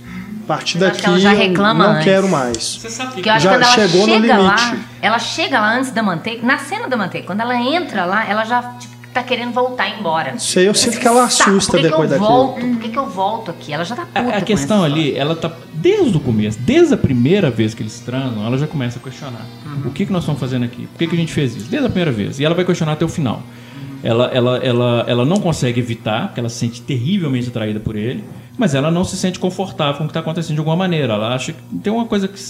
A 0.47 0.55
partir 0.55 0.77
eu 0.77 0.81
daqui 0.83 1.01
que 1.01 1.07
ela 1.07 1.19
já 1.19 1.35
eu 1.35 1.39
reclama 1.39 1.85
não 1.85 1.93
antes. 1.95 2.05
quero 2.05 2.29
mais. 2.29 2.57
Você 2.77 2.89
sabe 2.89 3.13
Porque 3.15 3.29
eu 3.29 3.33
acho 3.35 3.43
Já 3.45 3.51
que 3.51 3.57
quando 3.57 3.63
ela 3.65 3.73
chegou 3.89 4.07
no 4.07 4.13
chega 4.15 4.39
lá, 4.39 4.57
limite. 4.71 4.85
ela 5.03 5.19
chega 5.19 5.61
lá 5.61 5.77
antes 5.77 5.91
da 5.91 6.03
manteiga, 6.03 6.47
na 6.47 6.59
cena 6.59 6.89
da 6.89 6.97
manteiga, 6.97 7.27
quando 7.27 7.41
ela 7.41 7.57
entra 7.61 8.05
lá, 8.05 8.25
ela 8.29 8.45
já 8.45 8.63
tipo, 8.79 8.95
tá 9.13 9.23
querendo 9.25 9.53
voltar 9.53 9.89
embora. 9.99 10.39
Sei, 10.39 10.69
eu 10.69 10.75
sinto 10.75 11.01
que 11.01 11.09
ela 11.09 11.25
assusta 11.25 11.73
por 11.73 11.81
que 11.81 11.89
depois 11.89 12.09
que 12.09 12.15
eu 12.15 12.21
daquilo. 12.21 12.39
volto? 12.39 12.61
Por 12.61 12.79
que, 12.81 12.89
que 12.91 12.99
eu 12.99 13.07
volto 13.11 13.51
aqui? 13.51 13.73
Ela 13.73 13.85
já 13.85 13.97
tá 13.97 14.07
puta 14.07 14.21
A, 14.21 14.39
a 14.39 14.41
questão 14.43 14.85
ali, 14.85 15.17
ela 15.17 15.35
tá. 15.35 15.51
Desde 15.73 16.17
o 16.17 16.21
começo, 16.21 16.59
desde 16.61 16.95
a 16.95 16.97
primeira 16.97 17.51
vez 17.51 17.75
que 17.75 17.83
eles 17.83 17.99
transam, 18.01 18.47
ela 18.47 18.57
já 18.59 18.67
começa 18.67 18.99
a 18.99 19.03
questionar. 19.03 19.45
Uhum. 19.65 19.89
O 19.89 19.91
que, 19.91 20.07
que 20.07 20.13
nós 20.13 20.23
estamos 20.23 20.39
fazendo 20.41 20.65
aqui? 20.65 20.87
Por 20.87 20.99
que, 20.99 21.07
que 21.09 21.15
a 21.17 21.19
gente 21.19 21.33
fez 21.33 21.57
isso? 21.57 21.67
Desde 21.69 21.87
a 21.87 21.91
primeira 21.91 22.13
vez. 22.13 22.39
E 22.39 22.45
ela 22.45 22.55
vai 22.55 22.65
questionar 22.65 22.93
até 22.93 23.05
o 23.05 23.09
final. 23.09 23.43
Ela, 24.03 24.27
ela, 24.27 24.59
ela, 24.59 25.05
ela 25.09 25.25
não 25.25 25.39
consegue 25.41 25.81
evitar, 25.81 26.27
porque 26.29 26.39
ela 26.39 26.49
se 26.49 26.59
sente 26.59 26.81
terrivelmente 26.83 27.49
atraída 27.49 27.81
por 27.81 27.97
ele, 27.97 28.23
mas 28.59 28.75
ela 28.75 28.91
não 28.91 29.05
se 29.05 29.17
sente 29.17 29.39
confortável 29.39 29.95
com 29.99 30.05
o 30.05 30.07
que 30.07 30.11
está 30.11 30.21
acontecendo 30.21 30.55
de 30.55 30.61
alguma 30.61 30.77
maneira. 30.77 31.15
Ela 31.15 31.35
acha 31.35 31.53
que 31.53 31.61
tem 31.83 31.93
uma 31.93 32.07
coisa 32.07 32.27
que, 32.29 32.41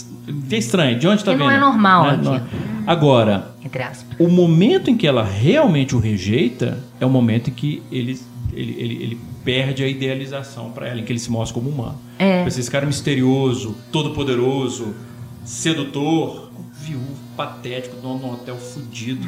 é 0.55 0.59
estranha. 0.59 0.97
De 0.97 1.07
onde 1.07 1.21
está 1.21 1.33
Que 1.33 1.39
vindo? 1.39 1.47
não 1.49 1.55
é 1.55 1.59
normal 1.59 2.17
Né? 2.17 2.43
Agora, 2.87 3.55
Entre 3.65 3.83
aspas. 3.83 4.17
o 4.19 4.29
momento 4.29 4.91
em 4.91 4.97
que 4.97 5.07
ela 5.07 5.25
realmente 5.25 5.97
o 5.97 5.99
rejeita 5.99 6.79
é 7.01 7.07
o 7.07 7.11
momento 7.11 7.51
em 7.51 7.53
que 7.53 7.83
eles 7.91 8.27
ele, 8.53 8.75
ele, 8.79 9.03
ele 9.03 9.21
perde 9.45 9.85
a 9.85 9.89
idealização 9.89 10.71
para 10.71 10.89
ela, 10.89 11.01
em 11.01 11.05
que 11.05 11.13
ele 11.13 11.19
se 11.19 11.31
mostra 11.31 11.55
como 11.55 11.69
humano. 11.69 11.99
É. 12.19 12.47
Esse 12.47 12.71
cara 12.71 12.87
misterioso, 12.87 13.77
todo-poderoso, 13.93 14.95
sedutor, 15.45 16.51
viúvo, 16.81 17.15
patético, 17.37 17.97
dono 17.97 18.19
de 18.19 18.25
um 18.25 18.33
hotel 18.33 18.57
fudido. 18.57 19.27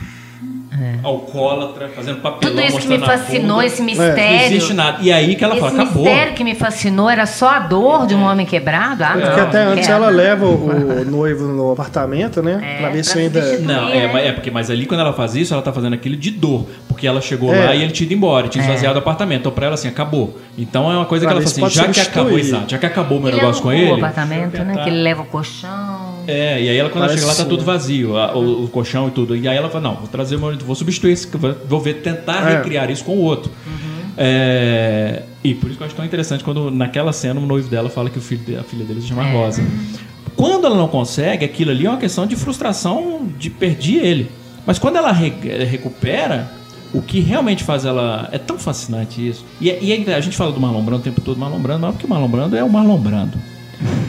Alcoólatra, 1.03 1.89
fazendo 1.95 2.21
papelão, 2.21 2.59
É. 2.59 2.67
Tudo 2.67 2.69
isso 2.79 2.79
que 2.87 2.89
me 2.89 2.99
fascinou, 3.05 3.63
esse 3.63 3.79
Não 3.81 3.87
mistério. 3.87 4.47
existe 4.47 4.75
nada. 4.75 4.99
E 5.01 5.11
aí 5.13 5.35
que 5.35 5.43
ela 5.45 5.55
esse 5.55 5.61
fala, 5.63 5.83
acabou. 5.83 6.05
mistério 6.05 6.35
que 6.35 6.45
me 6.45 6.55
fascinou 6.55 7.09
era 7.11 7.27
só 7.27 7.49
a 7.51 7.59
dor 7.61 8.07
de 8.07 8.15
um 8.15 8.23
homem 8.23 8.47
quebrado? 8.47 9.03
Ah, 9.03 9.15
não. 9.17 9.27
Porque 9.27 9.41
até 9.41 9.65
não 9.65 9.73
antes 9.73 9.87
quero. 9.87 10.03
ela 10.03 10.11
leva 10.13 10.47
o, 10.47 11.01
o 11.01 11.05
noivo 11.05 11.47
no 11.47 11.73
apartamento, 11.73 12.43
né? 12.43 12.61
É, 12.63 12.79
pra 12.81 12.89
ver 12.91 13.03
pra 13.03 13.05
se 13.05 13.19
ainda. 13.19 13.59
Não, 13.61 13.89
é, 13.89 14.13
mas- 14.13 14.27
é 14.27 14.33
porque, 14.33 14.51
mas 14.51 14.71
ali 14.71 14.87
quando 14.87 15.01
ela 15.01 15.13
faz 15.13 15.35
isso, 15.35 15.53
ela 15.55 15.63
tá 15.63 15.73
fazendo 15.73 15.95
aquilo 15.95 16.17
de 16.17 16.31
dor. 16.31 16.67
Porque 16.87 17.07
ela 17.07 17.21
chegou 17.21 17.53
É. 17.55 17.65
lá 17.67 17.75
e 17.75 17.83
ele 17.83 17.93
tinha 17.93 18.05
ido 18.07 18.15
embora, 18.15 18.49
tinha 18.49 18.63
esvaziado 18.63 18.97
o 18.97 18.99
apartamento. 18.99 19.41
Então 19.41 19.53
pra 19.53 19.67
ela 19.67 19.75
assim, 19.75 19.89
acabou. 19.89 20.37
Então 20.57 20.91
é 20.93 20.97
uma 20.97 21.07
coisa 21.07 21.25
Pra 21.27 21.35
que 21.37 21.41
ela 21.43 21.49
fala 21.51 21.67
assim, 21.69 21.75
já 21.77 21.89
que 21.89 22.01
acabou, 22.01 22.39
exato, 22.39 22.71
já 22.71 22.79
que 22.79 22.87
acabou 22.87 23.19
o 23.19 23.21
meu 23.21 23.31
Ele 23.31 23.41
negócio 23.41 23.63
com 23.63 23.73
ele. 23.73 23.93
o 23.93 23.95
apartamento, 23.97 24.63
né? 24.65 24.83
Que 24.83 24.89
ele 24.91 25.03
leva 25.03 25.23
o 25.23 25.27
colchão. 25.27 25.88
É, 26.31 26.63
e 26.63 26.69
aí 26.69 26.77
ela, 26.77 26.91
quando 26.91 27.05
ela 27.05 27.15
chega 27.15 27.27
lá, 27.27 27.35
tá 27.35 27.45
tudo 27.47 27.65
vazio, 27.65 28.17
a- 28.19 28.37
o, 28.37 28.65
o 28.65 28.69
colchão 28.69 29.09
e 29.09 29.11
tudo. 29.11 29.35
E 29.35 29.49
aí 29.49 29.57
ela 29.57 29.71
fala, 29.71 29.85
não, 29.89 29.95
vou 29.97 30.09
trazer 30.09 30.37
o 30.37 30.39
meu, 30.39 30.59
vou 30.59 30.75
substituir 30.77 31.13
esse, 31.13 31.27
vou 31.67 31.81
ver, 31.81 31.95
tentar 32.03 32.47
É. 32.51 32.57
recriar 32.59 32.91
isso 32.91 33.03
com 33.03 33.13
o 33.17 33.21
outro. 33.23 33.51
É, 34.17 35.23
e 35.43 35.55
por 35.55 35.69
isso 35.69 35.77
que 35.79 35.83
eu 35.83 35.87
acho 35.87 35.95
tão 35.97 36.05
interessante 36.05 36.43
quando 36.45 36.71
naquela 36.71 37.13
cena 37.13 37.41
o 37.41 37.47
noivo 37.47 37.69
dela 37.69 37.89
fala 37.89 38.11
que 38.11 38.19
o 38.19 38.21
filho, 38.21 38.61
a 38.61 38.63
filha 38.63 38.85
dele 38.85 39.01
se 39.01 39.09
chama 39.09 39.27
É. 39.27 39.33
Rosa. 39.33 39.63
Quando 40.37 40.67
ela 40.67 40.77
não 40.77 40.89
consegue, 40.89 41.45
aquilo 41.45 41.71
ali 41.71 41.87
é 41.87 41.89
uma 41.91 41.99
questão 41.99 42.27
de 42.27 42.37
frustração 42.37 43.27
de 43.39 43.49
perder 43.49 44.05
ele. 44.05 44.31
Mas 44.67 44.79
quando 44.79 44.97
ela 44.97 45.13
re- 45.13 45.33
recupera, 45.65 46.51
o 46.93 47.01
que 47.01 47.21
realmente 47.21 47.65
faz 47.65 47.85
ela. 47.85 48.29
É 48.33 48.39
tão 48.39 48.59
fascinante 48.59 49.27
isso. 49.27 49.45
E, 49.61 49.71
é- 49.71 49.79
e 49.83 49.93
é- 49.93 50.15
a 50.15 50.21
gente 50.21 50.37
fala 50.37 50.53
do 50.53 50.61
Marlon 50.61 50.83
Brando 50.83 51.01
o 51.01 51.05
tempo 51.05 51.21
todo, 51.21 51.39
Marlon 51.39 51.59
Brando, 51.59 51.81
não 51.81 51.89
é 51.89 51.93
porque 51.93 52.07
o 52.07 52.09
Marlon 52.11 52.29
Brando 52.29 52.57
é 52.57 52.63
o 52.63 52.69
Marlon 52.71 52.99
Brando. 52.99 53.39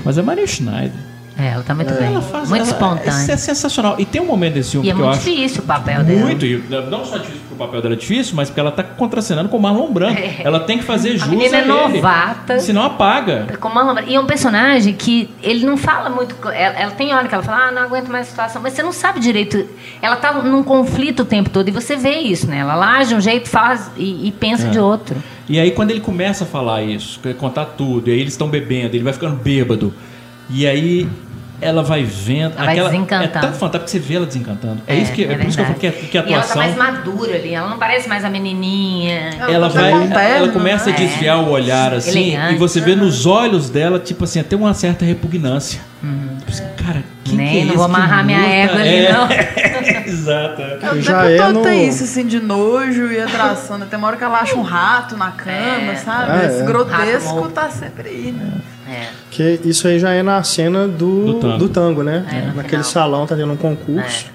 Mas 0.04 0.18
é 0.18 0.22
Maria 0.22 0.46
Schneider. 0.48 1.09
É, 1.40 1.48
ela 1.54 1.64
tá 1.64 1.74
muito 1.74 1.94
bem. 1.94 2.08
Ela 2.08 2.22
faz, 2.22 2.50
muito 2.50 2.62
ela- 2.64 2.72
espontânea. 2.72 3.10
Isso 3.22 3.32
é 3.32 3.38
sensacional. 3.38 3.96
E 3.98 4.06
tem 4.06 4.22
um 4.22 4.26
momento 4.26 4.56
desse 4.56 4.72
filme 4.72 4.88
E 4.88 4.92
é 4.92 4.94
que 4.94 5.00
eu 5.00 5.06
muito 5.06 5.18
acho. 5.20 5.30
difícil 5.30 5.62
o 5.64 5.66
papel 5.66 6.04
dela. 6.04 6.20
Muito, 6.20 6.46
e 6.46 6.64
não 6.90 7.06
só 7.06 7.18
difícil 7.18 7.40
porque 7.48 7.54
o 7.54 7.58
papel 7.58 7.82
dela 7.82 7.94
é 7.94 7.98
difícil, 7.98 8.36
mas 8.36 8.50
porque 8.50 8.60
ela 8.60 8.72
tá 8.72 8.84
contracenando 8.84 9.48
com 9.50 9.58
o 9.58 9.62
Marlon 9.62 9.92
Brando. 9.92 10.18
Ela 10.44 10.60
tem 10.60 10.78
que 10.78 10.84
fazer 10.84 11.14
jus 11.14 11.24
A 11.24 11.28
menina 11.28 11.56
é 11.56 11.60
a 11.60 11.62
ele, 11.64 11.68
novata. 11.72 12.60
Senão 12.60 12.84
apaga. 12.84 13.48
Com 13.60 13.70
uma 13.70 13.84
lombra- 13.84 14.04
E 14.06 14.16
é 14.16 14.20
um 14.20 14.26
personagem 14.26 14.94
que 14.94 15.30
ele 15.42 15.66
não 15.66 15.78
fala 15.78 16.10
muito. 16.10 16.36
Ela, 16.50 16.76
ela 16.80 16.92
tem 16.92 17.14
hora 17.14 17.28
que 17.28 17.34
ela 17.34 17.44
fala, 17.44 17.68
ah, 17.68 17.72
não 17.72 17.84
aguento 17.84 18.10
mais 18.10 18.28
a 18.28 18.30
situação, 18.30 18.62
mas 18.62 18.74
você 18.74 18.84
não 18.84 18.92
sabe 18.92 19.20
direito. 19.20 19.66
Ela 20.02 20.16
tá 20.18 20.34
num 20.34 20.64
conflito 20.64 21.22
o 21.22 21.26
tempo 21.26 21.50
todo 21.50 21.68
e 21.68 21.72
você 21.72 21.96
vê 21.96 22.20
isso, 22.20 22.48
né? 22.48 22.58
Ela 22.60 22.76
lá 22.76 23.04
de 23.04 23.16
um 23.16 23.22
jeito, 23.22 23.48
faz 23.50 23.90
e, 23.96 24.28
e 24.28 24.32
pensa 24.32 24.68
É. 24.68 24.70
de 24.70 24.80
outro. 24.80 25.16
E 25.48 25.60
aí 25.60 25.72
quando 25.72 25.92
ele 25.92 26.00
começa 26.02 26.44
a 26.44 26.48
falar 26.48 26.84
isso, 26.84 27.20
quer 27.22 27.34
contar 27.36 27.66
tudo, 27.66 28.10
e 28.10 28.12
aí 28.14 28.20
eles 28.20 28.34
estão 28.34 28.48
bebendo, 28.48 28.96
ele 28.96 29.04
vai 29.04 29.14
ficando 29.14 29.36
bêbado. 29.36 29.94
E 30.50 30.66
aí 30.68 31.08
ela 31.62 31.84
vai 31.84 32.04
vendo. 32.04 32.54
Ela 32.56 32.66
vai 32.66 32.74
aquela, 32.74 32.90
desencantando. 32.90 33.24
É 33.38 33.42
tão 33.42 33.54
fantástico 33.54 33.86
que 33.86 33.92
você 33.92 34.00
vê 34.00 34.16
ela 34.16 34.26
desencantando. 34.26 34.82
É, 34.88 34.96
isso 34.96 35.12
que, 35.12 35.24
é, 35.26 35.36
por 35.36 35.46
isso 35.48 35.58
que 35.58 35.62
eu 35.62 35.66
falo 35.68 35.80
que, 35.80 35.88
a- 35.88 35.92
que 35.92 36.18
a 36.18 36.22
E 36.22 36.34
ela 36.34 36.44
tá 36.44 36.50
atuação. 36.54 36.58
mais 36.58 36.76
madura 36.76 37.36
ali, 37.36 37.54
ela 37.54 37.70
não 37.70 37.78
parece 37.78 38.08
mais 38.10 38.24
a 38.26 38.30
menininha. 38.30 39.32
ela 39.50 39.70
tá 39.70 39.80
vai, 39.82 39.92
terno, 39.92 40.16
ela 40.18 40.48
começa 40.50 40.90
a 40.90 40.94
né? 40.94 40.98
desviar 41.00 41.40
o 41.40 41.50
olhar 41.50 41.94
assim, 41.94 42.30
Elegante. 42.32 42.54
e 42.54 42.58
você 42.58 42.80
vê 42.82 42.96
nos 42.96 43.26
olhos 43.26 43.70
dela, 43.70 44.00
tipo 44.00 44.24
assim, 44.24 44.40
até 44.40 44.56
uma 44.56 44.74
certa 44.74 45.04
repugnância. 45.06 45.80
Tipo 46.40 46.50
assim, 46.52 46.64
cara, 46.84 47.04
quem 47.26 47.36
Nem, 47.36 47.50
que 47.52 47.60
é 47.60 47.66
não 47.66 47.76
vou 47.76 47.84
amarrar 47.86 48.26
minha 48.26 48.40
égua 48.40 48.80
ali, 48.80 48.90
É. 49.06 49.12
não. 49.14 49.28
Exato. 50.10 50.62
é. 50.62 50.92
O 50.94 51.02
Já 51.02 51.26
é 51.30 51.38
todo 51.38 51.54
no- 51.54 51.62
tem 51.62 51.88
isso, 51.88 52.04
assim, 52.04 52.26
de 52.26 52.40
nojo 52.40 53.12
e 53.12 53.20
atração. 53.20 53.78
né? 53.78 53.88
Tem 53.90 53.98
uma 53.98 54.08
hora 54.08 54.18
que 54.18 54.24
ela 54.24 54.40
acha 54.40 54.56
um 54.56 54.62
rato 54.62 55.16
na 55.18 55.32
cama, 55.32 55.96
sabe? 56.04 56.32
Ah, 56.32 56.46
Esse 56.46 56.62
é. 56.62 56.66
Grotesco 56.66 57.50
tá 57.50 57.70
sempre 57.70 58.10
aí, 58.10 58.32
né? 58.32 58.54
É. 58.90 59.08
Que 59.30 59.60
isso 59.66 59.88
aí 59.88 60.00
já 60.00 60.12
é 60.12 60.24
na 60.24 60.42
cena 60.44 60.88
do, 60.88 61.26
Do 61.26 61.34
tango. 61.36 61.58
do 61.60 61.70
tango, 61.70 62.04
né? 62.04 62.26
É, 62.32 62.42
Naquele 62.48 62.68
final. 62.68 62.84
salão 62.84 63.28
tá 63.28 63.36
tendo 63.36 63.54
um 63.54 63.58
concurso. 63.58 64.26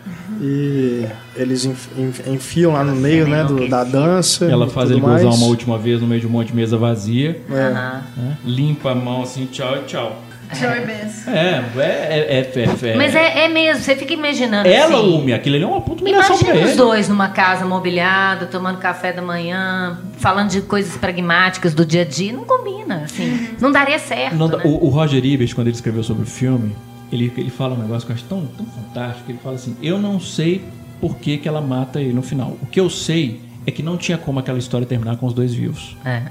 E 0.40 1.06
eles 1.36 1.64
enf- 1.64 1.88
enf- 1.96 2.26
enfiam 2.26 2.72
lá 2.72 2.82
no 2.84 2.94
meio, 2.94 3.26
né, 3.26 3.44
do- 3.44 3.68
da 3.68 3.82
dança. 3.84 4.44
Ela 4.44 4.68
faz 4.68 4.90
ele 4.90 5.00
gozar 5.00 5.32
uma 5.32 5.46
última 5.46 5.78
vez 5.78 6.00
no 6.00 6.06
meio 6.06 6.20
de 6.20 6.26
um 6.26 6.30
monte 6.30 6.48
de 6.48 6.56
mesa 6.56 6.76
vazia, 6.76 7.40
É. 7.50 7.70
Né? 7.70 8.02
limpa 8.44 8.90
a 8.90 8.94
mão 8.94 9.22
assim, 9.22 9.46
tchau 9.46 9.76
e 9.76 9.80
tchau. 9.82 10.20
E. 10.62 11.30
É, 11.30 11.64
é, 11.76 11.82
é, 11.82 12.52
é, 12.86 12.90
é- 12.90 12.96
Mas 12.96 13.14
é, 13.14 13.44
é 13.44 13.48
mesmo, 13.48 13.82
você 13.82 13.96
fica 13.96 14.12
imaginando 14.12 14.68
Ela 14.68 14.98
assim. 14.98 15.14
ume, 15.14 15.32
aquilo 15.32 15.56
ali 15.56 15.64
é 15.64 15.66
uma 15.66 15.80
puta 15.80 16.02
humilhação 16.02 16.36
pra 16.38 16.48
Imagina 16.48 16.64
os 16.66 16.70
ele. 16.72 16.78
dois 16.78 17.08
numa 17.08 17.28
casa 17.28 17.64
mobiliada, 17.64 18.46
tomando 18.46 18.78
café 18.78 19.12
da 19.12 19.22
manhã, 19.22 19.98
falando 20.18 20.50
de 20.50 20.60
coisas 20.62 20.96
pragmáticas 20.96 21.74
do 21.74 21.84
dia 21.84 22.02
a 22.02 22.04
dia. 22.04 22.32
Não 22.32 22.44
combina, 22.44 23.02
assim. 23.04 23.48
Não 23.60 23.72
daria 23.72 23.98
certo. 23.98 24.34
Não 24.36 24.48
né? 24.48 24.60
o, 24.64 24.86
o 24.86 24.88
Roger 24.88 25.24
Ebert, 25.24 25.54
quando 25.54 25.68
ele 25.68 25.76
escreveu 25.76 26.02
sobre 26.02 26.22
o 26.24 26.26
filme, 26.26 26.74
ele, 27.10 27.32
ele 27.36 27.50
fala 27.50 27.74
um 27.74 27.78
negócio 27.78 28.06
que 28.06 28.12
eu 28.12 28.16
acho 28.16 28.24
tão, 28.24 28.46
tão 28.46 28.66
fantástico. 28.66 29.30
Ele 29.30 29.38
fala 29.42 29.54
assim: 29.56 29.76
Eu 29.82 29.98
não 29.98 30.18
sei 30.20 30.62
por 31.00 31.16
que, 31.16 31.38
que 31.38 31.48
ela 31.48 31.60
mata 31.60 32.00
ele 32.00 32.12
no 32.12 32.22
final. 32.22 32.56
O 32.62 32.66
que 32.66 32.80
eu 32.80 32.88
sei 32.90 33.40
é 33.66 33.70
que 33.70 33.82
não 33.82 33.96
tinha 33.96 34.18
como 34.18 34.38
aquela 34.38 34.58
história 34.58 34.86
terminar 34.86 35.16
com 35.16 35.26
os 35.26 35.32
dois 35.32 35.54
vivos. 35.54 35.96
É. 36.04 36.22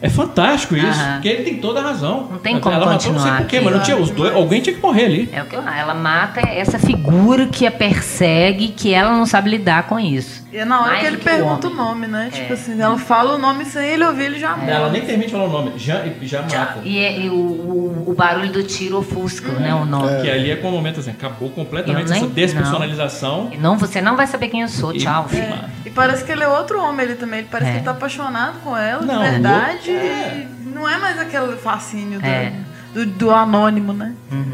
É 0.00 0.08
fantástico 0.08 0.76
isso, 0.76 0.86
Aham. 0.86 1.12
porque 1.14 1.28
ele 1.28 1.42
tem 1.44 1.58
toda 1.58 1.80
a 1.80 1.82
razão. 1.82 2.28
Não 2.30 2.38
tem 2.38 2.58
como 2.58 2.74
ela 2.74 2.86
matou 2.86 3.12
não 3.12 3.20
sei 3.20 3.30
continuar 3.30 3.36
por 3.42 3.46
quê, 3.46 3.60
mas 3.60 3.74
não 3.74 3.82
tinha 3.82 3.96
os 3.96 4.10
dois, 4.10 4.34
alguém 4.34 4.60
tinha 4.60 4.74
que 4.74 4.82
morrer 4.82 5.04
ali. 5.04 5.30
É 5.32 5.42
o 5.42 5.46
que 5.46 5.54
eu, 5.54 5.62
ela 5.62 5.94
mata 5.94 6.40
essa 6.40 6.78
figura 6.78 7.46
que 7.46 7.66
a 7.66 7.70
persegue, 7.70 8.68
que 8.68 8.92
ela 8.92 9.12
não 9.16 9.26
sabe 9.26 9.50
lidar 9.50 9.84
com 9.84 9.98
isso. 9.98 10.41
E 10.52 10.58
é 10.58 10.64
na 10.66 10.80
hora 10.80 10.88
Mais 10.88 11.00
que 11.00 11.06
ele 11.06 11.16
que 11.16 11.22
o 11.22 11.24
pergunta 11.24 11.66
o 11.66 11.70
homem. 11.70 11.84
nome, 11.84 12.06
né? 12.08 12.28
Tipo 12.30 12.50
É. 12.52 12.54
assim, 12.54 12.80
ela 12.80 12.98
fala 12.98 13.34
o 13.34 13.38
nome 13.38 13.64
sem 13.64 13.88
ele 13.88 14.04
ouvir, 14.04 14.24
ele 14.24 14.38
já 14.38 14.54
morre. 14.54 14.70
Ela 14.70 14.90
nem 14.90 15.00
termina 15.00 15.24
de 15.26 15.32
falar 15.32 15.44
o 15.44 15.50
nome, 15.50 15.72
já, 15.78 16.04
já 16.22 16.42
mata. 16.42 16.80
E, 16.84 16.98
é- 16.98 17.20
e 17.20 17.30
o, 17.30 17.34
o, 17.34 18.04
o 18.08 18.14
barulho 18.14 18.52
do 18.52 18.62
tiro 18.62 18.98
ofusca, 18.98 19.50
né? 19.52 19.74
O 19.74 19.84
nome. 19.86 20.20
Que 20.20 20.30
ali 20.30 20.50
é 20.50 20.56
com 20.56 20.68
o 20.68 20.72
momento 20.72 21.00
assim, 21.00 21.10
acabou 21.10 21.48
completamente 21.50 22.10
nem- 22.10 22.18
essa 22.18 22.28
despersonalização. 22.28 23.48
E 23.52 23.56
não, 23.56 23.76
você 23.78 24.00
não 24.00 24.16
vai 24.16 24.26
saber 24.26 24.48
quem 24.48 24.60
eu 24.60 24.68
sou. 24.68 24.94
E- 24.94 24.98
Tchau, 24.98 25.26
É. 25.30 25.34
filho. 25.34 25.54
E 25.86 25.90
parece 25.90 26.22
que 26.24 26.32
ele 26.32 26.42
é 26.42 26.48
outro 26.48 26.80
homem, 26.82 27.06
ele 27.06 27.14
também. 27.14 27.40
Ele 27.40 27.48
parece 27.50 27.70
É. 27.70 27.72
que 27.72 27.78
ele 27.78 27.84
tá 27.84 27.90
apaixonado 27.92 28.58
com 28.62 28.76
ela, 28.76 29.02
Não, 29.02 29.22
de 29.22 29.30
verdade. 29.30 29.90
é. 29.90 30.46
E 30.64 30.68
não 30.68 30.88
é 30.88 30.98
mais 30.98 31.18
aquele 31.18 31.56
fascínio 31.56 32.20
do, 32.20 32.26
É. 32.26 32.52
do, 32.94 33.06
do 33.06 33.30
anônimo, 33.30 33.92
né? 33.92 34.12
Uhum. 34.30 34.51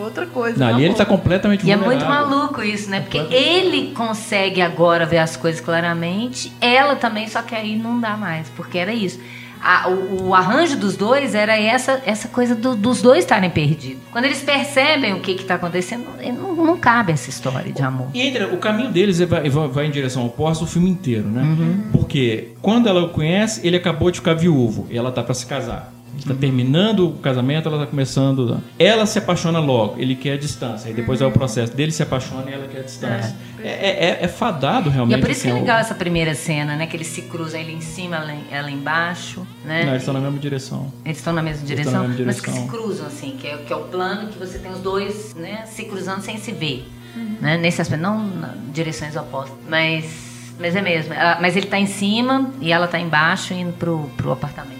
Outra 0.00 0.26
coisa. 0.26 0.58
Não, 0.58 0.66
ali 0.68 0.78
ele 0.82 0.86
amor. 0.86 0.98
tá 0.98 1.04
completamente 1.06 1.66
E 1.66 1.70
é 1.70 1.76
muito 1.76 2.04
maluco 2.04 2.62
isso, 2.62 2.88
né? 2.90 3.00
Porque 3.00 3.18
ele 3.34 3.92
consegue 3.94 4.60
agora 4.62 5.04
ver 5.06 5.18
as 5.18 5.36
coisas 5.36 5.60
claramente, 5.60 6.52
ela 6.60 6.96
também, 6.96 7.28
só 7.28 7.42
que 7.42 7.54
aí 7.54 7.76
não 7.76 8.00
dá 8.00 8.16
mais, 8.16 8.48
porque 8.56 8.78
era 8.78 8.92
isso. 8.92 9.18
A- 9.62 9.88
o, 9.90 10.28
o 10.28 10.34
arranjo 10.34 10.74
dos 10.78 10.96
dois 10.96 11.34
era 11.34 11.54
essa, 11.54 12.00
essa 12.06 12.28
coisa 12.28 12.54
do- 12.54 12.74
dos 12.74 13.02
dois 13.02 13.18
estarem 13.18 13.50
perdidos. 13.50 14.02
Quando 14.10 14.24
eles 14.24 14.40
percebem 14.40 15.12
o 15.12 15.20
que 15.20 15.32
está 15.32 15.56
acontecendo, 15.56 16.06
não, 16.32 16.54
não 16.54 16.78
cabe 16.78 17.12
essa 17.12 17.28
história 17.28 17.70
de 17.70 17.82
amor. 17.82 18.08
E 18.14 18.22
entre, 18.22 18.44
o 18.44 18.56
caminho 18.56 18.90
deles 18.90 19.20
é- 19.20 19.26
vai, 19.26 19.50
vai- 19.50 19.84
em 19.86 19.90
direção 19.90 20.24
oposta 20.24 20.64
o 20.64 20.66
filme 20.66 20.88
inteiro, 20.88 21.28
né? 21.28 21.42
Uhum. 21.42 21.82
Porque 21.92 22.52
quando 22.62 22.88
ela 22.88 23.02
o 23.04 23.10
conhece, 23.10 23.60
ele 23.66 23.76
acabou 23.76 24.10
de 24.10 24.18
ficar 24.20 24.32
viúvo 24.32 24.86
e 24.90 24.96
ela 24.96 25.12
tá 25.12 25.22
pra 25.22 25.34
se 25.34 25.44
casar. 25.44 25.92
Ele 26.24 26.34
tá 26.34 26.40
terminando 26.40 27.08
o 27.08 27.12
casamento, 27.14 27.68
ela 27.68 27.78
tá 27.78 27.86
começando. 27.86 28.60
Ela 28.78 29.06
se 29.06 29.18
apaixona 29.18 29.58
logo, 29.58 29.98
ele 29.98 30.14
quer 30.14 30.32
a 30.34 30.36
distância. 30.36 30.88
Aí 30.88 30.94
depois 30.94 31.20
é 31.20 31.26
o 31.26 31.30
processo 31.32 31.74
dele 31.74 31.90
se 31.92 32.02
apaixona 32.02 32.50
e 32.50 32.52
ela 32.54 32.66
quer 32.68 32.80
a 32.80 32.82
distância. 32.82 33.34
É, 33.62 33.68
é- 33.68 34.04
é- 34.04 34.18
é 34.24 34.28
fadado 34.28 34.88
E 34.88 34.92
realmente. 34.92 35.18
é 35.18 35.20
por 35.20 35.30
isso 35.30 35.42
que 35.42 35.48
é 35.48 35.50
assim, 35.52 35.60
legal 35.60 35.76
o- 35.76 35.80
essa 35.80 35.94
primeira 35.94 36.34
cena, 36.34 36.76
né? 36.76 36.86
Que 36.86 36.96
eles 36.96 37.06
se 37.08 37.22
cruzam, 37.22 37.60
ele 37.60 37.72
em 37.72 37.80
cima, 37.80 38.16
ela, 38.16 38.34
ela 38.50 38.70
embaixo, 38.70 39.46
né? 39.64 39.82
Não, 39.84 39.90
eles 39.90 40.02
estão 40.02 40.14
na 40.14 40.20
mesma 40.20 40.38
direção. 40.38 40.92
Eles 41.04 41.18
estão 41.18 41.32
na 41.32 41.42
mesma 41.42 41.66
direção, 41.66 41.92
na 42.02 42.08
mesma 42.08 42.24
mas 42.26 42.40
que 42.40 42.50
se 42.50 42.56
direção. 42.58 42.68
cruzam, 42.80 43.06
assim, 43.06 43.36
que 43.38 43.46
é, 43.46 43.56
que 43.58 43.72
é 43.72 43.76
o 43.76 43.84
plano 43.84 44.28
que 44.28 44.38
você 44.38 44.58
tem 44.58 44.70
os 44.70 44.80
dois, 44.80 45.34
né, 45.34 45.64
se 45.66 45.84
cruzando 45.84 46.20
sem 46.22 46.36
se 46.38 46.52
ver. 46.52 46.86
Né, 47.40 47.56
nesse 47.58 47.80
aspecto, 47.82 48.00
não 48.02 48.30
direções 48.72 49.16
opostas. 49.16 49.56
Mas, 49.68 50.52
mas 50.60 50.76
é 50.76 50.80
mesmo. 50.80 51.12
Ela- 51.12 51.38
mas 51.40 51.56
ele 51.56 51.66
tá 51.66 51.78
em 51.78 51.86
cima 51.86 52.50
e 52.60 52.70
ela 52.72 52.86
tá 52.86 53.00
embaixo 53.00 53.52
indo 53.52 53.72
pro, 53.72 54.08
pro 54.16 54.30
apartamento. 54.32 54.79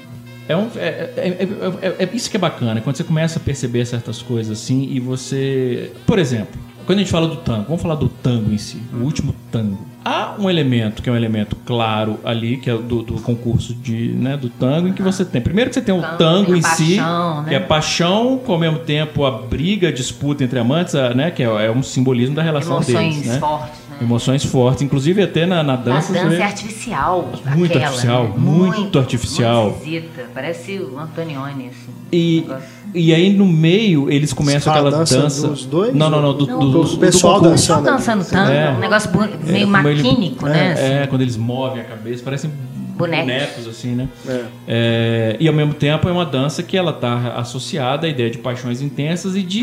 É, 0.51 0.57
um, 0.57 0.67
é, 0.75 1.11
é- 1.17 1.49
é- 1.81 1.87
é- 2.01 2.05
é 2.05 2.09
isso 2.13 2.29
que 2.29 2.37
é 2.37 2.41
bacana, 2.41 2.81
quando 2.81 2.97
você 2.97 3.05
começa 3.05 3.39
a 3.39 3.43
perceber 3.43 3.85
certas 3.85 4.21
coisas 4.21 4.59
assim 4.61 4.89
e 4.91 4.99
você. 4.99 5.93
Por 6.05 6.19
exemplo, 6.19 6.59
quando 6.85 6.99
a 6.99 7.03
gente 7.03 7.13
fala 7.13 7.29
do 7.29 7.37
tango, 7.37 7.67
vamos 7.69 7.81
falar 7.81 7.95
do 7.95 8.09
tango 8.09 8.53
em 8.53 8.59
si, 8.59 8.83
o 8.93 9.05
último 9.05 9.33
tango. 9.53 9.87
Há 10.05 10.35
um 10.39 10.51
elemento 10.51 11.03
que 11.03 11.09
é 11.09 11.13
um 11.13 11.17
elemento 11.17 11.55
claro 11.65 12.19
ali, 12.25 12.57
que 12.57 12.69
é 12.69 12.77
do, 12.77 13.03
do 13.03 13.15
concurso 13.21 13.75
de, 13.75 14.09
né, 14.09 14.37
do 14.37 14.49
tango, 14.49 14.89
em 14.89 14.93
que 14.93 15.03
você 15.03 15.25
tem. 15.25 15.41
Primeiro 15.41 15.71
que 15.71 15.75
você 15.75 15.83
tem 15.83 15.95
o 15.95 16.01
Tango, 16.01 16.17
tango 16.17 16.57
em 16.57 16.63
si, 16.63 16.97
paixão, 16.97 17.43
né? 17.43 17.49
que 17.49 17.55
é 17.55 17.59
a 17.59 17.61
paixão, 17.61 18.39
com 18.39 18.53
ao 18.53 18.59
mesmo 18.59 18.79
tempo 18.81 19.25
a 19.25 19.31
briga, 19.31 19.89
a 19.89 19.93
disputa 19.93 20.43
entre 20.43 20.59
amantes, 20.59 20.97
a, 20.97 21.15
né, 21.15 21.31
que 21.31 21.45
é, 21.45 21.47
é 21.67 21.71
um 21.71 21.83
simbolismo 21.83 22.35
da 22.35 22.43
relação 22.43 22.77
Emoções 22.79 23.15
deles. 23.15 23.27
Né? 23.29 23.39
fortes, 23.39 23.79
né? 23.89 23.90
Emoções 24.01 24.45
fortes, 24.45 24.83
inclusive 24.83 25.23
até 25.23 25.45
na, 25.47 25.63
na 25.63 25.75
A 25.75 25.77
dança. 25.77 26.13
dança 26.13 26.29
você 26.31 26.37
é 26.37 26.43
artificial. 26.45 27.31
Muito 27.55 27.71
aquela, 27.73 27.85
artificial, 27.87 28.25
né? 28.25 28.35
muito 28.37 28.99
artificial. 28.99 29.65
Muito 29.65 29.77
esquisita. 29.79 30.25
Parece 30.33 30.79
o 30.79 30.99
Antonioni, 30.99 31.69
assim. 31.69 31.91
E, 32.13 32.41
Negócio. 32.41 32.65
e 32.95 33.15
aí 33.15 33.33
no 33.33 33.47
meio 33.47 34.11
eles 34.11 34.33
começam 34.33 34.73
fala 34.73 34.89
aquela 34.89 34.99
dança 35.01 35.19
dança. 35.21 35.49
dos 35.49 35.65
dois? 35.65 35.95
Não, 35.95 36.09
não, 36.11 36.21
não. 36.23 36.35
Do, 36.37 36.47
Não, 36.47 36.59
do, 36.59 36.71
do 36.71 36.85
do- 36.85 36.97
pessoal 36.99 37.41
do 37.41 37.51
dançando. 37.51 37.85
Só 37.85 37.93
dançando 37.93 38.25
tango, 38.25 38.51
É. 38.51 38.71
um 38.71 38.79
negócio 38.79 39.11
bu- 39.11 39.19
meio 39.45 39.57
ele- 39.59 39.67
maquínico, 39.67 40.47
né? 40.47 40.73
assim. 40.73 40.83
É, 40.83 41.07
quando 41.07 41.21
eles 41.23 41.37
movem 41.37 41.81
a 41.83 41.85
cabeça, 41.85 42.23
parece 42.25 42.49
Bonecos. 42.97 43.25
bonecos, 43.27 43.69
assim, 43.69 43.95
né? 43.95 44.09
É. 44.29 44.45
É, 44.69 45.37
e 45.41 45.47
ao 45.49 45.55
mesmo 45.55 45.73
tempo 45.73 46.09
é 46.09 46.13
uma 46.13 46.27
dança 46.27 46.63
que 46.63 46.77
ela 46.77 46.91
está 46.91 47.35
associada 47.37 48.07
à 48.07 48.11
ideia 48.11 48.29
de 48.31 48.39
paixões 48.39 48.83
intensas 48.83 49.37
e 49.37 49.43
de 49.43 49.63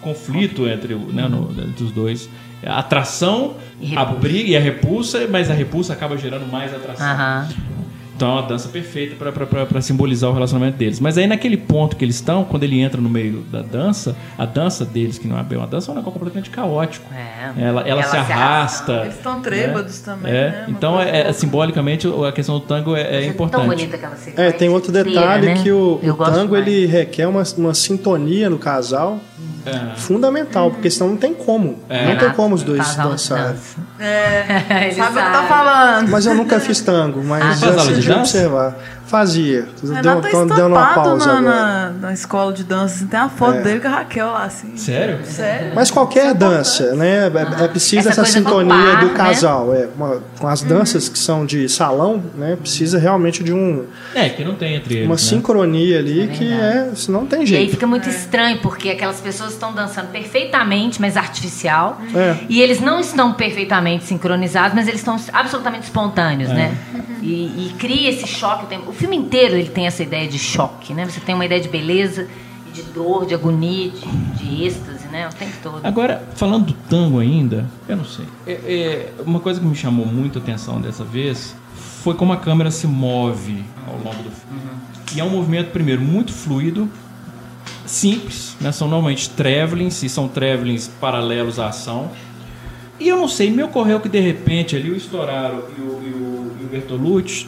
conflito 0.00 0.66
entre, 0.68 0.94
né, 0.94 1.28
no- 1.28 1.50
entre 1.62 1.84
os 1.84 1.92
dois. 1.92 2.28
A 2.66 2.78
atração, 2.78 3.54
E 3.80 3.96
a 3.96 4.04
briga 4.04 4.50
e 4.50 4.56
a 4.56 4.60
repulsa, 4.60 5.26
mas 5.30 5.50
a 5.50 5.54
repulsa 5.54 5.92
acaba 5.92 6.16
gerando 6.16 6.50
mais 6.50 6.74
atração. 6.74 7.06
Aham. 7.06 7.48
Então 8.16 8.28
é 8.28 8.32
uma 8.34 8.42
dança 8.42 8.68
perfeita 8.68 9.16
para 9.16 9.80
simbolizar 9.82 10.30
o 10.30 10.32
relacionamento 10.32 10.76
deles. 10.78 11.00
Mas 11.00 11.18
aí 11.18 11.26
naquele 11.26 11.56
ponto 11.56 11.96
que 11.96 12.04
eles 12.04 12.14
estão, 12.14 12.44
quando 12.44 12.62
ele 12.62 12.80
entra 12.80 13.00
no 13.00 13.10
meio 13.10 13.40
da 13.50 13.60
dança, 13.60 14.14
a 14.38 14.46
dança 14.46 14.84
deles, 14.84 15.18
que 15.18 15.26
não 15.26 15.36
é 15.36 15.42
bem 15.42 15.58
uma 15.58 15.66
dança, 15.66 15.90
é 15.90 15.92
um 15.92 15.96
negócio 15.96 16.12
completamente 16.12 16.48
caótico. 16.48 17.04
É. 17.12 17.60
Ela, 17.60 17.80
ela, 17.82 18.04
se 18.04 18.16
arrasta. 18.16 18.92
Eles 19.02 19.16
estão 19.16 19.40
trêbados 19.42 19.98
também, 19.98 20.30
É. 20.32 20.50
né? 20.50 20.66
Então, 20.68 21.00
é, 21.00 21.28
é, 21.28 21.32
simbolicamente, 21.32 22.06
a 22.06 22.30
questão 22.30 22.60
do 22.60 22.64
tango 22.64 22.94
é, 22.94 23.00
é 23.00 23.20
Tão 23.22 23.30
importante. 23.30 23.66
bonita 23.66 23.96
aquela 23.96 24.14
sequência 24.14 24.42
É, 24.42 24.52
tem 24.52 24.68
outro 24.68 24.92
detalhe 24.92 25.16
inteira, 25.16 25.54
né? 25.56 25.62
que 25.64 25.72
o, 25.72 25.94
o 26.00 26.14
tango 26.14 26.52
mais. 26.52 26.68
ele 26.68 26.86
requer 26.86 27.26
uma, 27.26 27.42
uma 27.58 27.74
sintonia 27.74 28.48
no 28.48 28.58
casal 28.58 29.18
É. 29.66 29.96
fundamental, 29.96 30.70
porque 30.70 30.90
senão 30.90 31.10
não 31.10 31.16
tem 31.16 31.32
como. 31.34 31.78
É. 31.88 32.08
Não 32.12 32.18
tem 32.18 32.30
como 32.30 32.54
os 32.54 32.62
dois 32.62 32.86
de 32.90 32.96
dançarem. 32.96 33.44
dança. 33.52 33.74
É, 33.98 34.90
sabe 34.96 35.18
o 35.18 35.22
que 35.22 35.30
tá 35.30 35.44
falando. 35.48 36.08
Mas 36.10 36.26
eu 36.26 36.34
nunca 36.34 36.60
fiz 36.60 36.80
tango, 36.80 37.22
mas 37.24 37.42
Ah, 37.42 37.52
já 37.54 37.66
faz 37.72 37.78
aula 37.78 37.92
de 38.00 38.12
observar. 38.12 38.76
Fazia. 39.06 39.68
Renato 39.82 40.22
Deu, 40.22 40.30
tá 40.48 40.54
dando 40.56 40.66
uma 40.74 40.94
pausa 40.94 41.34
na, 41.34 41.40
na, 41.40 41.90
na 41.90 42.12
escola 42.12 42.52
de 42.52 42.64
dança. 42.64 42.96
assim, 42.96 43.06
Tem 43.06 43.20
a 43.20 43.28
foto 43.28 43.58
É. 43.58 43.62
dele 43.62 43.80
com 43.80 43.88
a 43.88 43.90
Raquel 43.90 44.26
lá, 44.28 44.44
assim. 44.44 44.76
Sério? 44.76 45.18
Sério? 45.24 45.72
Mas 45.74 45.90
qualquer 45.90 46.32
dança, 46.34 46.94
né? 46.94 47.26
É, 47.60 47.64
é 47.64 47.68
preciso 47.68 48.00
Essa 48.08 48.10
essa, 48.10 48.22
do 48.22 48.28
sintonia 48.28 48.74
par, 48.74 49.00
do 49.00 49.06
né? 49.08 49.14
casal. 49.14 49.74
É, 49.74 49.88
uma- 49.94 50.22
com 50.38 50.48
as 50.48 50.62
danças 50.62 51.08
que 51.08 51.18
são 51.18 51.44
de 51.44 51.68
salão, 51.68 52.22
né? 52.34 52.56
Precisa 52.56 52.98
realmente 52.98 53.44
de 53.44 53.52
um, 53.52 53.84
É, 54.14 54.28
que 54.30 54.42
não 54.42 54.54
tem 54.54 54.74
entre 54.76 54.94
eles. 54.94 55.06
uma 55.06 55.14
né? 55.14 55.18
sincronia 55.18 55.98
ali 55.98 56.22
É 56.22 56.26
que 56.28 56.52
é. 56.52 56.90
Senão 56.94 57.20
não 57.20 57.26
tem 57.26 57.40
E 57.40 57.42
aí 57.42 57.46
jeito. 57.46 57.70
fica 57.72 57.86
muito 57.86 58.08
estranho, 58.08 58.58
porque 58.62 58.88
aquelas 58.88 59.20
pessoas 59.20 59.52
estão 59.52 59.72
dançando 59.72 60.08
perfeitamente, 60.10 61.00
mas 61.00 61.16
artificial. 61.16 62.00
É. 62.14 62.36
E 62.48 62.60
eles 62.60 62.80
não 62.80 62.98
estão 62.98 63.32
perfeitamente 63.34 64.04
sincronizados, 64.04 64.74
mas 64.74 64.88
eles 64.88 65.00
estão 65.00 65.16
absolutamente 65.32 65.84
espontâneos, 65.84 66.50
É. 66.50 66.54
né? 66.54 66.78
E, 67.22 67.68
e 67.68 67.74
cria 67.78 68.10
esse 68.10 68.26
choque. 68.26 68.64
o 68.64 68.66
tempo- 68.66 68.93
filme 68.94 69.16
inteiro 69.16 69.56
ele 69.56 69.68
tem 69.68 69.86
essa 69.86 70.02
ideia 70.02 70.28
de 70.28 70.38
choque, 70.38 70.94
né? 70.94 71.04
Você 71.04 71.20
tem 71.20 71.34
uma 71.34 71.44
ideia 71.44 71.60
de 71.60 71.68
beleza, 71.68 72.28
de 72.72 72.82
dor, 72.82 73.24
de 73.24 73.34
agonia, 73.34 73.90
de, 73.90 74.44
de 74.44 74.64
êxtase, 74.64 75.06
né? 75.08 75.28
O 75.28 75.32
tempo 75.34 75.52
todo. 75.62 75.80
Agora, 75.84 76.26
falando 76.34 76.66
do 76.66 76.72
tango 76.88 77.20
ainda, 77.20 77.70
eu 77.88 77.96
não 77.96 78.04
sei. 78.04 78.26
É, 78.46 78.52
é, 78.52 79.12
uma 79.24 79.40
coisa 79.40 79.60
que 79.60 79.66
me 79.66 79.76
chamou 79.76 80.06
muito 80.06 80.38
a 80.38 80.42
atenção 80.42 80.80
dessa 80.80 81.04
vez 81.04 81.54
foi 82.02 82.14
como 82.14 82.32
a 82.32 82.36
câmera 82.36 82.70
se 82.70 82.86
move 82.86 83.64
ao 83.86 83.94
longo 83.94 84.22
do 84.22 84.30
filme. 84.30 84.60
E 85.14 85.20
é 85.20 85.24
um 85.24 85.30
movimento, 85.30 85.70
primeiro, 85.70 86.02
muito 86.02 86.32
fluido, 86.32 86.90
simples, 87.86 88.56
né? 88.60 88.72
São 88.72 88.88
normalmente 88.88 89.30
travelings, 89.30 90.02
e 90.02 90.08
são 90.08 90.26
travelings 90.26 90.88
paralelos 91.00 91.60
à 91.60 91.68
ação. 91.68 92.10
E 92.98 93.08
eu 93.08 93.16
não 93.16 93.28
sei, 93.28 93.50
me 93.50 93.62
ocorreu 93.62 94.00
que 94.00 94.08
de 94.08 94.20
repente 94.20 94.76
ali 94.76 94.90
o 94.90 94.96
Storaro 94.96 95.64
e 95.76 95.80
o, 95.80 95.84
e 95.84 96.12
o, 96.12 96.56
e 96.60 96.64
o 96.64 96.68
Bertolucci 96.68 97.46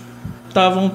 estavam 0.48 0.92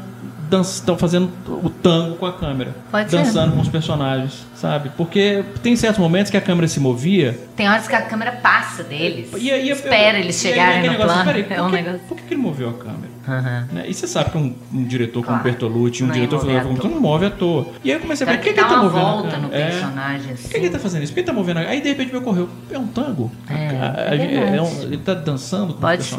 estão 0.60 0.98
fazendo 0.98 1.30
o 1.48 1.70
tango 1.70 2.16
com 2.18 2.26
a 2.26 2.34
câmera, 2.34 2.76
Pode 2.92 3.10
ser. 3.10 3.18
dançando 3.18 3.54
com 3.54 3.62
os 3.62 3.70
personagens, 3.70 4.46
sabe? 4.54 4.92
Porque 4.98 5.46
tem 5.64 5.76
certos 5.78 6.00
momentos 6.00 6.30
que 6.30 6.36
a 6.36 6.42
câmera 6.42 6.68
se 6.68 6.80
movia 6.82 7.40
Tem 7.56 7.70
horas 7.70 7.88
que 7.88 7.96
a 7.96 8.02
câmera 8.02 8.34
passa 8.34 8.84
deles. 8.84 9.30
e 9.38 9.50
aí 9.50 9.70
eu- 9.70 9.76
espera 9.76 10.20
eles 10.20 10.44
e 10.44 10.48
aí 10.48 10.54
chegarem 10.54 10.82
no 10.84 10.92
negócio, 10.92 11.08
plano. 11.14 11.26
peraí, 11.26 11.44
por 11.44 11.54
é 11.58 11.62
um 11.62 11.70
que- 11.70 11.76
negócio. 11.76 12.00
Por 12.10 12.18
que 12.18 12.24
que 12.24 12.34
ele 12.34 12.42
moveu 12.42 12.70
a 12.70 12.74
câmera? 12.74 13.12
Aham. 13.28 13.68
Né? 13.72 13.84
E 13.88 13.94
você 13.94 14.08
sabe 14.08 14.32
que 14.32 14.38
um, 14.38 14.54
um 14.74 14.84
diretor 14.84 15.24
como 15.24 15.38
Claro. 15.38 15.44
Bertolucci, 15.44 16.04
um 16.04 16.08
Não 16.08 16.14
diretor 16.14 16.38
à 16.50 16.62
como 16.62 16.78
tu 16.78 16.88
não 16.90 17.00
move 17.00 17.26
à 17.26 17.30
toa. 17.30 17.68
E 17.84 17.92
aí 17.92 17.96
eu 17.98 18.02
comecei 18.02 18.26
a 18.28 18.30
ver, 18.32 18.38
por 18.38 18.44
que, 18.44 18.50
que 18.50 18.56
que 18.56 18.60
ele 18.62 18.68
tá 18.68 18.74
uma 18.76 18.84
movendo 18.84 19.02
volta 19.06 19.38
no 19.38 19.54
É. 19.54 19.66
personagem, 19.70 20.28
Por 20.28 20.34
assim. 20.34 20.44
que, 20.48 20.50
que 20.50 20.58
ele 20.66 20.70
tá 20.72 20.80
fazendo 20.80 21.04
isso? 21.04 21.12
Por 21.12 21.16
que 21.16 21.20
ele 21.22 21.28
tá 21.28 21.34
movendo 21.34 21.58
a... 21.58 21.62
Aí 21.62 21.82
de 21.82 21.90
repente 21.90 22.12
me 22.12 22.18
ocorreu, 22.18 22.50
é 22.72 22.80
um 22.80 22.88
tango? 22.88 23.32
É, 23.48 23.54
A- 23.54 24.10
a- 24.10 24.16
é 24.16 24.16
é 24.16 24.18
verdade. 24.28 24.60
um- 24.60 24.82
ele 24.84 24.98
tá 24.98 25.14
dançando 25.14 25.74
com 25.76 25.80
Pode 25.82 26.02
os 26.02 26.08
ser. 26.08 26.16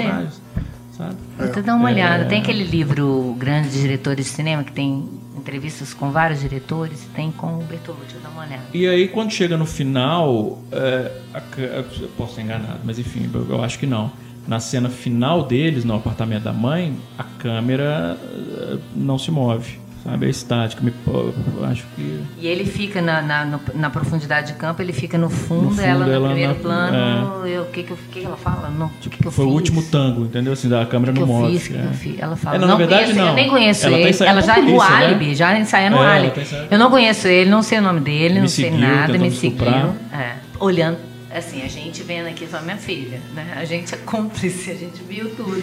Sabe? 1.02 1.16
Vou 1.38 1.46
até 1.46 1.62
dar 1.62 1.74
uma 1.74 1.90
É. 1.90 1.92
olhada. 1.94 2.24
Tem 2.26 2.40
aquele 2.40 2.64
livro 2.64 3.34
Grandes 3.38 3.72
Diretores 3.74 4.26
de 4.26 4.32
Cinema 4.32 4.64
que 4.64 4.72
tem 4.72 5.08
entrevistas 5.36 5.92
com 5.92 6.10
vários 6.10 6.40
diretores, 6.40 7.08
tem 7.14 7.30
com 7.32 7.58
o 7.58 7.62
Bertolucci. 7.64 8.14
Dar 8.22 8.28
uma 8.30 8.42
olhada. 8.42 8.62
E 8.72 8.86
aí 8.86 9.08
quando 9.08 9.30
chega 9.32 9.56
no 9.56 9.66
final, 9.66 10.58
é, 10.70 11.10
eu 11.58 11.84
posso 12.16 12.30
estar 12.32 12.42
enganado, 12.42 12.80
mas 12.84 12.98
enfim, 12.98 13.28
eu, 13.32 13.46
eu 13.48 13.64
acho 13.64 13.78
que 13.78 13.86
não. 13.86 14.10
Na 14.46 14.58
cena 14.58 14.88
final 14.88 15.44
deles, 15.44 15.84
no 15.84 15.94
apartamento 15.94 16.42
da 16.42 16.52
mãe, 16.52 16.96
a 17.16 17.22
câmera 17.22 18.16
eh, 18.20 18.78
não 18.96 19.16
se 19.16 19.30
move, 19.30 19.78
sabe? 20.04 20.26
É 20.26 20.30
estática. 20.30 20.82
Me, 20.82 20.92
eu 21.06 21.64
acho 21.64 21.84
que 21.94 22.22
E 22.38 22.46
ele 22.46 22.64
fica 22.64 23.00
na, 23.00 23.22
na, 23.22 23.44
no- 23.44 23.60
na 23.74 23.90
profundidade 23.90 24.48
de 24.48 24.58
campo, 24.58 24.80
ele 24.82 24.92
fica 24.92 25.16
no 25.18 25.30
fundo, 25.30 25.64
No 25.64 25.70
fundo, 25.70 25.80
ela 25.80 26.06
no 26.06 26.12
ela 26.12 26.26
primeiro 26.28 26.54
na- 26.54 26.60
plano. 26.60 27.46
eu- 27.46 27.62
O 27.62 27.66
que, 27.66 27.82
que, 27.84 27.90
eu- 27.92 27.96
o 27.96 28.12
que 28.12 28.24
ela 28.24 28.36
fala? 28.36 28.68
Não, 28.70 28.86
o 28.86 28.90
que, 29.00 29.10
que 29.10 29.22
foi 29.30 29.44
o 29.44 29.48
fiz? 29.48 29.54
último 29.56 29.82
tango, 29.84 30.24
entendeu? 30.24 30.52
Assim, 30.52 30.68
da 30.68 30.84
câmera 30.86 31.12
O 31.12 31.14
que 31.14 31.20
não 31.20 31.26
move. 31.26 31.58
fiz, 31.58 31.70
o 31.74 31.78
é. 31.78 31.92
fiz? 31.94 32.16
Ela 32.18 32.36
fala, 32.36 32.56
É, 32.56 32.58
não, 32.58 32.68
na 32.68 32.76
verdade, 32.76 33.02
conheço, 33.04 33.18
não. 33.20 33.28
eu 33.28 33.34
nem 33.34 33.48
conheço 33.48 33.86
Ela 33.86 33.94
tá 33.96 34.00
ele. 34.00 34.10
ensaiando 34.10 34.38
ela 34.38 34.46
já 34.46 34.54
com 34.54 34.60
no 34.62 34.66
polícia, 34.66 34.90
né? 34.98 35.06
álibi, 35.06 35.34
já 35.34 35.58
ensaia 35.58 35.90
no 35.90 35.96
É, 36.02 36.06
álibi. 36.16 36.40
tá. 36.44 36.66
Eu 36.70 36.78
não 36.78 36.90
conheço 36.90 37.28
ele, 37.28 37.50
não 37.50 37.62
sei 37.62 37.78
o 37.78 37.82
nome 37.82 38.00
dele, 38.00 38.34
Me 38.34 38.40
não 38.40 38.48
sei 38.48 38.64
seguiu, 38.70 38.80
nada, 38.80 39.18
me 39.18 39.30
seguiu. 39.30 39.66
É. 40.12 40.32
Olhando, 40.60 40.98
assim, 41.34 41.62
a 41.62 41.68
gente 41.68 42.02
vendo 42.02 42.26
aqui 42.28 42.46
só 42.50 42.60
minha 42.60 42.76
filha, 42.76 43.20
né? 43.34 43.54
A 43.56 43.64
gente 43.64 43.94
é 43.94 43.96
cúmplice, 43.98 44.70
a 44.70 44.74
gente 44.74 45.02
viu 45.08 45.30
tudo. 45.34 45.62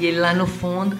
E 0.00 0.04
ele 0.06 0.18
lá 0.18 0.34
no 0.34 0.46
fundo. 0.46 0.96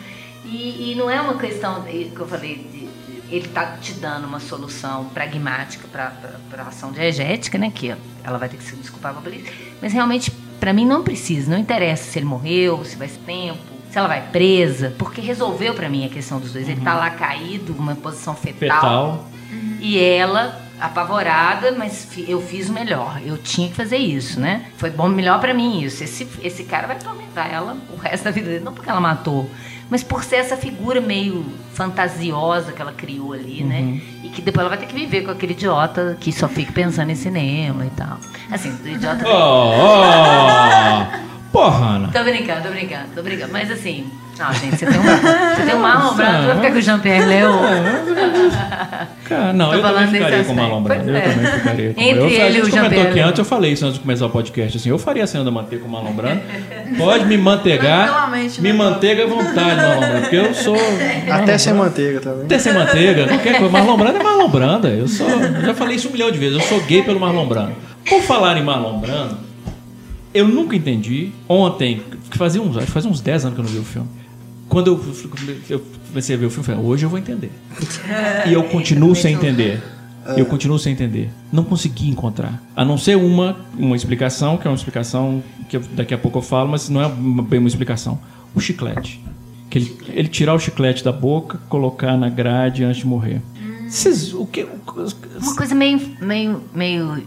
E, 0.46 0.92
e 0.92 0.94
não 0.96 1.10
é 1.10 1.20
uma 1.20 1.34
questão 1.34 1.82
que 1.82 2.12
eu 2.16 2.26
falei 2.26 2.56
de, 2.56 2.86
de- 2.86 2.86
ele 3.34 3.48
tá 3.48 3.76
te 3.80 3.92
dando 3.94 4.26
uma 4.26 4.38
solução 4.38 5.06
pragmática 5.06 5.88
para 5.88 6.12
a 6.58 6.68
ação 6.68 6.92
diegética, 6.92 7.58
né? 7.58 7.72
Que 7.74 7.94
ela 8.22 8.38
vai 8.38 8.48
ter 8.48 8.56
que 8.56 8.62
se 8.64 8.76
desculpar 8.76 9.12
com 9.12 9.18
a 9.18 9.22
polícia. 9.22 9.52
Mas 9.82 9.92
realmente, 9.92 10.30
para 10.60 10.72
mim, 10.72 10.86
não 10.86 11.02
precisa. 11.02 11.50
Não 11.50 11.58
interessa 11.58 12.10
se 12.12 12.18
ele 12.18 12.26
morreu, 12.26 12.84
se 12.84 12.94
vai 12.96 13.08
ser 13.08 13.18
tempo, 13.26 13.58
se 13.90 13.98
ela 13.98 14.06
vai 14.06 14.22
presa, 14.30 14.94
porque 14.96 15.20
resolveu 15.20 15.74
para 15.74 15.88
mim 15.88 16.06
a 16.06 16.08
questão 16.08 16.38
dos 16.38 16.52
dois. 16.52 16.68
Ele 16.68 16.80
tá 16.80 16.94
lá 16.94 17.10
caído, 17.10 17.74
uma 17.76 17.96
posição 17.96 18.34
Fetal. 18.36 19.28
e 19.80 19.98
ela, 19.98 20.60
apavorada, 20.80 21.72
mas 21.72 22.08
eu 22.28 22.40
fiz 22.40 22.68
o 22.68 22.72
melhor. 22.72 23.20
Eu 23.24 23.36
tinha 23.38 23.68
que 23.68 23.74
fazer 23.74 23.96
isso, 23.96 24.38
né? 24.38 24.66
Foi 24.76 24.90
bom, 24.90 25.08
melhor 25.08 25.40
pra 25.40 25.52
mim 25.52 25.80
isso. 25.82 26.04
Esse, 26.04 26.28
esse 26.42 26.62
cara 26.64 26.86
vai 26.86 26.96
atormentar 26.96 27.52
ela 27.52 27.76
o 27.92 27.96
resto 27.96 28.22
da 28.24 28.30
vida 28.30 28.48
dele. 28.48 28.64
Não 28.64 28.72
porque 28.72 28.88
ela 28.88 29.00
matou, 29.00 29.50
mas 29.88 30.02
por 30.02 30.24
ser 30.24 30.36
essa 30.36 30.56
figura 30.56 31.00
meio 31.00 31.44
fantasiosa 31.72 32.72
que 32.72 32.82
ela 32.82 32.92
criou 32.92 33.32
ali, 33.32 33.62
né? 33.62 34.00
E 34.22 34.28
que 34.28 34.42
depois 34.42 34.66
ela 34.66 34.68
vai 34.74 34.78
ter 34.78 34.86
que 34.86 34.94
viver 34.94 35.22
com 35.22 35.30
aquele 35.30 35.52
idiota 35.52 36.16
que 36.20 36.32
só 36.32 36.48
fica 36.48 36.72
pensando 36.72 37.10
em 37.10 37.14
cinema 37.14 37.86
e 37.86 37.90
tal. 37.90 38.18
Assim, 38.50 38.74
do 38.74 38.88
idiota. 38.88 39.24
Oh, 39.28 39.72
oh. 39.72 41.26
Porra, 41.52 41.86
Ana. 41.86 42.12
Tô 42.12 42.22
brincando, 42.24 42.62
tô 42.64 42.70
brincando, 42.70 43.08
tô 43.14 43.22
brincando. 43.22 43.52
Mas 43.52 43.70
assim, 43.70 44.10
não, 44.38 44.52
gente, 44.52 44.76
você 44.76 44.86
tem 44.86 44.98
um, 44.98 45.02
você 45.02 45.62
tem 45.64 45.74
um 45.74 45.78
Marlon 45.78 46.14
Brando, 46.14 46.46
vai 46.46 46.56
ficar 46.56 46.70
com 46.72 46.78
o 46.78 46.80
Jean-Pierre 46.82 47.24
Léo. 47.26 47.50
Cara, 49.24 49.52
não, 49.52 49.70
Tô 49.70 49.74
eu 49.74 49.82
também 49.82 49.94
falando 49.94 50.12
ficaria 50.12 50.44
com 50.44 50.52
o 50.52 50.56
Marlon. 50.56 50.82
Brando. 50.82 51.10
Eu 51.10 51.16
é. 51.16 51.20
também 51.20 51.46
ficaria 51.46 51.94
com 51.94 52.00
Entre 52.00 52.20
eu, 52.20 52.28
ele 52.28 52.42
A 52.42 52.50
gente 52.50 52.68
o 52.68 52.70
comentou 52.70 53.02
aqui 53.02 53.20
antes, 53.20 53.38
eu 53.38 53.44
falei 53.44 53.72
isso 53.72 53.84
antes 53.84 53.94
de 53.94 54.00
começar 54.00 54.26
o 54.26 54.30
podcast. 54.30 54.76
Assim, 54.76 54.90
eu 54.90 54.98
faria 54.98 55.24
a 55.24 55.26
cena 55.26 55.44
da 55.44 55.50
manteiga 55.50 55.82
com 55.82 55.88
o 55.88 55.92
Marlon 55.92 56.12
Brando. 56.12 56.42
Pode 56.96 57.24
me 57.24 57.36
manteigar. 57.36 58.08
Tranquilamente, 58.08 58.60
Me 58.60 58.72
né? 58.72 58.78
manteiga 58.78 59.24
à 59.24 59.26
vontade, 59.26 59.76
Marlon 59.76 60.00
Brando. 60.00 60.20
Porque 60.20 60.36
eu 60.36 60.54
sou. 60.54 60.76
Até 61.30 61.58
sem 61.58 61.74
manteiga 61.74 62.20
também. 62.20 62.44
Até 62.44 62.58
sem 62.58 62.72
manteiga, 62.74 63.26
qualquer 63.26 63.58
coisa. 63.58 63.72
Marlon 63.72 63.96
Brando 63.96 64.18
é 64.18 64.22
Marlon 64.22 64.48
Brando. 64.48 64.88
Eu 64.88 65.08
sou. 65.08 65.28
Eu 65.28 65.62
já 65.62 65.74
falei 65.74 65.96
isso 65.96 66.08
um 66.08 66.12
milhão 66.12 66.30
de 66.30 66.38
vezes. 66.38 66.58
Eu 66.58 66.62
sou 66.62 66.80
gay 66.82 67.02
pelo 67.02 67.18
Marlon 67.18 67.46
Brando. 67.46 67.72
Por 68.08 68.22
falar 68.22 68.56
em 68.56 68.62
Marlon 68.62 68.98
Brando, 68.98 69.38
eu 70.32 70.46
nunca 70.46 70.76
entendi. 70.76 71.32
Ontem, 71.48 72.02
que 72.30 72.38
fazia 72.38 72.60
uns, 72.60 72.76
acho 72.76 72.86
que 72.86 72.92
fazia 72.92 73.10
uns 73.10 73.20
10 73.20 73.46
anos 73.46 73.54
que 73.54 73.60
eu 73.60 73.64
não 73.64 73.72
vi 73.72 73.78
o 73.78 73.84
filme. 73.84 74.08
Quando 74.68 74.88
eu, 74.88 75.14
eu 75.70 75.82
comecei 76.08 76.34
a 76.34 76.38
ver 76.38 76.46
o 76.46 76.50
filme, 76.50 76.68
eu 76.68 76.74
falei, 76.74 76.90
hoje 76.90 77.04
eu 77.06 77.10
vou 77.10 77.18
entender. 77.18 77.50
E 78.46 78.52
eu 78.52 78.64
continuo 78.64 79.14
sem 79.14 79.34
entender. 79.34 79.82
Eu 80.36 80.44
continuo 80.46 80.78
sem 80.78 80.92
entender. 80.92 81.30
Não 81.52 81.62
consegui 81.62 82.08
encontrar. 82.08 82.60
A 82.74 82.84
não 82.84 82.98
ser 82.98 83.16
uma, 83.16 83.56
uma 83.78 83.94
explicação, 83.94 84.56
que 84.56 84.66
é 84.66 84.70
uma 84.70 84.76
explicação 84.76 85.42
que 85.68 85.76
eu- 85.76 85.82
daqui 85.92 86.12
a 86.12 86.18
pouco 86.18 86.38
eu 86.38 86.42
falo, 86.42 86.68
mas 86.68 86.88
não 86.88 87.00
é 87.00 87.08
bem 87.08 87.60
uma 87.60 87.68
explicação. 87.68 88.18
O 88.54 88.60
chiclete. 88.60 89.20
Que 89.70 89.78
ele, 89.78 89.96
ele 90.08 90.28
tirar 90.28 90.54
o 90.54 90.58
chiclete 90.58 91.04
da 91.04 91.12
boca, 91.12 91.58
colocar 91.68 92.16
na 92.16 92.28
grade 92.28 92.82
antes 92.82 92.98
de 93.02 93.06
morrer. 93.06 93.40
Vocês, 93.88 94.34
o 94.34 94.44
que, 94.46 94.64
Uma 94.64 95.54
coisa 95.54 95.74
meio, 95.76 96.00
meio, 96.20 96.60
meio. 96.74 97.22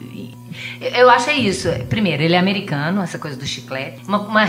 Eu 0.82 1.10
acho 1.10 1.30
é 1.30 1.38
isso. 1.38 1.70
Primeiro, 1.88 2.22
ele 2.22 2.34
é 2.34 2.38
americano, 2.38 3.02
essa 3.02 3.18
coisa 3.18 3.38
do 3.38 3.46
chiclete. 3.46 4.02
Uma, 4.06 4.20
uma, 4.20 4.44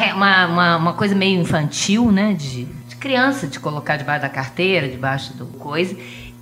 uma, 0.46 0.76
uma- 0.76 0.92
coisa 0.94 1.14
meio 1.14 1.40
infantil, 1.40 2.10
né? 2.10 2.32
De 2.34 2.66
criança, 3.00 3.46
de 3.46 3.58
colocar 3.58 3.96
debaixo 3.96 4.22
da 4.22 4.28
carteira, 4.28 4.88
debaixo 4.88 5.34
do 5.34 5.46
coisa. 5.46 5.96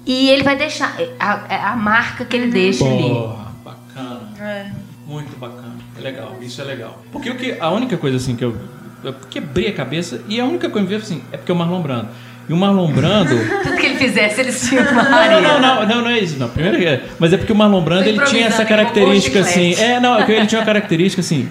E 0.05 0.28
ele 0.28 0.43
vai 0.43 0.56
deixar. 0.56 0.94
A, 1.18 1.47
é 1.48 1.56
a 1.56 1.76
marca 1.76 2.24
que 2.24 2.36
ele 2.36 2.51
deixa 2.51 2.85
ali. 2.85 3.02
Porra, 3.02 3.52
bacana. 3.64 4.20
É. 4.40 4.70
Muito 5.06 5.39
bacana. 5.39 5.76
É 5.97 6.01
legal, 6.01 6.36
isso 6.43 6.60
é 6.60 6.64
legal. 6.64 7.02
Porque 7.10 7.30
o 7.30 7.36
que, 7.36 7.56
a 7.59 7.70
única 7.70 7.97
coisa 7.97 8.16
assim 8.18 8.36
que 8.36 8.44
eu 8.44 8.56
eu 9.02 9.14
quebrei 9.30 9.68
a 9.68 9.72
cabeça 9.72 10.22
e 10.28 10.40
a 10.40 10.44
única 10.44 10.68
coisa 10.68 10.86
que 10.86 10.94
eu 10.94 10.98
vi 10.98 11.05
assim, 11.05 11.22
é 11.30 11.36
porque 11.36 11.51
é 11.52 11.55
o 11.55 11.59
Marlon 11.59 11.80
Brando. 11.80 12.09
E 12.48 12.52
o 12.52 12.56
Marlon 12.56 12.90
Brando. 12.93 13.36
Tudo 13.62 13.76
que 13.76 13.86
ele 13.86 13.98
fizesse, 13.98 14.40
eles 14.40 14.68
tinham 14.68 14.85
uma 14.90 15.02
Não, 15.02 15.10
Maria. 15.10 15.40
não, 15.40 15.60
não, 15.60 15.86
não, 15.86 16.02
não 16.02 16.10
é 16.10 16.18
isso. 16.18 16.39
Não. 16.39 16.48
Primeiro, 16.48 16.82
é- 16.82 17.02
mas 17.18 17.32
é 17.32 17.36
porque 17.36 17.52
o 17.52 17.56
Marlon 17.56 17.82
Brando 17.82 18.09
ele 18.09 18.24
tinha 18.24 18.47
essa 18.47 18.62
ele 18.62 18.68
característica 18.68 19.40
assim. 19.40 19.74
É, 19.74 20.01
não, 20.01 20.18
é 20.18 20.24
que 20.24 20.32
ele 20.32 20.47
tinha 20.47 20.60
uma 20.60 20.66
característica 20.66 21.20
assim. 21.20 21.48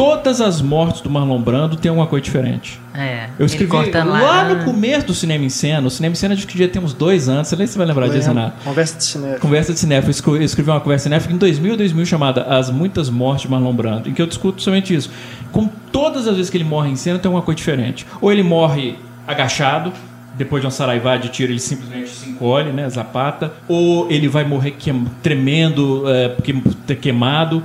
Todas 0.00 0.40
as 0.40 0.62
mortes 0.62 1.02
do 1.02 1.10
Marlon 1.10 1.38
Brando 1.42 1.76
tem 1.76 1.90
alguma 1.90 2.06
coisa 2.06 2.24
diferente. 2.24 2.80
É, 2.94 3.28
Eu 3.38 3.44
escrevi 3.44 3.70
lá 3.70 4.04
laranja. 4.04 4.54
no 4.54 4.64
começo 4.64 5.06
do 5.06 5.12
Cinema 5.12 5.44
em 5.44 5.50
Cena. 5.50 5.86
O 5.86 5.90
Cinema 5.90 6.12
em 6.12 6.16
Cena 6.16 6.32
acho 6.32 6.46
que 6.46 6.52
devia 6.54 6.68
ter 6.68 6.78
uns 6.78 6.94
dois 6.94 7.28
anos. 7.28 7.48
Você 7.48 7.56
nem 7.56 7.66
se 7.66 7.76
vai 7.76 7.86
lembrar 7.86 8.08
disso. 8.08 8.28
Renato. 8.28 8.54
Conversa 8.64 8.96
de 8.96 9.04
cinema. 9.04 9.34
Conversa 9.38 9.72
de 9.74 9.78
cinéfilo. 9.78 10.36
Eu 10.36 10.42
escrevi- 10.42 10.70
uma 10.70 10.80
conversa 10.80 11.02
cinéfila 11.04 11.34
em 11.34 11.36
2000 11.36 11.76
2000 11.76 12.06
chamada 12.06 12.44
As 12.44 12.70
Muitas 12.70 13.10
Mortes 13.10 13.42
de 13.42 13.50
Marlon 13.50 13.74
Brando, 13.74 14.08
em 14.08 14.14
que 14.14 14.22
eu 14.22 14.26
discuto 14.26 14.62
somente 14.62 14.94
isso. 14.94 15.10
Com 15.52 15.68
todas 15.92 16.26
as 16.26 16.34
vezes 16.34 16.50
que 16.50 16.56
ele 16.56 16.64
morre 16.64 16.88
em 16.90 16.96
cena, 16.96 17.18
tem 17.18 17.28
alguma 17.28 17.42
coisa 17.44 17.56
diferente. 17.58 18.06
Ou 18.22 18.32
ele 18.32 18.42
morre 18.42 18.96
agachado, 19.28 19.92
depois 20.34 20.62
de 20.62 20.66
uma 20.66 20.70
saraivá 20.70 21.18
de 21.18 21.28
tiro, 21.28 21.52
ele 21.52 21.60
simplesmente 21.60 22.08
se 22.08 22.30
encolhe, 22.30 22.72
né, 22.72 22.88
zapata. 22.88 23.52
Ou 23.68 24.10
ele 24.10 24.28
vai 24.28 24.44
morrer 24.44 24.70
queim- 24.70 25.06
tremendo, 25.22 26.04
é, 26.08 26.28
porque 26.30 26.54
ter 26.86 26.96
queimado. 26.96 27.62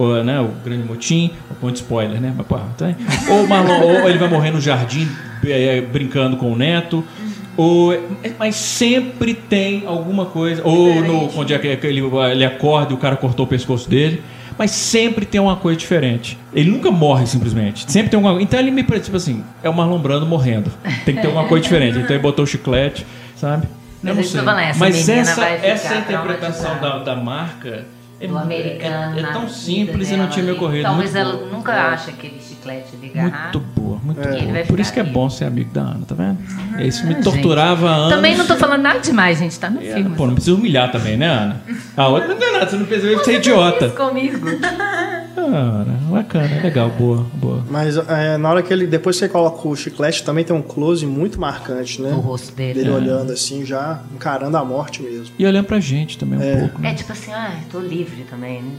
Ou, 0.00 0.22
né, 0.22 0.40
o 0.40 0.48
grande 0.64 0.86
motim, 0.86 1.32
um 1.50 1.54
ponto 1.54 1.72
de 1.72 1.80
spoiler, 1.80 2.20
né? 2.20 2.32
Mas, 2.36 2.46
porra, 2.46 2.62
tá 2.78 2.86
aí. 2.86 2.96
ou, 3.30 3.46
Marlon- 3.48 3.80
ou 3.82 4.08
ele 4.08 4.16
vai 4.18 4.28
morrer 4.28 4.52
no 4.52 4.60
jardim 4.60 5.08
é, 5.44 5.80
brincando 5.80 6.36
com 6.36 6.52
o 6.52 6.56
neto. 6.56 7.04
Ou, 7.56 7.92
é, 7.92 7.98
mas 8.38 8.54
sempre 8.54 9.34
tem 9.34 9.82
alguma 9.86 10.26
coisa. 10.26 10.62
Ou 10.64 10.94
no, 11.02 11.36
onde 11.40 11.52
é 11.52 11.58
que 11.58 11.76
que 11.76 11.86
ele, 11.88 12.00
ele 12.30 12.44
acorda 12.44 12.92
e 12.92 12.94
o 12.94 12.98
cara 12.98 13.16
cortou 13.16 13.44
o 13.44 13.48
pescoço 13.48 13.90
dele. 13.90 14.22
Mas 14.56 14.70
sempre 14.70 15.24
tem 15.26 15.40
uma 15.40 15.56
coisa 15.56 15.76
diferente. 15.78 16.38
Ele 16.54 16.70
nunca 16.70 16.90
morre 16.92 17.26
simplesmente. 17.26 17.90
Sempre 17.90 18.10
tem 18.10 18.16
alguma 18.18 18.40
Então 18.40 18.58
ele 18.60 18.70
me 18.70 18.84
parece, 18.84 19.06
tipo 19.06 19.16
assim, 19.16 19.42
é 19.62 19.68
o 19.68 19.74
Marlon 19.74 19.98
Brando 19.98 20.26
morrendo. 20.26 20.70
Tem 21.04 21.14
que 21.16 21.20
ter 21.20 21.26
alguma 21.26 21.46
coisa 21.48 21.62
diferente. 21.64 21.98
Então 21.98 22.10
ele 22.14 22.22
botou 22.22 22.44
o 22.44 22.46
chiclete, 22.46 23.04
sabe? 23.36 23.66
Mas 24.02 24.10
Eu 24.10 24.14
não 24.16 24.22
sei. 24.22 24.38
tô 24.40 24.44
falando, 24.46 24.60
essa 24.62 24.78
Mas 24.78 25.08
essa, 25.08 25.44
essa 25.44 25.94
interpretação 25.96 26.78
da, 26.80 26.98
da 26.98 27.16
marca 27.16 27.68
é, 27.68 27.82
do 28.26 28.36
americano. 28.36 29.16
é, 29.16 29.18
é 29.20 29.22
na 29.22 29.32
tão 29.32 29.48
simples 29.48 30.10
e 30.10 30.16
não 30.16 30.28
tinha 30.28 30.44
me 30.44 30.52
ocorrido. 30.52 30.82
Talvez 30.82 31.12
Muito 31.14 31.26
ela 31.28 31.36
boa. 31.38 31.50
nunca 31.50 31.72
ache 31.92 32.10
aquele 32.10 32.40
chiclete 32.40 32.96
de 32.96 33.08
garrafa. 33.10 33.42
Muito 33.42 33.60
boa, 33.60 33.98
muito 34.02 34.20
Ele 34.20 34.52
boa. 34.52 34.64
Por 34.66 34.80
isso 34.80 34.92
que 34.92 34.98
é 35.00 35.04
bom 35.04 35.30
ser 35.30 35.44
amigo 35.44 35.70
da 35.72 35.82
Ana, 35.82 36.00
tá 36.06 36.14
vendo? 36.14 36.38
Isso 36.82 37.06
me 37.06 37.14
gente. 37.14 37.24
torturava 37.24 37.88
há 37.88 37.94
anos. 37.94 38.14
Também 38.14 38.36
não 38.36 38.46
tô 38.46 38.56
falando 38.56 38.82
nada 38.82 38.98
demais, 38.98 39.38
gente. 39.38 39.58
Tá 39.58 39.70
no 39.70 39.80
É, 39.80 39.94
filme. 39.94 40.16
Pô, 40.16 40.26
não 40.26 40.34
precisa 40.34 40.56
humilhar 40.56 40.90
também, 40.90 41.16
né, 41.16 41.26
Ana? 41.28 41.62
A 41.96 42.08
outra 42.08 42.28
não 42.28 42.36
tem 42.36 42.52
nada, 42.52 42.66
você 42.68 42.76
não 42.76 42.86
que 42.86 42.98
você 42.98 43.32
é 43.32 43.34
idiota. 43.36 43.86
Isso 43.86 43.94
comigo. 43.96 44.46
Cara, 45.46 45.84
bacana, 46.10 46.62
legal, 46.62 46.90
boa, 46.90 47.26
boa. 47.34 47.64
Mas 47.70 47.96
é, 47.96 48.36
na 48.36 48.50
hora 48.50 48.62
que 48.62 48.72
ele. 48.72 48.86
Depois 48.86 49.16
que 49.16 49.20
você 49.20 49.28
coloca 49.28 49.66
o 49.68 49.76
chiclete, 49.76 50.22
também 50.24 50.44
tem 50.44 50.54
um 50.54 50.62
close 50.62 51.06
muito 51.06 51.40
marcante, 51.40 52.00
né? 52.02 52.10
No 52.10 52.20
rosto 52.20 52.54
dele. 52.54 52.80
Dele 52.80 52.90
É. 52.90 52.94
olhando 52.94 53.32
assim, 53.32 53.64
já 53.64 54.02
encarando 54.14 54.56
a 54.56 54.64
morte 54.64 55.02
mesmo. 55.02 55.34
E 55.38 55.46
olhando 55.46 55.66
pra 55.66 55.80
gente 55.80 56.18
também 56.18 56.38
um 56.38 56.58
pouco. 56.60 56.80
né? 56.80 56.90
É 56.90 56.94
tipo 56.94 57.12
assim, 57.12 57.32
ah, 57.32 57.52
tô 57.70 57.80
livre 57.80 58.24
também, 58.28 58.62
né? 58.62 58.72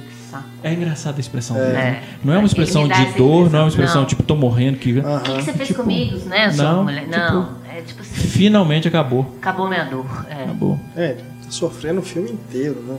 É 0.61 0.71
engraçada 0.73 1.17
a 1.17 1.21
expressão 1.21 1.55
dele. 1.57 1.71
né? 1.73 2.03
É. 2.03 2.03
Não 2.23 2.33
é 2.33 2.37
uma 2.37 2.45
expressão 2.45 2.87
de 2.87 3.05
dor, 3.17 3.49
não 3.49 3.59
é 3.59 3.61
uma 3.63 3.69
expressão 3.69 4.01
Não. 4.01 4.07
tipo, 4.07 4.21
tô 4.21 4.35
morrendo 4.35 4.77
que. 4.77 4.99
O 4.99 5.19
que, 5.21 5.31
que 5.37 5.41
você 5.43 5.53
fez 5.53 5.67
tipo, 5.69 5.81
comigo, 5.81 6.19
né, 6.27 6.51
sua 6.51 6.63
não, 6.65 6.83
mulher? 6.83 7.05
tipo- 7.05 7.17
Não, 7.17 7.49
é 7.67 7.81
tipo 7.81 8.01
assim, 8.01 8.27
Finalmente 8.27 8.87
acabou. 8.87 9.33
acabou 9.41 9.67
minha 9.67 9.85
dor. 9.85 10.05
É. 10.29 10.43
Acabou. 10.43 10.79
É, 10.95 11.13
tá 11.13 11.49
sofrendo 11.49 11.99
o 11.99 12.03
filme 12.03 12.29
inteiro, 12.31 12.79
né? 12.87 12.97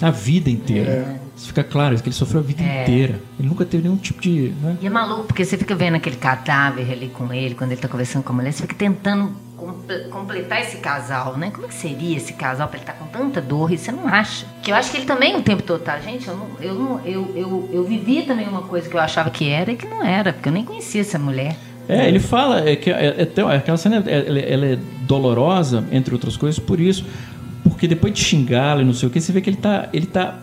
A 0.00 0.10
vida 0.10 0.48
inteira. 0.48 1.20
Isso 1.40 1.48
fica 1.48 1.64
claro, 1.64 1.96
que 1.96 2.06
ele 2.06 2.14
sofreu 2.14 2.40
a 2.42 2.44
vida 2.44 2.62
É. 2.62 2.82
inteira. 2.82 3.18
Ele 3.38 3.48
nunca 3.48 3.64
teve 3.64 3.84
nenhum 3.84 3.96
tipo 3.96 4.20
de. 4.20 4.52
Né? 4.62 4.76
E 4.82 4.86
é 4.86 4.90
maluco, 4.90 5.24
porque 5.24 5.42
você 5.42 5.56
fica 5.56 5.74
vendo 5.74 5.94
aquele 5.94 6.16
cadáver 6.16 6.92
ali 6.92 7.08
com 7.08 7.32
ele, 7.32 7.54
quando 7.54 7.72
ele 7.72 7.80
tá 7.80 7.88
conversando 7.88 8.22
com 8.22 8.32
a 8.34 8.36
mulher, 8.36 8.52
você 8.52 8.60
fica 8.60 8.74
tentando 8.74 9.32
comple- 9.56 10.04
completar 10.10 10.60
esse 10.60 10.76
casal, 10.76 11.38
né? 11.38 11.50
Como 11.50 11.64
é 11.64 11.68
que 11.68 11.74
seria 11.74 12.14
esse 12.14 12.34
casal 12.34 12.68
pra 12.68 12.76
ele 12.78 12.82
estar 12.82 12.92
com 12.92 13.06
tanta 13.06 13.40
dor 13.40 13.72
e 13.72 13.78
você 13.78 13.90
não 13.90 14.06
acha? 14.06 14.44
Que 14.62 14.70
eu 14.70 14.74
acho 14.74 14.90
que 14.90 14.98
ele 14.98 15.06
também 15.06 15.34
o 15.34 15.40
tempo 15.40 15.62
todo 15.62 15.80
tá. 15.80 15.98
Gente, 15.98 16.28
eu, 16.28 16.36
não, 16.36 16.46
eu, 16.60 16.74
não, 16.74 17.00
eu, 17.06 17.32
eu, 17.34 17.70
eu 17.72 17.84
vivi 17.84 18.20
também 18.22 18.46
uma 18.46 18.60
coisa 18.62 18.86
que 18.86 18.94
eu 18.94 19.00
achava 19.00 19.30
que 19.30 19.48
era 19.48 19.72
e 19.72 19.76
que 19.76 19.86
não 19.88 20.04
era, 20.04 20.34
porque 20.34 20.50
eu 20.50 20.52
nem 20.52 20.62
conhecia 20.64 21.00
essa 21.00 21.18
mulher. 21.18 21.56
É, 21.88 22.06
ele 22.06 22.20
fala 22.20 22.68
é 22.68 22.76
que 22.76 22.90
é, 22.90 23.16
é 23.18 23.56
aquela 23.56 23.78
cena 23.78 24.04
é- 24.06 24.26
ela, 24.28 24.38
ela 24.38 24.66
é 24.66 24.78
dolorosa, 25.02 25.84
entre 25.90 26.12
outras 26.14 26.36
coisas, 26.36 26.58
por 26.58 26.78
isso. 26.78 27.04
Porque 27.64 27.88
depois 27.88 28.12
de 28.12 28.20
xingá-lo 28.22 28.82
e 28.82 28.84
não 28.84 28.92
sei 28.92 29.08
o 29.08 29.10
que, 29.12 29.20
você 29.22 29.32
vê 29.32 29.40
que 29.40 29.48
ele 29.48 29.56
tá. 29.56 29.88
Ele 29.92 30.04
tá. 30.06 30.38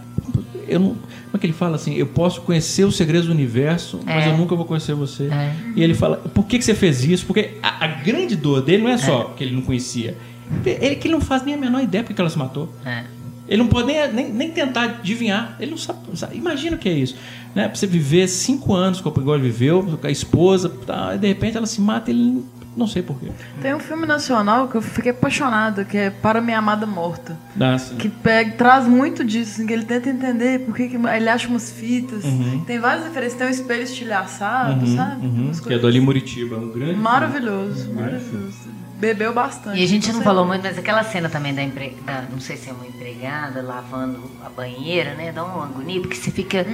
Eu 0.67 0.79
não, 0.79 0.89
como 0.89 0.99
é 1.33 1.37
que 1.37 1.45
ele 1.45 1.53
fala 1.53 1.75
assim? 1.75 1.93
Eu 1.95 2.07
posso 2.07 2.41
conhecer 2.41 2.83
os 2.85 2.95
segredos 2.95 3.27
do 3.27 3.33
universo, 3.33 3.99
mas 4.05 4.25
É. 4.25 4.29
eu 4.29 4.37
nunca 4.37 4.55
vou 4.55 4.65
conhecer 4.65 4.93
você. 4.93 5.23
É. 5.25 5.53
E 5.75 5.83
ele 5.83 5.93
fala: 5.93 6.17
por 6.17 6.45
que, 6.45 6.57
que 6.57 6.65
você 6.65 6.73
fez 6.75 7.03
isso? 7.03 7.25
Porque 7.25 7.51
a, 7.63 7.85
a 7.85 7.87
grande 7.87 8.35
dor 8.35 8.61
dele 8.61 8.83
não 8.83 8.89
é 8.89 8.97
só 8.97 9.33
que 9.37 9.43
ele 9.43 9.55
não 9.55 9.61
conhecia. 9.61 10.17
Ele 10.65 10.95
que 10.95 11.07
ele 11.07 11.13
não 11.13 11.21
faz 11.21 11.43
nem 11.43 11.55
a 11.55 11.57
menor 11.57 11.81
ideia 11.81 12.03
porque 12.03 12.13
que 12.13 12.21
ela 12.21 12.29
se 12.29 12.37
matou. 12.37 12.71
É. 12.85 13.03
Ele 13.49 13.57
não 13.63 13.67
pode 13.67 13.87
nem, 13.87 14.11
nem, 14.13 14.29
nem 14.31 14.51
tentar 14.51 14.83
adivinhar. 14.83 15.55
Ele 15.59 15.71
não 15.71 15.77
sabe, 15.77 15.99
sabe. 16.15 16.37
Imagina 16.37 16.75
o 16.75 16.79
que 16.79 16.89
é 16.89 16.93
isso. 16.93 17.15
Né? 17.55 17.65
Pra 17.67 17.75
você 17.75 17.87
viver 17.87 18.27
cinco 18.27 18.73
anos 18.73 18.99
como 18.99 19.19
igual 19.21 19.37
ele 19.37 19.45
viveu, 19.49 19.97
com 19.99 20.05
a 20.07 20.11
esposa, 20.11 20.67
tá, 20.85 21.15
e 21.15 21.17
de 21.17 21.27
repente 21.27 21.55
ela 21.55 21.65
se 21.65 21.79
mata 21.79 22.11
e 22.11 22.13
ele 22.13 22.43
não 22.77 22.87
sei 22.87 23.01
porquê. 23.01 23.27
Tem 23.61 23.73
um 23.73 23.79
filme 23.79 24.05
nacional 24.05 24.67
que 24.67 24.75
eu 24.75 24.81
fiquei 24.81 25.11
apaixonada, 25.11 25.83
que 25.83 25.97
é 25.97 26.09
Para 26.09 26.39
Minha 26.39 26.59
Amada 26.59 26.85
Morta. 26.85 27.35
Dá 27.55 27.73
assim. 27.73 27.95
Que 27.97 28.07
pega, 28.07 28.51
traz 28.51 28.85
muito 28.87 29.25
disso, 29.25 29.53
assim, 29.55 29.65
que 29.67 29.73
ele 29.73 29.83
tenta 29.85 30.09
entender 30.09 30.59
por 30.59 30.75
que, 30.75 30.87
que 30.89 30.95
ele 30.95 31.29
acha 31.29 31.47
umas 31.47 31.71
fitas. 31.71 32.23
Tem 32.65 32.79
várias 32.79 33.05
referências, 33.05 33.37
tem 33.37 33.47
um 33.47 33.51
espelho 33.51 33.83
estilhaçado, 33.83 34.87
sabe? 34.95 35.25
Uhum, 35.25 35.51
que 35.51 35.73
é 35.73 35.79
do 35.79 35.87
Ali 35.87 35.99
Muritiba, 35.99 36.57
um 36.57 36.69
grande. 36.69 36.95
Maravilhoso, 36.95 37.91
maravilhoso. 37.93 38.77
Bebeu 38.99 39.31
bastante. 39.31 39.79
E 39.79 39.83
a 39.83 39.87
gente 39.87 40.07
não 40.11 40.19
Você- 40.19 40.23
falou 40.23 40.43
muito, 40.45 40.63
mas 40.63 40.75
aquela 40.77 41.03
cena 41.03 41.29
também 41.29 41.53
da, 41.53 41.61
empre... 41.63 41.95
da 42.03 42.23
não 42.31 42.39
sei 42.39 42.57
se 42.57 42.69
é 42.69 42.73
uma 42.73 42.87
empregada 42.87 43.61
lavando 43.61 44.19
a 44.43 44.49
banheira, 44.49 45.13
né? 45.13 45.31
Dá 45.31 45.43
uma 45.43 45.65
agonia, 45.65 46.01
porque 46.01 46.15
você 46.15 46.31
fica. 46.31 46.65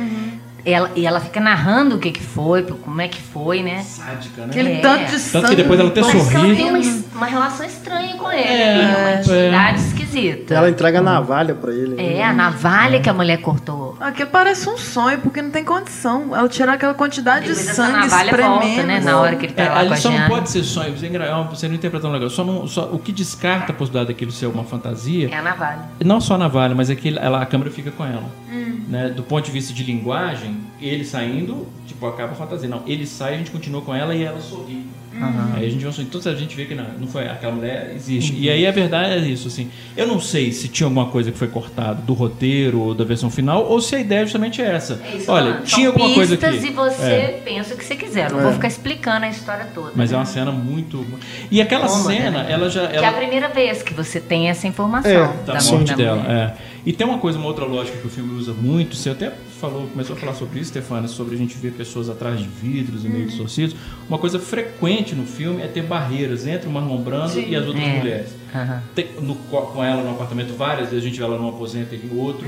Ela, 0.66 0.92
e 0.96 1.06
ela 1.06 1.20
fica 1.20 1.42
narrando 1.42 1.96
o 1.98 2.00
que, 2.00 2.10
que 2.12 2.24
foi, 2.24 2.64
como 2.64 3.02
é 3.02 3.08
que 3.10 3.22
foi, 3.22 3.62
né? 3.62 3.82
Sádica, 3.84 4.42
né? 4.44 4.48
Aquele 4.50 4.72
É. 4.74 4.80
tanto 4.80 5.00
de 5.06 5.12
Tanto 5.12 5.20
sangue. 5.20 5.48
que 5.50 5.56
depois 5.58 5.80
ela 5.80 5.90
até 5.90 6.02
que 6.02 6.10
ela 6.10 6.24
sorri. 6.24 6.56
tem 6.56 6.70
uma, 6.70 7.04
uma 7.16 7.26
relação 7.26 7.66
estranha 7.66 8.16
com 8.16 8.32
ele, 8.32 8.42
É, 8.48 8.74
ali, 8.74 8.96
uma 8.96 9.10
é. 9.10 9.20
intimidade 9.20 9.80
esquisita. 9.82 10.54
Ela 10.56 10.70
entrega 10.70 11.00
a 11.00 11.02
navalha 11.02 11.54
pra 11.54 11.72
ele. 11.74 11.96
né? 11.96 12.14
É, 12.16 12.24
a 12.24 12.32
navalha 12.32 13.02
que 13.02 13.10
a 13.10 13.14
mulher 13.14 13.42
cortou. 13.42 13.98
Aquilo 14.00 14.30
parece 14.30 14.70
um 14.70 14.78
sonho, 14.78 15.20
porque 15.20 15.42
não 15.42 15.50
tem 15.52 15.66
condição. 15.66 16.34
Ela 16.34 16.48
tirar 16.48 16.74
aquela 16.74 16.94
quantidade 16.94 17.46
de 17.48 17.56
sangue 17.56 17.92
navalha 18.00 18.30
espremendo. 18.30 18.60
volta, 18.62 18.84
né? 18.84 19.00
Na 19.02 19.18
hora 19.20 19.36
que 19.36 19.46
ele 19.48 19.54
tá 19.54 19.64
É, 19.64 19.68
lá 19.68 19.74
com 19.74 19.80
a 19.80 19.82
ali 19.92 19.98
só 19.98 20.12
não 20.12 20.28
pode 20.30 20.50
ser 20.50 20.64
sonho, 20.64 20.98
você, 20.98 21.08
é 21.08 21.10
é 21.16 21.44
você 21.50 21.68
não 21.68 21.76
interpretando 21.76 22.14
legal. 22.14 22.30
Só 22.30 22.44
não, 22.46 22.66
só, 22.68 22.84
o 22.92 23.00
que 23.00 23.12
descarta 23.12 23.74
a 23.74 23.76
possibilidade 23.76 24.14
daquilo 24.14 24.32
ser 24.32 24.46
uma 24.46 24.64
fantasia 24.64 25.30
É 25.30 25.36
a 25.38 25.42
navalha. 25.42 25.80
Não 26.06 26.22
só 26.22 26.36
a 26.36 26.38
navalha, 26.38 26.74
mas 26.74 26.90
é 26.90 26.96
que 26.96 27.18
ela, 27.18 27.42
a 27.42 27.46
câmera 27.46 27.70
fica 27.70 27.92
com 27.92 28.06
ela. 28.06 28.24
Né? 28.74 29.10
Do 29.10 29.24
ponto 29.24 29.46
de 29.46 29.52
vista 29.52 29.74
de 29.74 29.84
linguagem, 29.84 30.58
ele 30.82 31.06
saindo, 31.06 31.68
tipo, 31.86 32.06
acaba 32.06 32.34
a 32.34 32.36
fantasia. 32.36 32.68
Não, 32.68 32.84
ele 32.88 33.06
sai, 33.06 33.36
a 33.36 33.38
gente 33.38 33.52
continua 33.52 33.82
com 33.82 33.94
ela 33.94 34.16
e 34.16 34.24
ela 34.24 34.40
sorri. 34.40 34.86
Aí 35.56 35.66
a 35.68 35.70
gente 35.70 35.84
vai 35.84 35.94
sorrir. 35.94 36.08
Então 36.14 36.32
a 36.32 36.36
gente 36.36 36.56
vê 36.56 36.66
que 36.66 36.74
não, 36.76 36.86
não 37.00 37.08
foi 37.08 37.28
aquela 37.28 37.54
mulher 37.54 37.92
existe. 37.96 38.36
E 38.36 38.50
aí 38.50 38.66
a 38.66 38.72
verdade 38.72 39.14
é 39.14 39.18
isso, 39.20 39.48
assim. 39.48 39.70
Eu 39.96 40.08
não 40.08 40.20
sei 40.20 40.52
se 40.52 40.68
tinha 40.68 40.88
alguma 40.88 41.06
coisa 41.08 41.32
que 41.32 41.38
foi 41.38 41.48
cortada 41.48 42.02
do 42.02 42.14
roteiro 42.14 42.80
ou 42.80 42.94
da 42.94 43.04
versão 43.04 43.30
final, 43.30 43.64
ou 43.66 43.80
se 43.82 43.96
a 43.96 44.00
ideia 44.00 44.24
justamente 44.26 44.62
é 44.62 44.66
essa. 44.66 45.00
É 45.06 45.18
isso, 45.18 45.32
Olha, 45.32 45.52
falando. 45.54 45.64
tinha 45.66 45.88
São 45.92 45.94
alguma 46.02 46.16
coisa 46.16 46.34
aqui. 46.36 46.46
e 46.68 46.72
você 46.72 47.04
É. 47.04 47.42
pensa 47.46 47.74
o 47.74 47.78
que 47.78 47.86
você 47.86 47.96
quiser. 47.96 48.32
Não 48.32 48.42
vou 48.42 48.54
ficar 48.54 48.68
explicando 48.68 49.26
a 49.26 49.30
história 49.30 49.68
toda. 49.74 49.92
Mas 49.96 50.12
é 50.12 50.16
uma 50.16 50.26
cena 50.26 50.52
muito. 50.52 51.06
E 51.52 51.62
aquela 51.62 51.88
Cômoda, 51.88 52.10
cena, 52.16 52.44
né? 52.44 52.52
ela 52.52 52.70
já. 52.70 52.88
Que 52.88 52.96
é 52.96 52.98
Ela... 52.98 53.10
a 53.10 53.14
primeira 53.14 53.48
vez 53.50 53.84
que 53.84 53.94
você 53.94 54.20
tem 54.20 54.50
essa 54.50 54.68
informação 54.68 55.12
É, 55.12 55.28
da 55.46 55.54
da 55.54 55.64
morte 55.64 55.90
da 55.92 55.96
dela. 55.96 56.26
É. 56.32 56.54
E 56.86 56.92
tem 56.92 57.06
uma 57.08 57.18
coisa, 57.20 57.38
uma 57.38 57.48
outra 57.48 57.66
lógica 57.66 57.98
que 57.98 58.08
o 58.08 58.10
filme 58.10 58.34
usa 58.38 58.52
muito. 58.54 58.96
Você 58.96 59.10
até 59.12 59.32
falou, 59.70 59.88
começou 59.88 60.16
a 60.16 60.20
falar 60.20 60.34
sobre 60.34 60.60
isso, 60.60 60.70
Stefania, 60.70 61.08
sobre 61.08 61.36
a 61.36 61.38
gente 61.38 61.58
ver 61.58 61.72
pessoas 61.72 62.10
atrás 62.10 62.40
de 62.40 62.48
vidros 62.48 63.06
e 63.06 63.08
meio 63.08 63.26
distorcidos. 63.28 63.76
Uma 64.10 64.18
coisa 64.18 64.38
frequente 64.40 65.16
no 65.16 65.26
filme 65.26 65.62
é 65.62 65.68
ter 65.68 65.84
barreiras 65.84 66.46
entre 66.46 66.68
o 66.68 66.72
Marlon 66.72 66.98
Brando 67.02 67.40
e 67.40 67.56
as 67.56 67.66
outras 67.66 67.84
É. 67.86 67.98
mulheres. 67.98 68.30
Aham. 68.54 68.84
Tem- 68.94 69.08
no- 69.22 69.36
com 69.36 69.84
ela 69.84 70.04
no 70.04 70.12
apartamento 70.12 70.54
várias 70.56 70.90
vezes 70.90 71.04
a 71.06 71.08
gente 71.08 71.18
vê 71.18 71.24
ela 71.26 71.38
num 71.38 71.48
aposento 71.50 71.96
e 71.96 71.98
em 72.06 72.18
outro. 72.20 72.46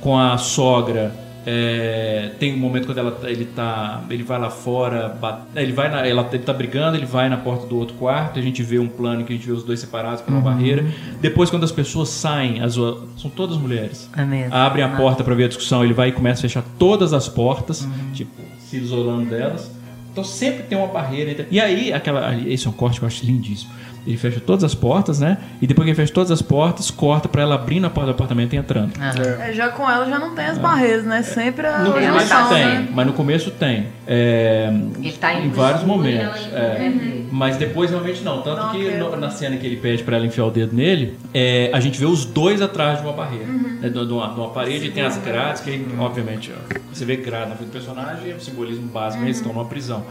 Com 0.00 0.18
a 0.18 0.38
sogra. 0.38 1.14
É, 1.46 2.30
tem 2.38 2.54
um 2.54 2.58
momento 2.58 2.86
quando 2.86 2.98
ela, 2.98 3.10
tá- 3.12 3.30
ele 3.30 3.44
tá. 3.44 4.02
Ele 4.08 4.22
vai 4.22 4.38
lá 4.38 4.50
fora, 4.50 5.08
bat- 5.08 5.42
ele 5.54 5.72
vai 5.72 5.90
na, 5.90 6.06
ela, 6.06 6.28
ele 6.32 6.42
tá 6.42 6.52
brigando, 6.52 6.96
ele 6.96 7.06
vai 7.06 7.28
na 7.28 7.36
porta 7.36 7.66
do 7.66 7.76
outro 7.76 7.94
quarto, 7.96 8.38
a 8.38 8.42
gente 8.42 8.62
vê 8.62 8.78
um 8.78 8.88
plano 8.88 9.24
que 9.24 9.32
a 9.32 9.36
gente 9.36 9.46
vê 9.46 9.52
os 9.52 9.62
dois 9.62 9.80
separados 9.80 10.20
por 10.22 10.32
uma 10.32 10.40
barreira. 10.40 10.84
Depois, 11.20 11.50
quando 11.50 11.64
as 11.64 11.72
pessoas 11.72 12.08
saem, 12.08 12.60
as, 12.60 12.74
são 12.74 13.30
todas 13.34 13.56
mulheres. 13.56 14.08
É 14.16 14.24
mesmo. 14.24 14.54
Abrem 14.54 14.84
a 14.84 14.88
Ah. 14.88 14.96
porta 14.96 15.22
para 15.24 15.34
ver 15.34 15.44
a 15.44 15.48
discussão, 15.48 15.84
ele 15.84 15.92
vai 15.94 16.08
e 16.08 16.12
começa 16.12 16.40
a 16.40 16.42
fechar 16.42 16.64
todas 16.78 17.12
as 17.12 17.28
portas, 17.28 17.86
tipo, 18.14 18.30
se 18.58 18.76
isolando 18.78 19.28
delas. 19.30 19.70
Então 20.12 20.22
sempre 20.22 20.62
tem 20.62 20.78
uma 20.78 20.86
barreira 20.86 21.32
entre... 21.32 21.46
E 21.50 21.60
aí, 21.60 21.92
aquela. 21.92 22.34
Esse 22.46 22.66
é 22.66 22.70
um 22.70 22.72
corte 22.72 22.98
que 23.00 23.04
eu 23.04 23.08
acho 23.08 23.26
lindíssimo. 23.26 23.70
Ele 24.06 24.16
fecha 24.18 24.38
todas 24.40 24.62
as 24.64 24.74
portas, 24.74 25.18
né? 25.18 25.38
E 25.62 25.66
depois 25.66 25.84
que 25.86 25.90
ele 25.90 25.96
fecha 25.96 26.12
todas 26.12 26.30
as 26.30 26.42
portas, 26.42 26.90
corta 26.90 27.28
pra 27.28 27.42
ela 27.42 27.54
abrindo 27.54 27.86
a 27.86 27.90
porta 27.90 28.12
do 28.12 28.14
apartamento 28.14 28.52
e 28.52 28.56
entrando. 28.56 28.92
Aham. 29.00 29.42
É, 29.42 29.52
já 29.52 29.68
com 29.70 29.88
ela 29.90 30.04
já 30.06 30.18
não 30.18 30.34
tem 30.34 30.44
as 30.46 30.58
barreiras, 30.58 31.04
né? 31.04 31.22
Sempre 31.22 31.66
a 31.66 31.78
No 31.78 31.92
começo 31.92 32.28
tá 32.28 32.48
tem, 32.48 32.64
né? 32.64 32.88
mas 32.92 33.06
no 33.06 33.12
começo 33.14 33.50
tem. 33.52 33.86
É, 34.06 34.70
Ele 34.98 35.12
tá 35.12 35.32
em 35.34 35.48
vários 35.50 35.82
momentos. 35.84 36.48
ela 36.52 36.76
é. 36.76 36.86
indo- 36.86 37.32
Mas 37.32 37.56
depois 37.56 37.90
realmente 37.90 38.22
não. 38.22 38.42
Tanto 38.42 38.62
Não, 38.62 38.70
que 38.72 38.90
no- 38.90 39.16
na 39.16 39.30
cena 39.30 39.56
que 39.56 39.66
ele 39.66 39.76
pede 39.76 40.02
pra 40.04 40.16
ela 40.16 40.26
enfiar 40.26 40.44
o 40.44 40.50
dedo 40.50 40.76
nele, 40.76 41.16
é, 41.32 41.70
a 41.72 41.80
gente 41.80 41.98
vê 41.98 42.04
os 42.06 42.24
dois 42.24 42.60
atrás 42.62 42.98
de 43.00 43.04
uma 43.06 43.12
barreira. 43.14 43.46
né, 43.80 43.88
de, 43.90 43.98
uma, 43.98 44.28
de 44.28 44.40
uma 44.40 44.48
parede 44.50 44.86
e 44.86 44.90
tem 44.90 45.02
as 45.04 45.16
grades, 45.18 45.60
que 45.62 45.70
aí, 45.70 45.86
obviamente, 45.98 46.50
ó, 46.54 46.78
você 46.92 47.04
vê 47.04 47.16
grade 47.16 47.50
na 47.50 47.56
frente 47.56 47.68
do 47.68 47.72
personagem, 47.72 48.30
é 48.30 48.34
o 48.34 48.40
simbolismo 48.40 48.86
básico, 48.86 49.22
eles 49.24 49.36
estão 49.38 49.52
numa 49.52 49.64
prisão. 49.66 50.02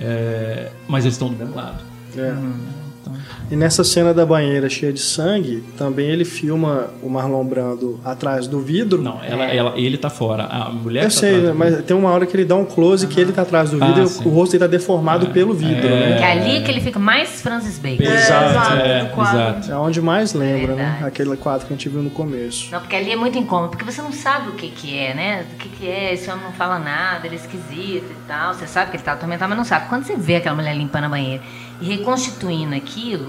É, 0.00 0.68
mas 0.88 1.04
eles 1.04 1.14
estão 1.14 1.28
do 1.28 1.36
mesmo 1.36 1.54
lado. 1.54 1.78
É. 2.16 2.34
E 3.50 3.56
nessa 3.56 3.84
cena 3.84 4.12
da 4.12 4.24
banheira 4.26 4.68
cheia 4.68 4.92
de 4.92 5.00
sangue, 5.00 5.62
também 5.78 6.06
ele 6.08 6.24
filma 6.24 6.88
o 7.02 7.08
Marlon 7.08 7.44
Brando 7.44 8.00
atrás 8.04 8.46
do 8.46 8.60
vidro. 8.60 9.00
Não, 9.02 9.20
ela, 9.22 9.44
ela, 9.44 9.72
ele 9.76 9.96
tá 9.96 10.10
fora. 10.10 10.44
A 10.44 10.70
mulher 10.70 11.04
Eu 11.04 11.10
tá 11.10 11.16
sei, 11.16 11.38
né, 11.38 11.52
mas 11.52 11.82
tem 11.84 11.96
uma 11.96 12.10
hora 12.10 12.26
que 12.26 12.36
ele 12.36 12.44
dá 12.44 12.56
um 12.56 12.64
close 12.64 13.06
que 13.06 13.20
ele 13.20 13.32
tá 13.32 13.42
atrás 13.42 13.70
do 13.70 13.78
vidro 13.78 14.02
Ah, 14.02 14.04
e 14.04 14.08
sim. 14.08 14.24
o 14.24 14.28
rosto 14.30 14.52
dele 14.52 14.64
tá 14.64 14.66
deformado 14.68 15.28
pelo 15.28 15.54
vidro, 15.54 15.86
É. 15.86 15.90
Né? 15.90 16.20
é 16.20 16.32
ali 16.32 16.62
que 16.64 16.70
ele 16.70 16.80
fica 16.80 16.98
mais 16.98 17.40
Francis 17.40 17.78
Bacon. 17.78 18.02
Exato, 18.02 18.50
exato, 18.50 18.76
é, 18.76 19.12
exato. 19.20 19.72
É 19.72 19.76
onde 19.76 20.00
mais 20.00 20.32
lembra, 20.34 20.74
né? 20.74 21.02
Aquele 21.04 21.36
quadro 21.36 21.66
que 21.66 21.72
a 21.72 21.76
gente 21.76 21.88
viu 21.88 22.02
no 22.02 22.10
começo. 22.10 22.70
Não, 22.72 22.80
porque 22.80 22.96
ali 22.96 23.12
é 23.12 23.16
muito 23.16 23.38
incômodo, 23.38 23.70
porque 23.70 23.84
você 23.84 24.02
não 24.02 24.12
sabe 24.12 24.50
o 24.50 24.52
que 24.52 24.68
que 24.68 24.96
é, 24.98 25.14
né? 25.14 25.44
O 25.52 25.56
que 25.56 25.68
que 25.68 25.88
é, 25.88 26.14
esse 26.14 26.30
homem 26.30 26.44
não 26.44 26.52
fala 26.52 26.78
nada, 26.78 27.26
ele 27.26 27.36
é 27.36 27.38
esquisito 27.38 28.10
e 28.10 28.26
tal. 28.26 28.54
Você 28.54 28.66
sabe 28.66 28.90
que 28.90 28.96
ele 28.96 29.04
tá 29.04 29.12
atormentado, 29.12 29.48
mas 29.48 29.58
não 29.58 29.64
sabe. 29.64 29.88
Quando 29.88 30.04
você 30.04 30.16
vê 30.16 30.36
aquela 30.36 30.56
mulher 30.56 30.76
limpando 30.76 31.04
a 31.04 31.08
banheira 31.08 31.42
e 31.80 31.84
reconstituindo 31.86 32.74
aquilo, 32.74 33.28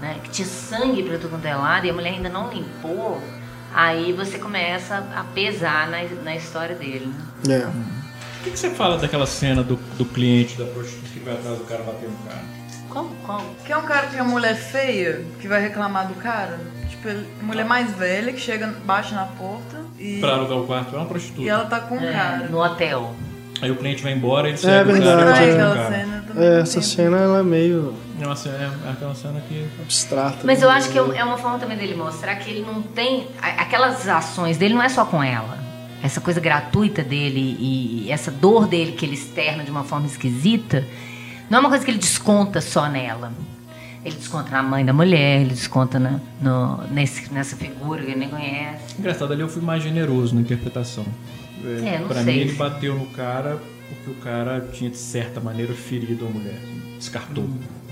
né? 0.00 0.16
Que 0.22 0.30
tinha 0.30 0.46
sangue 0.48 1.02
pra 1.02 1.18
tudo 1.18 1.30
quanto 1.30 1.46
é 1.46 1.54
lado 1.54 1.86
e 1.86 1.90
a 1.90 1.92
mulher 1.92 2.14
ainda 2.14 2.28
não 2.28 2.50
limpou, 2.52 3.22
aí 3.74 4.12
você 4.12 4.38
começa 4.38 4.96
a 5.14 5.24
pesar 5.34 5.88
na, 5.88 5.98
na 6.24 6.34
história 6.36 6.74
dele, 6.74 7.12
né? 7.46 7.62
É. 7.62 7.66
O 7.66 8.42
que, 8.44 8.50
que 8.52 8.58
você 8.58 8.70
fala 8.70 8.96
daquela 8.96 9.26
cena 9.26 9.62
do, 9.62 9.76
do 9.98 10.04
cliente 10.06 10.56
da 10.56 10.64
prostituta 10.64 11.08
que 11.12 11.20
vai 11.20 11.34
atrás 11.34 11.58
do 11.58 11.64
cara 11.64 11.82
bater 11.82 12.08
no 12.08 12.16
cara? 12.26 12.40
Como, 12.88 13.14
como? 13.24 13.54
Que 13.64 13.72
é 13.72 13.76
um 13.76 13.82
cara 13.82 14.06
que 14.08 14.16
é 14.16 14.22
mulher 14.22 14.56
feia, 14.56 15.24
que 15.40 15.46
vai 15.46 15.60
reclamar 15.60 16.08
do 16.08 16.14
cara. 16.14 16.58
Tipo, 16.88 17.08
ele- 17.08 17.26
mulher 17.42 17.64
mais 17.64 17.94
velha, 17.94 18.32
que 18.32 18.40
chega, 18.40 18.66
bate 18.84 19.14
na 19.14 19.26
porta 19.26 19.78
e, 19.98 20.18
Pra 20.20 20.30
alugar 20.32 20.58
o 20.58 20.66
quarto 20.66 20.94
é 20.96 20.98
uma 20.98 21.06
prostituta. 21.06 21.42
e 21.42 21.48
ela 21.48 21.66
tá 21.66 21.80
com 21.80 21.96
o 21.96 22.02
É, 22.02 22.12
cara. 22.12 22.48
no 22.48 22.58
hotel. 22.58 23.14
Aí 23.62 23.70
o 23.70 23.76
cliente 23.76 24.02
vai 24.02 24.12
embora 24.12 24.48
e 24.48 24.52
ele 24.52 24.58
segue 24.58 24.90
o 24.90 24.92
verdade. 24.94 25.20
aquela 25.50 25.74
cara. 25.76 25.88
cena 25.90 26.02
também. 26.04 26.09
É, 26.36 26.60
essa 26.60 26.80
cena 26.82 27.16
ela 27.18 27.38
é 27.40 27.42
meio 27.42 27.94
É 28.20 28.26
uma 28.26 28.36
cena, 28.36 28.56
é 28.86 28.90
aquela 28.90 29.14
cena 29.14 29.40
que... 29.48 29.66
abstrata. 29.80 30.38
Mas 30.44 30.60
né? 30.60 30.64
eu 30.66 30.70
acho 30.70 30.90
que 30.90 30.98
é 30.98 31.18
é 31.18 31.24
uma 31.24 31.38
forma 31.38 31.58
também 31.58 31.76
dele 31.76 31.94
mostrar 31.94 32.34
que 32.36 32.50
ele 32.50 32.62
não 32.64 32.82
tem. 32.82 33.28
Aquelas 33.40 34.06
ações 34.08 34.56
dele 34.58 34.74
não 34.74 34.82
é 34.82 34.88
só 34.88 35.04
com 35.04 35.22
ela. 35.22 35.58
Essa 36.02 36.20
coisa 36.20 36.40
gratuita 36.40 37.02
dele 37.02 37.56
e 37.60 38.10
essa 38.10 38.30
dor 38.30 38.66
dele 38.66 38.92
que 38.92 39.04
ele 39.04 39.14
externa 39.14 39.62
de 39.64 39.70
uma 39.70 39.84
forma 39.84 40.06
esquisita, 40.06 40.86
não 41.50 41.58
é 41.58 41.60
uma 41.60 41.68
coisa 41.68 41.84
que 41.84 41.90
ele 41.90 41.98
desconta 41.98 42.60
só 42.60 42.88
nela. 42.88 43.32
Ele 44.02 44.16
desconta 44.16 44.50
na 44.50 44.62
mãe 44.62 44.82
da 44.82 44.94
mulher, 44.94 45.42
ele 45.42 45.50
desconta 45.50 45.98
na, 45.98 46.18
no- 46.40 46.82
nesse, 46.90 47.30
nessa 47.30 47.54
figura 47.54 48.00
que 48.02 48.12
ele 48.12 48.20
nem 48.20 48.30
conhece. 48.30 48.94
Engraçado, 48.98 49.30
ali 49.34 49.42
eu 49.42 49.48
fui 49.48 49.60
mais 49.60 49.82
generoso 49.82 50.34
na 50.34 50.40
interpretação. 50.40 51.04
É, 51.62 51.98
não 51.98 52.08
pra 52.08 52.22
sei. 52.24 52.34
mim 52.36 52.40
ele 52.40 52.52
bateu 52.54 52.94
no 52.94 53.04
cara 53.08 53.58
porque 53.94 54.10
o 54.10 54.22
cara 54.22 54.60
tinha 54.72 54.90
de 54.90 54.96
certa 54.98 55.40
maneira 55.40 55.72
ferido 55.74 56.26
a 56.26 56.30
mulher. 56.30 56.58
Descartou. 56.98 57.44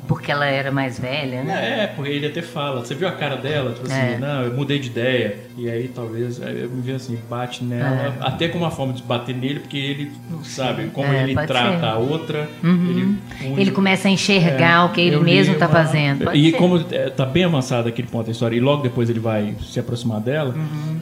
Porque 0.07 0.33
ela 0.33 0.47
era 0.47 0.73
mais 0.73 0.99
velha, 0.99 1.43
né? 1.43 1.83
É, 1.83 1.87
porque 1.89 2.11
ele 2.11 2.27
até 2.29 2.41
fala, 2.41 2.81
você 2.81 2.95
viu 2.95 3.07
a 3.07 3.13
cara 3.13 3.37
dela? 3.37 3.75
Tipo 3.75 3.87
assim, 3.89 4.15
É. 4.15 4.17
não, 4.19 4.43
eu 4.43 4.55
mudei 4.55 4.79
de 4.79 4.87
ideia. 4.89 5.37
E 5.55 5.69
aí 5.69 5.87
talvez, 5.95 6.41
aí 6.41 6.63
eu 6.63 6.71
me 6.71 6.81
vi 6.81 6.93
assim, 6.93 7.19
bate 7.29 7.63
nela, 7.63 8.15
até 8.21 8.49
como 8.49 8.65
uma 8.65 8.71
forma 8.71 8.95
de 8.95 9.03
bater 9.03 9.35
nele, 9.35 9.61
porque 9.61 9.77
ele, 9.77 10.11
sabe, 10.45 10.87
como 10.95 11.13
É, 11.13 11.25
ele 11.25 11.35
trata 11.35 11.79
ser. 11.81 11.85
a 11.85 11.99
outra, 11.99 12.49
Uhum. 12.65 12.87
ele 12.91 13.03
une- 13.51 13.61
Ele 13.61 13.71
começa 13.71 14.09
a 14.09 14.11
enxergar 14.11 14.87
o 14.87 14.93
que 14.95 15.01
ele 15.03 15.17
É, 15.17 15.21
mesmo 15.21 15.57
tá 15.57 15.67
uma- 15.67 15.75
fazendo. 15.75 16.25
Pode 16.25 16.39
E 16.39 16.53
ser. 16.53 16.57
como 16.57 16.83
é, 16.91 17.11
tá 17.11 17.27
bem 17.27 17.45
avançado 17.45 17.87
aquele 17.87 18.09
ponto 18.09 18.25
da 18.27 18.33
história, 18.33 18.57
e 18.57 18.61
logo 18.61 18.83
depois 18.83 19.11
ele 19.11 19.21
vai 19.21 19.57
se 19.63 19.79
aproximar 19.79 20.21
dela, 20.23 20.55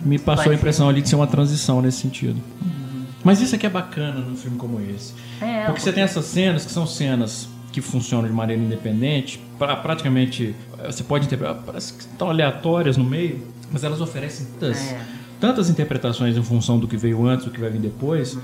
me 0.04 0.18
passou 0.18 0.36
Uhum. 0.40 0.44
Pode 0.46 0.50
a 0.50 0.54
impressão 0.58 0.88
ali 0.88 1.00
de 1.00 1.08
ser 1.08 1.14
uma 1.14 1.28
transição 1.28 1.80
nesse 1.80 1.98
sentido. 1.98 2.40
Mas 3.26 3.40
isso 3.40 3.56
aqui 3.56 3.66
é 3.66 3.68
bacana 3.68 4.20
num 4.20 4.36
filme 4.36 4.56
como 4.56 4.80
esse. 4.80 5.12
É, 5.40 5.64
Porque 5.64 5.80
você 5.80 5.92
tem 5.92 6.04
essas 6.04 6.24
cenas 6.26 6.64
que 6.64 6.70
são 6.70 6.86
cenas 6.86 7.48
que 7.72 7.80
funcionam 7.80 8.28
de 8.28 8.32
maneira 8.32 8.62
independente, 8.62 9.40
pra, 9.58 9.74
praticamente 9.74 10.54
eh, 10.78 10.86
você 10.92 11.02
pode 11.02 11.26
interpretar, 11.26 11.56
parece 11.66 11.92
que 11.94 12.00
estão 12.02 12.30
aleatórias 12.30 12.96
no 12.96 13.02
meio, 13.02 13.44
mas 13.72 13.82
elas 13.82 14.00
oferecem 14.00 14.46
tantas, 14.60 14.92
É. 14.92 15.00
tantas 15.40 15.68
interpretações 15.68 16.36
em 16.36 16.42
função 16.42 16.78
do 16.78 16.86
que 16.86 16.96
veio 16.96 17.26
antes, 17.26 17.44
do 17.46 17.50
que 17.50 17.60
vai 17.60 17.68
vir 17.68 17.80
depois, 17.80 18.38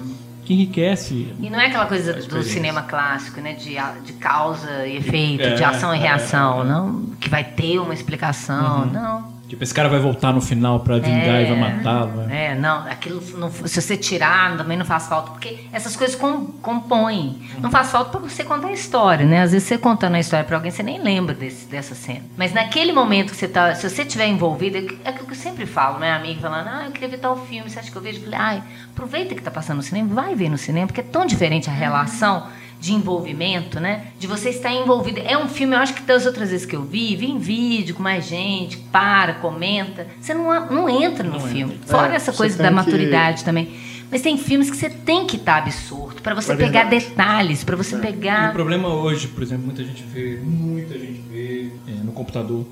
que 0.45 0.53
enriquece. 0.53 1.33
E 1.39 1.49
não 1.49 1.61
é 1.61 1.67
aquela 1.69 1.87
coisa 1.87 2.13
do 2.15 2.43
cinema 2.43 2.83
clássico, 2.83 3.41
né? 3.41 3.53
De, 3.55 3.77
de 4.05 4.13
causa 4.15 4.85
e 4.85 4.97
efeito, 4.97 5.45
É, 5.45 5.55
de 5.55 5.63
ação 5.63 5.95
e 5.95 5.99
é, 5.99 6.01
reação, 6.01 6.63
é. 6.63 6.65
não? 6.65 7.03
Que 7.21 7.29
vai 7.31 7.45
ter 7.45 7.79
uma 7.79 7.95
explicação, 7.95 8.87
não. 8.87 9.32
Tipo, 9.53 9.65
esse 9.65 9.75
cara 9.75 9.87
vai 9.87 10.01
voltar 10.01 10.33
no 10.33 10.41
final 10.41 10.81
pra 10.81 10.97
vingar 10.97 11.43
e 11.43 11.45
vai 11.45 11.59
matá-lo. 11.59 12.23
né? 12.23 12.47
É, 12.47 12.55
não, 12.55 12.87
aquilo 12.89 13.23
não, 13.37 13.51
se 13.51 13.83
você 13.83 13.99
tirar 13.99 14.57
também 14.57 14.79
não 14.79 14.87
faz 14.87 15.07
falta, 15.07 15.33
porque 15.33 15.67
essas 15.71 15.95
coisas 15.95 16.17
com, 16.17 16.47
compõem. 16.47 17.43
Não 17.61 17.71
faz 17.71 17.91
falta 17.91 18.13
pra 18.13 18.21
você 18.21 18.45
contar 18.45 18.69
a 18.69 18.73
história, 18.73 19.27
né? 19.27 19.43
Às 19.43 19.53
vezes 19.53 19.69
você 19.69 19.77
contando 19.77 20.15
a 20.15 20.21
história 20.21 20.43
pra 20.43 20.57
alguém, 20.57 20.71
você 20.71 20.83
nem 20.83 21.03
lembra 21.03 21.35
desse, 21.35 21.67
dessa 21.67 21.95
cena. 21.95 22.23
Mas 22.35 22.55
naquele 22.55 22.93
momento 22.95 23.33
que 23.33 23.37
você 23.37 23.47
tá, 23.47 23.75
se 23.75 23.91
você 23.91 24.01
estiver 24.01 24.27
envolvido, 24.27 24.79
é 25.05 25.11
aquilo 25.11 25.27
que 25.27 25.33
eu 25.33 25.37
sempre 25.37 25.67
falo, 25.67 25.99
né? 25.99 26.13
Amigo 26.13 26.41
falando, 26.41 26.69
ah, 26.69 26.85
eu 26.87 26.91
queria 26.93 27.11
ver 27.11 27.19
tal 27.19 27.37
filme, 27.37 27.69
você 27.69 27.79
acha 27.79 27.91
que 27.91 27.97
eu 27.97 28.01
vejo? 28.01 28.21
Eu 28.21 28.25
falei, 28.25 28.39
ai, 28.39 28.63
aproveita 28.91 29.35
que 29.35 29.43
tá 29.43 29.51
passando 29.51 29.77
no 29.77 29.83
cinema, 29.83 30.15
vai 30.15 30.35
ver 30.35 30.49
no 30.49 30.57
cinema, 30.57 30.87
porque 30.87 31.03
é 31.03 31.05
tão 31.05 31.27
diferente 31.27 31.69
a 31.69 31.75
relação 31.75 32.47
de 32.83 32.93
envolvimento, 32.93 33.79
né? 33.79 34.09
De 34.19 34.27
você 34.27 34.51
estar 34.51 34.73
envolvido. 34.73 35.21
É 35.25 35.39
um 35.39 35.47
filme, 35.49 35.75
eu 35.77 35.79
acho 35.79 35.95
que 35.95 36.03
das 36.03 36.27
outras 36.27 36.51
vezes 36.51 36.67
que 36.67 36.75
eu 36.75 36.83
vi, 36.83 37.15
vi 37.15 37.31
em 37.31 37.39
vídeo 37.39 37.95
com 37.95 38.03
mais 38.03 38.27
gente, 38.27 38.77
para, 38.91 39.35
comenta. 39.35 40.09
Você 40.21 40.35
não, 40.35 40.67
não 40.69 40.89
entra 40.89 41.23
no 41.23 41.35
Não 41.39 41.41
filme. 41.41 41.75
entra. 41.75 41.87
Fora 41.87 42.13
É, 42.13 42.17
essa 42.17 42.33
coisa 42.33 42.59
da 42.59 42.69
que- 42.69 42.75
maturidade 42.75 43.45
também. 43.45 43.73
Mas 44.11 44.21
tem 44.21 44.37
filmes 44.37 44.69
que 44.69 44.77
você 44.77 44.91
tem 44.91 45.25
que 45.27 45.37
estar 45.37 45.59
absorto, 45.59 46.21
para 46.23 46.35
você 46.35 46.53
É 46.53 46.57
pegar 46.57 46.83
verdade. 46.91 47.07
detalhes, 47.11 47.63
para 47.65 47.77
você 47.77 47.95
E 47.95 47.99
o 47.99 48.03
pegar. 48.03 48.53
problema 48.53 48.89
hoje, 48.89 49.29
por 49.29 49.43
exemplo, 49.45 49.65
muita 49.65 49.83
gente 49.85 50.03
vê, 50.03 50.39
muita 50.43 50.99
gente 50.99 51.23
vê 51.31 51.71
é, 51.87 51.93
no 52.05 52.11
computador. 52.13 52.67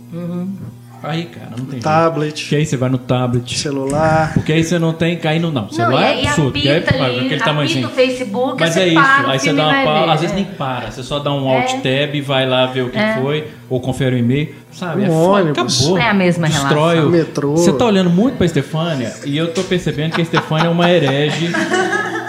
Aí, 1.03 1.25
cara, 1.25 1.47
não 1.51 1.65
tem 1.65 1.71
jeito. 1.71 1.83
Tablet, 1.83 2.49
Que 2.49 2.57
aí 2.57 2.67
você 2.67 2.77
vai 2.77 2.91
no 2.91 2.99
tablet. 2.99 3.59
celular. 3.59 4.35
Porque 4.35 4.53
aí 4.53 4.63
você 4.63 4.79
não 4.79 4.93
tem 4.93 5.17
cair 5.17 5.41
no 5.41 5.51
não. 5.51 5.63
Não, 5.63 5.71
Celular 5.73 6.01
e 6.01 6.05
é 6.05 6.09
aí 6.09 6.27
absurdo. 6.27 6.59
aí, 6.59 6.71
apita 6.77 6.93
para, 6.93 7.05
ali, 7.05 7.15
aquele 7.15 7.27
apita 7.35 7.45
tamanhozinho. 7.45 7.87
o 7.87 7.91
Facebook, 7.91 8.57
Mas 8.61 8.71
você 8.75 8.81
é 8.81 8.87
isso. 8.89 8.95
para 9.03 9.31
Aí 9.31 9.39
você 9.39 9.53
dá 9.55 9.69
uma 9.69 9.83
pausa. 9.85 10.13
Às 10.13 10.21
vezes 10.21 10.33
É. 10.37 10.39
nem 10.41 10.45
para. 10.45 10.91
Você 10.91 11.03
só 11.03 11.19
dá 11.19 11.33
um 11.33 11.49
alt 11.49 11.71
É. 11.73 12.07
tab, 12.07 12.21
vai 12.23 12.47
lá 12.47 12.67
ver 12.67 12.83
o 12.83 12.91
que 12.91 12.99
É. 12.99 13.15
foi, 13.21 13.47
ou 13.71 13.81
confere 13.81 14.17
o 14.17 14.19
e-mail. 14.19 14.55
Sabe? 14.73 15.03
Um 15.03 15.05
é 15.05 15.09
foda, 15.09 15.43
ônibus. 15.51 15.81
acabou. 15.81 15.99
É 15.99 16.09
a 16.09 16.15
mesma 16.15 16.47
Destrói 16.49 16.95
relação. 16.97 17.09
o 17.09 17.11
Metrô. 17.11 17.57
Você 17.57 17.73
tá 17.73 17.85
olhando 17.87 18.11
muito 18.11 18.37
pra 18.37 18.45
Estefânia 18.47 19.13
e 19.25 19.37
eu 19.37 19.53
tô 19.55 19.63
percebendo 19.65 20.13
que 20.15 20.21
a 20.21 20.25
Estefânia 20.25 20.67
é 20.67 20.71
uma 20.71 20.89
herege 20.91 21.51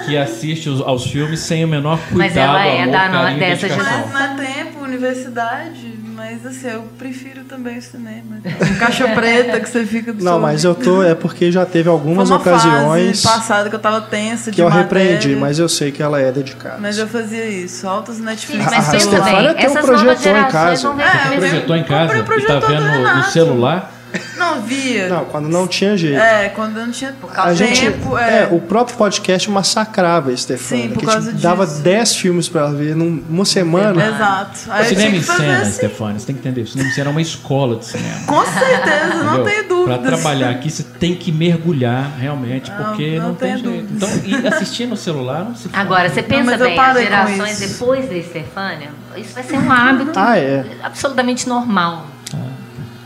que 0.06 0.18
assiste 0.18 0.68
os- 0.70 0.82
aos 0.82 1.06
filmes 1.06 1.40
sem 1.42 1.64
o 1.64 1.68
menor 1.68 1.98
cuidado, 1.98 2.18
Mas 2.18 2.36
ela 2.38 2.66
é 2.66 2.82
amor, 2.84 2.92
da- 2.94 3.10
carinho, 3.10 3.40
dessa 3.40 3.68
geração. 3.70 4.08
Mas 4.12 4.36
não 4.38 4.44
é 4.44 4.54
tempo, 4.54 4.81
universidade, 4.92 5.98
mas 6.16 6.46
assim, 6.46 6.68
eu 6.68 6.84
prefiro 6.98 7.44
também 7.44 7.78
o 7.78 7.82
cinema. 7.82 8.38
Um 8.46 8.76
caixa 8.80 9.08
preta 9.10 9.60
que 9.60 9.70
você 9.70 9.86
fica 9.86 10.14
Não, 10.14 10.40
mas 10.40 10.64
eu 10.64 10.76
tô. 10.76 11.02
É 11.04 11.16
porque 11.16 11.52
já 11.52 11.66
teve 11.66 11.90
algumas 11.90 12.28
Foi 12.28 12.38
uma 12.38 12.42
ocasiões 12.42 13.22
fase 13.24 13.40
passada 13.40 13.70
que 13.70 13.76
eu 13.76 13.80
tava 13.80 14.02
tensa 14.02 14.52
de 14.52 14.56
que 14.56 14.62
eu 14.62 14.70
matéria, 14.70 14.84
repreendi, 14.84 15.36
mas 15.36 15.60
eu 15.60 15.70
sei 15.70 15.92
que 15.92 16.02
ela 16.04 16.20
é 16.20 16.32
dedicada. 16.32 16.78
Mas 16.80 16.98
eu 16.98 17.08
fazia 17.08 17.46
isso, 17.46 17.88
altos 17.88 18.18
Sim, 18.18 18.24
Netflix. 18.24 18.66
mas 18.66 18.74
A 18.74 18.92
pensa 18.92 19.00
Stefania 19.00 19.54
tem 19.54 19.70
um 19.70 19.74
novas 19.74 19.86
projetor 19.86 20.38
em 20.38 20.46
casa. 20.48 20.88
vão 20.88 20.98
ver 20.98 21.04
É, 21.04 21.36
Projetou 21.38 21.76
em 21.76 21.84
casa 21.84 22.14
o 22.14 22.16
e 22.16 22.20
tá 22.20 22.26
projetor 22.26 22.68
vendo 22.68 22.84
do 22.84 23.16
no, 23.18 23.24
celular. 23.24 23.94
Não, 24.38 24.62
via. 24.62 25.08
Não, 25.08 25.26
quando 25.26 25.48
não 25.48 25.68
tinha 25.68 25.96
jeito. 25.96 26.20
É, 26.20 26.50
quando 26.50 26.74
não 26.76 26.92
tinha 26.92 27.14
A 27.38 27.54
gente, 27.54 27.80
tempo. 27.82 28.18
é, 28.18 28.44
É, 28.44 28.50
o 28.52 28.60
próprio 28.60 28.98
podcast 28.98 29.50
massacrava 29.50 30.32
a 30.32 30.38
Stefania. 30.38 30.84
Sim, 30.86 30.90
por 30.90 31.00
que 31.00 31.06
causa 31.06 31.30
tipo, 31.30 31.42
dava 31.42 31.66
disso. 31.66 31.82
10 31.82 32.16
filmes 32.16 32.50
pra 32.50 32.62
ela 32.62 32.74
ver 32.74 32.96
numa 32.96 33.46
semana. 33.46 34.04
Exato. 34.06 34.60
O 34.70 34.72
Aí 34.72 34.86
cinema 34.86 35.16
em 35.16 35.22
cena, 35.22 35.62
assim. 35.62 35.72
Stefânia, 35.72 36.20
você 36.20 36.26
tem 36.26 36.36
que 36.36 36.42
entender. 36.42 36.62
O 36.62 36.68
cinema 36.68 36.90
em 36.90 36.94
cena 36.94 37.10
é 37.10 37.12
uma 37.12 37.22
escola 37.22 37.76
de 37.78 37.86
cinema. 37.86 38.20
Com 38.26 38.44
certeza, 38.46 39.24
não 39.24 39.44
tenho 39.44 39.68
dúvidas. 39.68 40.00
Pra 40.00 40.08
trabalhar 40.12 40.50
aqui, 40.50 40.70
você 40.70 40.84
tem 40.84 41.16
que 41.16 41.32
mergulhar 41.32 42.12
realmente, 42.20 42.72
porque 42.72 43.18
não 43.20 43.30
não, 43.30 43.36
tem 43.36 43.58
jeito. 43.58 43.94
Então, 43.94 44.10
e 44.26 44.48
assistir 44.48 44.86
no 44.88 44.98
celular 44.98 45.44
não 45.46 45.56
se 45.56 45.70
faz. 45.70 45.86
Agora, 45.86 46.10
você 46.10 46.22
pensa 46.24 46.44
mas 46.44 46.60
eu 46.60 46.66
bem, 46.68 46.80
as 46.80 46.98
gerações 46.98 47.60
depois 47.60 48.10
da 48.10 48.16
Estefânia, 48.16 48.90
isso 49.18 49.34
vai 49.34 49.44
ser 49.44 49.58
um 49.58 49.72
hábito 49.72 50.12
Ah, 50.16 50.38
é. 50.38 50.66
absolutamente 50.84 51.48
normal. 51.48 52.06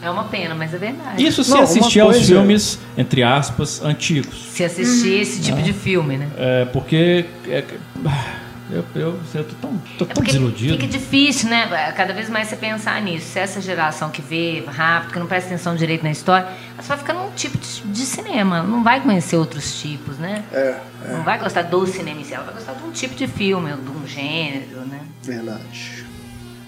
É 0.05 0.09
uma 0.11 0.25
pena, 0.25 0.53
mas 0.53 0.73
é 0.73 0.77
verdade. 0.77 1.23
Isso 1.25 1.43
se 1.43 1.49
Não, 1.51 1.61
assistir 1.61 1.99
aos 1.99 2.15
coisa- 2.15 2.27
filmes, 2.33 2.79
entre 2.97 3.23
aspas, 3.23 3.81
antigos. 3.83 4.49
Se 4.51 4.63
assistir 4.63 5.19
esse 5.21 5.41
tipo 5.41 5.61
de 5.61 5.73
filme, 5.73 6.17
né? 6.17 6.29
É, 6.37 6.65
porque 6.65 7.25
é, 7.47 7.63
Eu, 8.67 8.83
eu, 8.95 9.19
eu 9.35 9.43
tô 9.43 9.53
tão, 9.61 9.77
tô 9.77 10.05
É 10.05 10.07
tão 10.07 10.15
porque 10.15 10.31
desiludido. 10.31 10.73
fica 10.73 10.87
difícil, 10.87 11.49
né? 11.49 11.67
Cada 11.95 12.13
vez 12.13 12.27
mais 12.31 12.47
você 12.47 12.55
pensar 12.55 12.99
nisso. 12.99 13.27
Se 13.27 13.37
essa 13.37 13.61
geração 13.61 14.09
que 14.09 14.23
vê 14.23 14.63
rápido, 14.65 15.13
que 15.13 15.19
não 15.19 15.27
presta 15.27 15.49
atenção 15.53 15.75
direito 15.75 16.01
na 16.03 16.09
história, 16.09 16.47
ela 16.73 16.81
só 16.81 16.95
vai 16.95 16.97
ficar 16.97 17.13
num 17.13 17.29
tipo 17.35 17.59
de, 17.59 17.81
de 17.81 17.99
cinema. 18.07 18.63
Não 18.63 18.83
vai 18.83 19.01
conhecer 19.01 19.35
outros 19.37 19.79
tipos, 19.79 20.17
né? 20.17 20.43
É, 20.51 20.79
Não 21.09 21.21
vai 21.23 21.37
gostar 21.37 21.61
do 21.61 21.85
cinema 21.85 22.19
em 22.19 22.23
si, 22.23 22.33
ela 22.33 22.43
vai 22.43 22.55
gostar 22.55 22.73
de 22.73 22.83
um 22.83 22.89
tipo 22.91 23.13
de 23.13 23.27
filme, 23.27 23.71
de 23.71 23.89
um 23.91 24.07
gênero, 24.07 24.81
né? 24.87 24.99
verdade. 25.23 26.03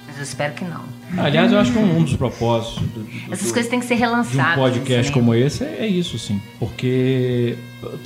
Mas 0.06 0.18
eu 0.18 0.24
espero 0.24 0.54
que 0.54 0.66
não. 0.66 0.84
Aliás, 1.18 1.52
eu 1.52 1.60
acho 1.60 1.72
que 1.72 1.78
um, 1.80 1.98
um 2.00 2.04
dos 2.04 2.16
propósitos 2.16 2.80
do, 2.90 3.00
do- 3.02 3.34
Essas 3.34 3.48
do- 3.48 3.54
coisas 3.54 3.70
têm 3.70 3.80
que 3.80 3.86
ser 3.86 3.96
de 3.96 4.02
um 4.02 4.06
relançadas. 4.06 4.56
podcast 4.56 5.08
no 5.10 5.14
como 5.14 5.32
cinema. 5.32 5.48
esse 5.48 5.64
é, 5.64 5.78
é 5.82 5.88
isso, 5.88 6.18
sim. 6.20 6.42
Porque 6.60 7.56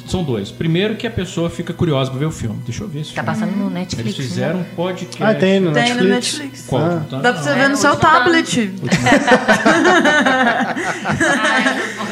são 0.05 0.23
dois. 0.23 0.51
Primeiro 0.51 0.95
que 0.95 1.07
a 1.07 1.11
pessoa 1.11 1.49
fica 1.49 1.73
curiosa 1.73 2.11
pra 2.11 2.19
ver 2.19 2.25
o 2.25 2.31
filme. 2.31 2.59
Deixa 2.65 2.83
eu 2.83 2.87
ver 2.87 2.99
esse 3.01 3.13
Tá 3.13 3.23
filme. 3.23 3.39
passando 3.39 3.57
no 3.57 3.69
Netflix. 3.69 4.13
Eles 4.19 4.29
fizeram 4.29 4.59
né? 4.59 4.65
um 4.71 4.75
podcast. 4.75 5.23
Ah, 5.23 5.33
tem 5.33 5.59
no 5.59 5.71
Tem 5.71 5.83
Netflix? 5.83 6.03
no 6.03 6.09
Netflix. 6.13 6.65
Qual? 6.67 6.81
Ah. 6.81 7.01
Tá? 7.09 7.17
Dá 7.19 7.33
pra 7.33 7.41
você 7.41 7.49
Não, 7.49 7.55
ver 7.57 7.63
é 7.63 7.67
no 7.69 7.77
seu 7.77 7.95
tablet. 7.95 8.71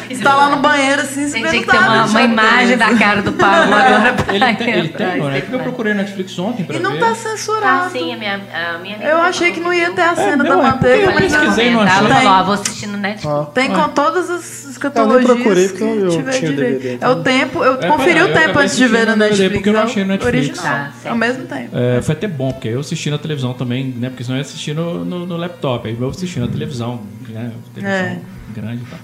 Você 0.09 0.23
tá 0.23 0.35
lá 0.35 0.49
no 0.55 0.61
banheiro 0.61 1.01
assim, 1.01 1.27
você 1.27 1.33
Tem 1.33 1.43
vê 1.43 1.59
que 1.59 1.67
ter 1.69 1.77
uma, 1.77 2.05
uma 2.05 2.21
imagem 2.21 2.77
da 2.77 2.93
cara 2.97 3.21
do 3.21 3.31
Pablo 3.33 3.73
agora 3.75 4.13
pra 4.13 4.33
Ele 4.35 4.55
tem, 4.55 4.69
ele 4.71 4.89
tem, 4.89 5.17
não, 5.19 5.27
né? 5.29 5.37
isso 5.37 5.41
Porque 5.45 5.55
eu 5.55 5.59
é 5.59 5.63
procurei 5.63 5.93
Netflix 5.93 6.39
ontem 6.39 6.63
pra 6.65 6.75
E 6.75 6.79
não 6.79 6.93
ver. 6.93 6.99
tá 6.99 7.13
censurado. 7.15 7.91
sim, 7.91 8.13
a 8.13 8.17
minha, 8.17 8.35
a 8.35 8.77
minha 8.79 8.95
amiga 8.95 9.03
Eu 9.09 9.17
achei 9.19 9.51
que 9.51 9.59
não 9.59 9.71
ia 9.73 9.91
ter 9.91 10.01
a 10.01 10.15
cena 10.15 10.43
não, 10.43 10.61
da 10.61 10.67
é 10.67 10.71
manteiga, 10.79 10.95
eu 11.05 11.09
Eu 11.09 11.15
mas 11.15 11.31
não, 11.31 11.39
pesquisei, 11.39 11.71
não 11.71 11.81
achei. 11.81 12.07
falou, 12.07 12.31
ó, 12.31 12.43
vou 12.43 12.53
assistir 12.55 12.87
no 12.87 12.97
Netflix. 12.97 13.47
Tem 13.53 13.69
com 13.71 13.89
todas 13.89 14.29
as 14.29 14.59
Eu 14.59 14.63
nem 14.63 14.71
escatologias 14.71 15.25
procurei 15.25 15.67
porque 15.69 15.83
eu- 15.83 15.99
eu 16.05 16.09
tinha 16.09 16.23
direito. 16.23 16.55
DVD, 16.79 16.97
É 17.01 17.09
o 17.09 17.15
tempo, 17.23 17.63
eu 17.63 17.73
É, 17.81 17.87
conferi 17.87 18.21
o 18.21 18.27
eu 18.27 18.33
tempo 18.33 18.59
antes 18.59 18.77
de 18.77 18.87
ver 18.87 19.07
no 19.07 19.15
Netflix. 19.15 19.53
porque 19.53 19.69
eu 19.69 19.73
não 19.73 19.79
é 19.79 19.83
o 19.83 19.85
achei 19.85 20.03
no 20.03 20.09
Netflix. 20.09 20.47
Original, 20.49 20.63
Tá, 20.63 20.91
certo. 21.01 21.07
ao 21.11 21.17
mesmo 21.17 21.45
tempo. 21.45 21.69
É, 21.77 22.01
foi 22.01 22.15
até 22.15 22.27
bom, 22.27 22.51
porque 22.51 22.67
eu 22.69 22.79
assisti 22.79 23.09
na 23.09 23.17
televisão 23.17 23.53
também, 23.53 23.85
né? 23.85 24.09
Porque 24.09 24.23
senão 24.23 24.37
eu 24.37 24.41
ia 24.41 24.45
assistir 24.47 24.73
no, 24.73 25.03
no, 25.05 25.25
no 25.25 25.37
laptop. 25.37 25.87
Aí 25.87 25.97
eu 25.99 26.09
assisti 26.09 26.39
na 26.39 26.47
televisão, 26.47 27.01
né? 27.27 27.51
Televisão 27.73 28.05
É. 28.05 28.17
grande 28.53 28.83
e 28.83 28.85
tal. 28.85 28.99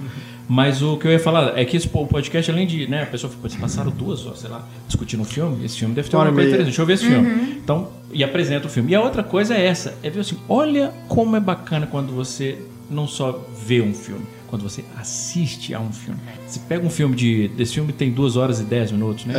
Mas 0.48 0.82
o 0.84 0.96
que 0.98 1.08
eu 1.08 1.12
ia 1.12 1.20
falar 1.20 1.58
é 1.58 1.66
que 1.66 1.76
esse 1.76 1.88
po- 1.88 2.06
podcast, 2.06 2.52
além 2.52 2.68
de, 2.68 2.88
né, 2.88 3.04
a 3.04 3.06
pessoa 3.08 3.32
ficou, 3.32 3.50
"Vocês 3.50 3.60
passaram 3.60 3.90
duas 3.90 4.26
horas, 4.26 4.40
sei 4.40 4.50
lá, 4.50 4.68
discutindo 4.88 5.22
um 5.22 5.26
filme, 5.26 5.66
esse 5.66 5.78
filme 5.80 5.96
deve 5.96 6.08
ter 6.08 6.16
Uma 6.16 6.26
coisa 6.36 6.50
interessante. 6.50 6.66
Deixa 6.66 6.82
eu 6.82 6.86
ver 6.86 6.94
esse 6.94 7.06
filme. 7.08 7.58
Então, 7.64 7.88
e 8.12 8.24
apresenta 8.24 8.68
o 8.68 8.70
filme. 8.70 8.92
E 8.92 8.96
a 8.96 9.02
outra 9.02 9.24
coisa 9.24 9.56
é 9.56 9.66
essa, 9.66 9.96
é 10.04 10.10
ver 10.10 10.20
assim, 10.20 10.38
olha 10.48 10.94
como 11.08 11.36
é 11.36 11.40
bacana 11.40 11.88
quando 11.88 12.14
você 12.14 12.60
não 12.90 13.08
só 13.08 13.44
vê 13.66 13.82
um 13.82 13.94
filme, 13.94 14.22
quando 14.48 14.62
você 14.62 14.86
assiste 14.96 15.74
a 15.74 15.80
um 15.80 15.92
filme. 15.92 16.20
Você 16.48 16.60
pega 16.70 16.86
um 16.86 16.90
filme 16.92 17.16
de. 17.16 17.48
Desse 17.48 17.74
filme 17.74 17.92
tem 17.92 18.12
duas 18.12 18.38
horas 18.38 18.60
e 18.60 18.64
dez 18.64 18.92
minutos, 18.92 19.26
né? 19.26 19.34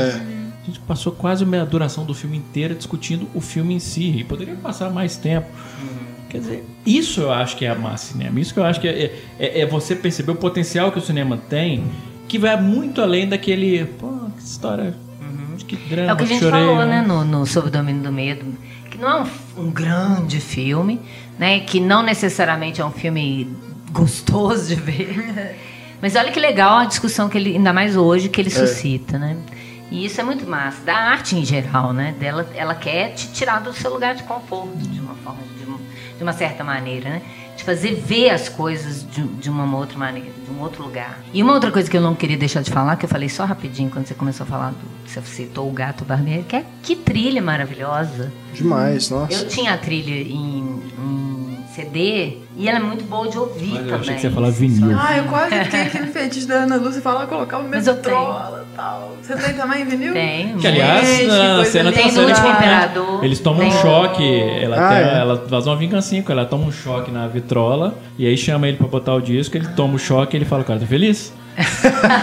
A 0.61 0.67
gente 0.67 0.81
passou 0.81 1.13
quase 1.13 1.45
a 1.45 1.65
duração 1.65 2.05
do 2.05 2.13
filme 2.13 2.37
inteira 2.39 2.75
discutindo 2.75 3.29
o 3.33 3.41
filme 3.41 3.75
em 3.75 3.79
si. 3.79 4.11
E 4.19 4.25
poderia 4.25 4.57
passar 4.57 4.91
mais 4.91 5.17
tempo. 5.17 5.47
Quer 6.37 6.41
dizer, 6.43 6.65
isso 6.85 7.23
eu 7.23 7.33
acho 7.33 7.57
que 7.57 7.65
é 7.65 7.71
amar 7.71 7.99
cinema. 7.99 8.39
Isso 8.39 8.53
que 8.53 8.61
eu 8.61 8.65
acho 8.65 8.79
que 8.81 8.87
é, 8.89 9.19
é, 9.39 9.61
é 9.61 9.67
você 9.67 9.97
perceber 9.97 10.33
o 10.33 10.37
potencial 10.37 10.93
que 10.93 10.99
o 10.99 11.03
cinema 11.03 11.39
tem, 11.49 11.85
que 12.29 12.39
vai 12.39 12.61
muito 12.61 13.01
além 13.01 13.27
daquele. 13.29 13.87
Pô, 13.87 14.13
que 14.37 14.43
história. 14.45 14.95
Que 15.67 15.77
drama. 15.77 16.11
É 16.11 16.13
o 16.13 16.17
que 16.17 16.23
a 16.25 16.27
gente 16.27 16.41
chorei, 16.41 16.61
falou, 16.61 16.85
né, 16.87 17.03
no, 17.03 17.25
no 17.25 17.47
Sob 17.47 17.69
o 17.69 17.71
Domínio 17.71 18.03
do 18.03 18.13
Medo. 18.13 18.45
Que 18.91 18.99
não 18.99 19.11
é 19.11 19.23
um, 19.57 19.65
um 19.65 19.71
grande 19.71 20.41
filme, 20.41 21.01
né? 21.39 21.61
Que 21.61 21.81
não 21.81 22.03
necessariamente 22.03 22.81
é 22.81 22.85
um 22.85 22.91
filme 22.91 23.51
gostoso 23.91 24.69
de 24.69 24.75
ver. 24.77 25.57
Mas 26.01 26.15
olha 26.15 26.31
que 26.31 26.39
legal 26.39 26.79
a 26.81 26.85
discussão 26.85 27.29
que 27.29 27.39
ele, 27.39 27.57
ainda 27.57 27.73
mais 27.73 27.97
hoje, 27.97 28.29
que 28.29 28.41
ele 28.41 28.51
suscita, 28.51 29.19
né? 29.19 29.37
E 29.91 30.05
isso 30.05 30.21
é 30.21 30.25
muito 30.25 30.47
massa. 30.47 30.83
Da 30.85 30.95
arte 30.95 31.35
em 31.37 31.45
geral, 31.45 31.93
né? 31.93 32.15
Dela, 32.21 32.47
ela 32.55 32.75
quer 32.75 33.15
te 33.15 33.29
tirar 33.33 33.61
do 33.61 33.73
seu 33.73 33.93
lugar 33.93 34.15
de 34.15 34.23
conforto, 34.25 34.77
de 34.77 35.01
uma 35.01 35.15
forma, 35.15 35.41
um- 35.41 35.56
de 36.17 36.23
uma 36.23 36.33
certa 36.33 36.65
maneira, 36.65 37.11
né? 37.11 37.23
De 37.57 37.65
fazer 37.65 37.95
ver 37.95 38.31
as 38.31 38.49
coisas 38.49 39.05
de, 39.11 39.23
de 39.23 39.49
uma 39.49 39.77
outra 39.77 39.99
maneira, 39.99 40.29
de 40.45 40.51
um 40.51 40.61
outro 40.61 40.83
lugar. 40.83 41.19
E 41.33 41.43
uma 41.43 41.55
outra 41.55 41.71
coisa 41.71 41.91
que 41.91 41.97
eu 41.97 42.03
não 42.03 42.15
queria 42.15 42.37
deixar 42.37 42.63
de 42.63 42.71
falar, 42.71 42.97
que 42.97 43.05
eu 43.05 43.09
falei 43.09 43.29
só 43.29 43.45
rapidinho 43.45 43.91
quando 43.91 44.07
você 44.07 44.15
começou 44.15 44.45
a 44.45 44.47
falar, 44.47 44.71
do, 44.71 44.77
você 45.07 45.21
citou 45.23 45.69
o 45.69 45.73
Gato 45.73 46.05
Barbeiro, 46.05 46.45
que 46.45 46.57
é 46.57 46.65
que 46.83 46.95
trilha 46.97 47.41
maravilhosa. 47.41 48.33
Demais, 48.53 49.09
nossa. 49.11 49.33
Eu 49.33 49.49
tinha 49.49 49.73
a 49.73 49.79
trilha 49.79 50.15
em, 50.15 50.83
em 50.99 51.36
CD 51.77 52.39
e 52.57 52.69
ela 52.69 52.79
é 52.79 52.83
muito 52.83 53.05
boa 53.05 53.29
de 53.29 53.39
ouvir 53.39 53.71
eu 53.77 53.77
também. 53.85 53.95
achei 54.01 54.15
que 54.15 54.21
você 54.23 54.27
ia 54.29 54.33
falar 54.33 54.51
vinil. 54.51 54.97
Ah, 54.99 55.19
eu 55.19 55.25
quase 55.25 55.55
fiquei 55.65 56.01
no 56.01 56.07
fetiche 56.09 56.47
da 56.47 56.55
Ana 56.57 56.77
Lúcia 56.77 57.03
falar 57.03 57.27
colocar 57.27 57.59
o 57.59 57.69
Mas 57.69 57.87
eu 57.87 57.95
metrola 57.95 58.67
e 58.73 58.77
tal. 58.77 59.17
Você 59.23 59.37
tem 59.37 59.55
também 59.55 59.85
vinil? 59.85 60.13
Tem. 60.15 60.57
Que 60.57 60.67
aliás, 60.67 61.27
na 61.29 61.65
cena 61.67 61.91
linda. 61.91 62.03
Tem 62.03 62.13
tá 62.15 62.21
no 62.23 62.29
último 62.29 62.49
Imperador. 62.49 63.25
Eles 63.25 63.41
tomam 63.41 63.67
um 63.67 63.71
Tem. 63.71 63.81
choque, 63.83 64.41
ela, 64.63 64.77
Ah, 64.77 64.89
tem- 64.89 64.99
é? 65.09 65.19
ela 65.21 65.45
faz 65.49 65.67
uma 65.67 65.77
vingancinha 65.77 66.23
com 66.23 66.33
ela, 66.33 66.41
ela 66.43 66.49
toma 66.51 66.65
um 66.67 66.73
choque 66.73 67.11
na 67.11 67.27
vitrola, 67.29 67.95
e 68.19 68.27
aí 68.27 68.37
chama 68.39 68.67
ele 68.69 68.77
pra 68.79 68.87
botar 68.87 69.15
o 69.15 69.21
disco, 69.21 69.57
ele 69.57 69.69
toma 69.77 69.95
o 69.95 69.99
choque 69.99 70.35
e 70.35 70.39
ele 70.39 70.45
fala, 70.47 70.65
cara, 70.65 70.81
tá 70.81 70.87
feliz? 70.87 71.33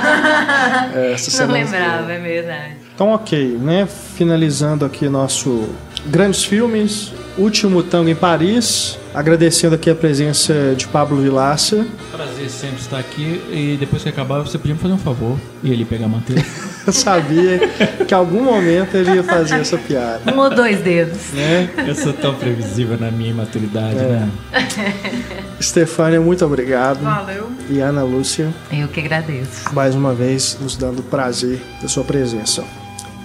É, 0.95 1.11
Não 1.11 1.17
semana 1.17 1.53
lembrava, 1.53 2.11
é 2.11 2.19
verdade. 2.19 2.73
Então, 2.93 3.09
ok, 3.13 3.57
né? 3.59 3.87
Finalizando 4.15 4.85
aqui 4.85 5.07
nosso 5.09 5.69
grandes 6.05 6.43
filmes, 6.43 7.11
Último 7.37 7.81
Tango 7.81 8.09
em 8.09 8.15
Paris, 8.15 8.97
agradecendo 9.13 9.75
aqui 9.75 9.89
a 9.89 9.95
presença 9.95 10.73
de 10.75 10.87
Pablo 10.87 11.21
Vilaça. 11.21 11.85
Prazer 12.11 12.49
sempre 12.49 12.77
estar 12.81 12.97
aqui, 12.99 13.41
e 13.51 13.77
depois 13.79 14.03
que 14.03 14.09
acabar, 14.09 14.39
você 14.41 14.57
podia 14.57 14.73
me 14.73 14.79
fazer 14.79 14.93
um 14.93 14.97
favor, 14.97 15.37
e 15.63 15.71
ele 15.71 15.85
pegar 15.85 16.05
a 16.05 16.09
manteiga. 16.09 16.43
Eu 16.85 16.91
sabia 16.91 17.59
que 18.05 18.13
em 18.13 18.17
algum 18.17 18.43
momento 18.43 18.95
ele 18.97 19.11
ia 19.15 19.23
fazer 19.23 19.55
essa 19.61 19.77
piada, 19.77 20.19
Um 20.33 20.37
ou 20.37 20.49
dois 20.49 20.81
dedos. 20.81 21.31
né? 21.33 21.69
Eu 21.87 21.95
sou 21.95 22.11
tão 22.11 22.33
previsível 22.35 22.97
na 22.99 23.09
minha 23.09 23.29
imaturidade, 23.29 23.95
né? 23.95 24.29
Stefânia, 25.61 26.19
muito 26.19 26.45
obrigado. 26.45 27.01
Valeu. 27.01 27.49
E 27.69 27.79
Ana 27.79 28.03
Lúcia, 28.03 28.53
Eu 28.69 28.89
que 28.89 28.99
agradeço. 28.99 29.73
mais 29.73 29.95
uma 29.95 30.13
vez, 30.13 30.57
nos 30.59 30.75
dando 30.75 30.99
o 30.99 31.03
prazer 31.03 31.61
da 31.81 31.87
sua 31.87 32.03
presença. 32.03 32.65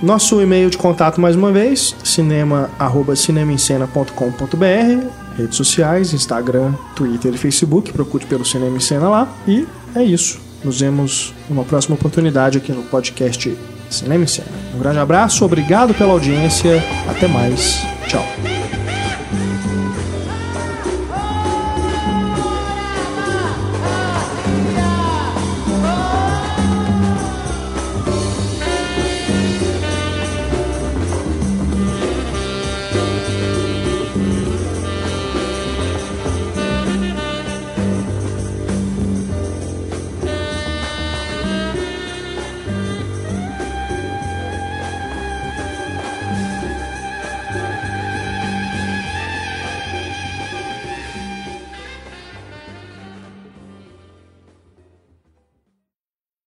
Nosso 0.01 0.41
e-mail 0.41 0.71
de 0.71 0.79
contato, 0.79 1.21
mais 1.21 1.35
uma 1.35 1.51
vez, 1.51 1.97
cinema, 2.05 2.71
arroba 2.79 3.17
cinemaencena.com.br, 3.17 5.07
redes 5.39 5.57
sociais, 5.57 6.13
Instagram, 6.13 6.75
Twitter 6.95 7.33
e 7.33 7.39
Facebook, 7.39 7.93
procure 7.93 8.27
pelo 8.27 8.45
Cinema 8.45 8.77
em 8.77 8.81
Cena 8.81 9.09
lá. 9.09 9.29
E 9.47 9.67
é 9.95 10.03
isso. 10.03 10.41
Nos 10.65 10.81
vemos 10.81 11.33
numa 11.49 11.65
próxima 11.65 11.95
oportunidade 11.95 12.59
aqui 12.59 12.73
no 12.73 12.83
podcast 12.83 13.57
Cinema 13.89 14.25
em 14.25 14.27
Cena. 14.27 14.49
Um 14.75 14.79
grande 14.79 14.99
abraço, 14.99 15.45
obrigado 15.45 15.95
pela 15.95 16.13
audiência, 16.13 16.83
até 17.09 17.27
mais, 17.29 17.81
tchau. 18.09 18.58